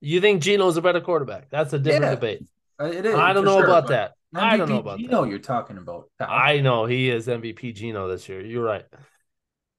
You 0.00 0.20
think 0.20 0.42
Geno's 0.42 0.76
a 0.76 0.82
better 0.82 1.00
quarterback? 1.00 1.48
That's 1.50 1.72
a 1.72 1.78
different 1.78 2.04
Yeah. 2.04 2.14
debate. 2.14 2.42
Uh, 2.80 2.84
It 2.86 3.06
is. 3.06 3.14
I 3.14 3.32
don't 3.32 3.44
know 3.44 3.58
sure, 3.58 3.66
about 3.66 3.88
that. 3.88 4.12
I 4.34 4.56
don't 4.56 4.68
know 4.68 4.78
about 4.80 4.98
Geno 4.98 5.22
that. 5.22 5.30
you're 5.30 5.38
talking 5.38 5.78
about. 5.78 6.10
I 6.20 6.60
know 6.60 6.84
he 6.84 7.08
is 7.08 7.26
MVP 7.28 7.72
Geno 7.72 8.06
this 8.08 8.28
year. 8.28 8.40
You're 8.42 8.64
right. 8.64 8.84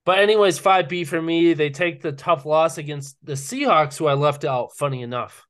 But 0.05 0.19
anyways, 0.19 0.57
5B 0.59 1.03
for 1.05 1.21
me. 1.21 1.53
They 1.53 1.69
take 1.69 2.01
the 2.01 2.11
tough 2.13 2.45
loss 2.45 2.77
against 2.77 3.17
the 3.23 3.33
Seahawks, 3.33 3.97
who 3.97 4.07
I 4.07 4.13
left 4.13 4.45
out, 4.45 4.75
funny 4.75 5.01
enough. 5.01 5.45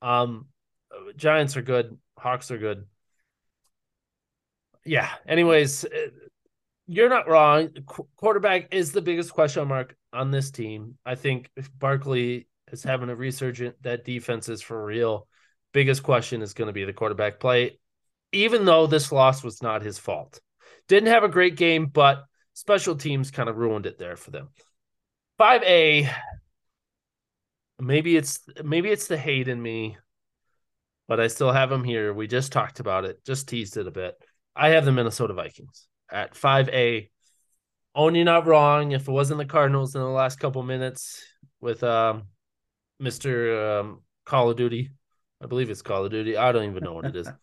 Um 0.00 0.46
Giants 1.16 1.56
are 1.56 1.62
good, 1.62 1.98
Hawks 2.18 2.50
are 2.50 2.58
good. 2.58 2.86
Yeah. 4.84 5.08
Anyways, 5.26 5.84
uh, 5.84 5.88
you're 6.86 7.08
not 7.08 7.28
wrong. 7.28 7.68
Qu- 7.86 8.08
quarterback 8.16 8.74
is 8.74 8.92
the 8.92 9.02
biggest 9.02 9.32
question 9.32 9.66
mark 9.68 9.94
on 10.12 10.30
this 10.30 10.50
team. 10.50 10.96
I 11.04 11.14
think 11.14 11.50
if 11.56 11.70
Barkley 11.78 12.48
is 12.72 12.82
having 12.82 13.10
a 13.10 13.16
resurgent, 13.16 13.82
that 13.82 14.04
defense 14.04 14.48
is 14.48 14.62
for 14.62 14.84
real. 14.84 15.26
Biggest 15.72 16.02
question 16.02 16.42
is 16.42 16.54
going 16.54 16.66
to 16.66 16.72
be 16.72 16.84
the 16.84 16.92
quarterback 16.92 17.38
play, 17.38 17.78
even 18.32 18.64
though 18.64 18.86
this 18.86 19.12
loss 19.12 19.42
was 19.42 19.62
not 19.62 19.82
his 19.82 19.98
fault. 19.98 20.40
Didn't 20.88 21.10
have 21.10 21.24
a 21.24 21.28
great 21.28 21.56
game, 21.56 21.86
but 21.86 22.24
special 22.54 22.96
teams 22.96 23.30
kind 23.30 23.48
of 23.48 23.56
ruined 23.56 23.86
it 23.86 23.98
there 23.98 24.16
for 24.16 24.30
them. 24.30 24.48
5A. 25.40 26.10
Maybe 27.78 28.16
it's 28.16 28.40
maybe 28.62 28.90
it's 28.90 29.06
the 29.06 29.16
hate 29.16 29.48
in 29.48 29.60
me, 29.60 29.96
but 31.08 31.18
I 31.18 31.28
still 31.28 31.50
have 31.50 31.70
them 31.70 31.82
here. 31.82 32.12
We 32.12 32.26
just 32.26 32.52
talked 32.52 32.78
about 32.78 33.06
it, 33.06 33.24
just 33.24 33.48
teased 33.48 33.78
it 33.78 33.86
a 33.86 33.90
bit. 33.90 34.16
I 34.54 34.70
have 34.70 34.84
the 34.84 34.92
Minnesota 34.92 35.32
Vikings 35.32 35.86
at 36.10 36.34
5A. 36.34 37.08
Only 37.94 38.22
not 38.22 38.46
wrong. 38.46 38.92
If 38.92 39.08
it 39.08 39.10
wasn't 39.10 39.38
the 39.38 39.46
Cardinals 39.46 39.94
in 39.94 40.02
the 40.02 40.08
last 40.08 40.38
couple 40.38 40.62
minutes 40.62 41.24
with 41.60 41.82
um, 41.82 42.24
Mr. 43.00 43.80
Um, 43.80 44.02
Call 44.24 44.50
of 44.50 44.56
Duty, 44.56 44.90
I 45.42 45.46
believe 45.46 45.70
it's 45.70 45.82
Call 45.82 46.04
of 46.04 46.10
Duty. 46.10 46.36
I 46.36 46.52
don't 46.52 46.70
even 46.70 46.84
know 46.84 46.92
what 46.92 47.06
it 47.06 47.16
is. 47.16 47.28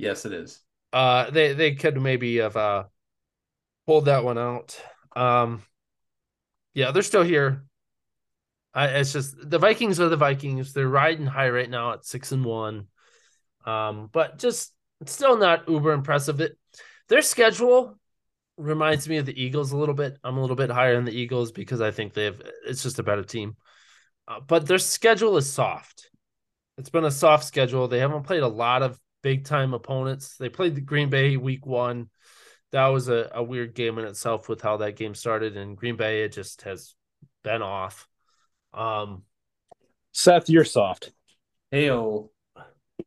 Yes, 0.00 0.24
it 0.24 0.32
is. 0.32 0.60
Uh, 0.92 1.28
they 1.30 1.54
they 1.54 1.74
could 1.74 2.00
maybe 2.00 2.36
have 2.36 2.56
uh 2.56 2.84
pulled 3.84 4.04
that 4.04 4.22
one 4.22 4.38
out. 4.38 4.80
Um, 5.16 5.62
yeah, 6.72 6.92
they're 6.92 7.02
still 7.02 7.24
here. 7.24 7.64
I, 8.72 8.86
it's 8.86 9.12
just 9.12 9.34
the 9.50 9.58
Vikings 9.58 9.98
are 9.98 10.08
the 10.08 10.16
Vikings. 10.16 10.72
They're 10.72 10.88
riding 10.88 11.26
high 11.26 11.50
right 11.50 11.68
now 11.68 11.94
at 11.94 12.04
six 12.04 12.30
and 12.30 12.44
one. 12.44 12.86
Um, 13.66 14.08
but 14.12 14.38
just 14.38 14.72
it's 15.00 15.12
still 15.12 15.36
not 15.36 15.68
uber 15.68 15.92
impressive. 15.92 16.40
It 16.40 16.56
their 17.08 17.22
schedule 17.22 17.98
reminds 18.56 19.08
me 19.08 19.16
of 19.16 19.26
the 19.26 19.40
Eagles 19.42 19.72
a 19.72 19.76
little 19.76 19.94
bit. 19.94 20.18
I'm 20.22 20.36
a 20.36 20.40
little 20.40 20.56
bit 20.56 20.70
higher 20.70 20.94
than 20.94 21.04
the 21.04 21.18
Eagles 21.18 21.50
because 21.50 21.80
I 21.80 21.90
think 21.90 22.14
they 22.14 22.26
have 22.26 22.40
it's 22.66 22.82
just 22.82 22.98
a 22.98 23.02
better 23.02 23.24
team. 23.24 23.56
Uh, 24.28 24.40
but 24.46 24.66
their 24.66 24.78
schedule 24.78 25.38
is 25.38 25.50
soft. 25.50 26.10
It's 26.76 26.90
been 26.90 27.04
a 27.06 27.10
soft 27.10 27.44
schedule. 27.44 27.88
They 27.88 27.98
haven't 27.98 28.24
played 28.24 28.42
a 28.42 28.48
lot 28.48 28.82
of 28.82 29.00
big 29.22 29.44
time 29.44 29.72
opponents. 29.74 30.36
They 30.36 30.48
played 30.50 30.74
the 30.74 30.80
Green 30.82 31.08
Bay 31.08 31.36
week 31.36 31.66
one. 31.66 32.10
that 32.72 32.88
was 32.88 33.08
a, 33.08 33.30
a 33.34 33.42
weird 33.42 33.74
game 33.74 33.98
in 33.98 34.04
itself 34.04 34.48
with 34.48 34.60
how 34.60 34.76
that 34.76 34.96
game 34.96 35.14
started. 35.14 35.56
And 35.56 35.76
Green 35.76 35.96
Bay, 35.96 36.22
it 36.22 36.32
just 36.32 36.62
has 36.62 36.94
been 37.42 37.62
off. 37.62 38.06
Um, 38.74 39.22
Seth, 40.12 40.50
you're 40.50 40.64
soft. 40.64 41.12
Heyo. 41.72 42.28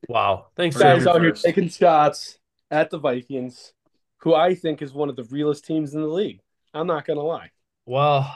wow. 0.10 0.48
Thanks, 0.56 0.76
Sorry. 0.76 0.95
Guys 0.95 1.03
Jeremy. 1.03 1.19
out 1.19 1.22
here 1.22 1.31
taking 1.53 1.69
shots 1.69 2.39
at 2.72 2.89
the 2.89 2.98
Vikings, 2.98 3.73
who 4.18 4.34
I 4.34 4.56
think 4.56 4.81
is 4.81 4.91
one 4.93 5.10
of 5.10 5.15
the 5.15 5.26
realest 5.26 5.65
teams 5.65 5.93
in 5.93 6.02
the 6.02 6.07
league. 6.07 6.41
I'm 6.73 6.88
not 6.88 7.06
gonna 7.06 7.22
lie. 7.22 7.52
Well, 7.85 8.34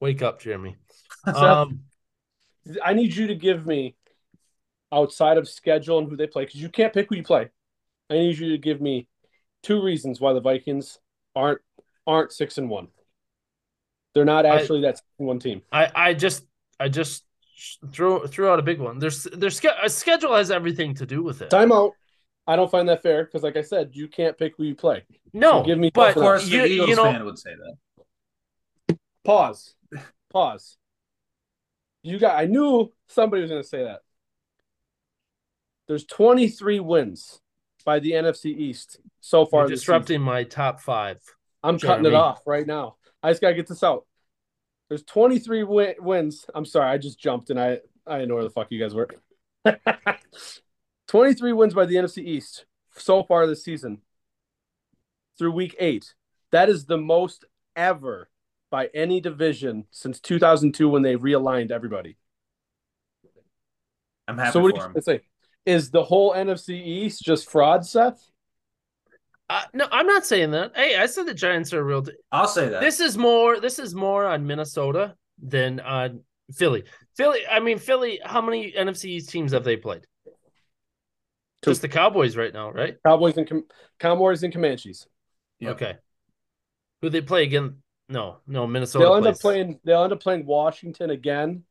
wake 0.00 0.22
up, 0.22 0.40
Jeremy. 0.40 0.76
Seth, 1.34 1.42
Um, 1.42 1.80
I 2.84 2.92
need 2.94 3.14
you 3.14 3.28
to 3.28 3.34
give 3.34 3.66
me 3.66 3.94
outside 4.92 5.38
of 5.38 5.48
schedule 5.48 5.98
and 5.98 6.08
who 6.08 6.16
they 6.16 6.26
play 6.26 6.44
because 6.44 6.60
you 6.60 6.68
can't 6.68 6.92
pick 6.92 7.08
who 7.08 7.16
you 7.16 7.22
play. 7.22 7.48
I 8.10 8.14
need 8.14 8.38
you 8.38 8.50
to 8.52 8.58
give 8.58 8.80
me 8.80 9.06
two 9.62 9.82
reasons 9.82 10.20
why 10.20 10.32
the 10.32 10.40
Vikings 10.40 10.98
aren't 11.34 11.60
aren't 12.06 12.32
six 12.32 12.58
and 12.58 12.70
one. 12.70 12.88
They're 14.14 14.24
not 14.24 14.46
I- 14.46 14.60
actually 14.60 14.82
that 14.82 14.96
six 14.96 15.06
and 15.18 15.28
one 15.28 15.38
team. 15.38 15.62
I, 15.70 15.90
I 15.94 16.14
just, 16.14 16.44
I 16.80 16.88
just 16.88 17.24
threw 17.92 18.26
threw 18.26 18.48
out 18.48 18.58
a 18.58 18.62
big 18.62 18.80
one. 18.80 18.98
There's, 18.98 19.24
their 19.24 19.50
sch- 19.50 19.66
a 19.82 19.90
schedule 19.90 20.34
has 20.34 20.50
everything 20.50 20.94
to 20.94 21.06
do 21.06 21.22
with 21.22 21.42
it. 21.42 21.50
Timeout. 21.50 21.92
I 22.46 22.56
don't 22.56 22.70
find 22.70 22.88
that 22.88 23.02
fair 23.02 23.24
because, 23.24 23.42
like 23.42 23.58
I 23.58 23.62
said, 23.62 23.90
you 23.92 24.08
can't 24.08 24.38
pick 24.38 24.54
who 24.56 24.64
you 24.64 24.74
play. 24.74 25.04
No, 25.34 25.60
So 25.60 25.64
give 25.64 25.78
me 25.78 25.90
but 25.92 26.16
of 26.16 26.22
course, 26.22 26.48
you, 26.48 26.62
the 26.62 26.66
Eagles 26.66 26.88
you 26.88 26.96
know, 26.96 27.04
fan 27.04 27.24
would 27.26 27.38
say 27.38 27.50
that. 27.54 28.96
Pause. 29.22 29.74
Pause. 30.30 30.78
You 32.02 32.18
got. 32.18 32.38
I 32.38 32.46
knew 32.46 32.92
somebody 33.08 33.42
was 33.42 33.50
going 33.50 33.62
to 33.62 33.68
say 33.68 33.84
that. 33.84 34.00
There's 35.86 36.04
23 36.04 36.80
wins 36.80 37.40
by 37.84 37.98
the 37.98 38.12
NFC 38.12 38.46
East 38.46 38.98
so 39.20 39.46
far. 39.46 39.62
you're 39.62 39.70
disrupting 39.70 40.14
season. 40.14 40.22
my 40.22 40.44
top 40.44 40.80
five. 40.80 41.18
I'm 41.62 41.78
cutting 41.78 42.06
it 42.06 42.14
off 42.14 42.40
right 42.46 42.66
now. 42.66 42.96
I 43.22 43.30
just 43.30 43.40
got 43.40 43.48
to 43.48 43.54
get 43.54 43.66
this 43.66 43.82
out. 43.82 44.06
There's 44.88 45.02
23 45.02 45.64
win- 45.64 45.94
wins. 45.98 46.46
I'm 46.54 46.64
sorry, 46.64 46.90
I 46.90 46.98
just 46.98 47.18
jumped 47.18 47.50
and 47.50 47.60
I 47.60 47.80
I 48.06 48.14
didn't 48.18 48.28
know 48.28 48.36
where 48.36 48.44
the 48.44 48.50
fuck 48.50 48.70
you 48.70 48.80
guys 48.80 48.94
were. 48.94 49.08
23 51.08 51.52
wins 51.52 51.74
by 51.74 51.84
the 51.84 51.96
NFC 51.96 52.24
East 52.24 52.64
so 52.96 53.22
far 53.22 53.46
this 53.46 53.64
season 53.64 54.00
through 55.38 55.52
week 55.52 55.76
eight. 55.78 56.14
That 56.52 56.68
is 56.68 56.86
the 56.86 56.96
most 56.96 57.44
ever 57.76 58.30
by 58.70 58.88
any 58.94 59.20
division 59.20 59.84
since 59.90 60.20
2002 60.20 60.88
when 60.88 61.02
they 61.02 61.16
realigned 61.16 61.70
everybody. 61.70 62.16
I'm 64.26 64.36
happy 64.36 64.52
so 64.52 64.60
what 64.60 64.74
do 64.74 64.80
for 64.80 64.88
you 64.88 64.94
him. 64.94 65.02
say? 65.02 65.20
Is 65.64 65.90
the 65.90 66.02
whole 66.04 66.32
NFC 66.32 66.70
East 66.70 67.22
just 67.22 67.50
fraud, 67.50 67.84
Seth? 67.84 68.22
Uh, 69.50 69.62
no, 69.72 69.86
I'm 69.90 70.06
not 70.06 70.26
saying 70.26 70.50
that. 70.50 70.72
Hey, 70.76 70.96
I 70.96 71.06
said 71.06 71.26
the 71.26 71.34
Giants 71.34 71.72
are 71.72 71.80
a 71.80 71.84
real. 71.84 72.04
I'll 72.30 72.46
say 72.48 72.68
that. 72.68 72.80
This 72.80 73.00
is 73.00 73.16
more. 73.16 73.60
This 73.60 73.78
is 73.78 73.94
more 73.94 74.26
on 74.26 74.46
Minnesota 74.46 75.14
than 75.42 75.80
on 75.80 76.20
Philly. 76.52 76.84
Philly. 77.16 77.40
I 77.50 77.60
mean, 77.60 77.78
Philly. 77.78 78.20
How 78.22 78.42
many 78.42 78.72
NFC 78.72 79.06
East 79.06 79.30
teams 79.30 79.52
have 79.52 79.64
they 79.64 79.76
played? 79.76 80.06
Two. 81.62 81.70
Just 81.70 81.80
the 81.82 81.88
Cowboys 81.88 82.36
right 82.36 82.52
now, 82.52 82.70
right? 82.70 82.96
Cowboys 83.04 83.36
and 83.38 83.48
Com- 83.48 83.66
Cowboys 83.98 84.42
and 84.42 84.52
Comanches. 84.52 85.06
Yep. 85.60 85.76
Okay. 85.76 85.96
Who 87.00 87.08
they 87.08 87.22
play 87.22 87.44
again? 87.44 87.82
No, 88.08 88.38
no, 88.46 88.66
Minnesota. 88.66 89.04
They'll 89.04 89.16
end 89.16 89.26
up 89.26 89.40
playing. 89.40 89.80
They'll 89.84 90.04
end 90.04 90.12
up 90.12 90.20
playing 90.20 90.46
Washington 90.46 91.10
again, 91.10 91.64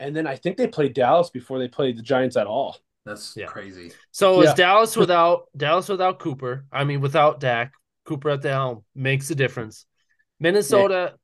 and 0.00 0.14
then 0.14 0.26
I 0.26 0.36
think 0.36 0.56
they 0.56 0.66
play 0.66 0.88
Dallas 0.88 1.30
before 1.30 1.58
they 1.58 1.68
play 1.68 1.92
the 1.92 2.02
Giants 2.02 2.36
at 2.36 2.46
all. 2.46 2.76
That's 3.04 3.36
Yeah. 3.36 3.46
crazy. 3.46 3.92
So 4.10 4.42
Yeah. 4.42 4.48
is 4.48 4.54
Dallas 4.54 4.96
without 4.96 5.48
Dallas 5.56 5.88
without 5.88 6.18
Cooper? 6.18 6.66
I 6.72 6.84
mean, 6.84 7.00
without 7.00 7.40
Dak, 7.40 7.72
Cooper 8.04 8.30
at 8.30 8.42
the 8.42 8.50
helm 8.50 8.84
makes 8.94 9.30
a 9.30 9.34
difference. 9.34 9.86
Minnesota, 10.40 11.14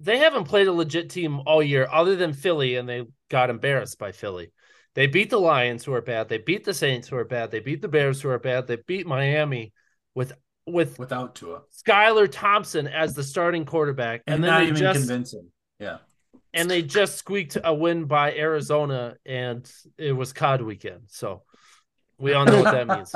they 0.00 0.18
haven't 0.18 0.44
played 0.44 0.66
a 0.66 0.72
legit 0.72 1.10
team 1.10 1.40
all 1.46 1.62
year, 1.62 1.88
other 1.90 2.16
than 2.16 2.32
Philly, 2.32 2.76
and 2.76 2.88
they 2.88 3.04
got 3.28 3.50
embarrassed 3.50 3.98
by 3.98 4.12
Philly. 4.12 4.52
They 4.94 5.06
beat 5.06 5.30
the 5.30 5.38
Lions, 5.38 5.84
who 5.84 5.92
are 5.92 6.00
bad. 6.02 6.28
They 6.28 6.38
beat 6.38 6.64
the 6.64 6.74
Saints, 6.74 7.08
who 7.08 7.16
are 7.16 7.24
bad. 7.24 7.50
They 7.50 7.60
beat 7.60 7.80
the 7.80 7.88
Bears, 7.88 8.20
who 8.20 8.28
are 8.30 8.38
bad. 8.38 8.66
They 8.66 8.76
beat 8.76 9.06
Miami 9.06 9.72
with 10.14 10.32
with 10.66 10.98
Without 10.98 11.34
Tua. 11.34 11.62
Skylar 11.72 12.28
Thompson 12.30 12.86
as 12.86 13.14
the 13.14 13.22
starting 13.22 13.64
quarterback, 13.64 14.22
And, 14.26 14.36
and, 14.36 14.44
then 14.44 14.50
not 14.50 14.62
even 14.62 14.76
just 14.76 15.00
convincing. 15.00 15.48
Yeah. 15.78 15.98
and 16.52 16.70
they 16.70 16.82
just 16.82 17.16
squeaked 17.16 17.56
a 17.62 17.74
win 17.74 18.04
by 18.04 18.34
Arizona, 18.34 19.16
and 19.24 19.70
it 19.98 20.12
was 20.12 20.32
COD 20.32 20.62
weekend. 20.62 21.02
So 21.06 21.42
we 22.18 22.34
all 22.34 22.44
know 22.44 22.62
what 22.62 22.72
that 22.72 22.86
means. 22.86 23.14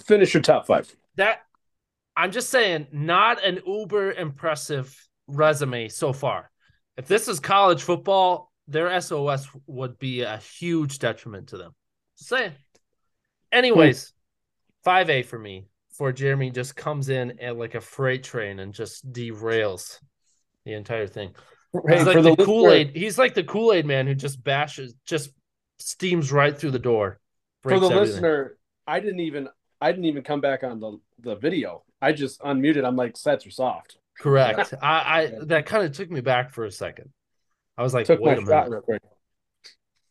Finish 0.06 0.34
your 0.34 0.42
top 0.42 0.66
five. 0.66 0.94
that 1.16 1.40
I'm 2.16 2.32
just 2.32 2.50
saying, 2.50 2.88
not 2.92 3.42
an 3.44 3.60
uber 3.66 4.12
impressive 4.12 4.94
resume 5.26 5.88
so 5.88 6.12
far. 6.12 6.50
If 6.96 7.06
this 7.06 7.28
is 7.28 7.40
college 7.40 7.82
football, 7.82 8.52
their 8.68 9.00
SOS 9.00 9.48
would 9.66 9.98
be 9.98 10.22
a 10.22 10.36
huge 10.36 10.98
detriment 10.98 11.48
to 11.48 11.56
them. 11.56 11.72
Just 12.18 12.28
saying. 12.30 12.52
Anyways, 13.50 14.12
five 14.84 15.10
A 15.10 15.22
for 15.22 15.38
me. 15.38 15.66
For 15.92 16.12
Jeremy 16.12 16.50
just 16.50 16.76
comes 16.76 17.08
in 17.08 17.38
at 17.40 17.58
like 17.58 17.74
a 17.74 17.80
freight 17.80 18.24
train 18.24 18.60
and 18.60 18.72
just 18.72 19.12
derails 19.12 19.98
the 20.64 20.72
entire 20.72 21.06
thing. 21.06 21.34
Hey, 21.72 21.98
He's 21.98 22.06
like 22.06 22.16
for 22.16 22.22
the, 22.22 22.36
Kool 22.36 22.70
Aid. 22.70 22.92
He's 22.94 23.18
like 23.18 23.34
the 23.34 23.44
Kool 23.44 23.72
Aid 23.72 23.86
man 23.86 24.06
who 24.06 24.14
just 24.14 24.42
bashes, 24.42 24.94
just 25.04 25.30
steams 25.78 26.32
right 26.32 26.56
through 26.56 26.70
the 26.70 26.78
door. 26.78 27.20
For 27.62 27.70
the 27.78 27.86
everything. 27.86 27.98
listener, 27.98 28.56
I 28.86 29.00
didn't 29.00 29.20
even. 29.20 29.48
I 29.82 29.92
didn't 29.92 30.06
even 30.06 30.22
come 30.22 30.42
back 30.42 30.62
on 30.62 30.78
the, 30.78 30.98
the 31.20 31.36
video. 31.36 31.84
I 32.02 32.12
just 32.12 32.40
unmuted. 32.40 32.84
I'm 32.84 32.96
like, 32.96 33.16
sets 33.16 33.46
are 33.46 33.50
soft. 33.50 33.96
Correct. 34.18 34.74
I, 34.82 35.22
I 35.22 35.32
that 35.44 35.66
kind 35.66 35.84
of 35.84 35.92
took 35.92 36.10
me 36.10 36.20
back 36.20 36.50
for 36.50 36.64
a 36.64 36.70
second. 36.70 37.10
I 37.78 37.82
was 37.82 37.94
like, 37.94 38.06
Took 38.06 38.20
wait 38.20 38.38
a 38.38 38.42
minute. 38.42 39.02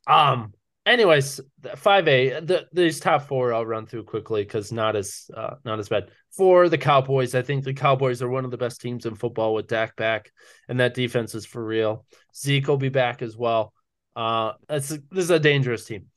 Um. 0.07 0.53
Anyways, 0.89 1.39
five 1.75 2.07
A. 2.07 2.39
The 2.39 2.65
these 2.73 2.99
top 2.99 3.27
four 3.27 3.53
I'll 3.53 3.63
run 3.63 3.85
through 3.85 4.05
quickly 4.05 4.41
because 4.41 4.71
not 4.71 4.95
as 4.95 5.29
uh, 5.37 5.53
not 5.63 5.77
as 5.77 5.87
bad. 5.87 6.09
For 6.31 6.67
the 6.67 6.79
Cowboys, 6.79 7.35
I 7.35 7.43
think 7.43 7.63
the 7.63 7.75
Cowboys 7.75 8.23
are 8.23 8.27
one 8.27 8.43
of 8.43 8.49
the 8.49 8.57
best 8.57 8.81
teams 8.81 9.05
in 9.05 9.13
football 9.13 9.53
with 9.53 9.67
Dak 9.67 9.95
back, 9.95 10.31
and 10.67 10.79
that 10.79 10.95
defense 10.95 11.35
is 11.35 11.45
for 11.45 11.63
real. 11.63 12.07
Zeke 12.35 12.67
will 12.67 12.77
be 12.77 12.89
back 12.89 13.21
as 13.21 13.37
well. 13.37 13.71
Uh, 14.15 14.53
this 14.67 14.97
is 15.11 15.29
a 15.29 15.37
dangerous 15.37 15.85
team. 15.85 16.07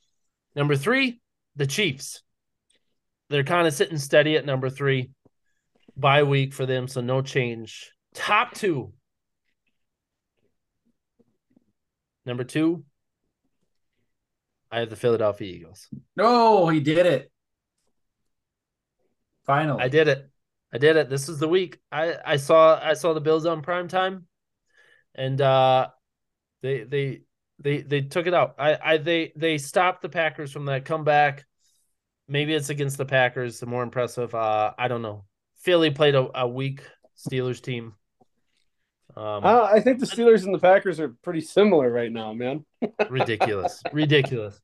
Number 0.56 0.74
three, 0.74 1.20
the 1.54 1.66
Chiefs. 1.66 2.22
They're 3.28 3.44
kind 3.44 3.66
of 3.66 3.74
sitting 3.74 3.98
steady 3.98 4.38
at 4.38 4.46
number 4.46 4.70
three. 4.70 5.10
Bye 5.98 6.22
week 6.22 6.54
for 6.54 6.64
them, 6.64 6.88
so 6.88 7.02
no 7.02 7.20
change. 7.20 7.90
Top 8.14 8.54
two. 8.54 8.94
Number 12.24 12.44
two, 12.44 12.84
I 14.72 14.80
have 14.80 14.90
the 14.90 14.96
Philadelphia 14.96 15.54
Eagles. 15.54 15.88
No, 16.16 16.68
he 16.68 16.80
did 16.80 17.04
it. 17.04 17.30
Finally. 19.44 19.82
I 19.82 19.88
did 19.88 20.08
it. 20.08 20.30
I 20.72 20.78
did 20.78 20.96
it. 20.96 21.10
This 21.10 21.28
is 21.28 21.38
the 21.38 21.48
week. 21.48 21.78
I 21.92 22.16
I 22.24 22.36
saw 22.36 22.80
I 22.82 22.94
saw 22.94 23.12
the 23.12 23.20
Bills 23.20 23.44
on 23.44 23.60
prime 23.60 23.88
time, 23.88 24.26
and 25.14 25.38
uh, 25.40 25.88
they 26.62 26.84
they 26.84 27.20
they 27.58 27.82
they 27.82 28.00
took 28.00 28.26
it 28.26 28.32
out. 28.32 28.54
I 28.58 28.78
I 28.82 28.96
they 28.96 29.32
they 29.36 29.58
stopped 29.58 30.00
the 30.00 30.08
Packers 30.08 30.50
from 30.50 30.64
that 30.64 30.86
comeback. 30.86 31.44
Maybe 32.26 32.54
it's 32.54 32.70
against 32.70 32.96
the 32.96 33.04
Packers, 33.04 33.60
the 33.60 33.66
more 33.66 33.82
impressive. 33.82 34.34
Uh, 34.34 34.72
I 34.78 34.88
don't 34.88 35.02
know. 35.02 35.26
Philly 35.56 35.90
played 35.90 36.14
a, 36.14 36.28
a 36.34 36.48
weak 36.48 36.82
Steelers 37.18 37.60
team. 37.60 37.92
Um, 39.16 39.44
Uh, 39.44 39.68
I 39.70 39.80
think 39.80 39.98
the 40.00 40.06
Steelers 40.06 40.44
and 40.44 40.54
the 40.54 40.58
Packers 40.58 41.00
are 41.00 41.14
pretty 41.22 41.40
similar 41.40 41.90
right 41.90 42.10
now, 42.10 42.32
man. 42.32 42.64
ridiculous, 43.10 43.82
ridiculous. 43.92 44.60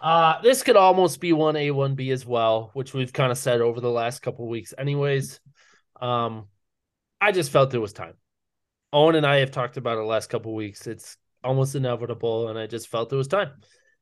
Uh, 0.00 0.40
this 0.42 0.62
could 0.62 0.76
almost 0.76 1.20
be 1.20 1.32
one 1.32 1.56
A, 1.56 1.70
one 1.70 1.94
B 1.94 2.10
as 2.10 2.26
well, 2.26 2.70
which 2.74 2.92
we've 2.92 3.12
kind 3.12 3.30
of 3.30 3.38
said 3.38 3.60
over 3.60 3.80
the 3.80 3.90
last 3.90 4.20
couple 4.20 4.44
of 4.44 4.50
weeks. 4.50 4.74
Anyways, 4.76 5.40
um, 6.00 6.48
I 7.20 7.30
just 7.30 7.52
felt 7.52 7.72
it 7.72 7.78
was 7.78 7.92
time. 7.92 8.14
Owen 8.92 9.14
and 9.14 9.24
I 9.26 9.36
have 9.36 9.52
talked 9.52 9.76
about 9.76 9.94
it 9.94 10.00
the 10.00 10.06
last 10.06 10.28
couple 10.28 10.52
of 10.52 10.56
weeks. 10.56 10.86
It's 10.86 11.16
almost 11.44 11.74
inevitable, 11.76 12.48
and 12.48 12.58
I 12.58 12.66
just 12.66 12.88
felt 12.88 13.12
it 13.12 13.16
was 13.16 13.28
time. 13.28 13.52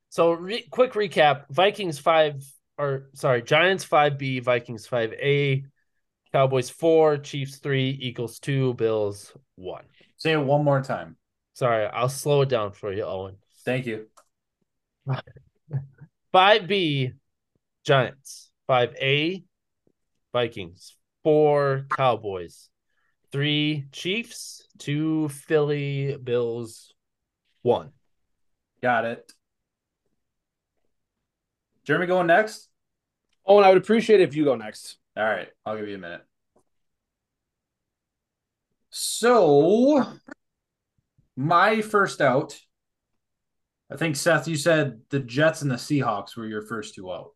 So, 0.08 0.32
re- 0.32 0.66
quick 0.70 0.94
recap: 0.94 1.44
Vikings 1.50 1.98
five, 1.98 2.42
or 2.78 3.10
sorry, 3.14 3.42
Giants 3.42 3.84
five 3.84 4.18
B, 4.18 4.40
Vikings 4.40 4.86
five 4.86 5.12
A, 5.12 5.64
Cowboys 6.32 6.70
four, 6.70 7.16
Chiefs 7.16 7.58
three, 7.58 7.90
Eagles 7.90 8.38
two, 8.38 8.74
Bills 8.74 9.32
one. 9.56 9.84
Say 10.16 10.32
it 10.32 10.40
one 10.40 10.64
more 10.64 10.80
time. 10.82 11.16
Sorry, 11.54 11.86
I'll 11.86 12.08
slow 12.08 12.42
it 12.42 12.48
down 12.48 12.72
for 12.72 12.92
you, 12.92 13.04
Owen. 13.04 13.36
Thank 13.64 13.86
you. 13.86 14.06
5B 16.34 17.14
Giants, 17.84 18.50
5A 18.68 19.42
Vikings, 20.32 20.96
4 21.24 21.86
Cowboys, 21.90 22.68
3 23.32 23.86
Chiefs, 23.90 24.68
2 24.78 25.28
Philly 25.28 26.16
Bills, 26.16 26.94
1. 27.62 27.90
Got 28.80 29.04
it. 29.06 29.32
Jeremy 31.84 32.06
going 32.06 32.28
next? 32.28 32.68
Owen, 33.44 33.64
I 33.64 33.68
would 33.68 33.78
appreciate 33.78 34.20
it 34.20 34.28
if 34.28 34.36
you 34.36 34.44
go 34.44 34.54
next. 34.54 34.99
All 35.20 35.26
right, 35.26 35.48
I'll 35.66 35.76
give 35.76 35.86
you 35.86 35.96
a 35.96 35.98
minute. 35.98 36.22
So, 38.88 40.06
my 41.36 41.82
first 41.82 42.22
out, 42.22 42.58
I 43.92 43.96
think 43.96 44.16
Seth, 44.16 44.48
you 44.48 44.56
said 44.56 45.00
the 45.10 45.20
Jets 45.20 45.60
and 45.60 45.70
the 45.70 45.74
Seahawks 45.74 46.38
were 46.38 46.46
your 46.46 46.62
first 46.62 46.94
two 46.94 47.12
out. 47.12 47.32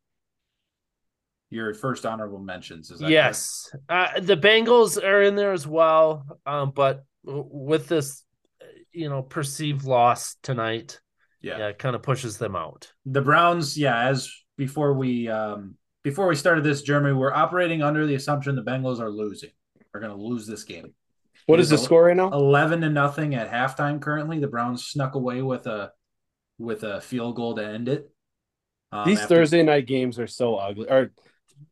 Your 1.50 1.74
first 1.74 2.06
honorable 2.06 2.38
mentions, 2.38 2.90
is 2.90 3.00
that 3.00 3.10
yes, 3.10 3.70
uh, 3.90 4.18
the 4.18 4.36
Bengals 4.36 5.02
are 5.02 5.22
in 5.22 5.36
there 5.36 5.52
as 5.52 5.66
well. 5.66 6.24
Um, 6.46 6.72
but 6.74 7.04
with 7.22 7.86
this, 7.86 8.24
uh, 8.62 8.64
you 8.92 9.10
know, 9.10 9.20
perceived 9.20 9.84
loss 9.84 10.36
tonight, 10.42 11.00
Yeah. 11.42 11.58
yeah, 11.58 11.68
it 11.68 11.78
kind 11.78 11.94
of 11.94 12.02
pushes 12.02 12.38
them 12.38 12.56
out. 12.56 12.90
The 13.04 13.20
Browns, 13.20 13.76
yeah, 13.76 14.08
as 14.08 14.32
before 14.56 14.94
we 14.94 15.28
um 15.28 15.76
before 16.04 16.28
we 16.28 16.36
started 16.36 16.62
this, 16.62 16.82
Jeremy, 16.82 17.12
we're 17.12 17.32
operating 17.32 17.82
under 17.82 18.06
the 18.06 18.14
assumption 18.14 18.54
the 18.54 18.62
Bengals 18.62 19.00
are 19.00 19.10
losing. 19.10 19.50
We're 19.92 20.00
going 20.00 20.16
to 20.16 20.22
lose 20.22 20.46
this 20.46 20.62
game. 20.62 20.94
What 21.46 21.60
is 21.60 21.70
the 21.70 21.78
score 21.78 22.04
right 22.04 22.16
now? 22.16 22.30
11 22.30 22.82
to 22.82 22.90
nothing 22.90 23.34
at 23.34 23.50
halftime 23.50 24.00
currently. 24.00 24.38
The 24.38 24.46
Browns 24.46 24.84
snuck 24.84 25.14
away 25.14 25.42
with 25.42 25.66
a 25.66 25.92
with 26.58 26.84
a 26.84 27.00
field 27.00 27.36
goal 27.36 27.56
to 27.56 27.66
end 27.66 27.88
it. 27.88 28.10
Um, 28.92 29.06
These 29.06 29.20
after- 29.20 29.36
Thursday 29.36 29.62
night 29.62 29.86
games 29.86 30.18
are 30.18 30.26
so 30.26 30.56
ugly. 30.56 30.88
Or 30.88 31.10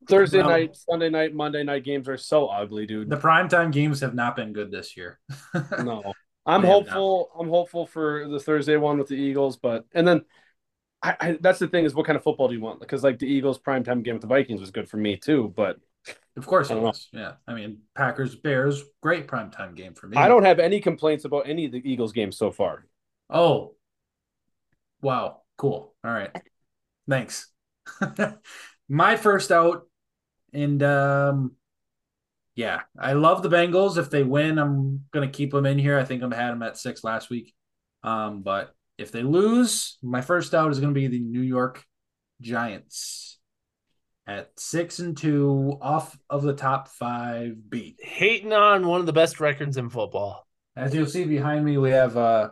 Thursday 0.09 0.43
night, 0.43 0.77
Sunday 0.77 1.09
night, 1.09 1.35
Monday 1.35 1.63
night 1.63 1.85
games 1.85 2.09
are 2.09 2.17
so 2.17 2.49
ugly, 2.49 2.87
dude. 2.87 3.09
the 3.09 3.17
primetime 3.17 3.73
games 3.73 4.01
have 4.01 4.15
not 4.15 4.37
been 4.37 4.53
good 4.53 4.71
this 4.71 4.97
year. 4.97 5.19
no. 5.79 6.13
I'm 6.45 6.65
hopeful. 6.65 7.31
I'm 7.39 7.49
hopeful 7.49 7.87
for 7.87 8.29
the 8.29 8.41
Thursday 8.41 8.77
one 8.77 8.99
with 8.99 9.09
the 9.09 9.15
Eagles, 9.15 9.57
but 9.57 9.85
and 9.95 10.07
then 10.07 10.23
I, 11.03 11.17
I 11.21 11.39
that's 11.41 11.59
the 11.59 11.69
thing 11.69 11.85
is 11.85 11.95
what 11.95 12.07
kind 12.07 12.17
of 12.17 12.23
football 12.23 12.49
do 12.49 12.55
you 12.55 12.61
want? 12.61 12.81
Because 12.81 13.03
like 13.03 13.19
the 13.19 13.27
Eagles 13.27 13.59
primetime 13.59 14.03
game 14.03 14.15
with 14.15 14.23
the 14.23 14.29
Vikings 14.29 14.61
was 14.61 14.71
good 14.71 14.89
for 14.89 14.97
me 14.97 15.17
too, 15.17 15.53
but 15.57 15.79
Of 16.37 16.47
course 16.47 16.71
it 16.71 16.75
don't 16.75 16.83
know. 16.85 16.93
Yeah. 17.13 17.33
I 17.47 17.55
mean, 17.55 17.83
Packers 17.95 18.35
Bears, 18.35 18.83
great 19.03 19.27
primetime 19.29 19.75
game 19.75 19.95
for 19.95 20.07
me. 20.09 20.17
I 20.17 20.29
don't 20.29 20.45
have 20.45 20.59
any 20.59 20.81
complaints 20.81 21.25
about 21.25 21.49
any 21.49 21.67
of 21.67 21.73
the 21.73 21.83
Eagles 21.91 22.13
games 22.13 22.37
so 22.37 22.51
far. 22.51 22.87
Oh. 23.31 23.75
Wow. 25.01 25.43
Cool. 25.57 25.95
All 26.05 26.11
right. 26.13 26.31
Thanks. 27.09 27.49
My 28.89 29.17
first 29.17 29.51
out 29.53 29.87
and 30.53 30.83
um 30.83 31.53
yeah, 32.55 32.83
I 32.99 33.15
love 33.15 33.43
the 33.43 33.49
Bengals. 33.49 33.97
If 33.97 34.11
they 34.11 34.23
win, 34.23 34.59
I'm 34.59 35.07
going 35.11 35.27
to 35.27 35.35
keep 35.35 35.53
them 35.53 35.65
in 35.65 35.79
here. 35.79 35.99
I 35.99 36.05
think 36.05 36.23
I've 36.23 36.33
had 36.33 36.51
them 36.51 36.63
at 36.63 36.77
6 36.77 37.03
last 37.05 37.31
week. 37.31 37.55
Um 38.03 38.43
but 38.43 38.75
if 39.03 39.13
they 39.13 39.23
lose, 39.23 39.99
my 40.03 40.21
first 40.21 40.55
out 40.55 40.71
is 40.71 40.81
going 40.81 40.95
to 40.95 40.99
be 40.99 41.07
the 41.09 41.21
New 41.21 41.43
York 41.43 41.85
Giants 42.41 43.39
at 44.27 44.51
6 44.59 44.99
and 45.01 45.17
2 45.17 45.79
off 45.81 46.17
of 46.31 46.43
the 46.43 46.55
top 46.55 46.89
5 46.89 47.69
beat. 47.71 47.97
Hating 48.01 48.53
on 48.53 48.87
one 48.87 49.01
of 49.01 49.07
the 49.07 49.13
best 49.13 49.41
records 49.41 49.77
in 49.77 49.91
football. 49.91 50.47
As 50.77 50.95
you'll 50.95 51.07
see 51.07 51.25
behind 51.25 51.65
me, 51.65 51.77
we 51.77 51.91
have 51.91 52.17
uh 52.17 52.51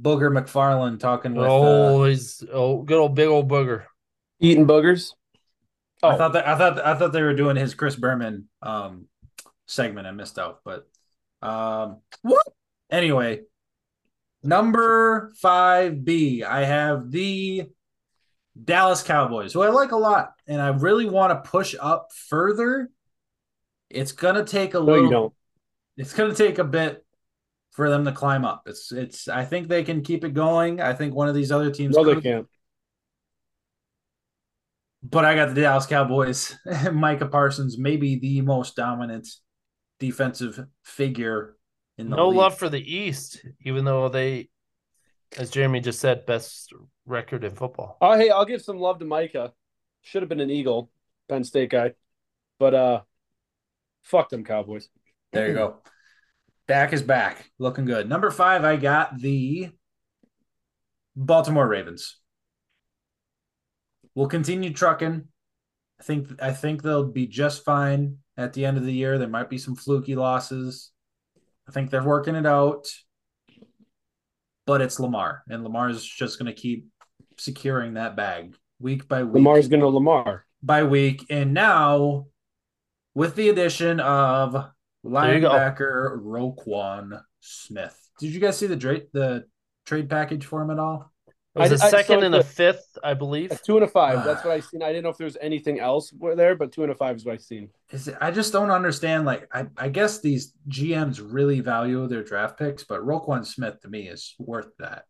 Booger 0.00 0.30
McFarland 0.32 1.00
talking 1.00 1.34
with. 1.34 1.46
oh, 1.48 2.02
uh, 2.02 2.06
he's 2.06 2.42
oh, 2.52 2.82
good 2.82 2.98
old 2.98 3.14
big 3.14 3.28
old 3.28 3.48
booger. 3.50 3.84
Eating 4.38 4.66
boogers. 4.66 5.12
I 6.02 6.14
Oh. 6.14 6.16
thought 6.16 6.32
that 6.32 6.48
I 6.48 6.56
thought 6.56 6.78
I 6.78 6.94
thought 6.94 7.12
they 7.12 7.22
were 7.22 7.34
doing 7.34 7.56
his 7.56 7.74
Chris 7.74 7.96
Berman 7.96 8.48
um 8.62 9.06
segment. 9.66 10.06
I 10.06 10.12
missed 10.12 10.38
out, 10.38 10.60
but 10.64 10.88
um 11.42 11.98
what? 12.22 12.46
Anyway, 12.90 13.40
number 14.42 15.32
five 15.40 16.04
B. 16.04 16.42
I 16.44 16.64
have 16.64 17.10
the 17.10 17.68
Dallas 18.62 19.02
Cowboys, 19.02 19.52
who 19.52 19.62
I 19.62 19.68
like 19.70 19.92
a 19.92 19.96
lot, 19.96 20.34
and 20.46 20.60
I 20.60 20.68
really 20.68 21.06
want 21.06 21.32
to 21.44 21.50
push 21.50 21.74
up 21.80 22.08
further. 22.12 22.90
It's 23.88 24.12
gonna 24.12 24.44
take 24.44 24.74
a 24.74 24.78
No, 24.80 24.94
little. 24.94 25.04
you 25.04 25.10
don't. 25.10 25.34
it's 25.96 26.14
going 26.14 26.30
to 26.30 26.36
take 26.36 26.58
a 26.58 26.64
bit 26.64 27.04
for 27.72 27.90
them 27.90 28.04
to 28.06 28.12
climb 28.12 28.44
up. 28.44 28.62
It's 28.66 28.92
it's 28.92 29.28
I 29.28 29.44
think 29.44 29.68
they 29.68 29.84
can 29.84 30.02
keep 30.02 30.24
it 30.24 30.34
going. 30.34 30.80
I 30.80 30.92
think 30.94 31.14
one 31.14 31.28
of 31.28 31.34
these 31.34 31.52
other 31.52 31.70
teams 31.70 31.96
No, 31.96 32.04
they 32.04 32.20
can't. 32.20 32.48
but 35.02 35.24
I 35.24 35.34
got 35.34 35.54
the 35.54 35.62
Dallas 35.62 35.86
Cowboys. 35.86 36.56
Micah 36.92 37.26
Parsons 37.26 37.78
maybe 37.78 38.18
the 38.18 38.40
most 38.42 38.76
dominant 38.76 39.28
defensive 39.98 40.66
figure 40.84 41.56
No 42.08 42.28
league. 42.28 42.38
love 42.38 42.58
for 42.58 42.68
the 42.68 42.80
East, 42.80 43.44
even 43.62 43.84
though 43.84 44.08
they, 44.08 44.48
as 45.36 45.50
Jeremy 45.50 45.80
just 45.80 46.00
said, 46.00 46.26
best 46.26 46.72
record 47.06 47.44
in 47.44 47.54
football. 47.54 47.98
Oh, 48.00 48.16
hey, 48.16 48.30
I'll 48.30 48.44
give 48.44 48.62
some 48.62 48.78
love 48.78 48.98
to 49.00 49.04
Micah. 49.04 49.52
Should 50.02 50.22
have 50.22 50.28
been 50.28 50.40
an 50.40 50.50
Eagle, 50.50 50.90
Penn 51.28 51.44
State 51.44 51.70
guy, 51.70 51.92
but 52.58 52.74
uh, 52.74 53.00
fuck 54.02 54.30
them 54.30 54.44
Cowboys. 54.44 54.88
There 55.32 55.48
you 55.48 55.54
go. 55.54 55.76
Dak 56.66 56.92
is 56.92 57.02
back, 57.02 57.50
looking 57.58 57.84
good. 57.84 58.08
Number 58.08 58.30
five, 58.30 58.64
I 58.64 58.76
got 58.76 59.18
the 59.18 59.70
Baltimore 61.16 61.66
Ravens. 61.66 62.16
We'll 64.14 64.28
continue 64.28 64.72
trucking. 64.72 65.24
I 65.98 66.02
think 66.02 66.28
I 66.42 66.52
think 66.52 66.82
they'll 66.82 67.04
be 67.04 67.26
just 67.26 67.64
fine 67.64 68.18
at 68.36 68.52
the 68.52 68.64
end 68.64 68.76
of 68.76 68.84
the 68.84 68.92
year. 68.92 69.18
There 69.18 69.28
might 69.28 69.50
be 69.50 69.58
some 69.58 69.76
fluky 69.76 70.14
losses. 70.14 70.89
I 71.70 71.72
think 71.72 71.90
they're 71.90 72.02
working 72.02 72.34
it 72.34 72.46
out. 72.46 72.88
But 74.66 74.80
it's 74.80 74.98
Lamar, 74.98 75.44
and 75.48 75.62
Lamar 75.62 75.88
is 75.88 76.04
just 76.04 76.36
going 76.36 76.52
to 76.52 76.60
keep 76.60 76.88
securing 77.38 77.94
that 77.94 78.16
bag 78.16 78.56
week 78.80 79.06
by 79.06 79.22
week 79.22 79.34
Lamar's 79.34 79.68
gonna 79.68 79.86
Lamar. 79.86 80.46
by 80.62 80.82
week. 80.82 81.26
And 81.30 81.54
now, 81.54 82.26
with 83.14 83.36
the 83.36 83.50
addition 83.50 84.00
of 84.00 84.52
There 84.52 85.34
you 85.34 85.40
go. 85.40 85.50
linebacker 85.50 86.20
Roquan 86.20 87.22
Smith, 87.38 87.96
did 88.18 88.34
you 88.34 88.40
guys 88.40 88.58
see 88.58 88.66
the 88.66 88.76
trade 88.76 89.06
the 89.12 89.44
trade 89.86 90.10
package 90.10 90.44
for 90.44 90.60
him 90.62 90.70
at 90.70 90.78
all? 90.80 91.09
It 91.56 91.58
was 91.58 91.72
I- 91.72 91.74
a 91.74 91.78
I- 91.78 91.90
so 91.90 91.96
second 91.96 92.22
and 92.22 92.34
a 92.34 92.38
the- 92.38 92.44
fifth, 92.44 92.96
I 93.02 93.14
believe. 93.14 93.50
A 93.50 93.56
two 93.56 93.76
and 93.76 93.84
a 93.84 93.88
five. 93.88 94.18
Ah. 94.18 94.22
That's 94.24 94.44
what 94.44 94.52
I 94.52 94.60
seen. 94.60 94.82
I 94.82 94.88
didn't 94.88 95.02
know 95.02 95.08
if 95.10 95.16
there 95.18 95.24
was 95.24 95.36
anything 95.40 95.80
else 95.80 96.12
there, 96.36 96.54
but 96.54 96.70
two 96.70 96.84
and 96.84 96.92
a 96.92 96.94
five 96.94 97.16
is 97.16 97.24
what 97.24 97.34
I 97.34 97.38
seen. 97.38 97.70
Is 97.90 98.06
it, 98.08 98.16
I 98.20 98.30
just 98.30 98.52
don't 98.52 98.70
understand. 98.70 99.24
Like, 99.24 99.48
I, 99.52 99.66
I 99.76 99.88
guess 99.88 100.20
these 100.20 100.52
GMs 100.68 101.20
really 101.24 101.58
value 101.60 102.06
their 102.06 102.22
draft 102.22 102.56
picks, 102.58 102.84
but 102.84 103.00
Roquan 103.04 103.44
Smith 103.44 103.80
to 103.80 103.88
me 103.88 104.06
is 104.08 104.34
worth 104.38 104.70
that, 104.78 105.06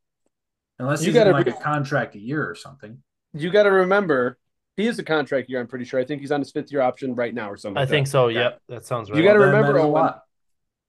unless 0.78 1.00
You 1.02 1.06
he's 1.08 1.16
in 1.16 1.20
gotta 1.24 1.32
like 1.36 1.46
re- 1.46 1.52
a 1.52 1.56
contract 1.62 2.14
a 2.14 2.18
year 2.20 2.48
or 2.48 2.54
something. 2.54 3.02
You 3.34 3.50
got 3.50 3.64
to 3.64 3.70
remember, 3.70 4.38
he 4.78 4.86
is 4.88 4.98
a 4.98 5.04
contract 5.04 5.50
year. 5.50 5.60
I'm 5.60 5.66
pretty 5.68 5.84
sure. 5.84 6.00
I 6.00 6.04
think 6.04 6.20
he's 6.22 6.32
on 6.32 6.40
his 6.40 6.50
fifth 6.52 6.72
year 6.72 6.80
option 6.80 7.14
right 7.14 7.34
now 7.34 7.50
or 7.50 7.56
something. 7.58 7.76
I 7.76 7.80
like 7.82 7.90
think 7.90 8.06
that. 8.06 8.10
so. 8.12 8.28
Yep, 8.28 8.62
that 8.70 8.86
sounds 8.86 9.10
right. 9.10 9.18
You 9.18 9.22
gotta 9.22 9.38
Well, 9.40 9.48
remember, 9.52 9.76
a 9.76 9.86
lot. 9.86 10.22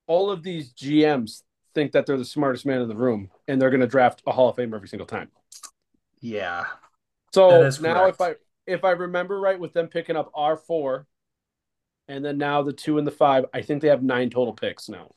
all 0.07 0.31
of 0.31 0.43
these 0.43 0.73
GMs 0.73 1.43
think 1.75 1.91
that 1.91 2.05
they're 2.05 2.17
the 2.17 2.25
smartest 2.25 2.65
man 2.65 2.81
in 2.81 2.87
the 2.87 2.95
room, 2.95 3.29
and 3.49 3.61
they're 3.61 3.69
going 3.69 3.79
to 3.81 3.87
draft 3.87 4.21
a 4.27 4.31
Hall 4.33 4.49
of 4.49 4.55
Famer 4.57 4.75
every 4.75 4.87
single 4.89 5.05
time. 5.07 5.29
Yeah, 6.21 6.65
So 7.33 7.69
now, 7.81 8.05
if 8.05 8.21
I 8.21 8.35
if 8.67 8.83
I 8.83 8.91
remember 8.91 9.39
right, 9.39 9.59
with 9.59 9.73
them 9.73 9.87
picking 9.87 10.15
up 10.15 10.31
R 10.35 10.55
four, 10.55 11.07
and 12.07 12.23
then 12.23 12.37
now 12.37 12.61
the 12.61 12.73
two 12.73 12.97
and 12.97 13.07
the 13.07 13.11
five, 13.11 13.45
I 13.53 13.61
think 13.61 13.81
they 13.81 13.87
have 13.87 14.03
nine 14.03 14.29
total 14.29 14.53
picks 14.53 14.87
now. 14.87 15.11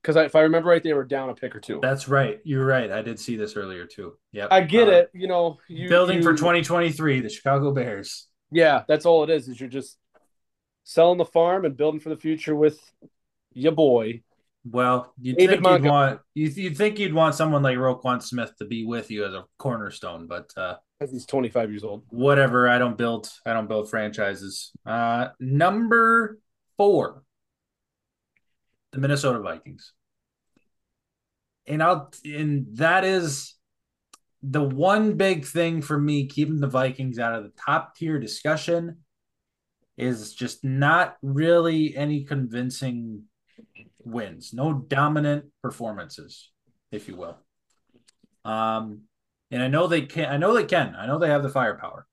Because 0.00 0.16
if 0.16 0.36
I 0.36 0.42
remember 0.42 0.70
right, 0.70 0.82
they 0.82 0.92
were 0.92 1.04
down 1.04 1.28
a 1.28 1.34
pick 1.34 1.56
or 1.56 1.60
two. 1.60 1.80
that's 1.82 2.08
right. 2.08 2.40
You're 2.44 2.64
right. 2.64 2.90
I 2.90 3.02
did 3.02 3.18
see 3.18 3.36
this 3.36 3.56
earlier 3.56 3.84
too. 3.84 4.14
Yeah, 4.32 4.46
I 4.50 4.60
get 4.60 4.88
uh, 4.88 4.92
it. 4.92 5.10
You 5.12 5.26
know, 5.26 5.58
you, 5.66 5.88
building 5.88 6.22
for 6.22 6.32
2023, 6.34 7.20
the 7.20 7.28
Chicago 7.28 7.72
Bears. 7.72 8.28
Yeah, 8.50 8.84
that's 8.88 9.06
all 9.06 9.24
it 9.24 9.30
is. 9.30 9.48
Is 9.48 9.60
you're 9.60 9.68
just 9.68 9.98
selling 10.84 11.18
the 11.18 11.24
farm 11.24 11.64
and 11.64 11.76
building 11.76 12.00
for 12.00 12.08
the 12.08 12.16
future 12.16 12.54
with 12.54 12.80
your 13.52 13.72
boy. 13.72 14.22
Well, 14.64 15.12
you'd 15.20 15.36
David 15.36 15.62
think 15.62 15.82
you'd 15.82 15.90
want 15.90 16.20
you 16.34 16.48
you'd 16.48 16.76
think 16.76 16.98
you'd 16.98 17.14
want 17.14 17.34
someone 17.34 17.62
like 17.62 17.76
Roquan 17.76 18.22
Smith 18.22 18.52
to 18.58 18.66
be 18.66 18.84
with 18.84 19.10
you 19.10 19.24
as 19.24 19.32
a 19.32 19.44
cornerstone, 19.58 20.26
but 20.26 20.50
uh, 20.56 20.76
he's 21.00 21.26
25 21.26 21.70
years 21.70 21.84
old. 21.84 22.04
whatever. 22.08 22.68
I 22.68 22.78
don't 22.78 22.98
build 22.98 23.30
I 23.46 23.52
don't 23.52 23.68
build 23.68 23.88
franchises. 23.88 24.72
Uh, 24.84 25.28
number 25.40 26.38
four, 26.76 27.22
the 28.92 28.98
Minnesota 28.98 29.40
Vikings, 29.40 29.92
and 31.66 31.82
I'll 31.82 32.12
and 32.24 32.66
that 32.74 33.04
is 33.04 33.54
the 34.42 34.62
one 34.62 35.14
big 35.14 35.44
thing 35.44 35.82
for 35.82 35.98
me 35.98 36.26
keeping 36.26 36.60
the 36.60 36.68
Vikings 36.68 37.18
out 37.18 37.34
of 37.34 37.44
the 37.44 37.52
top 37.64 37.96
tier 37.96 38.18
discussion 38.18 38.98
is 39.96 40.32
just 40.32 40.64
not 40.64 41.16
really 41.22 41.96
any 41.96 42.22
convincing 42.24 43.24
wins, 44.10 44.52
no 44.52 44.72
dominant 44.72 45.46
performances, 45.62 46.50
if 46.90 47.08
you 47.08 47.16
will. 47.16 47.38
Um, 48.44 49.02
and 49.50 49.62
I 49.62 49.68
know 49.68 49.86
they 49.86 50.02
can. 50.02 50.30
I 50.30 50.36
know 50.36 50.54
they 50.54 50.64
can. 50.64 50.94
I 50.94 51.06
know 51.06 51.18
they 51.18 51.28
have 51.30 51.42
the 51.42 51.48
firepower, 51.48 52.06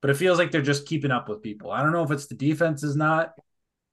but 0.00 0.10
it 0.10 0.16
feels 0.16 0.38
like 0.38 0.50
they're 0.50 0.62
just 0.62 0.86
keeping 0.86 1.10
up 1.10 1.28
with 1.28 1.42
people. 1.42 1.70
I 1.70 1.82
don't 1.82 1.92
know 1.92 2.04
if 2.04 2.10
it's 2.10 2.26
the 2.26 2.34
defense 2.34 2.82
is 2.82 2.96
not, 2.96 3.32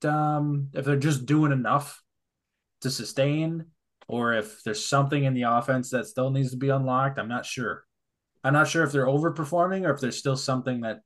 um, 0.04 0.68
if 0.72 0.84
they're 0.84 0.96
just 0.96 1.26
doing 1.26 1.52
enough 1.52 2.02
to 2.82 2.90
sustain, 2.90 3.66
or 4.08 4.34
if 4.34 4.62
there's 4.62 4.84
something 4.84 5.24
in 5.24 5.34
the 5.34 5.42
offense 5.42 5.90
that 5.90 6.06
still 6.06 6.30
needs 6.30 6.50
to 6.50 6.56
be 6.56 6.68
unlocked. 6.68 7.18
I'm 7.18 7.28
not 7.28 7.46
sure. 7.46 7.84
I'm 8.42 8.52
not 8.52 8.68
sure 8.68 8.84
if 8.84 8.92
they're 8.92 9.06
overperforming 9.06 9.86
or 9.86 9.94
if 9.94 10.00
there's 10.00 10.18
still 10.18 10.36
something 10.36 10.82
that 10.82 11.00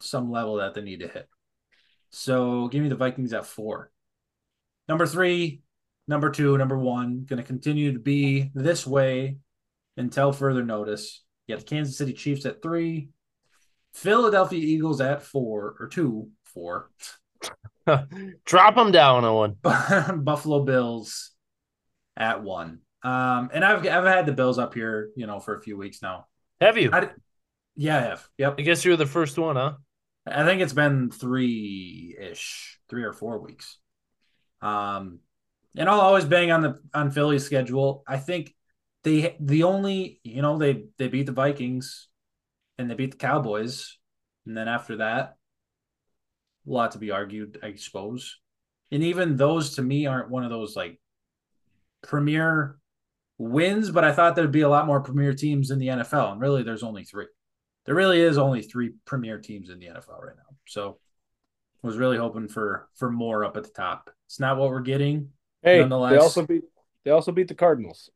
some 0.00 0.30
level 0.30 0.56
that 0.56 0.74
they 0.74 0.82
need 0.82 1.00
to 1.00 1.08
hit. 1.08 1.28
So 2.10 2.68
give 2.68 2.82
me 2.82 2.88
the 2.88 2.96
Vikings 2.96 3.32
at 3.32 3.46
four. 3.46 3.90
Number 4.88 5.06
three, 5.06 5.62
number 6.06 6.30
two, 6.30 6.56
number 6.58 6.78
one, 6.78 7.24
going 7.26 7.42
to 7.42 7.46
continue 7.46 7.92
to 7.92 7.98
be 7.98 8.50
this 8.54 8.86
way 8.86 9.38
until 9.96 10.32
further 10.32 10.64
notice. 10.64 11.22
You 11.46 11.54
got 11.54 11.60
the 11.60 11.68
Kansas 11.68 11.98
City 11.98 12.12
Chiefs 12.12 12.46
at 12.46 12.62
three, 12.62 13.10
Philadelphia 13.92 14.58
Eagles 14.58 15.00
at 15.00 15.22
four 15.22 15.76
or 15.78 15.88
two, 15.88 16.30
four. 16.44 16.90
Drop 18.44 18.74
them 18.74 18.92
down, 18.92 19.24
Owen. 19.24 19.56
Buffalo 19.62 20.64
Bills 20.64 21.32
at 22.16 22.42
one. 22.42 22.80
Um, 23.02 23.50
and 23.52 23.64
I've 23.64 23.86
I've 23.86 24.04
had 24.04 24.24
the 24.24 24.32
Bills 24.32 24.58
up 24.58 24.72
here, 24.72 25.10
you 25.14 25.26
know, 25.26 25.38
for 25.38 25.54
a 25.54 25.60
few 25.60 25.76
weeks 25.76 26.00
now. 26.00 26.26
Have 26.60 26.78
you? 26.78 26.90
I, 26.92 27.10
yeah, 27.76 27.98
I 27.98 28.00
have. 28.00 28.28
Yep. 28.38 28.54
I 28.58 28.62
guess 28.62 28.84
you 28.84 28.92
were 28.92 28.96
the 28.96 29.04
first 29.04 29.36
one, 29.36 29.56
huh? 29.56 29.74
I 30.26 30.44
think 30.44 30.62
it's 30.62 30.72
been 30.72 31.10
three 31.10 32.16
ish, 32.18 32.78
three 32.88 33.04
or 33.04 33.12
four 33.12 33.40
weeks. 33.40 33.78
Um, 34.62 35.18
and 35.76 35.88
I'll 35.88 36.00
always 36.00 36.24
bang 36.24 36.50
on 36.50 36.62
the 36.62 36.78
on 36.92 37.10
Philly's 37.10 37.44
schedule. 37.44 38.04
I 38.06 38.18
think 38.18 38.54
they 39.02 39.36
the 39.40 39.64
only 39.64 40.20
you 40.24 40.42
know 40.42 40.58
they 40.58 40.84
they 40.98 41.08
beat 41.08 41.26
the 41.26 41.32
Vikings 41.32 42.08
and 42.78 42.90
they 42.90 42.94
beat 42.94 43.12
the 43.12 43.16
Cowboys, 43.16 43.98
and 44.46 44.56
then 44.56 44.68
after 44.68 44.96
that, 44.96 45.36
a 46.66 46.70
lot 46.70 46.92
to 46.92 46.98
be 46.98 47.10
argued, 47.10 47.58
I 47.62 47.74
suppose. 47.74 48.38
And 48.90 49.02
even 49.02 49.36
those 49.36 49.76
to 49.76 49.82
me 49.82 50.06
aren't 50.06 50.30
one 50.30 50.44
of 50.44 50.50
those 50.50 50.76
like 50.76 51.00
premier 52.02 52.78
wins, 53.38 53.90
but 53.90 54.04
I 54.04 54.12
thought 54.12 54.36
there'd 54.36 54.52
be 54.52 54.60
a 54.60 54.68
lot 54.68 54.86
more 54.86 55.00
premier 55.00 55.34
teams 55.34 55.70
in 55.70 55.78
the 55.78 55.88
NFL, 55.88 56.32
and 56.32 56.40
really, 56.40 56.62
there's 56.62 56.82
only 56.82 57.04
three. 57.04 57.26
There 57.86 57.94
really 57.94 58.20
is 58.20 58.38
only 58.38 58.62
three 58.62 58.92
premier 59.04 59.38
teams 59.38 59.68
in 59.68 59.78
the 59.78 59.86
NFL 59.86 60.22
right 60.22 60.36
now. 60.36 60.56
So, 60.66 60.98
was 61.82 61.98
really 61.98 62.16
hoping 62.16 62.48
for 62.48 62.88
for 62.94 63.10
more 63.10 63.44
up 63.44 63.56
at 63.56 63.64
the 63.64 63.70
top. 63.70 64.10
It's 64.26 64.40
not 64.40 64.56
what 64.56 64.70
we're 64.70 64.80
getting. 64.80 65.30
Hey, 65.64 65.82
they 65.82 66.16
also 66.18 66.46
beat 66.46 66.62
they 67.04 67.10
also 67.10 67.32
beat 67.32 67.48
the 67.48 67.54
Cardinals. 67.54 68.10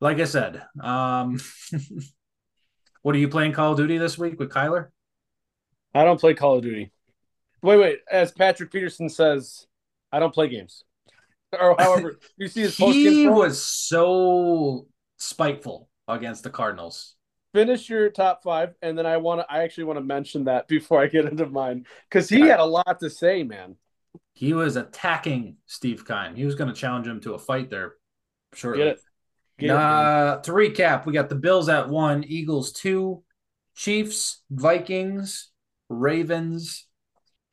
Like 0.00 0.18
I 0.18 0.24
said, 0.24 0.62
um, 0.80 1.40
what 3.02 3.14
are 3.14 3.18
you 3.18 3.28
playing 3.28 3.52
Call 3.52 3.72
of 3.72 3.78
Duty 3.78 3.96
this 3.98 4.18
week 4.18 4.38
with 4.38 4.50
Kyler? 4.50 4.88
I 5.94 6.04
don't 6.04 6.20
play 6.20 6.34
Call 6.34 6.56
of 6.56 6.62
Duty. 6.62 6.92
Wait, 7.62 7.78
wait. 7.78 8.00
As 8.10 8.30
Patrick 8.32 8.70
Peterson 8.70 9.08
says, 9.08 9.66
I 10.12 10.18
don't 10.18 10.34
play 10.34 10.48
games. 10.48 10.84
Or 11.58 11.76
however, 11.78 12.18
you 12.36 12.48
see 12.48 12.62
his 12.62 12.76
post 12.76 12.96
He 12.96 13.26
was 13.26 13.62
so 13.62 14.86
spiteful 15.16 15.88
against 16.08 16.42
the 16.42 16.50
Cardinals. 16.50 17.14
Finish 17.54 17.88
your 17.88 18.10
top 18.10 18.42
five, 18.42 18.74
and 18.82 18.98
then 18.98 19.06
I 19.06 19.16
want 19.16 19.40
to. 19.40 19.50
I 19.50 19.62
actually 19.62 19.84
want 19.84 19.98
to 19.98 20.04
mention 20.04 20.44
that 20.44 20.68
before 20.68 21.00
I 21.00 21.06
get 21.06 21.24
into 21.24 21.46
mine 21.46 21.86
because 22.10 22.28
he 22.28 22.40
had 22.40 22.60
a 22.60 22.64
lot 22.64 23.00
to 23.00 23.08
say, 23.08 23.42
man. 23.44 23.76
He 24.32 24.52
was 24.52 24.76
attacking 24.76 25.56
Steve 25.66 26.06
Keim. 26.06 26.34
He 26.34 26.44
was 26.44 26.54
going 26.54 26.72
to 26.72 26.78
challenge 26.78 27.06
him 27.06 27.20
to 27.22 27.34
a 27.34 27.38
fight 27.38 27.70
there 27.70 27.94
shortly. 28.54 28.84
Get 28.84 28.92
it. 28.94 29.00
Get 29.58 29.70
uh, 29.70 30.40
to 30.42 30.52
recap, 30.52 31.06
we 31.06 31.14
got 31.14 31.30
the 31.30 31.34
Bills 31.34 31.70
at 31.70 31.88
one, 31.88 32.24
Eagles 32.24 32.72
two, 32.72 33.22
Chiefs, 33.74 34.42
Vikings, 34.50 35.50
Ravens, 35.88 36.86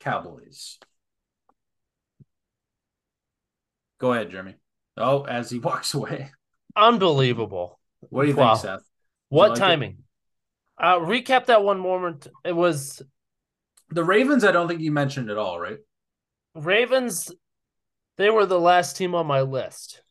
Cowboys. 0.00 0.78
Go 3.98 4.12
ahead, 4.12 4.30
Jeremy. 4.30 4.56
Oh, 4.98 5.22
as 5.22 5.48
he 5.48 5.58
walks 5.60 5.94
away. 5.94 6.30
Unbelievable. 6.76 7.80
What 8.00 8.24
do 8.24 8.28
you 8.28 8.36
wow. 8.36 8.54
think, 8.54 8.66
Seth? 8.66 8.86
What 9.30 9.50
like 9.50 9.58
timing? 9.58 9.90
It? 9.92 10.84
Uh, 10.84 10.98
recap 10.98 11.46
that 11.46 11.64
one 11.64 11.80
moment. 11.80 12.26
It 12.44 12.54
was 12.54 13.00
the 13.90 14.04
Ravens. 14.04 14.44
I 14.44 14.52
don't 14.52 14.68
think 14.68 14.80
you 14.80 14.92
mentioned 14.92 15.30
at 15.30 15.38
all, 15.38 15.58
right? 15.58 15.78
Ravens. 16.54 17.32
They 18.16 18.30
were 18.30 18.46
the 18.46 18.60
last 18.60 18.96
team 18.96 19.14
on 19.14 19.26
my 19.26 19.42
list. 19.42 20.02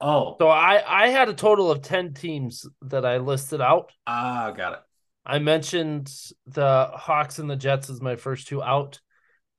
Oh, 0.00 0.36
so 0.38 0.48
I 0.48 0.82
I 0.86 1.08
had 1.08 1.28
a 1.28 1.34
total 1.34 1.70
of 1.70 1.80
ten 1.80 2.12
teams 2.12 2.66
that 2.82 3.06
I 3.06 3.18
listed 3.18 3.60
out. 3.60 3.92
Ah, 4.06 4.50
got 4.50 4.74
it. 4.74 4.80
I 5.24 5.38
mentioned 5.38 6.12
the 6.46 6.90
Hawks 6.92 7.38
and 7.38 7.48
the 7.48 7.56
Jets 7.56 7.88
as 7.88 8.02
my 8.02 8.16
first 8.16 8.48
two 8.48 8.62
out. 8.62 9.00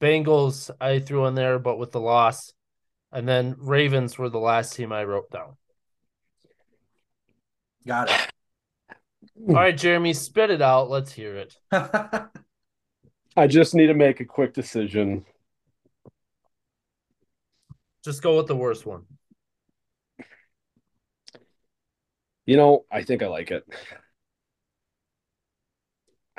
Bengals 0.01 0.69
I 0.79 0.99
threw 0.99 1.25
in 1.25 1.35
there, 1.35 1.57
but 1.57 1.79
with 1.79 1.91
the 1.91 1.99
loss, 1.99 2.53
and 3.11 3.27
then 3.27 3.55
Ravens 3.57 4.17
were 4.17 4.29
the 4.29 4.37
last 4.39 4.75
team 4.75 4.91
I 4.91 5.05
wrote 5.05 5.31
down. 5.31 5.55
Got 7.87 8.09
it. 8.11 8.31
All 9.47 9.55
right, 9.55 9.75
Jeremy, 9.75 10.13
spit 10.13 10.51
it 10.51 10.61
out. 10.61 10.89
Let's 10.89 11.11
hear 11.11 11.35
it. 11.37 11.55
I 13.37 13.47
just 13.47 13.75
need 13.75 13.87
to 13.87 13.93
make 13.93 14.19
a 14.19 14.25
quick 14.25 14.53
decision. 14.53 15.25
Just 18.03 18.21
go 18.21 18.37
with 18.37 18.47
the 18.47 18.55
worst 18.55 18.85
one. 18.85 19.03
You 22.45 22.57
know, 22.57 22.85
I 22.91 23.03
think 23.03 23.23
I 23.23 23.27
like 23.27 23.51
it. 23.51 23.65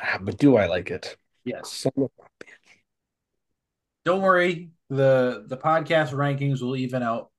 Ah, 0.00 0.18
but 0.20 0.38
do 0.38 0.56
I 0.56 0.66
like 0.66 0.90
it? 0.90 1.16
Yes. 1.44 1.86
Don't 4.04 4.22
worry. 4.22 4.70
The 4.88 5.44
the 5.48 5.56
podcast 5.56 6.12
rankings 6.12 6.62
will 6.62 6.76
even 6.76 7.02
out 7.02 7.30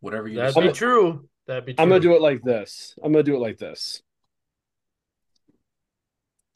whatever 0.00 0.26
you 0.26 0.36
That'd 0.36 0.54
decide. 0.54 0.66
be 0.68 0.72
true. 0.72 1.28
That'd 1.46 1.66
be 1.66 1.74
true. 1.74 1.82
I'm 1.82 1.88
gonna 1.88 2.00
do 2.00 2.14
it 2.14 2.20
like 2.20 2.42
this. 2.42 2.96
I'm 3.02 3.12
gonna 3.12 3.22
do 3.22 3.36
it 3.36 3.40
like 3.40 3.58
this. 3.58 4.02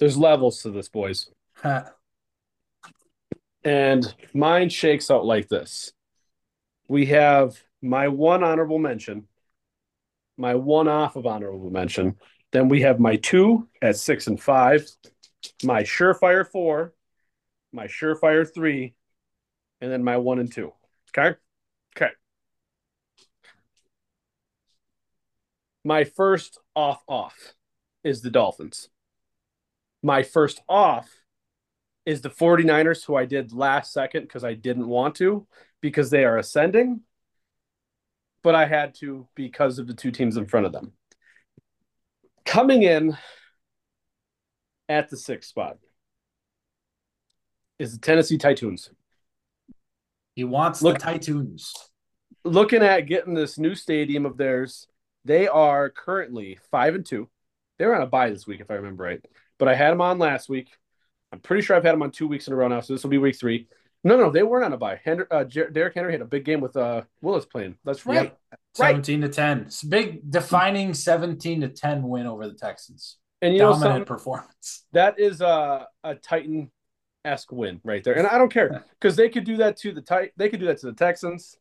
There's 0.00 0.18
levels 0.18 0.62
to 0.62 0.70
this, 0.70 0.88
boys. 0.88 1.30
And 3.64 4.14
mine 4.34 4.68
shakes 4.68 5.10
out 5.10 5.24
like 5.24 5.48
this. 5.48 5.92
We 6.88 7.06
have 7.06 7.58
my 7.80 8.08
one 8.08 8.44
honorable 8.44 8.78
mention, 8.78 9.26
my 10.36 10.54
one 10.54 10.88
off 10.88 11.16
of 11.16 11.26
honorable 11.26 11.70
mention. 11.70 12.16
Then 12.52 12.68
we 12.68 12.82
have 12.82 13.00
my 13.00 13.16
two 13.16 13.68
at 13.82 13.96
six 13.96 14.26
and 14.26 14.40
five, 14.40 14.86
my 15.64 15.82
surefire 15.82 16.46
four, 16.46 16.92
my 17.72 17.86
surefire 17.86 18.46
three, 18.52 18.94
and 19.80 19.90
then 19.90 20.04
my 20.04 20.18
one 20.18 20.38
and 20.38 20.52
two. 20.52 20.72
Okay. 21.16 21.36
Okay. 21.96 22.12
My 25.84 26.04
first 26.04 26.58
off 26.76 27.02
off 27.08 27.54
is 28.02 28.20
the 28.20 28.30
Dolphins. 28.30 28.88
My 30.02 30.22
first 30.22 30.60
off 30.68 31.08
is 32.06 32.20
the 32.20 32.31
49ers, 32.31 33.05
who 33.05 33.16
I 33.16 33.24
did 33.24 33.52
last 33.52 33.93
second 33.93 34.22
because 34.22 34.44
I 34.44 34.55
didn't 34.55 34.86
want 34.86 35.14
to, 35.16 35.47
because 35.81 36.10
they 36.10 36.24
are 36.24 36.39
ascending. 36.39 37.01
But 38.43 38.55
I 38.55 38.66
had 38.66 38.94
to 38.97 39.26
because 39.35 39.78
of 39.78 39.86
the 39.86 39.94
two 39.94 40.10
teams 40.10 40.36
in 40.36 40.47
front 40.47 40.66
of 40.66 40.72
them. 40.72 40.93
Coming 42.44 42.82
in 42.82 43.16
at 44.89 45.09
the 45.09 45.16
sixth 45.16 45.48
spot 45.48 45.78
is 47.78 47.93
the 47.94 47.98
Tennessee 47.98 48.36
Titans. 48.36 48.90
He 50.35 50.44
wants 50.44 50.82
Look, 50.82 50.98
the 50.98 51.05
Titans. 51.05 51.72
Looking 52.44 52.82
at 52.82 53.06
getting 53.06 53.32
this 53.32 53.59
new 53.59 53.74
stadium 53.74 54.26
of 54.26 54.36
theirs 54.36 54.89
they 55.24 55.48
are 55.48 55.90
currently 55.90 56.59
five 56.70 56.94
and 56.94 57.05
two. 57.05 57.28
They 57.78 57.86
were 57.86 57.97
on 57.97 58.02
a 58.02 58.06
bye 58.06 58.31
this 58.31 58.47
week, 58.47 58.60
if 58.60 58.70
I 58.70 58.74
remember 58.74 59.05
right. 59.05 59.24
But 59.59 59.68
I 59.68 59.74
had 59.74 59.90
them 59.90 60.01
on 60.01 60.18
last 60.18 60.48
week. 60.48 60.70
I'm 61.35 61.40
pretty 61.40 61.62
sure 61.62 61.74
I've 61.74 61.82
had 61.82 61.94
them 61.94 62.02
on 62.02 62.12
two 62.12 62.28
weeks 62.28 62.47
in 62.47 62.52
a 62.52 62.56
row 62.56 62.69
now, 62.69 62.81
so 62.81 62.93
this 62.93 63.02
will 63.02 63.11
be 63.11 63.19
week 63.19 63.36
three. 63.36 63.66
No, 64.05 64.16
no, 64.16 64.31
they 64.31 64.44
weren't 64.44 64.65
on 64.65 64.73
a 64.73 64.77
bye. 64.77 65.01
Henry, 65.05 65.24
uh, 65.32 65.43
Jer- 65.43 65.69
Derrick 65.69 65.94
Henry 65.94 66.12
had 66.12 66.20
a 66.20 66.27
big 66.27 66.44
game 66.44 66.61
with 66.61 66.77
uh, 66.77 67.02
Willis 67.23 67.44
playing. 67.44 67.77
That's 67.85 68.06
right. 68.06 68.24
Yep. 68.24 68.39
right. 68.78 68.90
17 68.90 69.23
to 69.23 69.28
10. 69.28 69.59
It's 69.62 69.82
a 69.82 69.89
big 69.89 70.31
defining 70.31 70.94
17 70.94 71.62
to 71.62 71.69
10 71.69 72.09
win 72.09 72.27
over 72.27 72.47
the 72.47 72.55
Texans. 72.55 73.16
And 73.43 73.52
you 73.52 73.59
Dominant 73.59 74.01
know 74.01 74.05
performance. 74.05 74.85
That 74.93 75.19
is 75.19 75.40
a, 75.40 75.89
a 76.05 76.15
Titan 76.15 76.70
esque 77.24 77.51
win 77.51 77.81
right 77.82 78.05
there. 78.05 78.16
And 78.16 78.28
I 78.28 78.39
don't 78.39 78.52
care 78.52 78.85
because 79.01 79.16
they 79.16 79.28
could 79.28 79.44
do 79.44 79.56
that 79.56 79.77
to 79.78 79.93
the 79.93 80.02
tit- 80.02 80.35
they 80.36 80.48
could 80.48 80.61
do 80.61 80.66
that 80.66 80.78
to 80.78 80.86
the 80.86 80.93
Texans. 80.93 81.56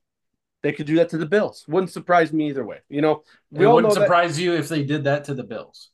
They 0.61 0.71
could 0.71 0.85
do 0.85 0.95
that 0.97 1.09
to 1.09 1.17
the 1.17 1.25
Bills. 1.25 1.65
Wouldn't 1.67 1.91
surprise 1.91 2.31
me 2.31 2.49
either 2.49 2.65
way. 2.65 2.79
You 2.89 3.01
know, 3.01 3.23
it 3.53 3.65
wouldn't 3.65 3.93
surprise 3.93 4.39
you 4.39 4.53
if 4.53 4.69
they 4.69 4.83
did 4.83 5.05
that 5.05 5.25
to 5.25 5.33
the 5.33 5.43
Bills. 5.43 5.89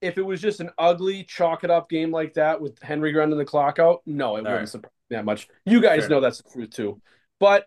If 0.00 0.18
it 0.18 0.22
was 0.22 0.40
just 0.40 0.60
an 0.60 0.70
ugly, 0.76 1.24
chalk 1.24 1.64
it 1.64 1.70
up 1.70 1.88
game 1.88 2.10
like 2.10 2.34
that 2.34 2.60
with 2.60 2.80
Henry 2.82 3.14
running 3.14 3.38
the 3.38 3.44
clock 3.44 3.78
out, 3.78 4.02
no, 4.04 4.36
it 4.36 4.40
All 4.40 4.44
wouldn't 4.44 4.58
right. 4.58 4.68
surprise 4.68 4.92
me 5.10 5.16
that 5.16 5.24
much. 5.24 5.48
You 5.64 5.80
guys 5.80 6.00
Fair 6.00 6.10
know 6.10 6.20
that's 6.20 6.42
the 6.42 6.50
truth 6.50 6.70
too. 6.70 7.00
But 7.40 7.64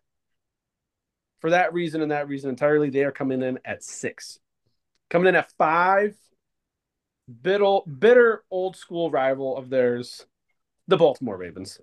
for 1.39 1.51
that 1.51 1.73
reason 1.73 2.01
and 2.01 2.11
that 2.11 2.27
reason 2.27 2.49
entirely, 2.49 2.89
they 2.89 3.03
are 3.03 3.11
coming 3.11 3.41
in 3.41 3.59
at 3.65 3.83
six. 3.83 4.39
Coming 5.09 5.29
in 5.29 5.35
at 5.35 5.51
five, 5.57 6.15
bitter, 7.41 7.79
bitter 7.99 8.43
old 8.51 8.75
school 8.75 9.09
rival 9.09 9.57
of 9.57 9.69
theirs, 9.69 10.25
the 10.87 10.97
Baltimore 10.97 11.37
Ravens. 11.37 11.79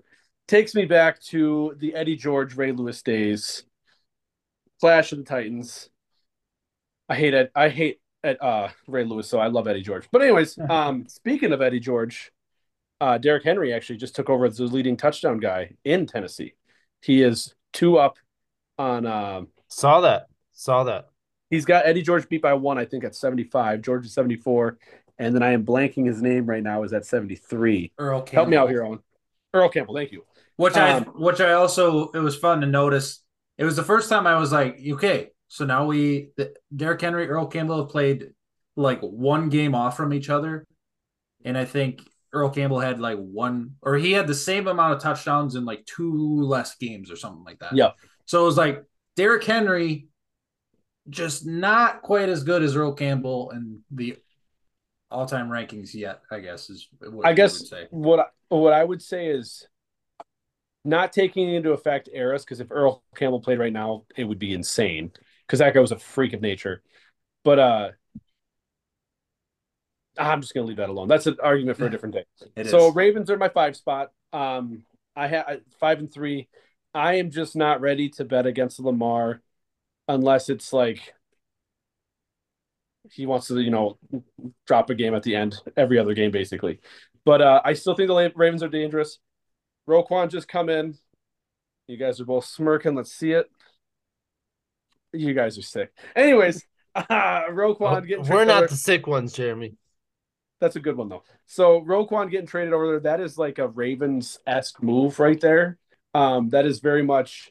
Takes 0.47 0.75
me 0.75 0.85
back 0.85 1.21
to 1.23 1.75
the 1.79 1.95
Eddie 1.95 2.17
George, 2.17 2.55
Ray 2.55 2.73
Lewis 2.73 3.03
days 3.03 3.65
Clash 4.81 5.13
of 5.13 5.19
the 5.19 5.25
Titans. 5.25 5.89
I 7.09 7.15
hate 7.15 7.35
it. 7.35 7.51
I 7.55 7.69
hate 7.69 8.01
at 8.25 8.43
uh, 8.43 8.69
Ray 8.89 9.05
Lewis, 9.05 9.29
so 9.29 9.39
I 9.39 9.47
love 9.49 9.69
Eddie 9.69 9.83
George. 9.83 10.09
But 10.11 10.23
anyways, 10.23 10.59
um, 10.69 11.07
speaking 11.09 11.53
of 11.53 11.63
Eddie 11.63 11.81
George, 11.81 12.33
uh, 13.01 13.19
Derrick 13.19 13.45
Henry 13.45 13.73
actually 13.73 13.99
just 13.99 14.17
took 14.17 14.31
over 14.31 14.47
as 14.47 14.57
the 14.57 14.65
leading 14.65 14.97
touchdown 14.97 15.39
guy 15.39 15.77
in 15.85 16.07
Tennessee. 16.07 16.55
He 17.03 17.23
is 17.23 17.55
two 17.73 17.99
up 17.99 18.17
on. 18.79 19.07
Uh, 19.07 19.43
Saw 19.69 20.01
that. 20.01 20.27
Saw 20.53 20.85
that. 20.85 21.07
he's 21.51 21.65
got 21.65 21.87
Eddie 21.87 22.03
George 22.03 22.29
beat 22.29 22.43
by 22.43 22.55
one, 22.55 22.79
I 22.79 22.85
think, 22.85 23.05
at 23.05 23.15
seventy 23.15 23.45
five. 23.45 23.83
George 23.83 24.07
is 24.07 24.15
seventy 24.15 24.37
four, 24.37 24.79
and 25.19 25.35
then 25.35 25.43
I 25.43 25.53
am 25.53 25.65
blanking 25.65 26.07
his 26.07 26.23
name 26.23 26.47
right 26.47 26.63
now. 26.63 26.83
Is 26.83 26.93
at 26.93 27.05
seventy 27.05 27.37
three. 27.37 27.93
Earl 27.99 28.23
Campbell. 28.23 28.35
Help 28.37 28.49
me 28.49 28.57
out 28.57 28.71
here, 28.71 28.85
Owen. 28.85 29.01
Earl 29.53 29.69
Campbell. 29.69 29.95
Thank 29.95 30.13
you. 30.13 30.25
Which 30.57 30.77
I 30.77 30.93
Um, 30.93 31.05
which 31.17 31.41
I 31.41 31.53
also 31.53 32.11
it 32.13 32.21
was 32.21 32.37
fun 32.37 32.61
to 32.61 32.67
notice. 32.67 33.21
It 33.59 33.65
was 33.65 33.77
the 33.77 33.83
first 33.85 34.09
time 34.09 34.27
I 34.27 34.37
was 34.39 34.51
like, 34.53 34.79
okay, 34.95 35.31
so 35.55 35.65
now 35.65 35.87
we 35.87 36.31
the, 36.37 36.53
Derrick 36.75 37.01
Henry, 37.01 37.29
Earl 37.29 37.47
Campbell 37.47 37.79
have 37.83 37.89
played 37.89 38.33
like 38.75 39.01
one 39.03 39.51
game 39.51 39.73
off 39.73 39.97
from 39.97 40.13
each 40.13 40.29
other, 40.29 40.67
and 41.45 41.57
I 41.57 41.65
think 41.65 42.03
Earl 42.33 42.51
Campbell 42.51 42.81
had 42.81 42.99
like 42.99 43.19
one 43.19 43.77
or 43.81 43.95
he 43.95 44.11
had 44.11 44.27
the 44.27 44.35
same 44.35 44.67
amount 44.67 44.95
of 44.95 45.01
touchdowns 45.01 45.55
in 45.55 45.65
like 45.65 45.87
two 45.87 46.43
less 46.43 46.75
games 46.75 47.09
or 47.09 47.15
something 47.15 47.45
like 47.45 47.61
that. 47.61 47.77
Yeah. 47.77 47.91
So 48.27 48.43
it 48.43 48.47
was 48.47 48.57
like 48.57 48.83
Derrick 49.15 49.45
Henry, 49.45 50.09
just 51.09 51.47
not 51.47 52.03
quite 52.03 52.29
as 52.29 52.43
good 52.43 52.65
as 52.65 52.75
Earl 52.75 52.93
Campbell 52.93 53.53
and 53.53 53.79
the 53.93 54.17
all-time 55.13 55.49
rankings 55.51 55.95
yet. 55.95 56.23
I 56.33 56.41
guess 56.41 56.69
is 56.69 56.89
what 56.99 57.25
I 57.29 57.33
guess 57.33 57.61
would 57.61 57.69
say. 57.69 57.87
what 57.91 58.19
I- 58.19 58.55
what 58.55 58.73
I 58.73 58.83
would 58.83 59.03
say 59.03 59.29
is 59.29 59.69
not 60.85 61.13
taking 61.13 61.55
into 61.55 61.71
effect 61.71 62.09
eras 62.13 62.45
because 62.45 62.59
if 62.61 62.73
Earl 62.73 63.05
Campbell 63.15 63.41
played 63.41 63.61
right 63.61 63.73
now, 63.73 64.05
it 64.17 64.25
would 64.25 64.41
be 64.41 64.53
insane 64.53 65.13
because 65.47 65.59
that 65.59 65.75
guy 65.75 65.81
was 65.81 65.93
a 65.93 65.99
freak 65.99 66.33
of 66.33 66.41
nature. 66.41 66.83
But 67.45 67.59
uh, 67.59 67.89
I'm 70.19 70.41
just 70.41 70.55
gonna 70.55 70.67
leave 70.67 70.79
that 70.79 70.89
alone. 70.89 71.09
That's 71.09 71.27
an 71.27 71.37
argument 71.43 71.79
for 71.79 71.87
a 71.87 71.91
different 71.91 72.15
day. 72.15 72.25
It 72.57 72.69
so 72.69 72.89
is. 72.89 72.95
Ravens 72.95 73.31
are 73.31 73.37
my 73.37 73.49
five 73.49 73.77
spot. 73.77 74.13
Um, 74.33 74.85
I 75.17 75.27
have 75.29 75.61
five 75.81 75.99
and 75.99 76.13
three. 76.13 76.49
I 76.93 77.15
am 77.15 77.31
just 77.31 77.57
not 77.57 77.81
ready 77.81 78.09
to 78.11 78.25
bet 78.25 78.47
against 78.47 78.79
Lamar 78.79 79.43
unless 80.07 80.49
it's 80.49 80.73
like 80.73 81.15
he 83.11 83.27
wants 83.27 83.49
to, 83.49 83.61
you 83.61 83.71
know, 83.71 83.99
drop 84.67 84.91
a 84.91 84.95
game 84.95 85.15
at 85.15 85.23
the 85.23 85.35
end, 85.37 85.57
every 85.77 85.99
other 85.99 86.15
game 86.15 86.31
basically. 86.31 86.81
But 87.25 87.43
uh, 87.43 87.63
I 87.65 87.73
still 87.75 87.95
think 87.95 88.09
the 88.09 88.33
Ravens 88.35 88.63
are 88.63 88.69
dangerous. 88.69 89.19
Roquan 89.89 90.31
just 90.31 90.49
come 90.49 90.69
in. 90.69 90.97
You 91.87 91.97
guys 91.97 92.21
are 92.21 92.25
both 92.25 92.47
smirking. 92.47 92.95
Let's 92.95 93.13
see 93.13 93.33
it. 93.33 93.47
You 95.15 95.35
guys 95.35 95.57
are 95.59 95.63
sick. 95.63 95.93
Anyways, 96.17 96.65
uh, 96.95 97.05
Roquan 97.51 98.07
getting 98.07 98.27
We're 98.29 98.45
not 98.45 98.65
over- 98.65 98.67
the 98.69 98.77
sick 98.77 99.07
ones, 99.07 99.33
Jeremy. 99.33 99.77
that's 100.61 100.77
a 100.77 100.81
good 100.81 100.97
one 100.97 101.09
though. 101.09 101.23
So 101.47 101.81
Roquan 101.83 102.31
getting 102.31 102.47
traded 102.47 102.73
over 102.73 102.87
there, 102.87 103.01
that 103.01 103.21
is 103.21 103.37
like 103.39 103.59
a 103.59 103.69
Ravens 103.69 104.39
esque 104.47 104.83
move 104.83 105.19
right 105.19 105.41
there. 105.41 105.79
Um, 106.15 106.51
that 106.51 106.65
is 106.67 106.81
very 106.81 107.03
much 107.03 107.51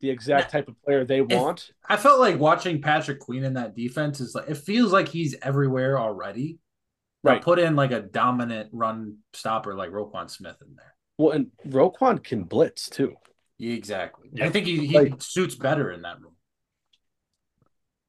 the 0.00 0.10
exact 0.10 0.50
type 0.52 0.68
of 0.68 0.80
player 0.84 1.04
they 1.04 1.22
want. 1.22 1.70
I 1.88 1.96
felt 1.96 2.20
like 2.20 2.38
watching 2.38 2.80
Patrick 2.82 3.18
Queen 3.20 3.44
in 3.44 3.54
that 3.54 3.74
defense 3.74 4.20
is 4.20 4.34
like 4.34 4.48
it 4.48 4.58
feels 4.58 4.92
like 4.92 5.08
he's 5.08 5.34
everywhere 5.42 5.98
already. 5.98 6.58
Now 7.24 7.32
Right. 7.32 7.42
Put 7.42 7.58
in 7.58 7.74
like 7.74 7.90
a 7.90 8.00
dominant 8.02 8.68
run 8.72 9.18
stopper 9.32 9.74
like 9.74 9.90
Roquan 9.90 10.30
Smith 10.30 10.56
in 10.64 10.76
there. 10.76 10.94
Well, 11.18 11.32
and 11.32 11.46
Roquan 11.66 12.22
can 12.22 12.44
blitz 12.44 12.88
too. 12.88 13.14
Yeah, 13.58 13.72
exactly. 13.74 14.28
Yeah. 14.32 14.44
I 14.46 14.50
think 14.50 14.66
he, 14.66 14.86
he 14.86 14.94
Like- 14.98 15.20
suits 15.22 15.54
better 15.56 15.90
in 15.90 16.02
that 16.02 16.20
role. 16.22 16.34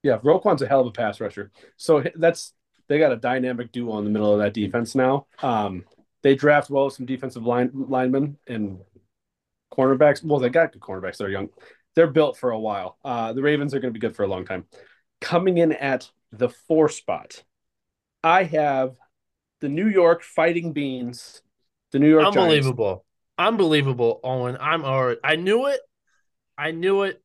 Yeah, 0.03 0.19
Roquan's 0.23 0.61
a 0.61 0.67
hell 0.67 0.81
of 0.81 0.87
a 0.87 0.91
pass 0.91 1.19
rusher. 1.19 1.51
So 1.75 2.03
that's 2.15 2.53
they 2.87 2.99
got 2.99 3.11
a 3.11 3.17
dynamic 3.17 3.71
duo 3.71 3.97
in 3.97 4.05
the 4.05 4.09
middle 4.09 4.31
of 4.33 4.39
that 4.39 4.53
defense 4.53 4.95
now. 4.95 5.27
Um, 5.41 5.83
they 6.23 6.35
draft 6.35 6.69
well 6.69 6.89
some 6.89 7.05
defensive 7.05 7.45
line 7.45 7.71
linemen 7.73 8.37
and 8.47 8.79
cornerbacks. 9.73 10.23
Well, 10.23 10.39
they 10.39 10.49
got 10.49 10.71
good 10.71 10.81
cornerbacks. 10.81 11.17
They're 11.17 11.29
young. 11.29 11.49
They're 11.95 12.07
built 12.07 12.37
for 12.37 12.51
a 12.51 12.59
while. 12.59 12.97
Uh, 13.03 13.33
the 13.33 13.41
Ravens 13.41 13.73
are 13.73 13.79
going 13.79 13.93
to 13.93 13.97
be 13.97 14.05
good 14.05 14.15
for 14.15 14.23
a 14.23 14.27
long 14.27 14.45
time. 14.45 14.65
Coming 15.19 15.57
in 15.57 15.73
at 15.73 16.09
the 16.31 16.49
four 16.49 16.89
spot, 16.89 17.43
I 18.23 18.43
have 18.43 18.95
the 19.61 19.69
New 19.69 19.87
York 19.87 20.23
Fighting 20.23 20.73
Beans. 20.73 21.41
The 21.91 21.99
New 21.99 22.09
York 22.09 22.23
Giants. 22.23 22.37
Unbelievable. 22.37 23.05
Unbelievable, 23.37 24.19
Owen. 24.23 24.57
I'm 24.59 24.83
already 24.83 25.19
I 25.23 25.35
knew 25.35 25.67
it. 25.67 25.79
I 26.57 26.71
knew 26.71 27.03
it. 27.03 27.21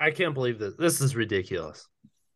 I 0.00 0.10
can't 0.10 0.34
believe 0.34 0.58
this. 0.58 0.74
This 0.78 1.00
is 1.00 1.14
ridiculous. 1.14 1.86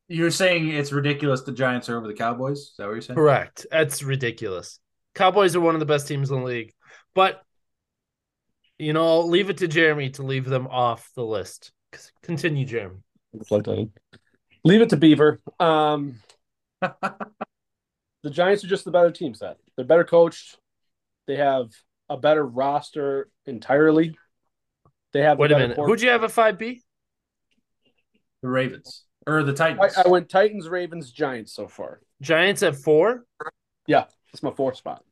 You're 0.09 0.31
saying 0.31 0.69
it's 0.69 0.93
ridiculous 0.93 1.43
the 1.43 1.53
Giants 1.53 1.89
are 1.89 1.97
over 1.97 2.07
the 2.07 2.13
Cowboys? 2.15 2.59
Is 2.59 2.75
that 2.79 2.85
what 2.85 2.93
you're 2.93 3.01
saying? 3.01 3.17
Correct. 3.17 3.67
That's 3.71 4.03
ridiculous. 4.03 4.79
Cowboys 5.15 5.57
are 5.57 5.61
one 5.61 5.75
of 5.75 5.81
the 5.81 5.87
best 5.87 6.07
teams 6.07 6.31
in 6.31 6.41
the 6.41 6.45
league. 6.45 6.73
But 7.15 7.41
you 8.79 8.93
know, 8.93 9.07
I'll 9.07 9.29
leave 9.29 9.51
it 9.51 9.59
to 9.59 9.69
Jeremy 9.69 10.11
to 10.11 10.23
leave 10.23 10.45
them 10.45 10.67
off 10.67 11.11
the 11.17 11.25
list. 11.25 11.73
Continue, 12.23 12.67
Jeremy. 12.67 12.99
Leave 14.65 14.81
it 14.83 14.89
to 14.91 14.97
Beaver. 14.97 15.41
Um, 15.61 16.17
the 16.83 18.31
Giants 18.31 18.65
are 18.65 18.69
just 18.69 18.85
the 18.85 18.91
better 18.91 19.11
team 19.13 19.33
set. 19.35 19.59
They're 19.77 19.85
better 19.85 20.05
coached. 20.05 20.59
They 21.27 21.37
have 21.37 21.71
a 22.11 22.17
better 22.17 22.45
roster 22.45 23.29
entirely. 23.47 24.17
They 25.13 25.23
have. 25.23 25.39
Wait 25.39 25.51
a 25.53 25.55
better 25.55 25.65
minute. 25.65 25.75
quarter- 25.77 25.91
Who'd 25.93 26.03
you 26.03 26.11
have 26.11 26.25
at 26.25 26.31
5B? 26.31 26.81
The 28.45 28.51
Ravens. 28.51 29.05
Or 29.27 29.43
the 29.43 29.55
Titans. 29.55 29.97
I, 29.97 30.03
I 30.03 30.09
went 30.09 30.29
Titans, 30.29 30.69
Ravens, 30.69 31.11
Giants 31.11 31.55
so 31.55 31.67
far. 31.67 32.03
Giants 32.21 32.63
at 32.63 32.77
four? 32.77 33.25
Yeah, 33.87 34.05
That's 34.31 34.43
my 34.43 34.51
fourth 34.51 34.77
spot. 34.77 35.03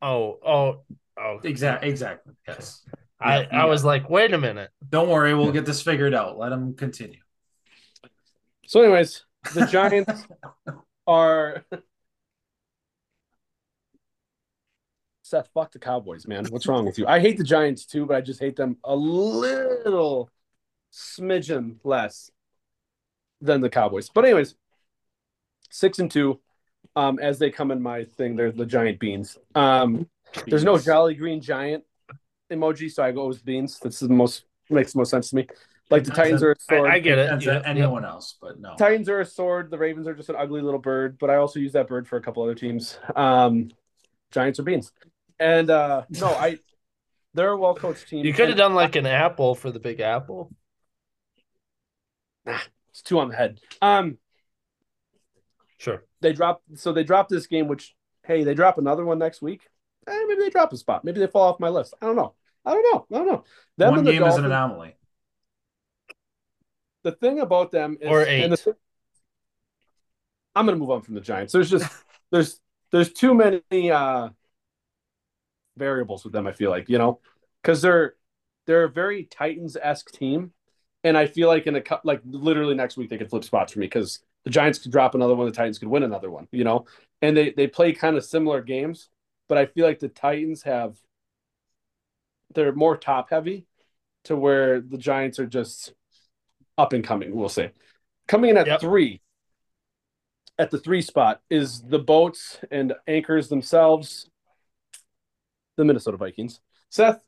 Oh, 0.00 0.38
oh, 0.42 0.80
oh. 1.20 1.40
exactly. 1.44 1.90
Exactly. 1.90 2.32
Yes. 2.48 2.82
I, 3.20 3.42
Yeah, 3.42 3.62
I 3.62 3.64
was 3.66 3.84
like, 3.84 4.08
wait 4.08 4.32
a 4.32 4.38
minute. 4.38 4.70
Don't 4.88 5.10
worry, 5.10 5.34
we'll 5.34 5.52
get 5.52 5.66
this 5.66 5.82
figured 5.82 6.14
out. 6.14 6.38
Let 6.38 6.48
them 6.48 6.72
continue. 6.72 7.20
So, 8.66 8.80
anyways, 8.80 9.22
the 9.52 9.66
Giants 9.66 10.26
are. 11.06 11.66
Seth, 15.20 15.50
fuck 15.52 15.72
the 15.72 15.78
Cowboys, 15.78 16.26
man. 16.26 16.46
What's 16.46 16.66
wrong 16.66 16.86
with 16.86 16.98
you? 16.98 17.06
I 17.06 17.20
hate 17.20 17.36
the 17.36 17.44
Giants 17.44 17.84
too, 17.84 18.06
but 18.06 18.16
I 18.16 18.22
just 18.22 18.40
hate 18.40 18.56
them 18.56 18.78
a 18.82 18.96
little 18.96 20.30
smidgen 20.90 21.76
less 21.84 22.30
than 23.42 23.60
the 23.60 23.68
Cowboys. 23.68 24.08
But 24.08 24.24
anyways, 24.24 24.54
six 25.70 25.98
and 25.98 26.10
two. 26.10 26.40
Um, 26.94 27.18
as 27.20 27.38
they 27.38 27.50
come 27.50 27.70
in 27.70 27.80
my 27.80 28.04
thing, 28.04 28.36
they're 28.36 28.52
the 28.52 28.66
giant 28.66 28.98
beans. 28.98 29.38
Um, 29.54 30.08
there's 30.46 30.64
no 30.64 30.78
Jolly 30.78 31.14
Green 31.14 31.40
Giant 31.40 31.84
emoji, 32.50 32.90
so 32.90 33.02
I 33.02 33.12
go 33.12 33.28
with 33.28 33.44
beans. 33.44 33.78
This 33.78 34.02
is 34.02 34.08
the 34.08 34.14
most 34.14 34.44
makes 34.68 34.92
the 34.92 34.98
most 34.98 35.10
sense 35.10 35.30
to 35.30 35.36
me. 35.36 35.46
Like 35.90 36.04
the 36.04 36.10
Titans 36.10 36.42
are 36.42 36.52
a 36.52 36.56
sword. 36.58 36.90
I, 36.90 36.94
I 36.94 36.98
get 37.00 37.18
it. 37.18 37.24
Depends 37.24 37.44
Yeah, 37.44 37.62
anyone 37.64 38.04
else, 38.04 38.36
but 38.40 38.58
no. 38.60 38.74
Titans 38.76 39.08
are 39.08 39.20
a 39.20 39.26
sword. 39.26 39.70
The 39.70 39.78
Ravens 39.78 40.06
are 40.06 40.14
just 40.14 40.28
an 40.28 40.36
ugly 40.38 40.62
little 40.62 40.80
bird, 40.80 41.18
but 41.18 41.28
I 41.30 41.36
also 41.36 41.60
use 41.60 41.72
that 41.72 41.88
bird 41.88 42.06
for 42.08 42.16
a 42.16 42.22
couple 42.22 42.42
other 42.42 42.54
teams. 42.54 42.98
Um, 43.14 43.70
Giants 44.30 44.58
are 44.58 44.62
beans, 44.62 44.92
and 45.38 45.68
uh, 45.70 46.04
no, 46.10 46.28
I 46.28 46.58
they're 47.34 47.50
a 47.50 47.56
well 47.56 47.74
coached 47.74 48.08
team. 48.08 48.24
You 48.24 48.32
could 48.32 48.48
have 48.48 48.58
done 48.58 48.74
like 48.74 48.96
an 48.96 49.06
apple 49.06 49.54
for 49.54 49.70
the 49.70 49.80
big 49.80 50.00
apple. 50.00 50.50
It's 52.92 53.02
two 53.02 53.18
on 53.18 53.28
the 53.28 53.36
head. 53.36 53.60
Um, 53.82 54.18
Sure. 55.78 56.04
they 56.20 56.32
drop 56.32 56.62
so 56.76 56.92
they 56.92 57.02
drop 57.04 57.28
this 57.28 57.46
game, 57.48 57.66
which 57.66 57.94
hey, 58.24 58.44
they 58.44 58.54
drop 58.54 58.78
another 58.78 59.04
one 59.04 59.18
next 59.18 59.42
week. 59.42 59.68
Eh, 60.06 60.24
maybe 60.28 60.40
they 60.42 60.50
drop 60.50 60.72
a 60.72 60.76
spot. 60.76 61.04
Maybe 61.04 61.18
they 61.20 61.26
fall 61.26 61.52
off 61.52 61.58
my 61.60 61.68
list. 61.70 61.94
I 62.00 62.06
don't 62.06 62.14
know. 62.16 62.34
I 62.64 62.72
don't 62.72 62.82
know. 62.92 63.06
I 63.10 63.18
don't 63.18 63.26
know. 63.26 63.44
Them 63.76 63.90
One 63.90 64.04
game 64.04 64.22
is 64.22 64.36
an 64.36 64.44
anomaly. 64.44 64.94
the 67.02 67.10
thing 67.12 67.40
about 67.40 67.72
them 67.72 67.98
is, 68.00 68.08
Or 68.08 68.22
eight. 68.24 68.48
the- 68.48 68.76
I'm 70.54 70.66
gonna 70.66 70.78
move 70.78 70.90
on 70.90 71.02
from 71.02 71.14
the 71.14 71.20
Giants. 71.20 71.52
There's 71.52 71.70
just 71.70 71.90
there's 72.30 72.60
there's 72.92 73.12
too 73.12 73.34
many 73.34 73.90
uh 73.90 74.28
variables 75.76 76.24
with 76.24 76.32
them. 76.32 76.46
I 76.46 76.52
feel 76.52 76.70
like 76.70 76.88
you 76.88 76.98
know 76.98 77.20
because 77.62 77.82
they're 77.82 78.14
they're 78.66 78.84
a 78.84 78.88
very 78.90 79.24
Titans 79.24 79.76
esque 79.80 80.12
team, 80.12 80.52
and 81.04 81.16
I 81.16 81.26
feel 81.26 81.48
like 81.48 81.66
in 81.66 81.76
a 81.76 81.82
like 82.04 82.20
literally 82.24 82.74
next 82.74 82.96
week 82.96 83.10
they 83.10 83.18
could 83.18 83.30
flip 83.30 83.44
spots 83.44 83.72
for 83.72 83.80
me 83.80 83.86
because 83.86 84.20
the 84.44 84.50
Giants 84.50 84.78
could 84.78 84.92
drop 84.92 85.14
another 85.14 85.34
one, 85.34 85.46
the 85.46 85.52
Titans 85.52 85.78
could 85.78 85.88
win 85.88 86.02
another 86.02 86.30
one. 86.30 86.48
You 86.52 86.64
know, 86.64 86.86
and 87.20 87.36
they 87.36 87.50
they 87.50 87.66
play 87.66 87.92
kind 87.92 88.16
of 88.16 88.24
similar 88.24 88.60
games, 88.62 89.08
but 89.48 89.58
I 89.58 89.66
feel 89.66 89.86
like 89.86 89.98
the 90.00 90.08
Titans 90.08 90.62
have 90.62 90.96
they're 92.54 92.72
more 92.72 92.96
top 92.96 93.30
heavy 93.30 93.66
to 94.24 94.36
where 94.36 94.80
the 94.80 94.98
Giants 94.98 95.38
are 95.38 95.46
just 95.46 95.94
up 96.78 96.92
and 96.92 97.04
coming, 97.04 97.34
we'll 97.34 97.48
say. 97.48 97.72
Coming 98.28 98.50
in 98.50 98.56
at 98.56 98.66
Yep. 98.66 98.80
three, 98.80 99.20
at 100.58 100.70
the 100.70 100.78
three 100.78 101.02
spot 101.02 101.40
is 101.50 101.82
the 101.82 101.98
boats 101.98 102.60
and 102.70 102.94
anchors 103.06 103.48
themselves, 103.48 104.30
the 105.76 105.84
Minnesota 105.84 106.16
Vikings. 106.16 106.60
Seth, 106.90 107.22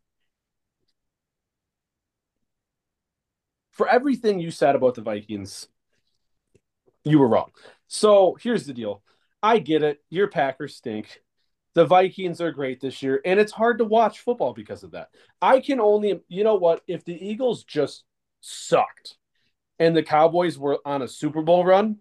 for 3.75 3.89
everything 3.89 4.41
you 4.41 4.51
said 4.51 4.77
about 4.77 4.95
the 4.95 5.03
Vikings, 5.03 5.69
you 7.05 7.19
were 7.19 7.29
wrong. 7.29 7.51
So 7.87 8.37
here's 8.41 8.67
the 8.67 8.73
deal. 8.73 9.03
I 9.43 9.59
get 9.59 9.83
it. 9.83 10.03
Your 10.09 10.29
Packers 10.29 10.77
stink. 10.77 11.21
The 11.75 11.85
Vikings 11.85 12.41
are 12.41 12.53
great 12.53 12.81
this 12.81 13.03
year, 13.03 13.21
and 13.25 13.41
it's 13.41 13.51
hard 13.53 13.79
to 13.79 13.85
watch 13.85 14.21
football 14.21 14.55
because 14.55 14.85
of 14.85 14.93
that. 14.93 15.09
I 15.43 15.59
can 15.59 15.81
only, 15.81 16.21
you 16.29 16.45
know 16.45 16.55
what? 16.55 16.83
If 16.87 17.05
the 17.05 17.15
Eagles 17.15 17.65
just 17.65 18.05
sucked 18.41 19.17
and 19.81 19.97
the 19.97 20.05
Cowboys 20.05 20.57
were 20.57 20.79
on 20.85 21.03
a 21.03 21.09
Super 21.09 21.43
Bowl 21.43 21.65
run, 21.65 21.99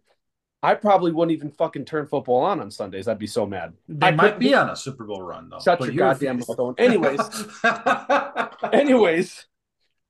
I 0.62 0.76
probably 0.76 1.12
wouldn't 1.12 1.36
even 1.36 1.52
fucking 1.52 1.86
turn 1.86 2.06
football 2.08 2.42
on 2.44 2.62
on 2.62 2.70
Sundays. 2.70 3.08
I'd 3.08 3.20
be 3.20 3.28
so 3.28 3.46
mad. 3.46 3.74
They 3.90 4.08
I 4.08 4.12
might 4.12 4.40
be 4.40 4.54
on 4.54 4.70
a 4.70 4.76
Super 4.76 5.04
Bowl 5.06 5.22
run 5.22 5.50
though. 5.50 5.60
Shut 5.60 5.82
your 5.82 5.94
goddamn 5.94 6.38
mouth, 6.48 6.76
Anyways, 6.78 7.20
anyways, 8.74 9.46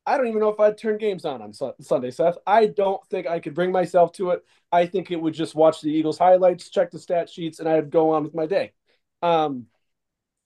I 0.05 0.17
don't 0.17 0.27
even 0.27 0.39
know 0.39 0.49
if 0.49 0.59
I'd 0.59 0.77
turn 0.77 0.97
games 0.97 1.25
on 1.25 1.41
on 1.41 1.53
Su- 1.53 1.73
Sunday, 1.79 2.11
Seth. 2.11 2.37
I 2.45 2.65
don't 2.65 3.05
think 3.07 3.27
I 3.27 3.39
could 3.39 3.53
bring 3.53 3.71
myself 3.71 4.11
to 4.13 4.31
it. 4.31 4.43
I 4.71 4.85
think 4.85 5.11
it 5.11 5.21
would 5.21 5.33
just 5.33 5.55
watch 5.55 5.81
the 5.81 5.91
Eagles 5.91 6.17
highlights, 6.17 6.69
check 6.69 6.91
the 6.91 6.99
stat 6.99 7.29
sheets, 7.29 7.59
and 7.59 7.69
I'd 7.69 7.89
go 7.89 8.11
on 8.11 8.23
with 8.23 8.33
my 8.33 8.45
day. 8.45 8.73
Um, 9.21 9.67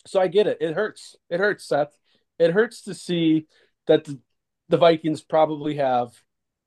so 0.06 0.22
I 0.22 0.28
get 0.28 0.48
it. 0.48 0.60
It 0.62 0.74
hurts. 0.74 1.16
It 1.30 1.40
hurts, 1.40 1.66
Seth. 1.66 1.98
It 2.38 2.52
hurts 2.52 2.84
to 2.84 2.94
see 2.94 3.48
that 3.88 4.06
the, 4.06 4.20
the 4.70 4.78
Vikings 4.78 5.22
probably 5.22 5.76
have 5.78 6.12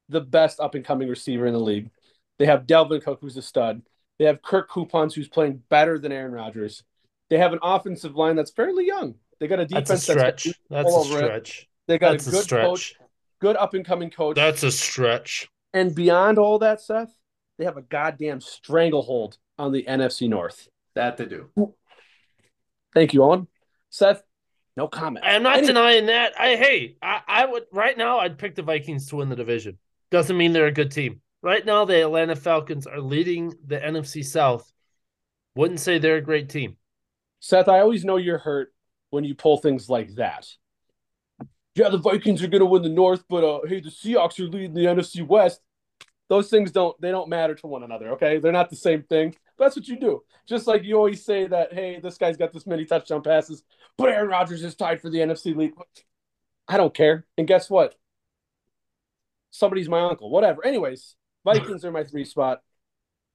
the 0.09 0.21
best 0.21 0.59
up 0.59 0.75
and 0.75 0.85
coming 0.85 1.09
receiver 1.09 1.47
in 1.47 1.53
the 1.53 1.61
league. 1.61 1.91
They 2.39 2.47
have 2.47 2.67
Dalvin 2.67 3.03
Cook, 3.03 3.19
who's 3.21 3.37
a 3.37 3.43
stud. 3.43 3.83
They 4.19 4.25
have 4.25 4.43
Kirk 4.43 4.69
Cousins, 4.69 5.15
who's 5.15 5.29
playing 5.29 5.63
better 5.69 5.99
than 5.99 6.13
Aaron 6.13 6.33
Rodgers. 6.33 6.83
They 7.29 7.39
have 7.39 7.53
an 7.53 7.61
offensive 7.63 8.17
line 8.17 8.37
that's 8.37 8.51
fairly 8.51 8.87
young. 8.87 9.15
They 9.39 9.47
got 9.47 9.61
a 9.61 9.67
defense 9.67 9.89
That's 9.89 10.09
a 10.09 10.13
stretch. 10.13 10.49
That's 10.69 10.91
a 10.91 10.93
all 10.93 11.05
over 11.05 11.19
stretch. 11.19 11.70
They 11.91 11.99
got 11.99 12.13
That's 12.13 12.27
a 12.27 12.31
a 12.31 12.33
good 12.33 12.43
stretch. 12.45 12.65
coach, 12.67 12.95
good 13.41 13.57
up 13.57 13.75
and 13.75 13.85
coming 13.85 14.11
coach. 14.11 14.37
That's 14.37 14.63
a 14.63 14.71
stretch. 14.71 15.49
and 15.75 15.95
beyond 15.95 16.39
all 16.39 16.59
that, 16.61 16.81
Seth, 16.81 17.13
they 17.59 17.65
have 17.65 17.77
a 17.77 17.83
goddamn 17.83 18.41
stranglehold 18.41 19.37
on 19.59 19.73
the 19.73 19.85
NFC 19.85 20.29
North. 20.29 20.69
that 20.95 21.17
they 21.17 21.27
do. 21.27 21.51
Thank 22.95 23.13
you, 23.15 23.23
Owen. 23.23 23.47
Seth, 23.91 24.23
no 24.77 24.89
comment. 24.89 25.25
I'm 25.27 25.43
not 25.43 25.59
Any- 25.59 25.67
denying 25.69 26.07
that. 26.07 26.33
I 26.41 26.57
hey, 26.57 26.97
I, 27.03 27.21
I 27.27 27.45
would 27.47 27.65
right 27.73 27.97
now 27.99 28.19
I'd 28.19 28.39
pick 28.39 28.55
the 28.55 28.63
Vikings 28.63 29.07
to 29.09 29.17
win 29.17 29.29
the 29.29 29.37
division. 29.37 29.79
Doesn't 30.11 30.37
mean 30.37 30.53
they're 30.53 30.67
a 30.67 30.73
good 30.73 30.91
team. 30.91 31.21
Right 31.43 31.65
now, 31.65 31.85
the 31.87 32.03
Atlanta 32.03 32.37
Falcons 32.37 32.87
are 32.87 33.01
leading 33.01 33.53
the 33.67 33.79
NFC 33.79 34.25
South. 34.25 34.71
Wouldn't 35.55 35.81
say 35.81 35.99
they're 35.99 36.17
a 36.17 36.21
great 36.23 36.49
team. 36.51 36.77
Seth, 37.41 37.69
I 37.69 37.81
always 37.81 38.05
know 38.05 38.17
you're 38.19 38.39
hurt 38.39 38.73
when 39.11 39.25
you 39.25 39.35
pull 39.35 39.57
things 39.57 39.89
like 39.89 40.15
that. 40.17 40.47
Yeah, 41.75 41.89
the 41.89 41.99
Vikings 41.99 42.43
are 42.43 42.49
going 42.49 42.61
to 42.61 42.67
win 42.67 42.83
the 42.83 42.89
North, 42.89 43.25
but 43.29 43.45
uh, 43.45 43.61
hey, 43.67 43.81
the 43.81 43.91
Seahawks 43.91 44.41
are 44.41 44.49
leading 44.49 44.75
the 44.75 44.87
NFC 44.87 45.27
West. 45.27 45.61
Those 46.29 46.49
things 46.49 46.71
don't 46.71 47.01
they 47.01 47.11
don't 47.11 47.29
matter 47.29 47.55
to 47.55 47.67
one 47.67 47.83
another. 47.83 48.11
Okay, 48.13 48.39
they're 48.39 48.53
not 48.53 48.71
the 48.71 48.77
same 48.77 49.03
thing. 49.03 49.35
That's 49.59 49.77
what 49.77 49.89
you 49.89 49.99
do. 49.99 50.23
Just 50.49 50.67
like 50.67 50.85
you 50.85 50.97
always 50.97 51.25
say 51.25 51.47
that, 51.47 51.73
hey, 51.73 52.01
this 52.01 52.19
guy's 52.19 52.37
got 52.37 52.53
this 52.53 52.67
many 52.67 52.85
touchdown 52.85 53.23
passes, 53.23 53.63
but 53.99 54.09
Aaron 54.09 54.29
Rodgers 54.29 54.63
is 54.63 54.75
tied 54.75 55.01
for 55.01 55.11
the 55.11 55.19
NFC 55.19 55.55
lead. 55.55 55.73
I 56.67 56.77
don't 56.77 56.95
care. 56.95 57.27
And 57.37 57.47
guess 57.47 57.69
what? 57.69 57.95
Somebody's 59.51 59.89
my 59.89 60.01
uncle. 60.01 60.31
Whatever. 60.31 60.65
Anyways, 60.65 61.17
Vikings 61.45 61.85
are 61.85 61.91
my 61.91 62.05
three 62.05 62.25
spot, 62.25 62.61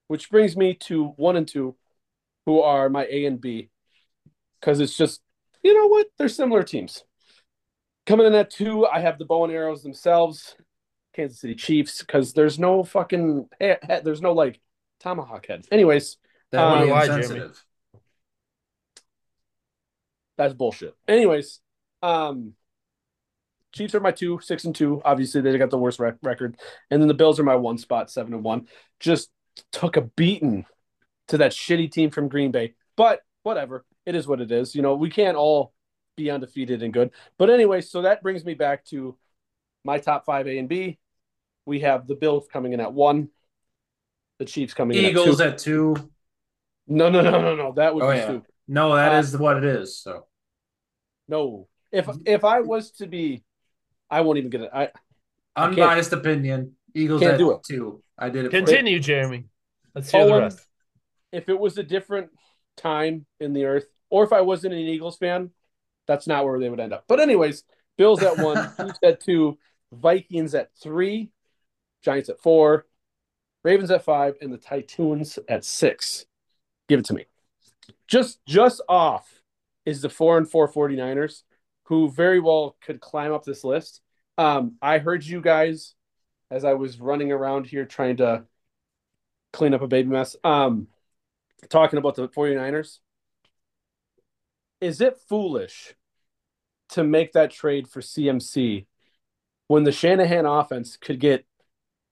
which 0.07 0.29
brings 0.29 0.55
me 0.55 0.73
to 0.73 1.07
one 1.17 1.35
and 1.35 1.47
two, 1.47 1.75
who 2.45 2.61
are 2.61 2.89
my 2.89 3.05
A 3.09 3.25
and 3.25 3.39
B 3.41 3.69
because 4.65 4.79
it's 4.79 4.97
just 4.97 5.21
you 5.63 5.73
know 5.75 5.87
what 5.87 6.07
they're 6.17 6.27
similar 6.27 6.63
teams 6.63 7.03
coming 8.05 8.25
in 8.27 8.35
at 8.35 8.49
two 8.49 8.85
i 8.85 8.99
have 8.99 9.17
the 9.17 9.25
bow 9.25 9.43
and 9.43 9.53
arrows 9.53 9.83
themselves 9.83 10.55
kansas 11.13 11.39
city 11.39 11.55
chiefs 11.55 11.99
because 12.01 12.33
there's 12.33 12.59
no 12.59 12.83
fucking 12.83 13.47
he- 13.59 13.67
he- 13.87 13.99
there's 14.03 14.21
no 14.21 14.33
like 14.33 14.59
tomahawk 14.99 15.45
heads 15.47 15.67
anyways 15.71 16.17
That 16.51 16.63
Um, 16.63 16.79
would 16.81 16.89
Why, 16.89 17.05
Jeremy? 17.07 17.23
insensitive. 17.23 17.65
that's 20.37 20.53
bullshit. 20.53 20.95
Anyways 21.07 21.59
um 22.03 22.53
chiefs 23.73 23.95
are 23.95 23.99
my 23.99 24.11
two 24.11 24.39
six 24.41 24.63
and 24.65 24.75
two. 24.75 25.01
Obviously 25.03 25.41
they 25.41 25.57
got 25.57 25.69
the 25.69 25.77
worst 25.77 25.99
rec- 25.99 26.17
record. 26.23 26.57
And 26.89 27.01
then 27.01 27.07
the 27.07 27.13
bills 27.13 27.39
are 27.39 27.43
my 27.43 27.55
one 27.55 27.77
spot 27.77 28.09
seven 28.09 28.33
and 28.33 28.43
one. 28.43 28.67
Just 28.99 29.29
took 29.71 29.97
a 29.97 30.01
beating 30.01 30.65
to 31.29 31.37
that 31.39 31.51
shitty 31.51 31.91
team 31.91 32.09
from 32.09 32.29
green 32.29 32.51
bay. 32.51 32.75
But 32.95 33.19
whatever. 33.43 33.85
It 34.05 34.15
is 34.15 34.27
what 34.27 34.39
it 34.41 34.51
is. 34.51 34.75
You 34.75 34.81
know 34.81 34.95
we 34.95 35.09
can't 35.09 35.35
all 35.37 35.73
be 36.15 36.29
undefeated 36.29 36.81
and 36.81 36.93
good 36.93 37.11
but 37.37 37.49
anyway 37.49 37.81
so 37.81 38.01
that 38.01 38.21
brings 38.23 38.45
me 38.45 38.53
back 38.53 38.85
to 38.85 39.17
my 39.83 39.97
top 39.97 40.25
five 40.25 40.47
a 40.47 40.57
and 40.57 40.69
b 40.69 40.97
we 41.65 41.81
have 41.81 42.07
the 42.07 42.15
bills 42.15 42.47
coming 42.51 42.73
in 42.73 42.79
at 42.79 42.93
one 42.93 43.27
the 44.39 44.45
chiefs 44.45 44.73
coming 44.73 44.97
in 44.97 45.05
Eagles 45.05 45.41
at 45.41 45.57
two 45.57 45.93
at 45.95 45.97
two. 45.99 46.11
no 46.87 47.09
no 47.09 47.21
no 47.21 47.41
no 47.41 47.55
no 47.55 47.71
that 47.73 47.93
would 47.93 48.03
Oh, 48.03 48.11
be 48.11 48.17
yeah. 48.17 48.23
stupid 48.25 48.51
No, 48.67 48.95
that 48.95 49.13
Uh, 49.13 49.19
is 49.19 49.37
what 49.37 49.57
it 49.57 49.63
is. 49.63 49.99
So 49.99 50.25
No. 51.27 51.67
If 51.91 52.09
if 52.25 52.43
I 52.43 52.61
was 52.61 52.91
to 52.99 53.05
be, 53.07 53.43
I 54.09 54.21
won't 54.21 54.37
even 54.39 54.49
get 54.49 54.61
it. 54.61 54.69
I 54.73 54.85
can't- 54.87 54.95
unbiased 55.55 56.11
opinion. 56.13 56.75
Eagles 56.93 57.21
Can't 57.21 57.33
at 57.33 57.37
do 57.37 57.51
it. 57.51 57.63
two. 57.63 58.03
I 58.17 58.29
did 58.29 58.45
it. 58.45 58.51
for. 58.51 58.57
Continue, 58.57 58.99
Jeremy. 58.99 59.45
Let's 59.93 60.09
hear 60.11 60.25
the 60.25 60.33
rest. 60.39 60.65
if 61.31 61.47
it 61.47 61.59
was 61.59 61.77
a 61.77 61.83
different 61.83 62.31
time 62.75 63.25
in 63.39 63.53
the 63.53 63.65
earth, 63.65 63.85
or 64.09 64.23
if 64.23 64.33
I 64.33 64.41
wasn't 64.41 64.73
an 64.73 64.79
Eagles 64.79 65.17
fan, 65.17 65.51
that's 66.07 66.27
not 66.27 66.45
where 66.45 66.59
they 66.59 66.69
would 66.69 66.79
end 66.79 66.93
up. 66.93 67.05
But 67.07 67.19
anyways, 67.19 67.63
Bills 67.97 68.21
at 68.23 68.37
one, 68.37 68.71
Chiefs 68.77 68.99
at 69.03 69.19
two, 69.21 69.57
Vikings 69.91 70.55
at 70.55 70.69
three, 70.81 71.31
Giants 72.03 72.29
at 72.29 72.39
four, 72.39 72.85
Ravens 73.63 73.91
at 73.91 74.03
five, 74.03 74.35
and 74.41 74.53
the 74.53 74.57
Titans 74.57 75.39
at 75.49 75.65
six. 75.65 76.25
Give 76.87 76.99
it 76.99 77.05
to 77.05 77.13
me. 77.13 77.25
Just 78.07 78.39
just 78.45 78.81
off 78.87 79.41
is 79.85 80.01
the 80.01 80.09
four 80.09 80.37
and 80.37 80.49
four 80.49 80.71
49ers, 80.71 81.43
who 81.83 82.09
very 82.09 82.39
well 82.39 82.75
could 82.81 82.99
climb 82.99 83.33
up 83.33 83.43
this 83.43 83.63
list. 83.63 84.01
Um, 84.37 84.75
I 84.81 84.97
heard 84.97 85.23
you 85.25 85.41
guys 85.41 85.95
as 86.51 86.63
I 86.63 86.73
was 86.73 86.99
running 86.99 87.31
around 87.31 87.67
here 87.67 87.85
trying 87.85 88.17
to 88.17 88.43
clean 89.53 89.73
up 89.73 89.81
a 89.81 89.87
baby 89.87 90.09
mess. 90.09 90.35
Um, 90.43 90.87
talking 91.69 91.97
about 91.97 92.15
the 92.15 92.27
49ers. 92.27 92.99
Is 94.81 95.01
it 95.01 95.17
foolish 95.27 95.95
to 96.89 97.03
make 97.03 97.33
that 97.33 97.51
trade 97.51 97.87
for 97.87 98.01
CMC 98.01 98.85
when 99.67 99.83
the 99.83 99.91
Shanahan 99.91 100.45
offense 100.45 100.97
could 100.97 101.19
get 101.19 101.45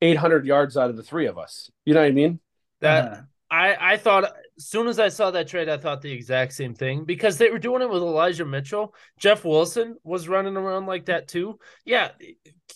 800 0.01 0.45
yards 0.45 0.75
out 0.77 0.89
of 0.89 0.97
the 0.97 1.03
three 1.03 1.27
of 1.27 1.37
us? 1.37 1.69
You 1.85 1.93
know 1.93 2.01
what 2.01 2.07
I 2.07 2.11
mean? 2.11 2.39
That 2.81 3.05
Uh-huh. 3.11 3.21
I 3.51 3.93
I 3.93 3.97
thought 3.97 4.23
as 4.57 4.65
soon 4.65 4.87
as 4.87 4.99
I 4.99 5.09
saw 5.09 5.29
that 5.31 5.47
trade, 5.47 5.69
I 5.69 5.77
thought 5.77 6.01
the 6.01 6.11
exact 6.11 6.53
same 6.53 6.73
thing 6.73 7.05
because 7.05 7.37
they 7.37 7.49
were 7.51 7.59
doing 7.59 7.81
it 7.83 7.89
with 7.89 8.01
Elijah 8.01 8.45
Mitchell. 8.45 8.95
Jeff 9.19 9.45
Wilson 9.45 9.95
was 10.03 10.27
running 10.27 10.57
around 10.57 10.87
like 10.87 11.05
that 11.05 11.27
too. 11.27 11.59
Yeah, 11.85 12.09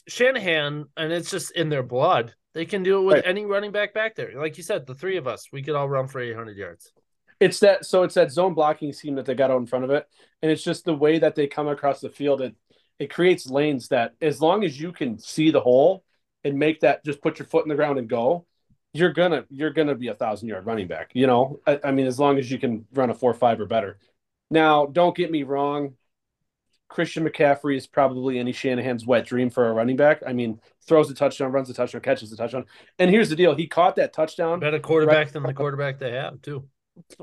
Shanahan, 0.08 0.86
and 0.96 1.12
it's 1.12 1.32
just 1.32 1.52
in 1.52 1.70
their 1.70 1.84
blood. 1.84 2.36
They 2.54 2.66
can 2.66 2.84
do 2.84 3.00
it 3.00 3.06
with 3.06 3.16
Right. 3.18 3.28
any 3.28 3.46
running 3.46 3.72
back 3.72 3.94
back 3.94 4.16
there. 4.16 4.34
Like 4.40 4.58
you 4.58 4.64
said, 4.64 4.86
the 4.86 4.96
three 4.96 5.18
of 5.18 5.28
us, 5.28 5.48
we 5.52 5.64
could 5.64 5.76
all 5.76 5.90
run 5.90 6.08
for 6.08 6.20
800 6.20 6.58
yards. 6.58 6.92
It's 7.40 7.60
that 7.60 7.86
so 7.86 8.04
it's 8.04 8.16
that 8.16 8.32
zone 8.32 8.54
blocking 8.54 8.94
scheme 8.94 9.16
that 9.16 9.26
they 9.26 9.36
got 9.36 9.52
out 9.52 9.58
in 9.60 9.68
front 9.68 9.86
of 9.86 9.92
it, 9.92 10.08
and 10.42 10.52
it's 10.52 10.64
just 10.64 10.86
the 10.86 10.94
way 10.94 11.20
that 11.20 11.36
they 11.36 11.48
come 11.48 11.68
across 11.68 12.02
the 12.02 12.10
field. 12.10 12.42
It 12.42 12.56
it 13.00 13.14
creates 13.14 13.50
lanes 13.50 13.90
that 13.90 14.14
as 14.22 14.42
long 14.42 14.64
as 14.64 14.80
you 14.80 14.92
can 14.92 15.20
see 15.20 15.52
the 15.52 15.62
hole 15.62 16.04
and 16.44 16.58
make 16.58 16.80
that 16.80 17.06
just 17.06 17.22
put 17.22 17.40
your 17.40 17.48
foot 17.48 17.64
in 17.64 17.70
the 17.70 17.76
ground 17.76 18.00
and 18.00 18.10
go, 18.10 18.46
you're 18.94 19.14
gonna 19.14 19.46
you're 19.50 19.72
gonna 19.72 19.96
be 19.96 20.08
a 20.08 20.16
thousand 20.16 20.48
yard 20.48 20.66
running 20.66 20.88
back. 20.88 21.12
You 21.14 21.28
know, 21.28 21.60
I, 21.68 21.80
I 21.84 21.92
mean, 21.92 22.08
as 22.08 22.20
long 22.20 22.38
as 22.38 22.50
you 22.50 22.58
can 22.58 22.86
run 22.94 23.10
a 23.10 23.14
four 23.14 23.34
five 23.34 23.60
or 23.60 23.66
better. 23.66 24.00
Now, 24.50 24.86
don't 24.86 25.16
get 25.16 25.30
me 25.30 25.44
wrong. 25.44 25.94
Christian 26.90 27.28
McCaffrey 27.28 27.76
is 27.76 27.86
probably 27.86 28.40
any 28.40 28.54
Shanahan's 28.54 29.06
wet 29.06 29.26
dream 29.26 29.50
for 29.50 29.68
a 29.68 29.74
running 29.74 29.98
back. 29.98 30.24
I 30.26 30.32
mean, 30.32 30.62
throws 30.88 31.12
a 31.12 31.14
touchdown, 31.14 31.52
runs 31.52 31.70
a 31.70 31.74
touchdown, 31.74 32.02
catches 32.02 32.32
a 32.32 32.38
touchdown. 32.38 32.66
And 32.98 33.12
here's 33.12 33.30
the 33.30 33.36
deal: 33.36 33.56
he 33.56 33.68
caught 33.68 33.98
that 33.98 34.14
touchdown. 34.14 34.60
Better 34.60 34.80
quarterback 34.80 35.32
than 35.32 35.44
the 35.44 35.54
quarterback 35.54 36.00
they 36.00 36.14
have 36.14 36.42
too. 36.42 36.68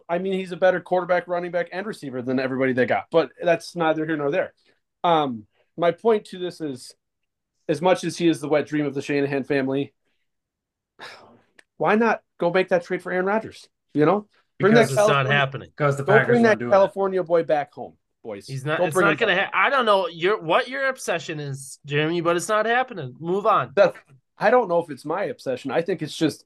I 0.08 0.18
mean, 0.18 0.34
he's 0.34 0.52
a 0.52 0.56
better 0.56 0.80
quarterback, 0.80 1.28
running 1.28 1.50
back, 1.50 1.68
and 1.72 1.86
receiver 1.86 2.22
than 2.22 2.38
everybody 2.38 2.72
they 2.72 2.86
got. 2.86 3.04
But 3.10 3.30
that's 3.42 3.76
neither 3.76 4.06
here 4.06 4.16
nor 4.16 4.30
there. 4.30 4.52
Um, 5.02 5.46
my 5.76 5.90
point 5.90 6.26
to 6.26 6.38
this 6.38 6.60
is, 6.60 6.94
as 7.68 7.80
much 7.82 8.04
as 8.04 8.16
he 8.16 8.28
is 8.28 8.40
the 8.40 8.48
wet 8.48 8.66
dream 8.66 8.86
of 8.86 8.94
the 8.94 9.02
Shanahan 9.02 9.44
family, 9.44 9.92
why 11.76 11.96
not 11.96 12.22
go 12.38 12.50
make 12.50 12.68
that 12.68 12.84
trade 12.84 13.02
for 13.02 13.12
Aaron 13.12 13.26
Rodgers? 13.26 13.68
You 13.92 14.06
know, 14.06 14.26
bring 14.58 14.72
Because 14.72 14.88
that 14.88 14.92
It's 14.92 14.96
not 14.96 15.06
California, 15.06 15.32
happening. 15.32 15.68
Because 15.76 15.96
the 15.96 16.04
go 16.04 16.12
Packers 16.12 16.26
bring 16.28 16.42
that 16.42 16.58
doing 16.58 16.70
California 16.70 17.22
boy 17.22 17.42
back 17.42 17.72
home, 17.72 17.94
boys. 18.22 18.46
He's 18.46 18.64
not. 18.64 18.78
Go 18.78 18.86
it's 18.86 18.96
not 18.96 19.18
gonna. 19.18 19.34
back. 19.34 19.52
Ha- 19.52 19.66
I 19.66 19.70
don't 19.70 19.86
know 19.86 20.08
your 20.08 20.40
what 20.40 20.68
your 20.68 20.88
obsession 20.88 21.40
is, 21.40 21.78
Jeremy, 21.86 22.20
but 22.20 22.36
it's 22.36 22.48
not 22.48 22.66
happening. 22.66 23.14
Move 23.18 23.46
on. 23.46 23.72
That- 23.76 23.94
I 24.36 24.50
don't 24.50 24.68
know 24.68 24.80
if 24.80 24.90
it's 24.90 25.04
my 25.04 25.24
obsession. 25.24 25.70
I 25.70 25.82
think 25.82 26.02
it's 26.02 26.16
just. 26.16 26.44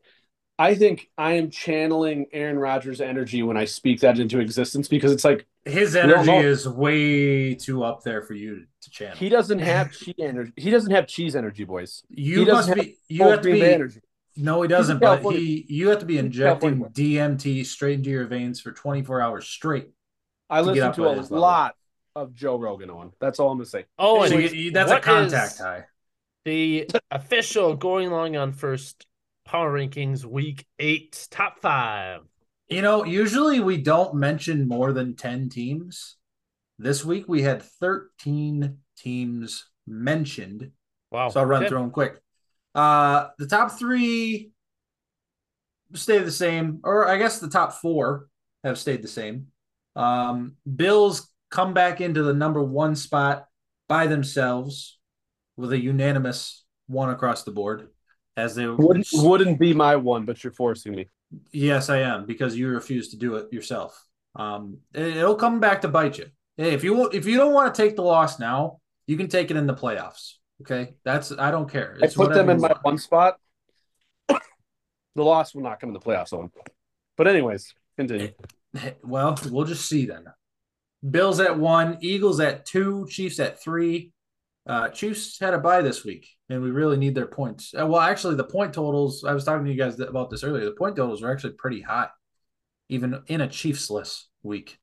I 0.59 0.75
think 0.75 1.09
I 1.17 1.35
am 1.35 1.51
channeling 1.51 2.27
Aaron 2.33 2.59
Rodgers' 2.59 3.01
energy 3.01 3.43
when 3.45 3.57
I 3.57 3.65
speak 3.65 4.01
that 4.01 4.19
into 4.19 4.41
existence 4.41 4.89
because 4.89 5.13
it's 5.13 5.25
like. 5.25 5.47
His 5.65 5.95
energy 5.95 6.27
know. 6.31 6.41
is 6.41 6.67
way 6.67 7.55
too 7.55 7.85
up 7.85 8.03
there 8.03 8.23
for 8.23 8.33
you 8.33 8.65
to 8.81 8.91
channel. 8.91 9.17
he 9.19 9.29
doesn't 9.29 9.59
have 9.59 9.93
cheese 9.99 10.15
energy. 10.19 10.53
He 10.57 10.71
doesn't 10.71 10.91
have 10.93 11.07
cheese 11.07 11.37
energy, 11.37 11.65
boys. 11.65 12.03
you 12.09 12.41
he 12.41 12.45
must 12.51 12.69
doesn't 12.69 12.83
be. 12.85 12.97
You 13.09 13.19
Full 13.19 13.31
have 13.33 13.43
to 13.43 13.53
be. 13.53 13.63
Energy. 13.63 14.01
No, 14.37 14.63
he 14.63 14.69
doesn't. 14.69 14.99
But 15.01 15.21
he, 15.25 15.67
you 15.69 15.89
have 15.91 15.99
to 15.99 16.07
be 16.07 16.17
in 16.17 16.27
injecting 16.27 16.79
DMT 16.85 17.67
straight 17.67 17.95
into 17.99 18.09
your 18.11 18.25
veins 18.27 18.61
for 18.61 18.73
24 18.73 19.21
hours 19.21 19.47
straight. 19.47 19.91
I 20.49 20.61
To 20.61 20.67
listen 20.69 20.93
to 20.95 21.05
a 21.07 21.15
his 21.17 21.31
level. 21.31 21.41
lot 21.43 21.75
of 22.17 22.35
Joe 22.35 22.57
Rogan 22.57 22.89
on. 22.89 23.13
That's 23.21 23.39
all 23.41 23.51
I'm 23.51 23.59
gonna 23.59 23.67
say. 23.67 23.85
Oh, 23.99 24.25
So 24.27 24.37
and 24.37 24.43
you- 24.45 24.59
you- 24.59 24.71
that's 24.71 24.91
a 24.91 25.01
contact 25.01 25.59
high. 25.59 25.85
The 26.45 26.89
official 27.11 27.75
going 27.77 28.11
long 28.11 28.37
on 28.37 28.53
first 28.53 29.07
power 29.49 29.73
rankings 29.73 30.27
week 30.27 30.67
eight 30.79 31.27
top 31.31 31.59
five. 31.59 32.21
You 32.69 32.83
know, 32.83 33.05
usually 33.05 33.61
we 33.61 33.79
don't 33.79 34.15
mention 34.15 34.69
more 34.69 34.93
than 34.93 35.17
10 35.17 35.49
teams. 35.49 36.17
This 36.79 37.03
week 37.03 37.25
we 37.27 37.41
had 37.41 37.63
13 37.63 38.77
teams 38.99 39.71
mentioned. 39.87 40.71
Wow. 41.11 41.31
So 41.31 41.41
I'll 41.41 41.47
run 41.47 41.63
Okay. 41.63 41.71
through 41.71 41.79
them 41.79 41.91
quick. 41.91 42.21
Uh, 42.75 43.29
the 43.39 43.47
top 43.47 43.79
three 43.79 44.53
stay 45.95 46.19
the 46.19 46.31
same, 46.31 46.81
or 46.85 47.09
I 47.09 47.17
guess 47.17 47.39
the 47.39 47.49
top 47.49 47.73
four 47.73 48.29
have 48.63 48.79
stayed 48.79 49.03
the 49.03 49.09
same. 49.09 49.47
Um, 49.97 50.57
Bills 50.77 51.27
come 51.51 51.73
back 51.73 52.03
into 52.03 52.23
the 52.23 52.35
number 52.35 52.63
one 52.63 52.95
spot 52.95 53.47
by 53.89 54.09
themselves 54.09 54.99
with 55.57 55.73
a 55.73 55.81
unanimous 55.81 56.67
one 56.87 57.09
across 57.09 57.45
the 57.45 57.51
board. 57.51 57.89
As 58.39 58.55
they 58.55 58.69
Wouldn't 58.69 59.09
wouldn't 59.15 59.59
be 59.59 59.75
my 59.75 59.97
one, 59.97 60.25
but 60.25 60.45
you're 60.45 60.53
forcing 60.53 60.95
me. 60.95 61.09
Yes, 61.51 61.91
I 61.91 61.99
am 61.99 62.25
because 62.25 62.57
you 62.57 62.69
refuse 62.69 63.09
to 63.09 63.17
do 63.17 63.35
it 63.35 63.53
yourself. 63.53 64.01
Um, 64.37 64.79
it, 64.95 65.17
will 65.17 65.35
come 65.35 65.59
back 65.59 65.81
to 65.81 65.89
bite 65.89 66.19
you. 66.19 66.27
Hey, 66.57 66.73
if 66.73 66.85
you 66.85 67.09
if 67.09 67.27
you 67.27 67.37
don't 67.37 67.53
want 67.53 67.75
to 67.75 67.83
take 67.83 67.97
the 67.97 68.03
loss 68.03 68.39
now, 68.39 68.79
you 69.09 69.17
can 69.17 69.27
take 69.27 69.51
it 69.51 69.57
in 69.57 69.67
the 69.67 69.75
playoffs. 69.75 70.35
Okay, 70.63 70.95
that's 71.05 71.33
I 71.37 71.51
don't 71.51 71.69
care. 71.69 71.99
I 72.01 72.07
put 72.07 72.33
them 72.33 72.49
in 72.49 72.61
my 72.61 72.73
one 72.83 72.99
spot. 72.99 73.39
the 74.29 74.39
loss 75.17 75.53
will 75.53 75.63
not 75.63 75.81
come 75.81 75.91
in 75.91 75.95
the 75.95 76.01
playoffs 76.01 76.33
on. 76.33 76.53
But 77.17 77.27
anyways, 77.27 77.75
continue. 77.97 78.31
Well, 79.03 79.37
we'll 79.51 79.65
just 79.65 79.89
see 79.89 80.07
then. 80.07 80.27
Bills 81.11 81.41
at 81.41 81.59
one, 81.59 81.99
Eagles 82.03 82.39
at 82.39 82.67
two, 82.67 83.09
Chiefs 83.11 83.41
at 83.41 83.61
three. 83.61 84.13
Uh, 84.69 84.89
Chiefs 84.91 85.41
had 85.41 85.55
a 85.55 85.59
bye 85.59 85.81
this 85.81 86.05
week, 86.05 86.29
and 86.51 86.63
we 86.63 86.71
really 86.71 86.99
need 86.99 87.15
their 87.15 87.27
points. 87.27 87.73
Uh, 87.73 87.87
well, 87.87 88.03
actually, 88.03 88.35
the 88.35 88.45
point 88.45 88.75
totals. 88.75 89.25
I 89.25 89.33
was 89.33 89.45
talking 89.45 89.65
to 89.65 89.73
you 89.73 89.79
guys 89.79 89.99
about 89.99 90.29
this 90.29 90.45
earlier. 90.45 90.67
The 90.67 90.73
point 90.73 90.95
totals 90.95 91.23
are 91.23 91.33
actually 91.33 91.55
pretty 91.55 91.81
high, 91.81 92.09
even 92.91 93.23
in 93.29 93.41
a 93.41 93.49
Chiefs-less 93.49 94.27
week. 94.43 94.79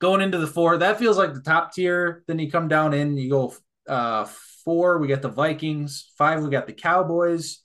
Going 0.00 0.20
into 0.20 0.38
the 0.38 0.48
four, 0.48 0.76
that 0.78 0.98
feels 0.98 1.16
like 1.16 1.34
the 1.34 1.40
top 1.40 1.72
tier. 1.72 2.24
Then 2.26 2.40
you 2.40 2.50
come 2.50 2.66
down 2.66 2.94
in, 2.94 3.16
you 3.16 3.30
go 3.30 3.54
uh 3.88 4.26
four. 4.64 4.98
We 4.98 5.06
got 5.06 5.22
the 5.22 5.28
Vikings. 5.28 6.10
Five, 6.18 6.42
we 6.42 6.50
got 6.50 6.66
the 6.66 6.72
Cowboys. 6.72 7.60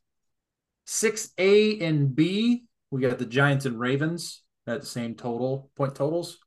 Six 0.85 1.31
A 1.37 1.79
and 1.79 2.15
B, 2.15 2.65
we 2.91 3.01
got 3.01 3.17
the 3.17 3.25
Giants 3.25 3.65
and 3.65 3.79
Ravens 3.79 4.43
at 4.67 4.81
the 4.81 4.87
same 4.87 5.15
total 5.15 5.71
point 5.75 5.95
totals. 5.95 6.37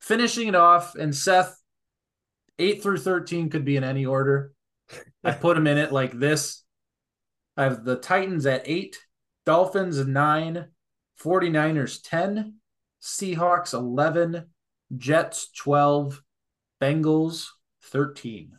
Finishing 0.00 0.48
it 0.48 0.54
off, 0.54 0.94
and 0.94 1.14
Seth, 1.14 1.56
eight 2.58 2.82
through 2.82 2.98
thirteen 2.98 3.50
could 3.50 3.64
be 3.64 3.76
in 3.76 3.84
any 3.84 4.06
order. 4.06 4.52
I 5.22 5.30
put 5.32 5.54
them 5.54 5.66
in 5.66 5.78
it 5.78 5.92
like 5.92 6.18
this. 6.18 6.62
I 7.56 7.64
have 7.64 7.84
the 7.84 7.96
Titans 7.96 8.46
at 8.46 8.62
eight, 8.66 8.98
Dolphins 9.46 9.98
at 9.98 10.08
nine, 10.08 10.66
49ers 11.22 12.00
10, 12.02 12.56
Seahawks 13.00 13.72
11, 13.72 14.46
Jets 14.96 15.50
12, 15.52 16.20
Bengals 16.80 17.46
13. 17.84 18.58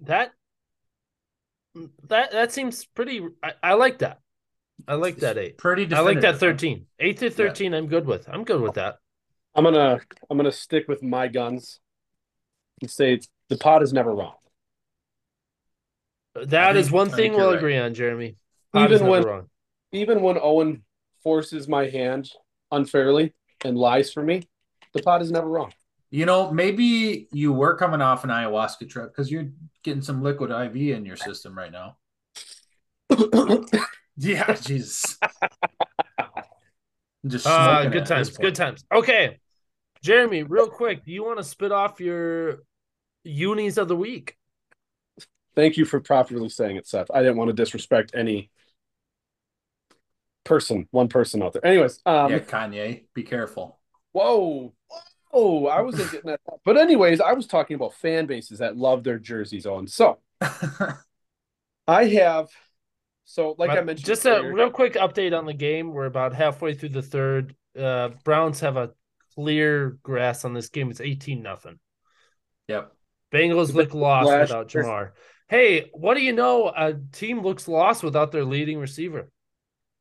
That 0.00 0.32
that 2.08 2.32
that 2.32 2.52
seems 2.52 2.84
pretty. 2.86 3.26
I, 3.42 3.52
I 3.62 3.74
like 3.74 3.98
that. 3.98 4.20
I 4.86 4.94
like 4.94 5.16
that 5.18 5.38
eight. 5.38 5.58
Pretty 5.58 5.92
I 5.94 6.00
like 6.00 6.20
that 6.20 6.38
thirteen. 6.38 6.86
Eight 6.98 7.18
to 7.18 7.30
thirteen. 7.30 7.74
I'm 7.74 7.88
good 7.88 8.06
with. 8.06 8.28
I'm 8.28 8.44
good 8.44 8.60
with 8.60 8.74
that. 8.74 8.96
I'm 9.54 9.64
gonna 9.64 10.00
I'm 10.30 10.36
gonna 10.36 10.52
stick 10.52 10.86
with 10.88 11.02
my 11.02 11.28
guns 11.28 11.80
and 12.80 12.90
say 12.90 13.20
the 13.48 13.56
pot 13.56 13.82
is 13.82 13.92
never 13.92 14.14
wrong. 14.14 14.34
That 16.34 16.76
is 16.76 16.90
one 16.90 17.10
thing 17.10 17.32
we'll 17.32 17.48
right. 17.50 17.56
agree 17.58 17.76
on, 17.76 17.94
Jeremy. 17.94 18.36
Pot 18.72 18.92
Even 18.92 19.06
when 19.06 19.22
wrong. 19.24 19.48
even 19.92 20.22
when 20.22 20.38
Owen 20.40 20.84
forces 21.22 21.66
my 21.68 21.88
hand 21.88 22.30
unfairly 22.70 23.34
and 23.64 23.76
lies 23.76 24.12
for 24.12 24.22
me, 24.22 24.42
the 24.92 25.02
pot 25.02 25.20
is 25.22 25.30
never 25.32 25.48
wrong. 25.48 25.72
You 26.10 26.26
know, 26.26 26.50
maybe 26.52 27.28
you 27.32 27.52
were 27.52 27.76
coming 27.76 28.00
off 28.00 28.24
an 28.24 28.30
ayahuasca 28.30 28.88
trip 28.88 29.10
because 29.10 29.30
you're 29.30 29.48
getting 29.82 30.02
some 30.02 30.22
liquid 30.22 30.50
IV 30.50 30.76
in 30.96 31.04
your 31.04 31.16
system 31.16 31.56
right 31.56 31.72
now. 31.72 31.96
Yeah, 34.20 34.52
Jesus. 34.54 35.16
Just 37.24 37.46
Uh, 37.46 37.86
good 37.86 38.04
times. 38.04 38.36
Good 38.36 38.56
times. 38.56 38.84
Okay, 38.92 39.38
Jeremy, 40.02 40.42
real 40.42 40.68
quick, 40.68 41.04
do 41.04 41.12
you 41.12 41.24
want 41.24 41.38
to 41.38 41.44
spit 41.44 41.70
off 41.70 42.00
your 42.00 42.64
unis 43.28 43.78
of 43.78 43.88
the 43.88 43.96
week? 43.96 44.36
Thank 45.54 45.76
you 45.76 45.84
for 45.84 46.00
properly 46.00 46.48
saying 46.48 46.76
it, 46.76 46.86
Seth. 46.86 47.10
I 47.12 47.20
didn't 47.20 47.36
want 47.36 47.48
to 47.48 47.52
disrespect 47.54 48.12
any 48.14 48.50
person, 50.44 50.88
one 50.90 51.08
person 51.08 51.42
out 51.42 51.52
there. 51.52 51.64
Anyways, 51.66 52.00
um, 52.06 52.30
Yeah, 52.30 52.38
Kanye, 52.38 53.04
be 53.14 53.22
careful. 53.24 53.78
whoa, 54.12 54.72
whoa, 55.30 55.66
I 55.66 55.80
wasn't 55.82 56.10
getting 56.12 56.30
that. 56.30 56.40
But 56.64 56.76
anyways, 56.76 57.20
I 57.20 57.32
was 57.32 57.46
talking 57.46 57.74
about 57.74 57.94
fan 57.94 58.26
bases 58.26 58.60
that 58.60 58.76
love 58.76 59.04
their 59.04 59.18
jerseys 59.18 59.66
on. 59.66 59.86
So 59.88 60.18
I 61.86 62.04
have, 62.06 62.48
so 63.24 63.54
like 63.58 63.70
I 63.70 63.80
mentioned, 63.80 64.06
just 64.06 64.26
a 64.26 64.40
real 64.42 64.70
quick 64.70 64.94
update 64.94 65.36
on 65.36 65.44
the 65.44 65.54
game. 65.54 65.92
We're 65.92 66.06
about 66.06 66.34
halfway 66.34 66.74
through 66.74 66.90
the 66.90 67.02
third. 67.02 67.54
Uh, 67.78 68.10
Browns 68.24 68.60
have 68.60 68.76
a 68.76 68.92
clear 69.34 69.98
grasp 70.02 70.44
on 70.44 70.54
this 70.54 70.68
game. 70.68 70.90
It's 70.90 71.00
eighteen 71.00 71.42
nothing. 71.42 71.78
yep. 72.68 72.92
Bengals 73.32 73.74
look 73.74 73.94
lost 73.94 74.28
Last 74.28 74.48
without 74.48 74.74
year- 74.74 74.84
Ja'Marr. 74.84 75.10
Hey, 75.48 75.90
what 75.94 76.14
do 76.14 76.22
you 76.22 76.32
know? 76.32 76.68
A 76.68 76.94
team 77.12 77.40
looks 77.40 77.66
lost 77.68 78.02
without 78.02 78.32
their 78.32 78.44
leading 78.44 78.78
receiver. 78.78 79.30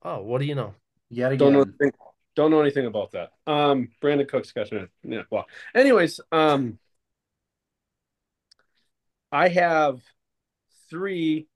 Oh, 0.02 0.22
what 0.22 0.40
do 0.40 0.46
you 0.46 0.56
know? 0.56 0.74
Yet 1.10 1.38
don't 1.38 1.54
know 1.54 1.62
anything, 1.62 1.92
don't 2.36 2.52
know 2.52 2.62
anything 2.62 2.86
about 2.86 3.12
that. 3.12 3.32
Um, 3.46 3.90
Brandin 4.02 4.28
Cooks 4.28 4.52
got 4.52 4.72
you. 4.72 4.90
Yeah. 5.04 5.24
Well, 5.30 5.46
anyways, 5.74 6.20
um, 6.34 6.80
I 9.32 9.48
have 9.48 10.02
three 10.90 11.48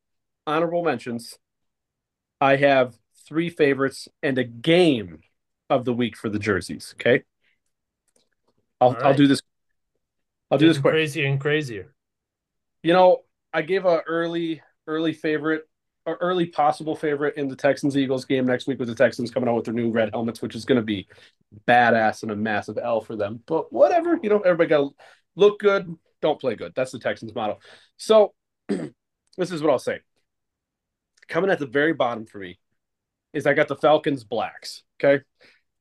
honorable 0.48 0.84
mentions. 0.84 1.38
I 2.39 2.56
have 2.56 2.95
three 3.27 3.49
favorites 3.49 4.07
and 4.23 4.38
a 4.38 4.43
game 4.43 5.19
of 5.69 5.85
the 5.85 5.93
week 5.93 6.18
for 6.18 6.30
the 6.30 6.39
jerseys. 6.39 6.95
Okay. 6.99 7.23
I'll 8.80 8.95
All 8.95 9.03
I'll 9.03 9.14
do 9.14 9.27
this. 9.27 9.41
I'll 10.52 10.57
do 10.57 10.68
this 10.68 10.78
quick. 10.78 10.94
Crazier 10.94 11.28
and 11.28 11.40
crazier. 11.40 11.94
You 12.84 12.94
know, 12.94 13.22
I 13.53 13.61
gave 13.61 13.86
a 13.86 14.02
early 14.02 14.61
early 14.88 15.14
favorite 15.14 15.68
or 16.06 16.18
early 16.19 16.48
possible 16.48 16.95
favorite 16.95 17.38
in 17.38 17.48
the 17.48 17.56
Texans 17.56 17.95
Eagles 17.95 18.26
game 18.26 18.45
next 18.45 18.68
week 18.68 18.80
with 18.80 18.88
the 18.88 18.95
Texans 18.95 19.32
coming 19.32 19.48
out 19.48 19.56
with 19.56 19.65
their 19.65 19.73
new 19.73 19.91
red 19.91 20.10
helmets, 20.11 20.41
which 20.41 20.56
is 20.56 20.65
going 20.65 20.80
to 20.80 20.86
be 20.86 21.07
badass 21.68 22.23
and 22.23 22.32
a 22.32 22.36
massive 22.36 22.78
L 22.82 23.02
for 23.02 23.15
them. 23.15 23.41
But 23.45 23.72
whatever, 23.72 24.19
you 24.22 24.30
know, 24.30 24.40
everybody 24.40 24.69
got 24.69 24.78
to 24.80 24.90
look 25.36 25.60
good, 25.60 25.95
don't 26.22 26.40
play 26.40 26.56
good. 26.56 26.73
That's 26.76 26.91
the 26.91 26.99
Texans 26.99 27.36
model. 27.36 27.61
So 27.98 28.34
this 28.68 29.52
is 29.52 29.61
what 29.61 29.72
I'll 29.72 29.80
say. 29.80 29.99
Coming 31.28 31.52
at 31.52 31.60
the 31.60 31.68
very 31.68 31.94
bottom 31.94 32.26
for 32.26 32.40
me 32.40 32.60
is 33.32 33.45
I 33.45 33.53
got 33.53 33.68
the 33.68 33.76
Falcons 33.76 34.23
blacks, 34.23 34.84
okay, 35.02 35.23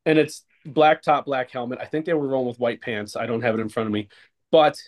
and 0.07 0.19
it's 0.19 0.45
black 0.65 1.03
top, 1.03 1.25
black 1.25 1.51
helmet. 1.51 1.79
I 1.81 1.87
think 1.87 2.05
they 2.05 2.15
were 2.15 2.29
rolling 2.29 2.49
with 2.49 2.61
white 2.61 2.81
pants. 2.81 3.17
I 3.17 3.27
don't 3.27 3.43
have 3.43 3.55
it 3.55 3.61
in 3.61 3.69
front 3.69 3.89
of 3.89 3.93
me, 3.93 4.09
but 4.51 4.79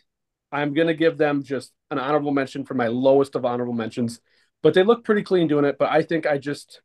I'm 0.51 0.75
going 0.75 0.89
to 0.89 0.95
give 0.95 1.19
them 1.19 1.43
just 1.43 1.73
an 1.91 1.99
honorable 1.99 2.33
mention 2.33 2.65
for 2.65 2.75
my 2.75 2.89
lowest 2.89 3.35
of 3.35 3.45
honorable 3.45 3.73
mentions. 3.75 4.21
But 4.63 4.75
they 4.75 4.83
look 4.83 5.05
pretty 5.05 5.23
clean 5.23 5.49
doing 5.49 5.65
it. 5.65 5.77
But 5.79 5.91
I 5.91 6.03
think 6.03 6.27
I 6.27 6.39
just 6.39 6.81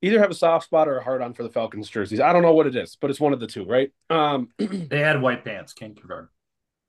either 0.00 0.18
have 0.20 0.30
a 0.30 0.34
soft 0.34 0.64
spot 0.66 0.88
or 0.88 0.98
a 0.98 1.04
hard 1.04 1.22
on 1.22 1.34
for 1.34 1.42
the 1.42 1.50
Falcons 1.50 1.88
jerseys. 1.88 2.20
I 2.20 2.32
don't 2.32 2.42
know 2.42 2.54
what 2.54 2.66
it 2.66 2.76
is, 2.76 2.96
but 3.00 3.10
it's 3.10 3.20
one 3.20 3.32
of 3.32 3.40
the 3.40 3.46
two, 3.46 3.64
right? 3.64 3.92
Um, 4.10 4.48
They 4.58 5.00
had 5.00 5.20
white 5.22 5.44
pants, 5.44 5.72
can't 5.72 5.96
confirm. 5.96 6.28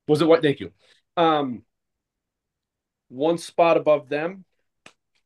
was 0.07 0.21
it 0.21 0.27
white? 0.27 0.41
Thank 0.41 0.59
you. 0.59 0.71
Um, 1.17 1.63
one 3.09 3.38
spot 3.38 3.77
above 3.77 4.09
them, 4.09 4.45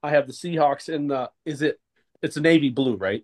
I 0.04 0.10
have 0.12 0.28
the 0.28 0.34
Seahawks 0.34 0.90
in 0.90 1.08
the. 1.08 1.32
Is 1.46 1.62
it? 1.62 1.80
It's 2.22 2.38
a 2.38 2.42
navy 2.42 2.70
blue, 2.70 2.96
right? 2.96 3.24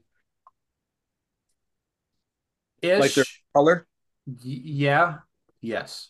Ish. 2.81 2.99
Like 2.99 3.13
their 3.13 3.25
color. 3.55 3.88
Y- 4.27 4.35
yeah. 4.45 5.17
Yes. 5.64 6.10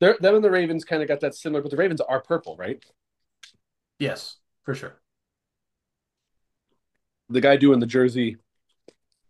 They're, 0.00 0.16
them 0.18 0.36
and 0.36 0.44
the 0.44 0.50
Ravens 0.50 0.84
kind 0.84 1.02
of 1.02 1.08
got 1.08 1.20
that 1.20 1.34
similar, 1.34 1.60
but 1.60 1.70
the 1.70 1.76
Ravens 1.76 2.00
are 2.00 2.22
purple, 2.22 2.56
right? 2.56 2.82
Yes, 3.98 4.36
for 4.64 4.74
sure. 4.74 4.94
The 7.28 7.40
guy 7.40 7.56
doing 7.56 7.80
the 7.80 7.86
jersey, 7.86 8.36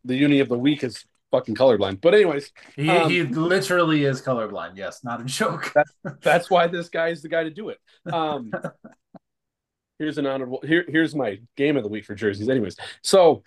the 0.05 0.15
uni 0.15 0.41
of 0.41 0.49
the 0.49 0.59
week 0.59 0.85
is 0.85 1.05
fucking 1.31 1.55
colorblind. 1.55 2.01
But 2.01 2.15
anyways, 2.15 2.53
He, 2.77 2.89
Um, 2.89 3.11
he 3.11 3.23
literally 3.23 4.05
is 4.05 4.23
colorblind. 4.23 4.77
Yes, 4.77 5.03
not 5.03 5.21
a 5.21 5.25
joke. 5.25 5.73
that's 6.23 6.49
why 6.49 6.69
this 6.69 6.89
guy 6.89 7.09
is 7.09 7.23
the 7.23 7.29
guy 7.29 7.45
to 7.45 7.51
do 7.51 7.71
it. 7.71 7.79
Um, 8.13 8.53
here's 9.99 10.19
an 10.19 10.27
honorable 10.27 10.61
here 10.67 10.85
here's 10.89 11.15
my 11.15 11.39
game 11.57 11.77
of 11.77 11.85
the 11.85 11.89
week 11.89 12.05
for 12.05 12.17
jerseys 12.17 12.49
anyways 12.49 12.77
so 13.03 13.45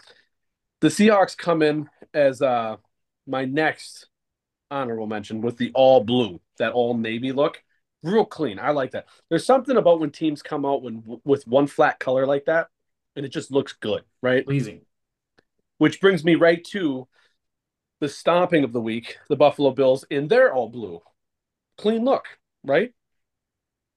the 0.79 0.87
seahawks 0.87 1.37
come 1.37 1.61
in 1.61 1.89
as 2.13 2.41
uh 2.41 2.77
my 3.27 3.43
next 3.43 4.07
honorable 4.75 5.07
mention 5.07 5.41
with 5.41 5.57
the 5.57 5.71
all 5.73 6.03
blue 6.03 6.39
that 6.57 6.73
all 6.73 6.95
navy 6.95 7.31
look 7.31 7.63
real 8.03 8.25
clean 8.25 8.59
i 8.59 8.71
like 8.71 8.91
that 8.91 9.05
there's 9.29 9.45
something 9.45 9.77
about 9.77 9.99
when 9.99 10.11
teams 10.11 10.43
come 10.43 10.65
out 10.65 10.83
when 10.83 11.03
with 11.23 11.47
one 11.47 11.67
flat 11.67 11.99
color 11.99 12.25
like 12.27 12.45
that 12.45 12.67
and 13.15 13.25
it 13.25 13.29
just 13.29 13.51
looks 13.51 13.73
good 13.73 14.03
right 14.21 14.45
Pleasing. 14.45 14.81
which 15.77 15.99
brings 16.01 16.23
me 16.23 16.35
right 16.35 16.63
to 16.65 17.07
the 18.01 18.09
stomping 18.09 18.63
of 18.63 18.73
the 18.73 18.81
week 18.81 19.17
the 19.29 19.35
buffalo 19.35 19.71
bills 19.71 20.05
in 20.09 20.27
their 20.27 20.53
all 20.53 20.69
blue 20.69 21.01
clean 21.77 22.03
look 22.05 22.25
right 22.63 22.93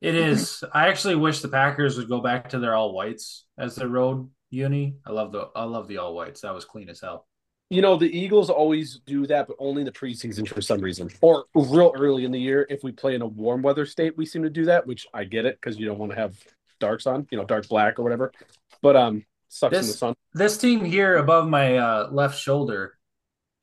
It 0.01 0.15
is. 0.15 0.63
I 0.73 0.89
actually 0.89 1.17
wish 1.17 1.41
the 1.41 1.49
Packers 1.49 1.97
would 1.99 2.09
go 2.09 2.21
back 2.21 2.51
to 2.51 2.61
their 2.61 2.75
all 2.75 2.93
whites 2.93 3.47
as 3.59 3.75
their 3.75 3.89
road 3.89 4.31
uni. 4.51 4.95
I 5.05 5.11
love 5.11 5.33
the 5.33 5.51
I 5.55 5.65
love 5.65 5.89
the 5.89 5.99
all 5.99 6.15
whites. 6.15 6.43
That 6.43 6.55
was 6.55 6.65
clean 6.65 6.89
as 6.89 7.01
hell. 7.01 7.27
You 7.71 7.83
know, 7.83 7.97
the 7.97 8.07
Eagles 8.07 8.49
always 8.49 9.01
do 9.05 9.27
that, 9.27 9.47
but 9.47 9.57
only 9.59 9.83
in 9.83 9.87
the 9.87 9.93
preseason 9.93 10.49
for 10.49 10.63
some 10.63 10.81
reason, 10.81 11.11
or 11.21 11.45
real 11.55 11.93
early 11.95 12.25
in 12.25 12.33
the 12.33 12.41
year. 12.41 12.67
If 12.71 12.83
we 12.83 12.93
play 12.93 13.15
in 13.15 13.21
a 13.21 13.27
warm 13.27 13.61
weather 13.61 13.85
state, 13.85 14.17
we 14.17 14.25
seem 14.25 14.43
to 14.43 14.49
do 14.51 14.65
that, 14.67 14.87
which 14.87 15.07
I 15.13 15.25
get 15.25 15.45
it 15.45 15.59
because 15.61 15.79
you 15.79 15.85
don't 15.87 15.99
want 15.99 16.13
to 16.13 16.17
have 16.17 16.35
darks 16.81 17.07
on, 17.07 17.27
you 17.31 17.37
know, 17.37 17.45
dark 17.45 17.69
black 17.69 17.99
or 17.99 18.05
whatever. 18.05 18.33
But 18.81 18.97
um, 18.97 19.25
sucks 19.49 19.75
in 19.77 19.83
the 19.83 19.87
This- 19.87 19.99
sun. 19.99 20.15
This 20.33 20.57
team 20.57 20.83
here 20.85 21.17
above 21.19 21.47
my 21.49 21.77
uh, 21.77 22.09
left 22.11 22.39
shoulder, 22.39 22.97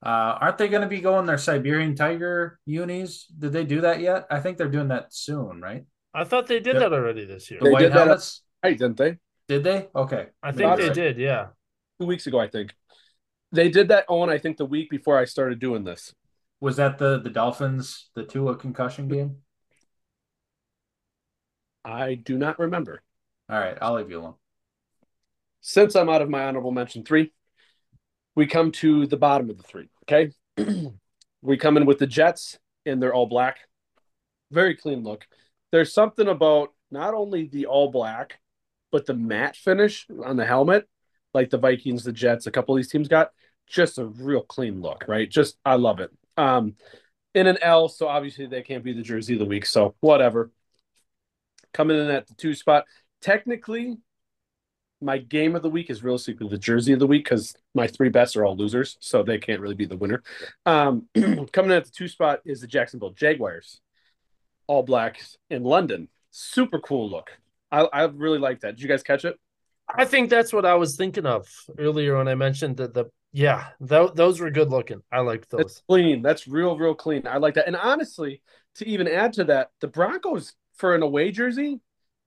uh, 0.05 0.37
aren't 0.39 0.59
they 0.59 0.67
going 0.67 0.81
to 0.83 0.87
be 0.87 0.99
going 1.01 1.25
their 1.25 1.37
Siberian 1.39 1.95
Tiger 1.95 2.59
unis? 2.67 3.25
Did 3.27 3.53
they 3.53 3.63
do 3.63 3.81
that 3.81 4.01
yet? 4.01 4.27
I 4.29 4.39
think 4.39 4.57
they're 4.59 4.67
doing 4.69 4.89
that 4.89 5.13
soon, 5.13 5.61
right? 5.61 5.83
I 6.13 6.25
thought 6.25 6.45
they 6.45 6.59
did 6.59 6.75
Yeah. 6.75 6.79
that 6.81 6.93
already 6.93 7.25
this 7.25 7.49
year. 7.49 7.59
The 7.59 7.65
They 7.65 7.71
white 7.71 7.79
did 7.79 7.91
that- 7.93 7.97
helmets. 8.05 8.43
Right, 8.63 8.77
didn't 8.77 8.97
they? 8.97 9.17
Did 9.47 9.63
they? 9.63 9.87
Okay. 9.95 10.27
I 10.43 10.51
think 10.51 10.57
they 10.57 10.63
Thought 10.63 10.79
so. 10.79 10.93
did. 10.93 11.17
Yeah. 11.17 11.47
Two 11.99 12.07
weeks 12.07 12.27
ago, 12.27 12.39
I 12.39 12.47
think. 12.47 12.73
They 13.55 13.69
did 13.69 13.87
that 13.87 14.05
on, 14.07 14.29
I 14.29 14.37
think, 14.37 14.57
the 14.57 14.65
week 14.65 14.89
before 14.89 15.17
I 15.17 15.25
started 15.25 15.59
doing 15.59 15.83
this. 15.83 16.13
Was 16.59 16.77
that 16.77 16.97
the 16.97 17.19
the 17.19 17.29
Dolphins 17.29 18.09
the 18.15 18.23
Tua 18.23 18.55
concussion 18.55 19.07
game? 19.07 19.37
I 21.83 22.15
do 22.15 22.37
not 22.37 22.59
remember. 22.59 23.01
All 23.49 23.59
right, 23.59 23.77
I'll 23.81 23.95
leave 23.95 24.09
you 24.09 24.19
alone. 24.19 24.35
Since 25.61 25.95
I'm 25.95 26.09
out 26.09 26.21
of 26.21 26.29
my 26.29 26.45
honorable 26.45 26.71
mention 26.71 27.03
three, 27.03 27.31
we 28.35 28.47
come 28.47 28.71
to 28.73 29.05
the 29.07 29.17
bottom 29.17 29.49
of 29.49 29.57
the 29.57 29.63
three. 29.63 29.89
Okay. 30.03 30.31
we 31.41 31.57
come 31.57 31.77
in 31.77 31.85
with 31.85 31.99
the 31.99 32.07
Jets 32.07 32.57
and 32.85 33.01
they're 33.01 33.13
all 33.13 33.27
black. 33.27 33.59
Very 34.51 34.75
clean 34.75 35.03
look. 35.03 35.27
There's 35.71 35.93
something 35.93 36.27
about 36.27 36.73
not 36.91 37.13
only 37.13 37.47
the 37.47 37.67
all 37.67 37.91
black, 37.91 38.39
but 38.91 39.05
the 39.05 39.13
matte 39.13 39.55
finish 39.55 40.07
on 40.23 40.37
the 40.37 40.45
helmet, 40.45 40.87
like 41.33 41.49
the 41.49 41.57
Vikings, 41.57 42.03
the 42.03 42.11
Jets, 42.11 42.47
a 42.47 42.51
couple 42.51 42.75
of 42.75 42.79
these 42.79 42.89
teams 42.89 43.07
got. 43.07 43.31
Just 43.67 43.97
a 43.97 44.05
real 44.05 44.41
clean 44.41 44.81
look, 44.81 45.05
right? 45.07 45.29
Just 45.29 45.57
I 45.65 45.75
love 45.75 45.99
it. 45.99 46.11
Um, 46.37 46.75
in 47.33 47.47
an 47.47 47.57
L, 47.61 47.89
so 47.89 48.07
obviously 48.07 48.45
they 48.45 48.61
can't 48.61 48.83
be 48.83 48.93
the 48.93 49.01
jersey 49.01 49.33
of 49.33 49.39
the 49.39 49.45
week. 49.45 49.65
So 49.65 49.95
whatever. 49.99 50.51
Coming 51.73 51.99
in 51.99 52.09
at 52.09 52.27
the 52.27 52.33
two 52.35 52.53
spot. 52.53 52.85
Technically, 53.21 53.97
my 55.01 55.17
game 55.17 55.55
of 55.55 55.61
the 55.61 55.69
week 55.69 55.89
is 55.89 56.03
realistically 56.03 56.47
the 56.47 56.57
jersey 56.57 56.93
of 56.93 56.99
the 56.99 57.07
week 57.07 57.25
because 57.25 57.53
my 57.73 57.87
three 57.87 58.09
best 58.09 58.37
are 58.37 58.45
all 58.45 58.55
losers, 58.55 58.97
so 59.01 59.23
they 59.23 59.37
can't 59.37 59.59
really 59.59 59.75
be 59.75 59.85
the 59.85 59.97
winner. 59.97 60.23
Um, 60.65 61.07
coming 61.15 61.71
in 61.71 61.77
at 61.77 61.85
the 61.85 61.91
two 61.91 62.07
spot 62.07 62.39
is 62.45 62.61
the 62.61 62.67
Jacksonville 62.67 63.11
Jaguars, 63.11 63.81
all 64.67 64.83
blacks 64.83 65.37
in 65.49 65.63
London. 65.63 66.07
Super 66.31 66.79
cool 66.79 67.09
look. 67.09 67.31
I, 67.71 67.81
I 67.81 68.03
really 68.05 68.39
like 68.39 68.61
that. 68.61 68.75
Did 68.75 68.81
you 68.81 68.87
guys 68.87 69.03
catch 69.03 69.25
it? 69.25 69.37
I 69.93 70.05
think 70.05 70.29
that's 70.29 70.53
what 70.53 70.65
I 70.65 70.75
was 70.75 70.95
thinking 70.95 71.25
of 71.25 71.47
earlier 71.77 72.17
when 72.17 72.27
I 72.27 72.35
mentioned 72.35 72.77
that 72.77 72.93
the 72.93 73.05
yeah, 73.35 73.67
th- 73.85 74.13
those 74.15 74.39
were 74.39 74.49
good 74.49 74.69
looking. 74.69 75.01
I 75.11 75.19
liked 75.19 75.49
those. 75.49 75.59
It's 75.61 75.83
clean. 75.89 76.21
That's 76.21 76.47
real, 76.47 76.77
real 76.77 76.95
clean. 76.95 77.27
I 77.27 77.35
like 77.37 77.55
that. 77.55 77.67
And 77.67 77.75
honestly, 77.75 78.41
to 78.75 78.87
even 78.87 79.09
add 79.09 79.33
to 79.33 79.43
that, 79.45 79.71
the 79.81 79.89
Broncos 79.89 80.53
for 80.75 80.95
an 80.95 81.03
away 81.03 81.31
jersey, 81.31 81.81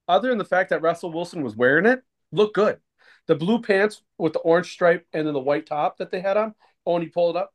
other 0.07 0.29
than 0.29 0.37
the 0.37 0.45
fact 0.45 0.69
that 0.69 0.83
Russell 0.83 1.11
Wilson 1.11 1.43
was 1.43 1.57
wearing 1.57 1.87
it, 1.87 2.03
look 2.31 2.53
good. 2.53 2.79
The 3.27 3.35
blue 3.35 3.63
pants 3.63 4.03
with 4.19 4.35
the 4.35 4.41
orange 4.41 4.71
stripe 4.71 5.07
and 5.15 5.27
then 5.27 5.33
the 5.33 5.41
white 5.41 5.65
top 5.65 5.97
that 5.97 6.11
they 6.11 6.21
had 6.21 6.37
on. 6.37 6.55
Oh, 6.85 6.97
and 6.97 7.03
he 7.03 7.09
pulled 7.09 7.37
it 7.37 7.41
up. 7.41 7.55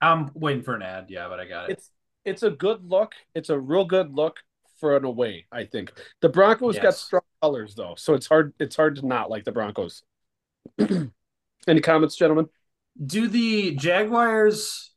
I'm 0.00 0.30
waiting 0.32 0.62
for 0.62 0.74
an 0.74 0.82
ad. 0.82 1.06
Yeah, 1.08 1.28
but 1.28 1.38
I 1.38 1.46
got 1.46 1.68
it. 1.68 1.72
It's 1.72 1.90
it's 2.24 2.42
a 2.42 2.50
good 2.50 2.82
look. 2.90 3.12
It's 3.34 3.50
a 3.50 3.58
real 3.58 3.84
good 3.84 4.14
look 4.14 4.40
for 4.80 4.96
an 4.96 5.04
away. 5.04 5.46
I 5.52 5.64
think 5.64 5.92
the 6.22 6.30
Broncos 6.30 6.76
got 6.76 6.84
Yes. 6.84 7.00
strong 7.00 7.22
colors 7.42 7.74
though, 7.74 7.94
so 7.98 8.14
it's 8.14 8.26
hard. 8.26 8.54
It's 8.58 8.76
hard 8.76 8.96
to 8.96 9.06
not 9.06 9.28
like 9.28 9.44
the 9.44 9.52
Broncos. 9.52 10.02
Any 11.66 11.80
comments, 11.80 12.16
gentlemen? 12.16 12.48
Do 13.04 13.28
the 13.28 13.74
Jaguars 13.74 14.92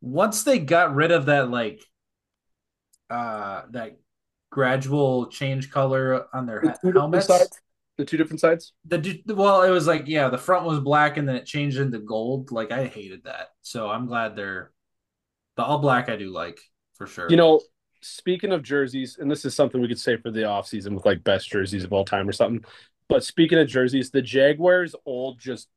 once 0.00 0.42
they 0.42 0.58
got 0.58 0.94
rid 0.94 1.10
of 1.10 1.26
that 1.26 1.50
like 1.50 1.82
uh 3.10 3.62
that 3.70 3.98
gradual 4.50 5.26
change 5.26 5.70
color 5.70 6.26
on 6.34 6.46
their 6.46 6.60
The 6.82 6.92
helmets? 6.92 7.26
sides. 7.26 7.58
The 7.96 8.04
two 8.04 8.16
different 8.16 8.40
sides. 8.40 8.72
The 8.86 9.22
well, 9.26 9.62
it 9.62 9.70
was 9.70 9.86
like 9.86 10.04
yeah, 10.06 10.28
the 10.28 10.38
front 10.38 10.64
was 10.64 10.80
black 10.80 11.16
and 11.16 11.28
then 11.28 11.36
it 11.36 11.46
changed 11.46 11.78
into 11.78 11.98
gold. 11.98 12.52
Like 12.52 12.70
I 12.70 12.86
hated 12.86 13.24
that. 13.24 13.48
So 13.62 13.88
I'm 13.88 14.06
glad 14.06 14.36
they're 14.36 14.72
the 15.56 15.64
all 15.64 15.78
black. 15.78 16.08
I 16.08 16.16
do 16.16 16.30
like 16.30 16.60
for 16.94 17.06
sure. 17.06 17.28
You 17.28 17.36
know, 17.36 17.60
speaking 18.00 18.52
of 18.52 18.62
jerseys, 18.62 19.18
and 19.18 19.30
this 19.30 19.44
is 19.44 19.54
something 19.54 19.80
we 19.80 19.88
could 19.88 19.98
say 19.98 20.16
for 20.16 20.30
the 20.30 20.42
offseason 20.42 20.94
with 20.94 21.04
like 21.04 21.24
best 21.24 21.50
jerseys 21.50 21.84
of 21.84 21.92
all 21.92 22.04
time 22.04 22.28
or 22.28 22.32
something. 22.32 22.64
But 23.08 23.24
speaking 23.24 23.58
of 23.58 23.66
jerseys, 23.66 24.10
the 24.10 24.22
Jaguars 24.22 24.94
old 25.04 25.40
just 25.40 25.68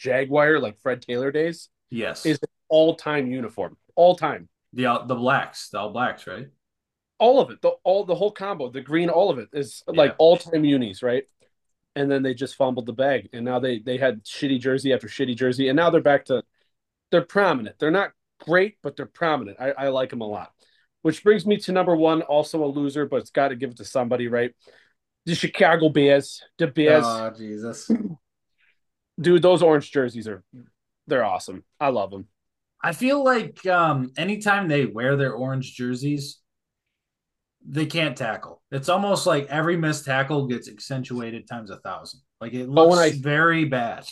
Jaguar 0.00 0.58
like 0.58 0.80
Fred 0.80 1.02
Taylor 1.02 1.30
days 1.30 1.68
yes, 1.90 2.24
is 2.24 2.38
an 2.42 2.48
all 2.68 2.94
time 2.96 3.26
uniform. 3.30 3.76
All 3.94 4.16
time. 4.16 4.48
the 4.72 4.86
all- 4.86 5.04
the 5.06 5.14
blacks, 5.14 5.68
the 5.68 5.78
all 5.78 5.90
blacks, 5.92 6.26
right? 6.26 6.48
All 7.18 7.38
of 7.38 7.50
it. 7.50 7.60
The 7.60 7.70
all 7.84 8.04
the 8.04 8.14
whole 8.14 8.30
combo, 8.32 8.70
the 8.70 8.80
green, 8.80 9.10
all 9.10 9.28
of 9.30 9.38
it 9.38 9.48
is 9.52 9.82
like 9.86 10.12
Yeah. 10.12 10.16
all 10.18 10.38
time 10.38 10.64
unis, 10.64 11.02
right? 11.02 11.24
And 11.94 12.10
then 12.10 12.22
they 12.22 12.32
just 12.32 12.56
fumbled 12.56 12.86
the 12.86 12.94
bag. 12.94 13.28
And 13.34 13.44
now 13.44 13.58
they 13.58 13.78
they 13.78 13.98
had 13.98 14.24
shitty 14.24 14.58
jersey 14.60 14.92
after 14.94 15.06
shitty 15.06 15.36
jersey. 15.36 15.68
And 15.68 15.76
now 15.76 15.90
they're 15.90 16.00
back 16.00 16.24
to 16.26 16.42
they're 17.10 17.20
prominent. 17.20 17.78
They're 17.78 17.90
not 17.90 18.12
great, 18.40 18.76
but 18.82 18.96
they're 18.96 19.04
prominent. 19.04 19.58
I, 19.60 19.72
I 19.72 19.88
like 19.88 20.10
them 20.10 20.22
a 20.22 20.26
lot. 20.26 20.52
Which 21.02 21.22
brings 21.22 21.44
me 21.44 21.56
to 21.58 21.72
number 21.72 21.94
one, 21.94 22.22
also 22.22 22.64
a 22.64 22.66
loser, 22.66 23.04
but 23.06 23.16
it's 23.16 23.30
got 23.30 23.48
to 23.48 23.56
give 23.56 23.70
it 23.70 23.76
to 23.78 23.84
somebody, 23.84 24.28
right? 24.28 24.52
The 25.26 25.34
Chicago 25.34 25.88
Bears. 25.90 26.42
The 26.56 26.68
Bears. 26.68 27.04
Oh 27.06 27.30
Jesus. 27.36 27.90
Dude, 29.20 29.42
those 29.42 29.62
orange 29.62 29.90
jerseys 29.90 30.26
are 30.28 30.42
they're 31.06 31.24
awesome. 31.24 31.64
I 31.78 31.88
love 31.88 32.10
them. 32.10 32.26
I 32.82 32.92
feel 32.92 33.22
like 33.22 33.66
um 33.66 34.12
anytime 34.16 34.68
they 34.68 34.86
wear 34.86 35.16
their 35.16 35.32
orange 35.32 35.74
jerseys, 35.74 36.38
they 37.66 37.86
can't 37.86 38.16
tackle. 38.16 38.62
It's 38.70 38.88
almost 38.88 39.26
like 39.26 39.46
every 39.48 39.76
missed 39.76 40.04
tackle 40.06 40.46
gets 40.46 40.68
accentuated 40.68 41.46
times 41.48 41.70
a 41.70 41.78
thousand. 41.80 42.20
Like 42.40 42.54
it 42.54 42.68
looks 42.68 42.96
I- 42.98 43.10
very 43.20 43.64
bad. 43.66 44.06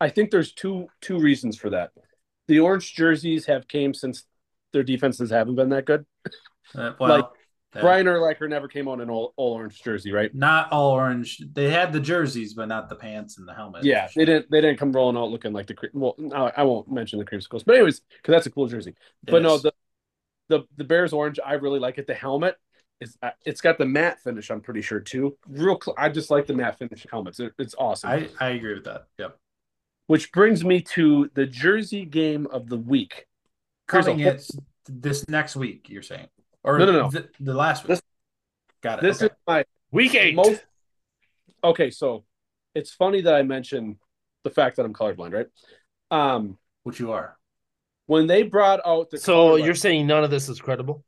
I 0.00 0.08
think 0.08 0.30
there's 0.30 0.52
two 0.54 0.86
two 1.02 1.18
reasons 1.18 1.58
for 1.58 1.70
that. 1.70 1.90
The 2.46 2.60
orange 2.60 2.94
jerseys 2.94 3.46
have 3.46 3.68
came 3.68 3.92
since 3.92 4.24
their 4.72 4.82
defenses 4.84 5.30
haven't 5.30 5.56
been 5.56 5.70
that 5.70 5.84
good. 5.84 6.06
Uh, 6.74 6.92
well, 6.98 7.16
Like, 7.16 7.24
uh, 7.74 7.80
Brian 7.80 8.06
Urlacher 8.06 8.48
never 8.48 8.66
came 8.66 8.88
on 8.88 9.00
an 9.00 9.10
all, 9.10 9.34
all 9.36 9.52
orange 9.54 9.82
jersey, 9.82 10.10
right? 10.10 10.34
not 10.34 10.72
all 10.72 10.92
orange. 10.92 11.42
They 11.52 11.70
had 11.70 11.92
the 11.92 12.00
jerseys, 12.00 12.54
but 12.54 12.66
not 12.66 12.88
the 12.88 12.94
pants 12.94 13.38
and 13.38 13.46
the 13.46 13.52
helmet. 13.52 13.84
Yeah, 13.84 14.08
they 14.16 14.24
didn't. 14.24 14.50
They 14.50 14.60
didn't 14.60 14.78
come 14.78 14.92
rolling 14.92 15.16
out 15.16 15.30
looking 15.30 15.52
like 15.52 15.66
the. 15.66 15.76
Well, 15.92 16.14
no, 16.18 16.50
I 16.56 16.62
won't 16.62 16.90
mention 16.90 17.18
the 17.18 17.24
creamsicles, 17.24 17.64
but 17.64 17.74
anyways, 17.74 18.00
because 18.00 18.32
that's 18.32 18.46
a 18.46 18.50
cool 18.50 18.68
jersey. 18.68 18.94
It 19.26 19.30
but 19.30 19.42
no, 19.42 19.58
the 19.58 19.72
the 20.48 20.62
the 20.76 20.84
Bears 20.84 21.12
orange, 21.12 21.38
I 21.44 21.54
really 21.54 21.78
like 21.78 21.98
it. 21.98 22.06
The 22.06 22.14
helmet 22.14 22.56
is 23.00 23.16
uh, 23.22 23.30
it's 23.44 23.60
got 23.60 23.78
the 23.78 23.86
matte 23.86 24.20
finish. 24.20 24.50
I'm 24.50 24.60
pretty 24.60 24.82
sure 24.82 25.00
too. 25.00 25.36
Real, 25.46 25.78
cl- 25.80 25.94
I 25.98 26.08
just 26.08 26.30
like 26.30 26.46
the 26.46 26.54
matte 26.54 26.78
finish 26.78 27.06
helmets. 27.10 27.38
It, 27.40 27.52
it's 27.58 27.74
awesome. 27.78 28.10
I 28.10 28.28
I 28.40 28.50
agree 28.50 28.74
with 28.74 28.84
that. 28.84 29.06
Yep. 29.18 29.36
Which 30.06 30.32
brings 30.32 30.64
me 30.64 30.80
to 30.80 31.30
the 31.34 31.44
jersey 31.44 32.06
game 32.06 32.46
of 32.50 32.68
the 32.68 32.78
week. 32.78 33.26
Coming 33.86 34.20
in 34.20 34.38
this 34.86 35.28
next 35.28 35.56
week, 35.56 35.88
you're 35.88 36.02
saying, 36.02 36.28
or 36.68 36.78
No, 36.78 36.86
no, 36.86 36.92
no. 36.92 37.10
The, 37.10 37.28
the 37.40 37.54
last 37.54 37.84
week. 37.84 37.88
This- 37.88 38.02
Got 38.80 38.98
it. 39.00 39.02
This 39.02 39.16
okay. 39.22 39.26
is 39.32 39.38
my 39.46 39.64
Week 39.90 40.14
eight. 40.14 40.34
most. 40.36 40.64
Okay, 41.64 41.90
so 41.90 42.24
it's 42.74 42.92
funny 42.92 43.22
that 43.22 43.34
I 43.34 43.42
mentioned 43.42 43.96
the 44.44 44.50
fact 44.50 44.76
that 44.76 44.84
I'm 44.84 44.92
colorblind, 44.94 45.32
right? 45.32 45.46
Um, 46.10 46.58
which 46.84 47.00
you 47.00 47.10
are. 47.12 47.36
when 48.06 48.26
they 48.28 48.42
brought 48.44 48.80
out 48.86 49.10
the 49.10 49.18
so 49.18 49.32
color 49.32 49.58
you're 49.58 49.74
saying 49.74 50.06
none 50.06 50.22
of 50.24 50.30
this 50.30 50.48
is 50.48 50.60
credible? 50.60 51.04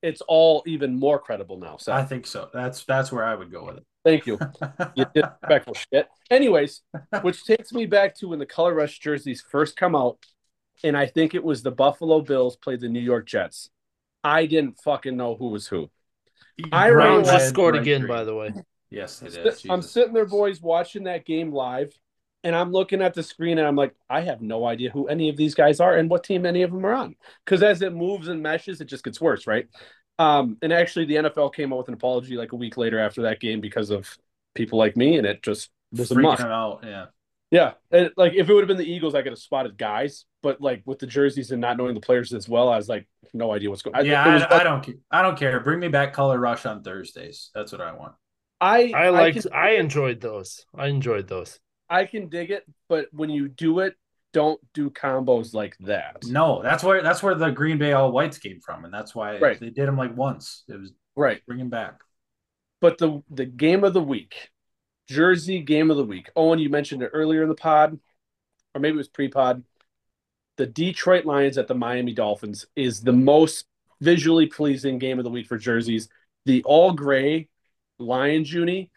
it's 0.00 0.20
all 0.28 0.62
even 0.66 0.94
more 0.94 1.18
credible 1.18 1.58
now. 1.58 1.76
So 1.76 1.92
I 1.92 2.04
think 2.04 2.24
so. 2.26 2.48
That's 2.54 2.84
that's 2.84 3.10
where 3.10 3.24
I 3.24 3.34
would 3.34 3.50
go 3.50 3.64
with 3.64 3.78
it. 3.78 3.84
thank 4.04 4.26
you. 4.26 4.38
it. 4.40 4.90
you 4.94 5.04
disrespectful 5.12 5.74
shit. 5.74 6.06
Anyways, 6.30 6.82
which 7.22 7.44
takes 7.44 7.72
me 7.72 7.84
back 7.86 8.14
to 8.16 8.28
when 8.28 8.38
the 8.38 8.46
color 8.46 8.74
rush 8.74 8.98
jerseys 9.00 9.42
first 9.50 9.76
come 9.76 9.96
out, 9.96 10.18
and 10.84 10.96
I 10.96 11.06
think 11.06 11.34
it 11.34 11.42
was 11.42 11.62
the 11.64 11.72
Buffalo 11.72 12.20
Bills 12.20 12.56
played 12.56 12.80
the 12.80 12.88
New 12.88 13.00
York 13.00 13.26
Jets. 13.26 13.70
I 14.28 14.46
didn't 14.46 14.78
fucking 14.82 15.16
know 15.16 15.36
who 15.36 15.48
was 15.48 15.66
who. 15.66 15.90
I 16.72 16.90
red, 16.90 17.24
just 17.24 17.48
scored 17.48 17.74
red, 17.74 17.82
again, 17.82 18.00
green. 18.02 18.08
by 18.08 18.24
the 18.24 18.34
way. 18.34 18.52
Yes, 18.90 19.14
Sit- 19.14 19.32
did. 19.32 19.46
I'm 19.70 19.80
Jesus. 19.80 19.92
sitting 19.92 20.12
there, 20.12 20.26
boys, 20.26 20.60
watching 20.60 21.04
that 21.04 21.24
game 21.24 21.52
live, 21.52 21.92
and 22.44 22.54
I'm 22.54 22.72
looking 22.72 23.00
at 23.00 23.14
the 23.14 23.22
screen, 23.22 23.58
and 23.58 23.66
I'm 23.66 23.76
like, 23.76 23.94
I 24.10 24.20
have 24.20 24.42
no 24.42 24.66
idea 24.66 24.90
who 24.90 25.08
any 25.08 25.28
of 25.28 25.36
these 25.36 25.54
guys 25.54 25.80
are 25.80 25.96
and 25.96 26.10
what 26.10 26.24
team 26.24 26.44
any 26.46 26.62
of 26.62 26.70
them 26.72 26.84
are 26.84 26.94
on. 26.94 27.14
Because 27.44 27.62
as 27.62 27.80
it 27.82 27.94
moves 27.94 28.28
and 28.28 28.42
meshes, 28.42 28.80
it 28.80 28.86
just 28.86 29.04
gets 29.04 29.20
worse, 29.20 29.46
right? 29.46 29.66
Um, 30.18 30.58
and 30.62 30.72
actually, 30.72 31.06
the 31.06 31.16
NFL 31.16 31.54
came 31.54 31.72
out 31.72 31.78
with 31.78 31.88
an 31.88 31.94
apology 31.94 32.36
like 32.36 32.52
a 32.52 32.56
week 32.56 32.76
later 32.76 32.98
after 32.98 33.22
that 33.22 33.40
game 33.40 33.60
because 33.60 33.90
of 33.90 34.16
people 34.54 34.78
like 34.78 34.96
me, 34.96 35.16
and 35.16 35.26
it 35.26 35.42
just 35.42 35.70
was 35.92 36.10
a 36.10 36.16
must. 36.16 36.42
out. 36.42 36.80
Yeah. 36.84 37.06
Yeah, 37.50 37.72
and 37.90 38.10
like 38.16 38.34
if 38.34 38.48
it 38.48 38.52
would 38.52 38.60
have 38.62 38.68
been 38.68 38.76
the 38.76 38.90
Eagles, 38.92 39.14
I 39.14 39.22
could 39.22 39.32
have 39.32 39.38
spotted 39.38 39.78
guys, 39.78 40.26
but 40.42 40.60
like 40.60 40.82
with 40.84 40.98
the 40.98 41.06
jerseys 41.06 41.50
and 41.50 41.60
not 41.62 41.76
knowing 41.78 41.94
the 41.94 42.00
players 42.00 42.32
as 42.34 42.46
well, 42.48 42.68
I 42.68 42.76
was 42.76 42.88
like, 42.88 43.08
no 43.32 43.52
idea 43.52 43.70
what's 43.70 43.80
going. 43.82 43.96
on. 43.96 44.04
yeah, 44.06 44.28
it 44.30 44.34
was- 44.34 44.42
I, 44.44 44.60
I 44.60 44.64
don't 44.64 44.82
care. 44.84 44.94
I 45.10 45.22
don't 45.22 45.38
care. 45.38 45.58
Bring 45.60 45.80
me 45.80 45.88
back 45.88 46.12
color 46.12 46.38
rush 46.38 46.66
on 46.66 46.82
Thursdays. 46.82 47.50
That's 47.54 47.72
what 47.72 47.80
I 47.80 47.92
want. 47.92 48.12
I 48.60 48.92
I 48.94 49.08
liked. 49.10 49.42
can- 49.44 49.52
I 49.54 49.70
enjoyed 49.76 50.20
those. 50.20 50.66
I 50.76 50.88
enjoyed 50.88 51.26
those. 51.28 51.58
I 51.88 52.04
can 52.04 52.28
dig 52.28 52.50
it, 52.50 52.64
but 52.88 53.06
when 53.12 53.30
you 53.30 53.48
do 53.48 53.78
it, 53.78 53.94
don't 54.34 54.60
do 54.74 54.90
combos 54.90 55.54
like 55.54 55.74
that. 55.80 56.24
No, 56.26 56.60
that's 56.62 56.84
where 56.84 57.02
that's 57.02 57.22
where 57.22 57.34
the 57.34 57.48
Green 57.50 57.78
Bay 57.78 57.92
All 57.92 58.12
Whites 58.12 58.36
came 58.36 58.60
from, 58.60 58.84
and 58.84 58.92
that's 58.92 59.14
why 59.14 59.38
Right. 59.38 59.58
they 59.58 59.70
did 59.70 59.88
them 59.88 59.96
like 59.96 60.14
once. 60.14 60.64
It 60.68 60.78
was 60.78 60.92
Right. 61.16 61.40
bring 61.46 61.60
him 61.60 61.70
back. 61.70 62.00
But 62.82 62.98
the 62.98 63.22
the 63.30 63.46
game 63.46 63.84
of 63.84 63.94
the 63.94 64.02
week, 64.02 64.50
Jersey 65.08 65.60
game 65.60 65.90
of 65.90 65.96
the 65.96 66.04
week. 66.04 66.30
Owen, 66.36 66.58
you 66.58 66.68
mentioned 66.68 67.02
it 67.02 67.10
earlier 67.12 67.42
in 67.42 67.48
the 67.48 67.54
pod, 67.54 67.98
or 68.74 68.80
maybe 68.80 68.94
it 68.94 68.98
was 68.98 69.08
pre-pod. 69.08 69.64
The 70.56 70.66
Detroit 70.66 71.24
Lions 71.24 71.56
at 71.56 71.68
the 71.68 71.74
Miami 71.74 72.12
Dolphins 72.12 72.66
is 72.76 73.00
the 73.00 73.12
most 73.12 73.66
visually 74.00 74.46
pleasing 74.46 74.98
game 74.98 75.18
of 75.18 75.24
the 75.24 75.30
week 75.30 75.46
for 75.46 75.56
jerseys. 75.56 76.08
The 76.44 76.62
all 76.64 76.92
gray 76.92 77.48
Lions 77.98 78.52
uni, 78.52 78.90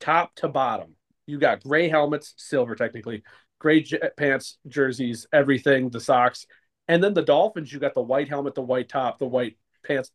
top 0.00 0.34
to 0.36 0.48
bottom. 0.48 0.94
You 1.26 1.38
got 1.38 1.62
gray 1.62 1.88
helmets, 1.88 2.34
silver 2.36 2.74
technically, 2.74 3.22
gray 3.58 3.82
j- 3.82 4.00
pants, 4.16 4.58
jerseys, 4.68 5.26
everything, 5.32 5.90
the 5.90 6.00
socks, 6.00 6.46
and 6.86 7.02
then 7.02 7.14
the 7.14 7.22
Dolphins. 7.22 7.72
You 7.72 7.78
got 7.78 7.94
the 7.94 8.00
white 8.02 8.28
helmet, 8.28 8.54
the 8.54 8.62
white 8.62 8.88
top, 8.88 9.18
the 9.18 9.26
white 9.26 9.56
pants. 9.84 10.10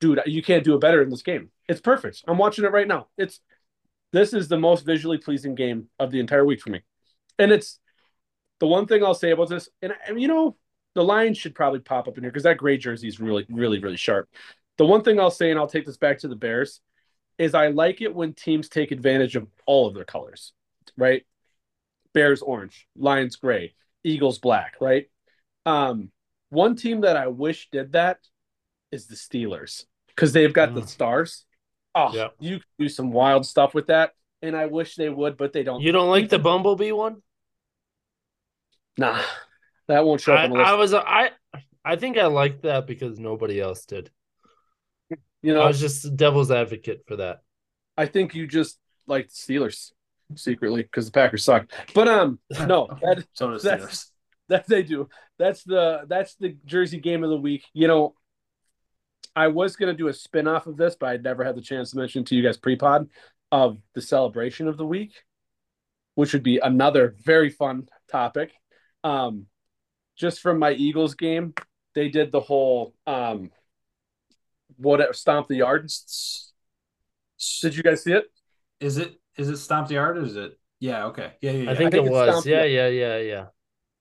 Dude, 0.00 0.20
you 0.26 0.42
can't 0.42 0.64
do 0.64 0.74
it 0.74 0.80
better 0.80 1.02
in 1.02 1.10
this 1.10 1.22
game. 1.22 1.50
It's 1.68 1.80
perfect. 1.80 2.24
I'm 2.26 2.38
watching 2.38 2.64
it 2.64 2.72
right 2.72 2.88
now. 2.88 3.08
It's 3.16 3.40
this 4.14 4.32
is 4.32 4.48
the 4.48 4.58
most 4.58 4.86
visually 4.86 5.18
pleasing 5.18 5.54
game 5.54 5.88
of 5.98 6.10
the 6.10 6.20
entire 6.20 6.44
week 6.44 6.60
for 6.60 6.70
me, 6.70 6.80
and 7.38 7.52
it's 7.52 7.78
the 8.60 8.66
one 8.66 8.86
thing 8.86 9.04
I'll 9.04 9.14
say 9.14 9.32
about 9.32 9.48
this. 9.48 9.68
And, 9.82 9.92
and 10.06 10.20
you 10.20 10.28
know, 10.28 10.56
the 10.94 11.02
Lions 11.04 11.36
should 11.36 11.54
probably 11.54 11.80
pop 11.80 12.06
up 12.08 12.16
in 12.16 12.22
here 12.24 12.30
because 12.30 12.44
that 12.44 12.56
gray 12.56 12.76
jersey 12.76 13.08
is 13.08 13.18
really, 13.20 13.44
really, 13.50 13.80
really 13.80 13.96
sharp. 13.96 14.28
The 14.78 14.86
one 14.86 15.02
thing 15.02 15.18
I'll 15.18 15.30
say, 15.30 15.50
and 15.50 15.58
I'll 15.58 15.66
take 15.66 15.86
this 15.86 15.96
back 15.96 16.18
to 16.20 16.28
the 16.28 16.36
Bears, 16.36 16.80
is 17.36 17.54
I 17.54 17.68
like 17.68 18.00
it 18.00 18.14
when 18.14 18.32
teams 18.32 18.68
take 18.68 18.92
advantage 18.92 19.34
of 19.34 19.48
all 19.66 19.88
of 19.88 19.94
their 19.94 20.04
colors, 20.04 20.52
right? 20.96 21.26
Bears 22.12 22.42
orange, 22.42 22.86
Lions 22.96 23.36
gray, 23.36 23.74
Eagles 24.04 24.38
black, 24.38 24.76
right? 24.80 25.10
Um, 25.66 26.10
one 26.50 26.76
team 26.76 27.00
that 27.00 27.16
I 27.16 27.26
wish 27.26 27.68
did 27.72 27.92
that 27.92 28.18
is 28.92 29.08
the 29.08 29.16
Steelers 29.16 29.84
because 30.08 30.32
they've 30.32 30.52
got 30.52 30.74
the 30.74 30.82
Mm. 30.82 30.88
stars. 30.88 31.44
Oh, 31.94 32.10
Yeah. 32.12 32.28
you 32.40 32.56
can 32.58 32.66
do 32.78 32.88
some 32.88 33.12
wild 33.12 33.46
stuff 33.46 33.74
with 33.74 33.86
that, 33.88 34.12
and 34.42 34.56
I 34.56 34.66
wish 34.66 34.96
they 34.96 35.08
would, 35.08 35.36
but 35.36 35.52
they 35.52 35.62
don't. 35.62 35.80
You 35.80 35.92
don't 35.92 36.08
like 36.10 36.28
the 36.28 36.38
Bumblebee 36.38 36.92
one? 36.92 37.22
Nah, 38.96 39.20
that 39.88 40.04
won't 40.04 40.20
show 40.20 40.34
up 40.34 40.40
I, 40.40 40.44
on 40.44 40.50
the 40.50 40.56
list. 40.56 40.68
I 40.68 40.74
was. 40.74 40.94
I. 40.94 41.30
I 41.84 41.96
think 41.96 42.16
I 42.16 42.26
liked 42.26 42.62
that 42.62 42.86
because 42.86 43.18
nobody 43.18 43.60
else 43.60 43.84
did. 43.84 44.10
you 45.42 45.52
know, 45.52 45.60
I 45.60 45.66
was 45.66 45.80
just 45.80 46.02
the 46.02 46.10
devil's 46.10 46.50
advocate 46.50 47.02
for 47.06 47.16
that. 47.16 47.40
I 47.96 48.06
think 48.06 48.34
you 48.34 48.46
just 48.46 48.78
like 49.06 49.28
the 49.28 49.34
Steelers 49.34 49.92
secretly 50.34 50.82
because 50.82 51.06
the 51.06 51.12
Packers 51.12 51.44
suck. 51.44 51.70
But 51.94 52.08
um, 52.08 52.38
no, 52.66 52.88
that 53.02 53.24
So 53.34 53.50
does 53.50 53.62
That's- 53.62 53.86
Steelers. 53.86 54.10
that 54.48 54.66
they 54.66 54.82
do. 54.82 55.08
That's 55.38 55.62
the 55.64 56.04
that's 56.08 56.36
the 56.36 56.56
Jersey 56.64 57.00
game 57.00 57.22
of 57.24 57.30
the 57.30 57.36
week. 57.36 57.64
You 57.74 57.88
know, 57.88 58.14
I 59.36 59.48
was 59.48 59.76
gonna 59.76 59.94
do 59.94 60.08
a 60.08 60.12
spin 60.12 60.46
off 60.46 60.66
of 60.66 60.76
this, 60.76 60.96
but 60.98 61.08
I'd 61.08 61.22
never 61.22 61.44
had 61.44 61.56
the 61.56 61.62
chance 61.62 61.90
to 61.90 61.98
mention 61.98 62.24
to 62.24 62.36
you 62.36 62.42
guys 62.42 62.56
pre-pod 62.56 63.08
of 63.50 63.78
the 63.94 64.02
celebration 64.02 64.68
of 64.68 64.76
the 64.76 64.86
week, 64.86 65.12
which 66.14 66.32
would 66.32 66.42
be 66.42 66.58
another 66.58 67.14
very 67.22 67.50
fun 67.50 67.88
topic. 68.08 68.52
Um, 69.02 69.46
just 70.16 70.40
from 70.40 70.58
my 70.58 70.72
Eagles 70.72 71.14
game, 71.14 71.54
they 71.94 72.08
did 72.08 72.32
the 72.32 72.40
whole 72.40 72.94
um, 73.06 73.50
what 74.76 75.14
stomp 75.14 75.48
the 75.48 75.56
yard. 75.56 75.90
Did 77.60 77.76
you 77.76 77.82
guys 77.82 78.04
see 78.04 78.12
it? 78.12 78.24
Is 78.80 78.98
it 78.98 79.14
is 79.36 79.48
it 79.48 79.56
stomp 79.56 79.88
the 79.88 79.94
yard 79.94 80.18
or 80.18 80.24
is 80.24 80.36
it? 80.36 80.58
Yeah. 80.80 81.06
Okay. 81.06 81.32
Yeah. 81.40 81.52
Yeah. 81.52 81.62
yeah. 81.64 81.70
I 81.70 81.74
think, 81.74 81.92
think 81.92 82.06
it 82.06 82.10
was. 82.10 82.28
Stomp 82.28 82.46
Yeah, 82.46 82.64
yeah, 82.64 82.88
yeah, 82.88 83.18
yeah. 83.18 83.46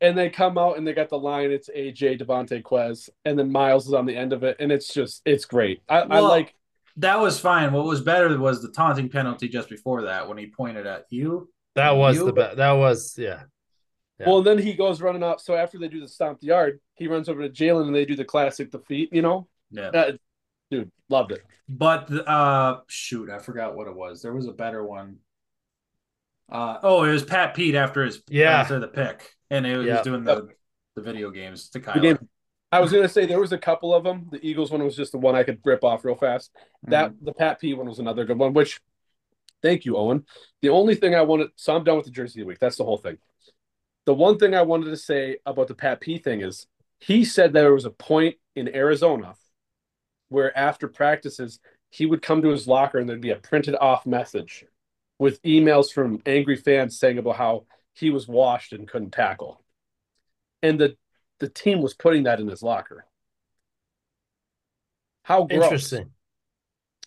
And 0.03 0.15
they 0.17 0.30
come 0.30 0.57
out 0.57 0.77
and 0.77 0.85
they 0.85 0.93
got 0.93 1.09
the 1.09 1.17
line. 1.17 1.49
It's 1.51 1.69
AJ 1.69 2.21
DeVonta 2.21 2.61
Quez, 2.61 3.09
and 3.25 3.39
then 3.39 3.51
Miles 3.51 3.88
is 3.88 3.93
on 3.93 4.05
the 4.05 4.15
end 4.15 4.34
of 4.34 4.43
it, 4.43 4.57
and 4.59 4.71
it's 4.71 4.93
just 4.93 5.21
it's 5.25 5.45
great. 5.45 5.81
I, 5.89 6.01
I 6.01 6.19
like 6.19 6.53
that 6.97 7.19
was 7.19 7.39
fine. 7.39 7.71
What 7.73 7.85
was 7.85 8.01
better 8.01 8.38
was 8.38 8.61
the 8.61 8.69
taunting 8.71 9.09
penalty 9.09 9.47
just 9.47 9.69
before 9.69 10.03
that 10.03 10.27
when 10.27 10.38
he 10.38 10.47
pointed 10.47 10.85
at 10.85 11.05
you. 11.09 11.49
That 11.75 11.91
was 11.91 12.17
You- 12.17 12.25
the 12.25 12.34
best. 12.34 12.57
That 12.57 12.73
was 12.73 13.15
yeah. 13.17 13.43
Yeah. 14.19 14.27
Well, 14.30 14.43
then 14.43 14.59
he 14.59 14.73
goes 14.73 15.01
running 15.01 15.23
up. 15.23 15.39
So 15.39 15.55
after 15.55 15.80
they 15.80 15.88
do 15.88 15.99
the 15.99 16.07
stomp 16.07 16.39
the 16.39 16.47
yard, 16.47 16.80
he 16.95 17.07
runs 17.07 17.30
over 17.30 17.41
to 17.41 17.49
Jalen 17.49 17.88
and 17.88 17.95
they 17.95 18.05
do 18.05 18.15
the 18.15 18.23
classic 18.25 18.69
defeat. 18.71 19.09
You 19.11 19.23
know, 19.23 19.47
Yeah. 19.71 19.88
uh, 19.88 20.11
dude, 20.69 20.91
loved 21.09 21.31
it. 21.31 21.43
But 21.67 22.11
uh 22.27 22.81
shoot, 22.88 23.30
I 23.31 23.39
forgot 23.39 23.75
what 23.75 23.88
it 23.88 23.95
was. 23.95 24.21
There 24.21 24.34
was 24.34 24.47
a 24.47 24.51
better 24.53 24.84
one. 24.84 25.17
Uh 26.51 26.77
oh, 26.84 27.03
it 27.05 27.11
was 27.11 27.23
Pat 27.23 27.55
Pete 27.55 27.75
after 27.75 28.03
his 28.03 28.21
Yeah. 28.30 28.59
after 28.59 28.80
the 28.80 28.88
pick, 28.88 29.34
and 29.53 29.65
it 29.67 29.77
was 29.77 29.88
Yeah. 29.88 30.01
doing 30.03 30.23
the 30.23 30.49
the 30.95 31.01
video 31.01 31.31
games 31.31 31.69
to 31.69 31.80
Kyler. 31.80 32.01
game. 32.01 32.30
I 32.71 32.80
was 32.80 32.91
gonna 32.91 33.09
say 33.09 33.25
there 33.25 33.39
was 33.39 33.51
a 33.51 33.57
couple 33.57 33.93
of 33.93 34.03
them. 34.03 34.27
The 34.31 34.45
Eagles 34.45 34.71
one 34.71 34.84
was 34.84 34.95
just 34.95 35.11
the 35.11 35.17
one 35.17 35.35
I 35.35 35.43
could 35.43 35.59
rip 35.63 35.84
off 35.84 36.03
real 36.05 36.15
fast. 36.15 36.51
That 36.84 37.11
Mm-hmm. 37.11 37.25
the 37.25 37.34
Pat 37.34 37.59
P 37.59 37.73
one 37.73 37.88
was 37.88 37.99
another 37.99 38.25
good 38.25 38.38
one. 38.38 38.53
Which, 38.53 38.81
thank 39.61 39.85
you, 39.85 39.95
Owen. 39.97 40.25
The 40.61 40.69
only 40.69 40.95
thing 40.95 41.15
I 41.15 41.21
wanted, 41.21 41.49
so 41.55 41.75
I'm 41.75 41.84
done 41.84 41.97
with 41.97 42.05
the 42.05 42.11
jersey 42.11 42.41
of 42.41 42.45
the 42.45 42.47
week. 42.49 42.59
That's 42.59 42.77
the 42.77 42.84
whole 42.84 42.97
thing. 42.97 43.17
The 44.05 44.13
one 44.13 44.38
thing 44.38 44.53
I 44.53 44.63
wanted 44.63 44.89
to 44.89 44.97
say 44.97 45.38
about 45.45 45.67
the 45.67 45.75
Pat 45.75 46.01
P 46.01 46.17
thing 46.17 46.41
is 46.41 46.67
he 46.99 47.23
said 47.25 47.53
there 47.53 47.73
was 47.73 47.85
a 47.85 47.89
point 47.91 48.35
in 48.55 48.73
Arizona 48.75 49.35
where 50.30 50.55
after 50.57 50.88
practices 50.88 51.59
he 51.89 52.05
would 52.05 52.21
come 52.21 52.41
to 52.41 52.49
his 52.49 52.67
locker 52.67 52.97
and 52.97 53.07
there'd 53.07 53.21
be 53.21 53.30
a 53.30 53.35
printed 53.35 53.75
off 53.75 54.05
message 54.05 54.65
with 55.19 55.41
emails 55.43 55.91
from 55.91 56.21
angry 56.25 56.55
fans 56.55 56.97
saying 56.99 57.17
about 57.19 57.35
how 57.35 57.65
he 57.94 58.10
was 58.10 58.28
washed 58.28 58.74
and 58.74 58.88
couldn't 58.88 59.11
tackle, 59.11 59.64
and 60.61 60.80
the 60.80 60.98
the 61.40 61.49
team 61.49 61.82
was 61.82 61.94
putting 61.94 62.24
that 62.24 62.40
in 62.40 62.48
his 62.48 62.64
locker. 62.64 63.06
How 65.24 65.44
gross. 65.44 65.64
Interesting. 65.64 66.11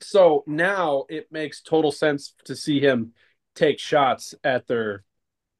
So 0.00 0.44
now 0.46 1.04
it 1.08 1.30
makes 1.30 1.62
total 1.62 1.90
sense 1.92 2.34
to 2.44 2.54
see 2.54 2.80
him 2.80 3.12
take 3.54 3.78
shots 3.78 4.34
at 4.44 4.66
their 4.66 5.04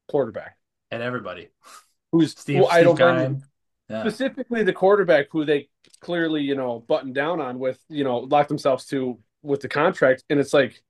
quarterback, 0.07 0.57
and 0.91 1.01
everybody. 1.01 1.49
who's 2.11 2.31
Steve, 2.37 2.57
who 2.59 2.65
I 2.67 2.83
don't 2.83 2.95
blame 2.95 3.43
Yeah. 3.89 4.01
specifically 4.01 4.63
the 4.63 4.73
quarterback 4.73 5.27
who 5.31 5.45
they 5.45 5.69
clearly 6.01 6.41
you 6.41 6.55
know 6.55 6.79
buttoned 6.87 7.15
down 7.15 7.41
on 7.41 7.57
with 7.57 7.79
you 7.89 8.03
know 8.03 8.19
locked 8.19 8.49
themselves 8.49 8.85
to 8.87 9.19
with 9.41 9.61
the 9.61 9.69
contract, 9.69 10.23
and 10.29 10.39
it's 10.39 10.53
like 10.53 10.81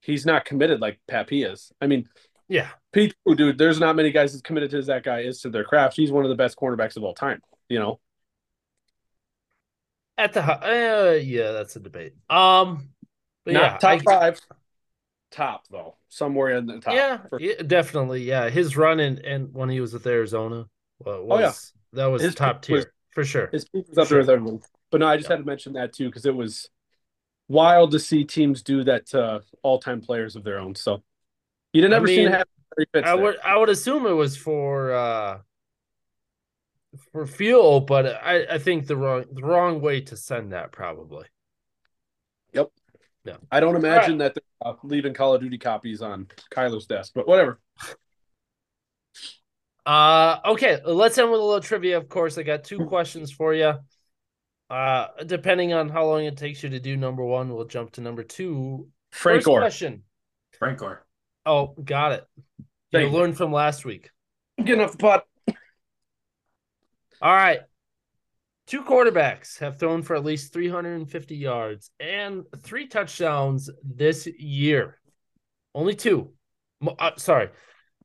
he's 0.00 0.24
not 0.24 0.44
committed 0.44 0.80
like 0.80 1.00
Pat 1.08 1.26
P 1.26 1.42
is. 1.42 1.72
I 1.80 1.86
mean, 1.86 2.08
Yeah. 2.48 2.68
Pete, 2.92 3.14
dude, 3.36 3.58
there's 3.58 3.78
not 3.78 3.94
many 3.96 4.10
guys 4.10 4.34
as 4.34 4.40
committed 4.42 4.70
to 4.70 4.78
as 4.78 4.86
that 4.86 5.02
guy 5.04 5.20
is 5.20 5.40
to 5.42 5.50
their 5.50 5.64
craft. 5.64 5.96
He's 5.96 6.10
one 6.10 6.24
of 6.24 6.30
the 6.30 6.34
best 6.34 6.56
cornerbacks 6.56 6.96
of 6.96 7.04
all 7.04 7.14
time. 7.14 7.42
You 7.68 7.78
know, 7.78 8.00
At 10.16 10.32
the 10.32 10.42
uh, 10.42 11.12
yeah, 11.14 11.52
that's 11.52 11.76
a 11.76 11.80
debate. 11.80 12.14
Um, 12.28 12.88
but 13.44 13.54
not 13.54 13.62
yeah, 13.62 13.76
top 13.78 13.90
I- 13.90 13.98
five, 13.98 14.40
top 15.30 15.64
though, 15.70 15.96
somewhere 16.08 16.50
in 16.56 16.66
the 16.66 16.80
top. 16.80 16.94
Yeah, 16.94 17.18
For- 17.28 17.40
yeah, 17.40 17.62
definitely. 17.64 18.22
Yeah, 18.22 18.48
his 18.48 18.76
run 18.76 18.98
and 19.00 19.18
and 19.20 19.54
when 19.54 19.68
he 19.68 19.80
was 19.80 19.92
with 19.92 20.06
Arizona, 20.06 20.66
well, 20.98 21.24
was 21.24 21.38
Oh, 21.38 21.40
yeah. 21.42 22.02
that 22.04 22.06
was 22.06 22.22
His 22.22 22.34
top 22.34 22.62
peak 22.62 22.74
was- 22.74 22.84
tier 22.86 22.92
for 23.10 23.24
sure. 23.24 23.48
His 23.52 23.68
peak 23.68 23.86
was 23.88 23.98
up 23.98 24.08
there 24.08 24.18
with 24.18 24.30
everyone. 24.30 24.60
But 24.90 25.00
no, 25.00 25.06
I 25.06 25.16
just 25.16 25.28
Yeah. 25.28 25.36
had 25.36 25.42
to 25.42 25.46
mention 25.46 25.74
that 25.74 25.92
too 25.92 26.06
because 26.06 26.24
it 26.24 26.34
was 26.34 26.70
wild 27.48 27.90
to 27.92 27.98
see 27.98 28.24
teams 28.24 28.62
do 28.62 28.84
that 28.84 29.06
to 29.08 29.42
all-time 29.62 30.00
players 30.00 30.34
of 30.36 30.44
their 30.44 30.58
own. 30.58 30.74
So 30.74 31.02
you 31.72 31.82
didn't 31.82 31.94
I 31.94 31.96
ever 31.96 32.06
see 32.06 32.24
it 32.24 32.30
happen. 32.30 33.04
I 33.04 33.14
would 33.14 33.36
I 33.44 33.56
would 33.56 33.68
assume 33.68 34.06
it 34.06 34.12
was 34.12 34.36
for 34.36 34.92
uh 34.92 35.38
for 37.12 37.26
fuel, 37.26 37.80
but 37.80 38.06
I 38.06 38.46
I 38.54 38.58
think 38.58 38.86
the 38.86 38.96
wrong 38.96 39.24
the 39.32 39.42
wrong 39.42 39.80
way 39.80 40.00
to 40.02 40.16
send 40.16 40.52
that 40.52 40.72
probably. 40.72 41.26
Yep. 42.52 42.70
Yeah. 43.24 43.36
I 43.50 43.60
don't 43.60 43.76
imagine 43.76 44.18
that 44.18 44.34
they're 44.34 44.72
uh, 44.72 44.74
leaving 44.82 45.12
Call 45.12 45.34
of 45.34 45.40
Duty 45.40 45.58
copies 45.58 46.00
on 46.02 46.28
Kyler's 46.50 46.86
desk, 46.86 47.12
but 47.14 47.26
whatever. 47.26 47.60
Uh 49.84 50.38
okay, 50.44 50.80
let's 50.84 51.18
end 51.18 51.30
with 51.30 51.40
a 51.40 51.44
little 51.44 51.60
trivia. 51.60 51.96
Of 51.96 52.08
course, 52.08 52.38
I 52.38 52.42
got 52.42 52.64
two 52.64 52.86
questions 52.86 53.30
for 53.32 53.54
you. 53.54 53.74
Uh, 54.70 55.06
depending 55.24 55.72
on 55.72 55.88
how 55.88 56.04
long 56.04 56.24
it 56.24 56.36
takes 56.36 56.62
you 56.62 56.68
to 56.68 56.80
do 56.80 56.96
number 56.96 57.24
one, 57.24 57.54
we'll 57.54 57.64
jump 57.64 57.92
to 57.92 58.02
number 58.02 58.22
two. 58.22 58.88
Frank 59.12 59.38
First 59.38 59.46
Gore. 59.46 59.60
question. 59.60 60.02
Frank 60.58 60.78
Gore. 60.78 61.06
Oh, 61.48 61.74
got 61.82 62.12
it. 62.12 62.24
You 62.58 62.64
Thank 62.92 63.12
learned 63.12 63.38
from 63.38 63.52
last 63.52 63.86
week. 63.86 64.10
Getting 64.58 64.82
off 64.82 64.92
the 64.92 64.98
pot. 64.98 65.24
All 67.22 67.32
right. 67.32 67.60
Two 68.66 68.82
quarterbacks 68.82 69.58
have 69.60 69.78
thrown 69.78 70.02
for 70.02 70.14
at 70.14 70.26
least 70.26 70.52
350 70.52 71.36
yards 71.36 71.90
and 71.98 72.44
three 72.62 72.86
touchdowns 72.86 73.70
this 73.82 74.26
year. 74.26 74.98
Only 75.74 75.94
two. 75.94 76.34
Uh, 76.86 77.12
sorry. 77.16 77.48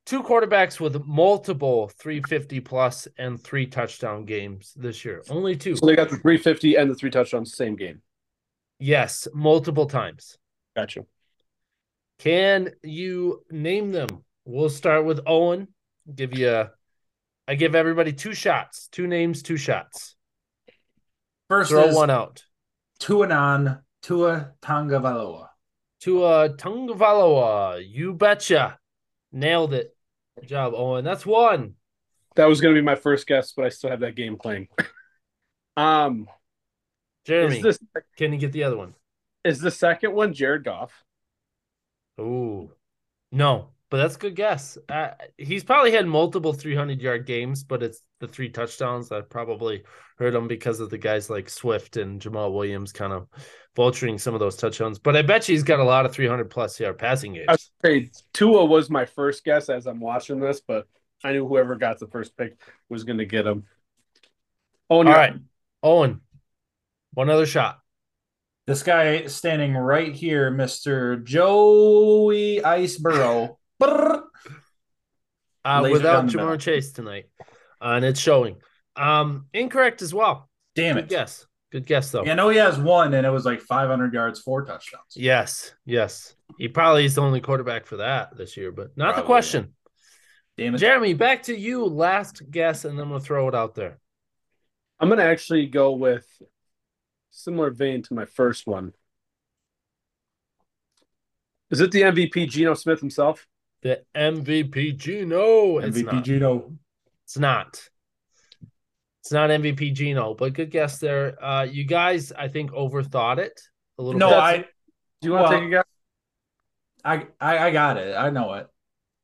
Two 0.05 0.23
quarterbacks 0.23 0.79
with 0.79 1.05
multiple 1.05 1.91
350 1.99 2.61
plus 2.61 3.09
and 3.17 3.43
three 3.43 3.65
touchdown 3.65 4.23
games 4.23 4.73
this 4.77 5.03
year. 5.03 5.21
Only 5.29 5.57
two. 5.57 5.75
So 5.75 5.85
they 5.85 5.97
got 5.97 6.09
the 6.09 6.15
350 6.15 6.75
and 6.75 6.89
the 6.89 6.95
three 6.95 7.11
touchdowns, 7.11 7.57
same 7.57 7.75
game. 7.75 8.01
Yes, 8.79 9.27
multiple 9.33 9.85
times. 9.85 10.37
Gotcha. 10.77 11.05
Can 12.19 12.71
you 12.83 13.43
name 13.49 13.91
them? 13.91 14.23
We'll 14.45 14.69
start 14.69 15.05
with 15.05 15.21
Owen. 15.25 15.67
Give 16.13 16.37
you 16.37 16.49
a 16.49 16.71
I 17.47 17.55
give 17.55 17.75
everybody 17.75 18.13
two 18.13 18.33
shots, 18.33 18.87
two 18.91 19.07
names, 19.07 19.43
two 19.43 19.57
shots. 19.57 20.15
First 21.49 21.71
Throw 21.71 21.85
is 21.85 21.95
one 21.95 22.09
out. 22.09 22.43
Tuanon 22.99 23.81
Tua 24.01 24.53
Tagovailoa. 24.61 25.47
To 26.01 26.19
Tungvaloa. 26.19 27.83
You 27.85 28.13
betcha. 28.13 28.77
Nailed 29.31 29.73
it. 29.73 29.95
Good 30.39 30.47
job, 30.47 30.73
Owen. 30.75 31.03
That's 31.03 31.25
one. 31.25 31.75
That 32.35 32.45
was 32.45 32.61
going 32.61 32.73
to 32.73 32.81
be 32.81 32.85
my 32.85 32.95
first 32.95 33.27
guess, 33.27 33.53
but 33.53 33.65
I 33.65 33.69
still 33.69 33.89
have 33.89 34.01
that 34.01 34.15
game 34.15 34.37
playing. 34.37 34.67
um, 35.77 36.27
Jeremy, 37.25 37.57
is 37.57 37.63
this 37.63 37.79
can 38.17 38.33
you 38.33 38.39
get 38.39 38.51
the 38.51 38.63
other 38.63 38.77
one? 38.77 38.95
is 39.43 39.59
the 39.59 39.71
second 39.71 40.13
one 40.13 40.33
Jared 40.33 40.63
Goff? 40.63 41.03
Ooh. 42.19 42.71
No, 43.31 43.69
but 43.89 43.97
that's 43.97 44.15
a 44.15 44.19
good 44.19 44.35
guess. 44.35 44.77
Uh, 44.89 45.09
he's 45.37 45.63
probably 45.63 45.91
had 45.91 46.07
multiple 46.07 46.51
300 46.51 47.01
yard 47.01 47.25
games, 47.25 47.63
but 47.63 47.83
it's 47.83 48.01
the 48.19 48.27
three 48.27 48.49
touchdowns 48.49 49.09
that 49.09 49.29
probably 49.29 49.83
hurt 50.17 50.33
him 50.33 50.47
because 50.47 50.79
of 50.79 50.89
the 50.89 50.97
guys 50.97 51.29
like 51.29 51.49
Swift 51.49 51.97
and 51.97 52.21
Jamaal 52.21 52.53
Williams 52.53 52.91
kind 52.91 53.13
of 53.13 53.27
vulturing 53.77 54.19
some 54.19 54.33
of 54.33 54.39
those 54.39 54.55
touchdowns. 54.55 54.97
But 54.97 55.15
I 55.15 55.21
bet 55.21 55.47
you 55.47 55.53
he's 55.53 55.63
got 55.63 55.79
a 55.79 55.83
lot 55.83 56.05
of 56.05 56.11
300 56.11 56.49
plus 56.49 56.79
yard 56.79 56.97
passing 56.97 57.33
games. 57.33 57.45
I 57.49 57.57
say 57.85 58.11
Tua 58.33 58.65
was 58.65 58.89
my 58.89 59.05
first 59.05 59.43
guess 59.43 59.69
as 59.69 59.85
I'm 59.85 59.99
watching 59.99 60.39
this, 60.39 60.59
but 60.59 60.87
I 61.23 61.31
knew 61.31 61.47
whoever 61.47 61.75
got 61.75 61.99
the 61.99 62.07
first 62.07 62.35
pick 62.35 62.59
was 62.89 63.03
going 63.03 63.19
to 63.19 63.25
get 63.25 63.45
him. 63.45 63.65
Oh, 64.89 64.97
All 64.97 65.03
right, 65.03 65.35
Owen, 65.83 66.21
one 67.13 67.29
other 67.29 67.45
shot. 67.45 67.79
This 68.65 68.81
guy 68.83 69.25
standing 69.27 69.75
right 69.75 70.13
here, 70.13 70.49
Mr. 70.51 71.23
Joey 71.23 72.61
Iceborough. 72.63 73.57
Uh, 75.65 75.87
without 75.91 76.01
down 76.03 76.27
the. 76.27 76.33
Ja'Marr 76.33 76.59
Chase 76.59 76.91
tonight, 76.91 77.25
uh, 77.81 77.93
and 77.95 78.05
it's 78.05 78.19
showing. 78.19 78.57
Um, 78.95 79.47
incorrect 79.53 80.01
as 80.01 80.13
well. 80.13 80.49
Damn 80.75 80.95
Good 80.95 81.05
it. 81.05 81.09
guess. 81.09 81.45
Good 81.71 81.85
guess 81.85 82.11
though. 82.11 82.23
Yeah, 82.23 82.33
I 82.33 82.35
know 82.35 82.49
he 82.49 82.57
has 82.57 82.77
one, 82.77 83.13
and 83.13 83.25
it 83.25 83.29
was 83.29 83.45
like 83.45 83.61
500 83.61 84.13
yards, 84.13 84.39
four 84.41 84.63
touchdowns. 84.63 85.03
Yes, 85.15 85.73
yes. 85.85 86.35
He 86.57 86.67
probably 86.67 87.05
is 87.05 87.15
the 87.15 87.21
only 87.21 87.41
quarterback 87.41 87.85
for 87.85 87.97
that 87.97 88.37
this 88.37 88.55
year, 88.57 88.71
but 88.71 88.95
not 88.95 89.07
the 89.07 89.13
Probably. 89.21 89.27
question. 89.27 89.73
Damn 90.57 90.75
it. 90.75 90.77
Jeremy, 90.77 91.13
back 91.13 91.43
to 91.43 91.57
you. 91.57 91.85
Last 91.85 92.43
guess, 92.51 92.85
and 92.85 92.97
then 92.99 93.09
we'll 93.09 93.19
throw 93.19 93.47
it 93.47 93.55
out 93.55 93.73
there. 93.73 93.99
I'm 94.99 95.09
going 95.09 95.17
to 95.19 95.25
actually 95.25 95.65
go 95.65 95.93
with 95.93 96.25
similar 97.33 97.71
vein 97.71 98.01
to 98.03 98.13
my 98.13 98.25
first 98.25 98.67
one. 98.67 98.93
Is 101.71 101.81
it 101.81 101.91
the 101.91 102.01
MVP 102.03 102.49
Geno 102.49 102.75
Smith 102.75 102.99
himself? 102.99 103.47
The 103.81 104.03
MVP 104.15 104.95
Geno. 104.95 105.79
It's 105.79 105.97
MVP 105.97 106.05
not. 106.13 106.23
Geno. 106.23 106.73
It's 107.25 107.37
not. 107.37 107.89
It's 109.21 109.31
not 109.31 109.49
MVP 109.49 109.93
Geno, 109.93 110.33
but 110.35 110.53
good 110.53 110.69
guess 110.69 110.99
there. 110.99 111.43
Uh, 111.43 111.63
you 111.63 111.83
guys, 111.85 112.31
I 112.31 112.47
think, 112.49 112.71
overthought 112.71 113.39
it 113.39 113.59
a 113.97 114.03
little 114.03 114.19
No, 114.19 114.29
bit. 114.29 114.37
I, 114.37 114.57
Do 115.21 115.27
you 115.29 115.31
want 115.31 115.49
to 115.49 115.57
take 115.57 115.67
a 115.67 115.69
guess? 115.69 115.83
I, 117.05 117.27
I, 117.39 117.57
I 117.67 117.71
got 117.71 117.97
it. 117.97 118.15
I 118.15 118.29
know 118.29 118.53
it. 118.53 118.67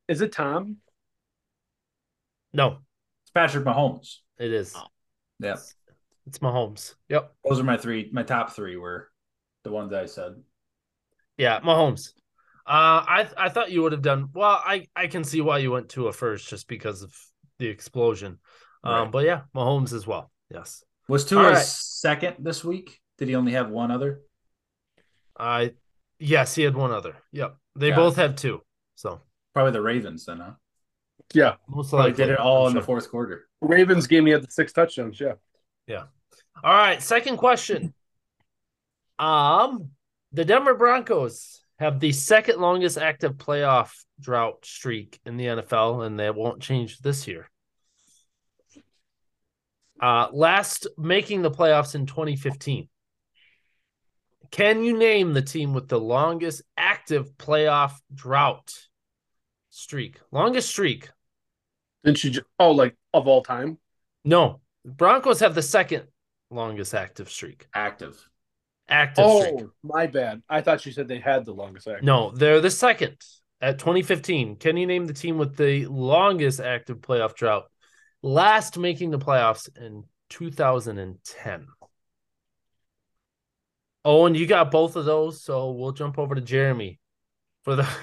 Is 0.07 0.21
it 0.21 0.31
Tom? 0.31 0.77
no, 2.51 2.79
It's 3.23 3.31
Patrick 3.31 3.63
Mahomes. 3.65 4.17
it 4.39 4.51
is. 4.51 4.75
Yeah, 5.39 5.55
It's 6.29 6.37
Mahomes. 6.39 6.93
Yep. 7.09 7.33
those 7.43 7.59
are 7.59 7.63
my 7.63 7.75
three. 7.77 8.07
My 8.13 8.21
top 8.21 8.51
three 8.53 8.77
were 8.77 9.09
the 9.63 9.71
ones 9.71 9.91
I 9.93 10.05
said. 10.05 10.35
Yeah, 11.37 11.59
Mahomes. 11.61 12.13
Uh, 12.67 13.01
I 13.17 13.27
I 13.35 13.49
thought 13.49 13.71
you 13.71 13.81
would 13.81 13.93
have 13.93 14.03
done 14.03 14.29
well. 14.33 14.61
I 14.63 14.85
I 14.95 15.07
can 15.07 15.23
see 15.23 15.41
why 15.41 15.57
you 15.57 15.71
went 15.71 15.89
to 15.89 16.07
a 16.07 16.13
first 16.13 16.47
just 16.47 16.67
because 16.67 17.01
of 17.01 17.11
the 17.57 17.65
explosion. 17.67 18.37
Um, 18.83 18.93
Right. 18.93 19.11
but 19.11 19.25
yeah, 19.25 19.41
Mahomes 19.55 19.91
as 19.91 20.05
well. 20.05 20.31
Yes. 20.51 20.83
Was 21.07 21.25
Tua 21.25 21.43
All 21.43 21.49
right. 21.49 21.57
second 21.57 22.35
this 22.39 22.63
week? 22.63 22.99
Did 23.17 23.27
he 23.29 23.35
only 23.35 23.53
have 23.53 23.71
one 23.71 23.89
other? 23.89 24.21
I 25.37 25.73
yes, 26.19 26.53
he 26.53 26.61
had 26.61 26.75
one 26.75 26.91
other. 26.91 27.15
Yep. 27.31 27.55
They 27.75 27.89
Yeah. 27.89 27.95
both 27.95 28.17
have 28.17 28.35
two. 28.35 28.61
So 28.95 29.21
Probably 29.55 29.71
the 29.71 29.81
Ravens 29.81 30.25
then, 30.25 30.37
huh? 30.41 30.51
Yeah. 31.33 31.55
most 31.67 31.89
Probably 31.89 32.11
likely 32.11 32.25
did 32.25 32.33
it 32.33 32.39
all 32.39 32.65
I'm 32.67 32.71
in 32.73 32.75
the 32.75 32.83
fourth 32.83 33.09
quarter. 33.09 33.47
Ravens 33.61 34.05
game, 34.05 34.27
he 34.27 34.31
had 34.31 34.43
the 34.43 34.51
six 34.51 34.71
touchdowns. 34.73 35.19
Yeah. 35.19 35.33
Yeah. 35.87 36.03
All 36.63 36.73
right, 36.73 37.01
second 37.01 37.37
question. 37.37 37.93
Um, 39.17 39.91
the 40.31 40.45
Denver 40.45 40.75
Broncos 40.75 41.61
have 41.77 41.99
the 41.99 42.11
second 42.11 42.59
longest 42.59 42.97
active 42.97 43.33
playoff 43.35 43.91
drought 44.19 44.65
streak 44.65 45.19
in 45.25 45.37
the 45.37 45.45
NFL, 45.45 46.05
and 46.05 46.19
that 46.19 46.35
won't 46.35 46.61
change 46.61 46.99
this 46.99 47.27
year. 47.27 47.49
Uh, 50.01 50.27
last 50.31 50.87
making 50.97 51.41
the 51.41 51.51
playoffs 51.51 51.95
in 51.95 52.05
2015. 52.05 52.87
Can 54.51 54.83
you 54.83 54.97
name 54.97 55.33
the 55.33 55.41
team 55.41 55.73
with 55.73 55.87
the 55.87 55.99
longest 55.99 56.63
active 56.75 57.31
playoff 57.37 57.93
drought 58.13 58.71
streak? 59.69 60.19
Longest 60.31 60.69
streak? 60.69 61.09
Didn't 62.03 62.23
you? 62.23 62.31
Ju- 62.31 62.41
oh, 62.57 62.71
like 62.71 62.95
of 63.13 63.27
all 63.27 63.43
time? 63.43 63.77
No. 64.25 64.61
Broncos 64.85 65.41
have 65.41 65.55
the 65.55 65.61
second 65.61 66.05
longest 66.49 66.93
active 66.93 67.29
streak. 67.29 67.67
Active. 67.73 68.17
Active 68.87 69.25
Oh, 69.27 69.41
streak. 69.41 69.69
my 69.83 70.07
bad. 70.07 70.41
I 70.49 70.61
thought 70.61 70.85
you 70.85 70.91
said 70.91 71.07
they 71.07 71.19
had 71.19 71.45
the 71.45 71.53
longest 71.53 71.87
act. 71.87 72.03
No, 72.03 72.31
they're 72.31 72.61
the 72.61 72.71
second 72.71 73.17
at 73.61 73.79
2015. 73.79 74.55
Can 74.55 74.77
you 74.77 74.87
name 74.87 75.05
the 75.05 75.13
team 75.13 75.37
with 75.37 75.55
the 75.55 75.85
longest 75.85 76.59
active 76.59 76.97
playoff 76.99 77.35
drought? 77.35 77.65
Last 78.21 78.77
making 78.77 79.11
the 79.11 79.19
playoffs 79.19 79.69
in 79.77 80.03
2010. 80.29 81.67
Owen, 84.05 84.33
you 84.35 84.47
got 84.47 84.71
both 84.71 84.95
of 84.95 85.05
those, 85.05 85.43
so 85.43 85.71
we'll 85.71 85.91
jump 85.91 86.17
over 86.17 86.35
to 86.35 86.41
Jeremy 86.41 86.99
for 87.63 87.75
the. 87.75 87.87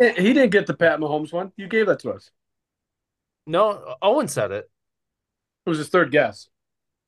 He 0.00 0.32
didn't 0.32 0.48
get 0.48 0.66
the 0.66 0.72
Pat 0.72 0.98
Mahomes 0.98 1.30
one. 1.30 1.52
You 1.58 1.68
gave 1.68 1.84
that 1.88 1.98
to 2.00 2.12
us. 2.12 2.30
No, 3.46 3.96
Owen 4.00 4.28
said 4.28 4.50
it. 4.50 4.70
It 5.66 5.68
was 5.68 5.76
his 5.76 5.90
third 5.90 6.10
guess. 6.10 6.48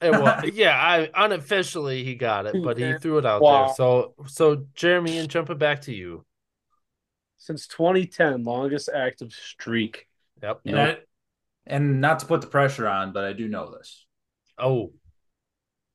It 0.02 0.10
wa- 0.10 0.42
yeah, 0.52 0.76
I 0.76 1.10
unofficially 1.14 2.04
he 2.04 2.14
got 2.14 2.46
it, 2.46 2.62
but 2.62 2.76
he 2.76 2.94
threw 2.94 3.18
it 3.18 3.26
out 3.26 3.42
Wow. 3.42 3.66
there. 3.66 3.74
So, 3.74 4.14
so 4.26 4.66
Jeremy, 4.74 5.18
and 5.18 5.28
jumping 5.28 5.58
back 5.58 5.82
to 5.82 5.94
you. 5.94 6.24
Since 7.38 7.66
2010, 7.68 8.44
longest 8.44 8.88
active 8.94 9.32
streak. 9.32 10.06
Yep. 10.42 10.60
And, 10.64 10.80
I- 10.80 10.98
and 11.66 12.00
not 12.00 12.20
to 12.20 12.26
put 12.26 12.40
the 12.40 12.46
pressure 12.46 12.88
on, 12.88 13.12
but 13.12 13.24
I 13.24 13.32
do 13.32 13.48
know 13.48 13.72
this. 13.72 14.06
Oh, 14.58 14.92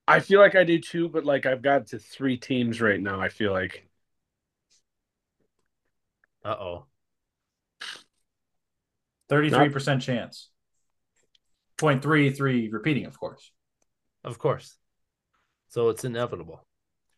I 0.08 0.22
feel 0.22 0.40
like 0.40 0.56
I 0.56 0.64
do 0.64 0.80
too, 0.80 1.10
but 1.10 1.26
like 1.26 1.46
I've 1.46 1.62
got 1.62 1.88
to 1.88 2.00
three 2.00 2.38
teams 2.38 2.80
right 2.80 3.00
now. 3.00 3.20
I 3.20 3.28
feel 3.30 3.52
like 3.52 3.88
uh 6.46 6.56
oh. 6.58 6.86
33% 9.30 10.02
chance. 10.02 10.50
0.33 11.78 12.72
repeating, 12.72 13.06
of 13.06 13.20
course. 13.20 13.52
Of 14.28 14.38
course. 14.38 14.78
So 15.70 15.88
it's 15.88 16.04
inevitable. 16.04 16.66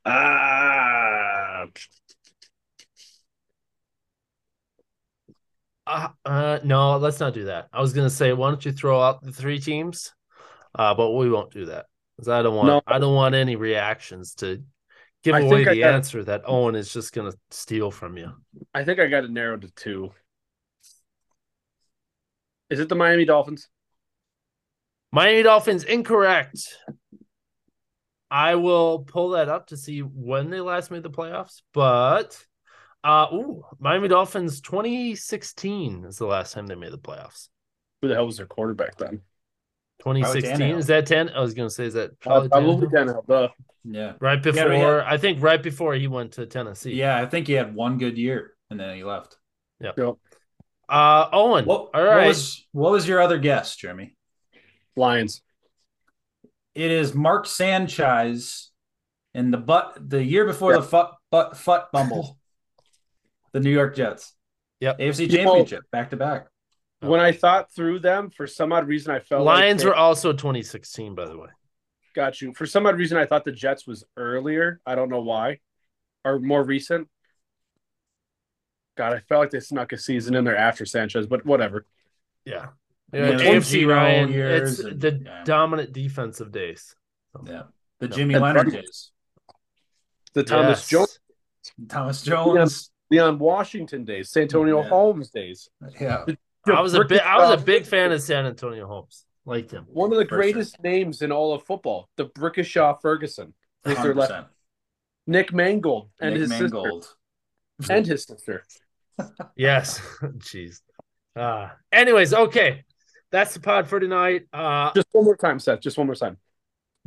ah, 0.06 1.66
Uh, 5.88 6.10
uh, 6.24 6.60
no, 6.64 6.98
let's 6.98 7.20
not 7.20 7.34
do 7.34 7.46
that. 7.46 7.68
I 7.74 7.82
was 7.82 7.94
gonna 7.94 8.12
say, 8.12 8.32
why 8.32 8.50
don't 8.50 8.64
you 8.64 8.72
throw 8.72 9.02
out 9.02 9.24
the 9.24 9.32
three 9.32 9.60
teams? 9.60 10.14
Uh, 10.76 10.94
but 10.94 11.10
we 11.12 11.32
won't 11.32 11.52
do 11.52 11.66
that 11.66 11.88
because 12.16 12.30
I 12.30 12.44
don't 12.44 12.56
want 12.56 12.68
No. 12.68 12.82
I 12.86 13.00
don't 13.00 13.16
want 13.16 13.34
any 13.34 13.56
reactions 13.56 14.36
to 14.36 14.62
give 15.24 15.34
I 15.34 15.40
away 15.40 15.66
the 15.66 15.82
got 15.82 15.96
answer 15.96 16.24
that 16.26 16.44
Owen 16.46 16.76
is 16.76 16.94
just 16.94 17.12
gonna 17.12 17.34
steal 17.50 17.90
from 17.90 18.18
you. 18.18 18.32
I 18.76 18.84
think 18.84 19.00
I 19.00 19.08
got 19.08 19.24
it 19.24 19.32
narrowed 19.32 19.62
to 19.64 19.72
two. 19.72 20.12
Is 22.70 22.80
it 22.80 22.88
the 22.88 22.94
Miami 22.96 23.26
Dolphins? 23.26 23.68
Miami 25.12 25.44
Dolphins 25.44 25.84
incorrect. 25.84 26.78
I 28.32 28.56
will 28.56 29.00
pull 29.00 29.30
that 29.32 29.50
up 29.50 29.68
to 29.68 29.78
see 29.78 30.00
when 30.02 30.50
they 30.50 30.60
last 30.60 30.92
made 30.92 31.04
the 31.04 31.10
playoffs. 31.10 31.62
But 31.74 32.38
uh 33.04 33.28
ooh, 33.34 33.64
Miami 33.80 34.08
Dolphins 34.08 34.62
2016 34.62 36.06
is 36.06 36.18
the 36.18 36.28
last 36.28 36.54
time 36.54 36.68
they 36.68 36.76
made 36.76 36.92
the 36.92 36.98
playoffs. 37.00 37.48
Who 38.02 38.08
the 38.08 38.14
hell 38.16 38.26
was 38.28 38.38
their 38.38 38.46
quarterback 38.46 38.98
then? 38.98 39.22
2016 40.04 40.78
is 40.78 40.88
that 40.88 41.06
10? 41.08 41.30
I 41.30 41.40
was 41.42 41.54
gonna 41.54 41.70
say 41.70 41.86
is 41.86 41.94
that 41.96 42.12
Uh, 42.12 42.48
probably 42.48 42.50
probably 42.50 42.88
Tannehill? 42.88 43.26
Tannehill. 43.26 43.50
Yeah. 43.86 44.14
right 44.20 44.42
before 44.44 44.70
we 44.70 44.78
had- 44.78 45.00
I 45.06 45.18
think 45.18 45.42
right 45.42 45.62
before 45.62 45.96
he 45.96 46.08
went 46.08 46.34
to 46.34 46.46
Tennessee. 46.46 46.94
Yeah, 46.94 47.20
I 47.20 47.26
think 47.26 47.48
he 47.48 47.54
had 47.54 47.74
one 47.74 47.98
good 47.98 48.18
year 48.18 48.54
and 48.70 48.80
then 48.80 48.96
he 48.96 49.04
left. 49.04 49.38
Yep. 49.80 49.98
Uh 50.88 51.30
Owen. 51.32 51.66
What, 51.66 51.90
all 51.94 52.06
what 52.06 52.28
was 52.28 52.68
what 52.74 52.92
was 52.92 53.08
your 53.08 53.22
other 53.22 53.40
guess, 53.40 53.76
Jeremy? 53.76 54.16
Lions. 55.00 55.42
It 56.76 56.92
is 56.92 57.16
Mark 57.16 57.48
Sanchez 57.48 58.72
in 59.34 59.52
the 59.52 59.58
butt 59.58 59.98
the 60.00 60.24
year 60.24 60.46
before 60.46 60.74
Yeah. 60.74 60.80
the 60.80 60.84
fut 60.84 61.12
butt 61.32 61.58
fut 61.58 61.92
bumble. 61.92 62.38
the 63.54 63.60
New 63.60 63.72
York 63.72 63.96
Jets. 63.96 64.36
Yep. 64.80 65.00
AFC 65.00 65.20
You 65.30 65.38
championship 65.38 65.84
back 65.92 66.12
to 66.12 66.16
oh. 66.16 66.20
back. 66.20 66.48
When 67.02 67.20
I 67.22 67.32
thought 67.32 67.72
through 67.72 68.00
them, 68.00 68.30
for 68.30 68.46
some 68.46 68.74
odd 68.74 68.88
reason, 68.88 69.14
I 69.14 69.20
felt 69.20 69.46
Lions 69.46 69.84
like 69.84 69.94
were 69.94 69.96
also 69.96 70.34
2016, 70.34 71.16
by 71.16 71.26
the 71.26 71.38
way. 71.38 71.48
got 72.14 72.42
you. 72.42 72.54
For 72.54 72.66
some 72.66 72.86
odd 72.86 72.98
reason, 72.98 73.18
I 73.18 73.26
thought 73.26 73.46
the 73.46 73.54
Jets 73.54 73.88
was 73.88 74.04
earlier. 74.18 74.82
I 74.86 74.96
don't 74.96 75.10
know 75.10 75.22
why, 75.22 75.60
or 76.26 76.40
more 76.40 76.62
recent. 76.62 77.08
God, 78.98 79.14
I 79.14 79.20
felt 79.22 79.40
like 79.40 79.52
they 79.52 79.62
snuck 79.62 79.94
a 79.94 79.98
season 79.98 80.36
in 80.36 80.44
there 80.44 80.58
after 80.58 80.86
Sanchez, 80.86 81.26
but 81.26 81.46
whatever. 81.46 81.86
Yeah. 82.44 82.68
Yeah, 83.14 83.30
Yeah, 83.32 83.38
the 83.38 83.44
AFC 83.44 83.88
Ryan. 83.88 84.32
years 84.32 84.80
It's 84.80 84.88
and- 84.88 85.02
the 85.02 85.22
yeah. 85.26 85.44
dominant 85.44 85.94
defensive 85.94 86.52
days. 86.52 86.96
Yeah. 87.46 87.64
The 88.00 88.08
No. 88.08 88.16
Jimmy 88.16 88.34
And 88.36 88.44
Leonard 88.44 88.72
days. 88.72 89.12
The 90.34 90.44
Thomas 90.44 90.80
Yes. 90.80 90.90
Jones, 90.90 91.20
Thomas 91.88 92.22
Jones. 92.22 92.92
Leon 93.12 93.40
Washington 93.40 94.06
days, 94.06 94.30
Santonio 94.30 94.82
Yeah. 94.84 94.90
Holmes 94.90 95.32
days. 95.32 95.68
Yeah. 96.00 96.26
I 96.68 96.82
was 96.82 96.94
a 96.94 97.04
big 97.04 97.22
I 97.22 97.38
was 97.38 97.60
a 97.60 97.64
big 97.64 97.86
fan 97.86 98.12
of 98.12 98.22
Santonio 98.22 98.86
Holmes. 98.86 99.26
Liked 99.46 99.72
him. 99.72 99.86
One 99.88 100.12
of 100.12 100.18
the 100.20 100.26
For 100.26 100.36
greatest 100.36 100.80
names 100.84 101.24
in 101.24 101.32
all 101.32 101.54
of 101.54 101.64
football, 101.64 102.08
D'Brickashaw 102.18 103.02
Ferguson, 103.02 103.56
was 103.84 103.98
their 103.98 104.14
left 104.14 104.50
Nick 105.26 105.52
Mangold 105.54 106.12
and 106.22 106.34
Nick 106.34 106.42
his 106.42 106.50
Mangold. 106.52 107.04
sister 107.80 107.94
and 107.94 108.06
his 108.06 108.24
sister. 108.26 108.64
Yes. 109.56 110.00
Jeez. 110.22 110.82
Uh 111.36 111.70
anyways, 111.92 112.34
okay. 112.34 112.84
That's 113.32 113.54
the 113.54 113.60
pod 113.60 113.88
for 113.88 114.00
tonight. 114.00 114.48
Uh 114.54 114.92
Just 114.94 115.08
one 115.12 115.26
more 115.26 115.38
time, 115.38 115.60
Seth. 115.60 115.82
Just 115.82 115.98
one 115.98 116.08
more 116.08 116.16
time. 116.16 116.38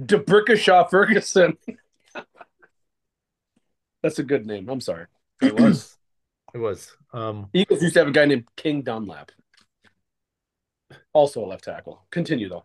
D'Brickashaw 0.04 0.88
Ferguson. 0.90 1.56
That's 4.02 4.18
a 4.18 4.22
good 4.24 4.46
name. 4.46 4.68
I'm 4.68 4.80
sorry. 4.80 5.06
It 5.40 5.58
was. 5.58 5.96
it 6.54 6.58
was. 6.58 6.96
Um 7.12 7.48
Eagles 7.52 7.82
used 7.82 7.94
to 7.94 8.00
have 8.00 8.08
a 8.08 8.12
guy 8.12 8.24
named 8.24 8.44
King 8.56 8.82
Dunlap. 8.82 9.30
Also 11.12 11.44
a 11.44 11.46
left 11.46 11.64
tackle. 11.64 12.04
Continue 12.10 12.48
though. 12.48 12.64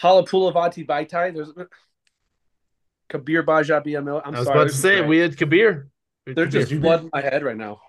Halapoulivaati 0.00 0.86
Vaitai. 0.86 1.34
There's 1.34 1.52
Kabir 3.08 3.42
Baja 3.42 3.80
BML. 3.80 4.22
I'm 4.24 4.34
I 4.34 4.38
was 4.38 4.46
sorry. 4.46 4.58
about 4.60 4.70
to 4.70 4.76
say 4.76 5.00
we 5.02 5.18
had 5.18 5.36
Kabir. 5.36 5.88
They're 6.26 6.46
Kabir. 6.46 6.48
just 6.48 6.72
flooding 6.72 7.10
my 7.12 7.20
head 7.20 7.42
right 7.42 7.56
now. 7.56 7.80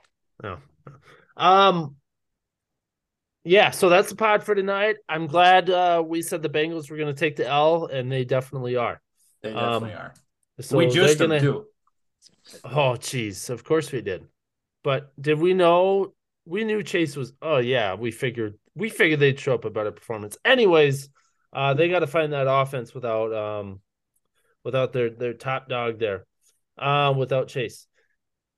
No. 0.41 0.57
Um 1.37 1.95
yeah, 3.43 3.71
so 3.71 3.89
that's 3.89 4.09
the 4.09 4.15
pod 4.15 4.43
for 4.43 4.55
tonight. 4.55 4.97
I'm 5.09 5.27
glad 5.27 5.69
uh 5.69 6.03
we 6.05 6.21
said 6.21 6.41
the 6.41 6.49
Bengals 6.49 6.89
were 6.89 6.97
gonna 6.97 7.13
take 7.13 7.35
the 7.35 7.47
L, 7.47 7.87
and 7.87 8.11
they 8.11 8.25
definitely 8.25 8.75
are. 8.75 9.01
They 9.41 9.51
Um, 9.51 9.83
definitely 9.83 9.93
are. 9.93 10.13
So 10.61 10.77
we 10.77 10.87
just 10.87 11.19
gonna... 11.19 11.39
too. 11.39 11.65
Oh 12.63 12.95
jeez, 12.99 13.49
of 13.49 13.63
course 13.63 13.91
we 13.91 14.01
did. 14.01 14.25
But 14.83 15.11
did 15.19 15.39
we 15.39 15.53
know 15.53 16.13
we 16.45 16.63
knew 16.63 16.83
Chase 16.83 17.15
was 17.15 17.33
oh 17.41 17.57
yeah, 17.57 17.95
we 17.95 18.11
figured 18.11 18.57
we 18.75 18.89
figured 18.89 19.19
they'd 19.19 19.39
show 19.39 19.53
up 19.53 19.65
a 19.65 19.69
better 19.69 19.91
performance. 19.91 20.37
Anyways, 20.45 21.09
uh 21.51 21.73
they 21.73 21.89
gotta 21.89 22.07
find 22.07 22.33
that 22.33 22.47
offense 22.49 22.93
without 22.93 23.33
um 23.33 23.81
without 24.63 24.93
their 24.93 25.09
their 25.09 25.33
top 25.33 25.67
dog 25.67 25.99
there. 25.99 26.25
Uh 26.77 27.13
without 27.15 27.47
Chase. 27.49 27.87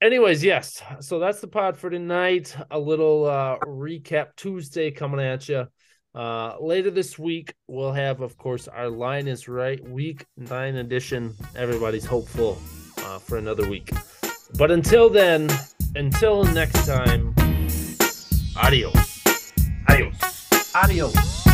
Anyways, 0.06 0.44
yes. 0.44 0.84
So 1.00 1.18
that's 1.18 1.42
the 1.42 1.48
pod 1.48 1.76
for 1.76 1.90
tonight. 1.90 2.56
A 2.70 2.78
little 2.78 3.26
uh 3.26 3.58
recap 3.66 4.36
Tuesday 4.36 4.92
coming 4.92 5.20
at 5.20 5.50
you. 5.50 5.66
Uh 6.14 6.56
later 6.60 6.92
this 6.92 7.18
week 7.18 7.56
we'll 7.68 7.92
have 7.92 8.22
of 8.22 8.38
course 8.38 8.68
our 8.68 8.88
line 8.88 9.28
is 9.28 9.48
right 9.48 9.84
week 9.84 10.24
9 10.38 10.76
edition. 10.76 11.34
Everybody's 11.56 12.06
hopeful 12.06 12.62
uh, 13.00 13.18
for 13.18 13.40
another 13.40 13.68
week. 13.68 13.90
But 14.60 14.70
until 14.70 15.10
then, 15.10 15.50
until 15.96 16.44
next 16.44 16.86
time, 16.86 17.34
adios. 18.56 19.24
Adios. 19.90 20.76
Adios. 20.76 21.45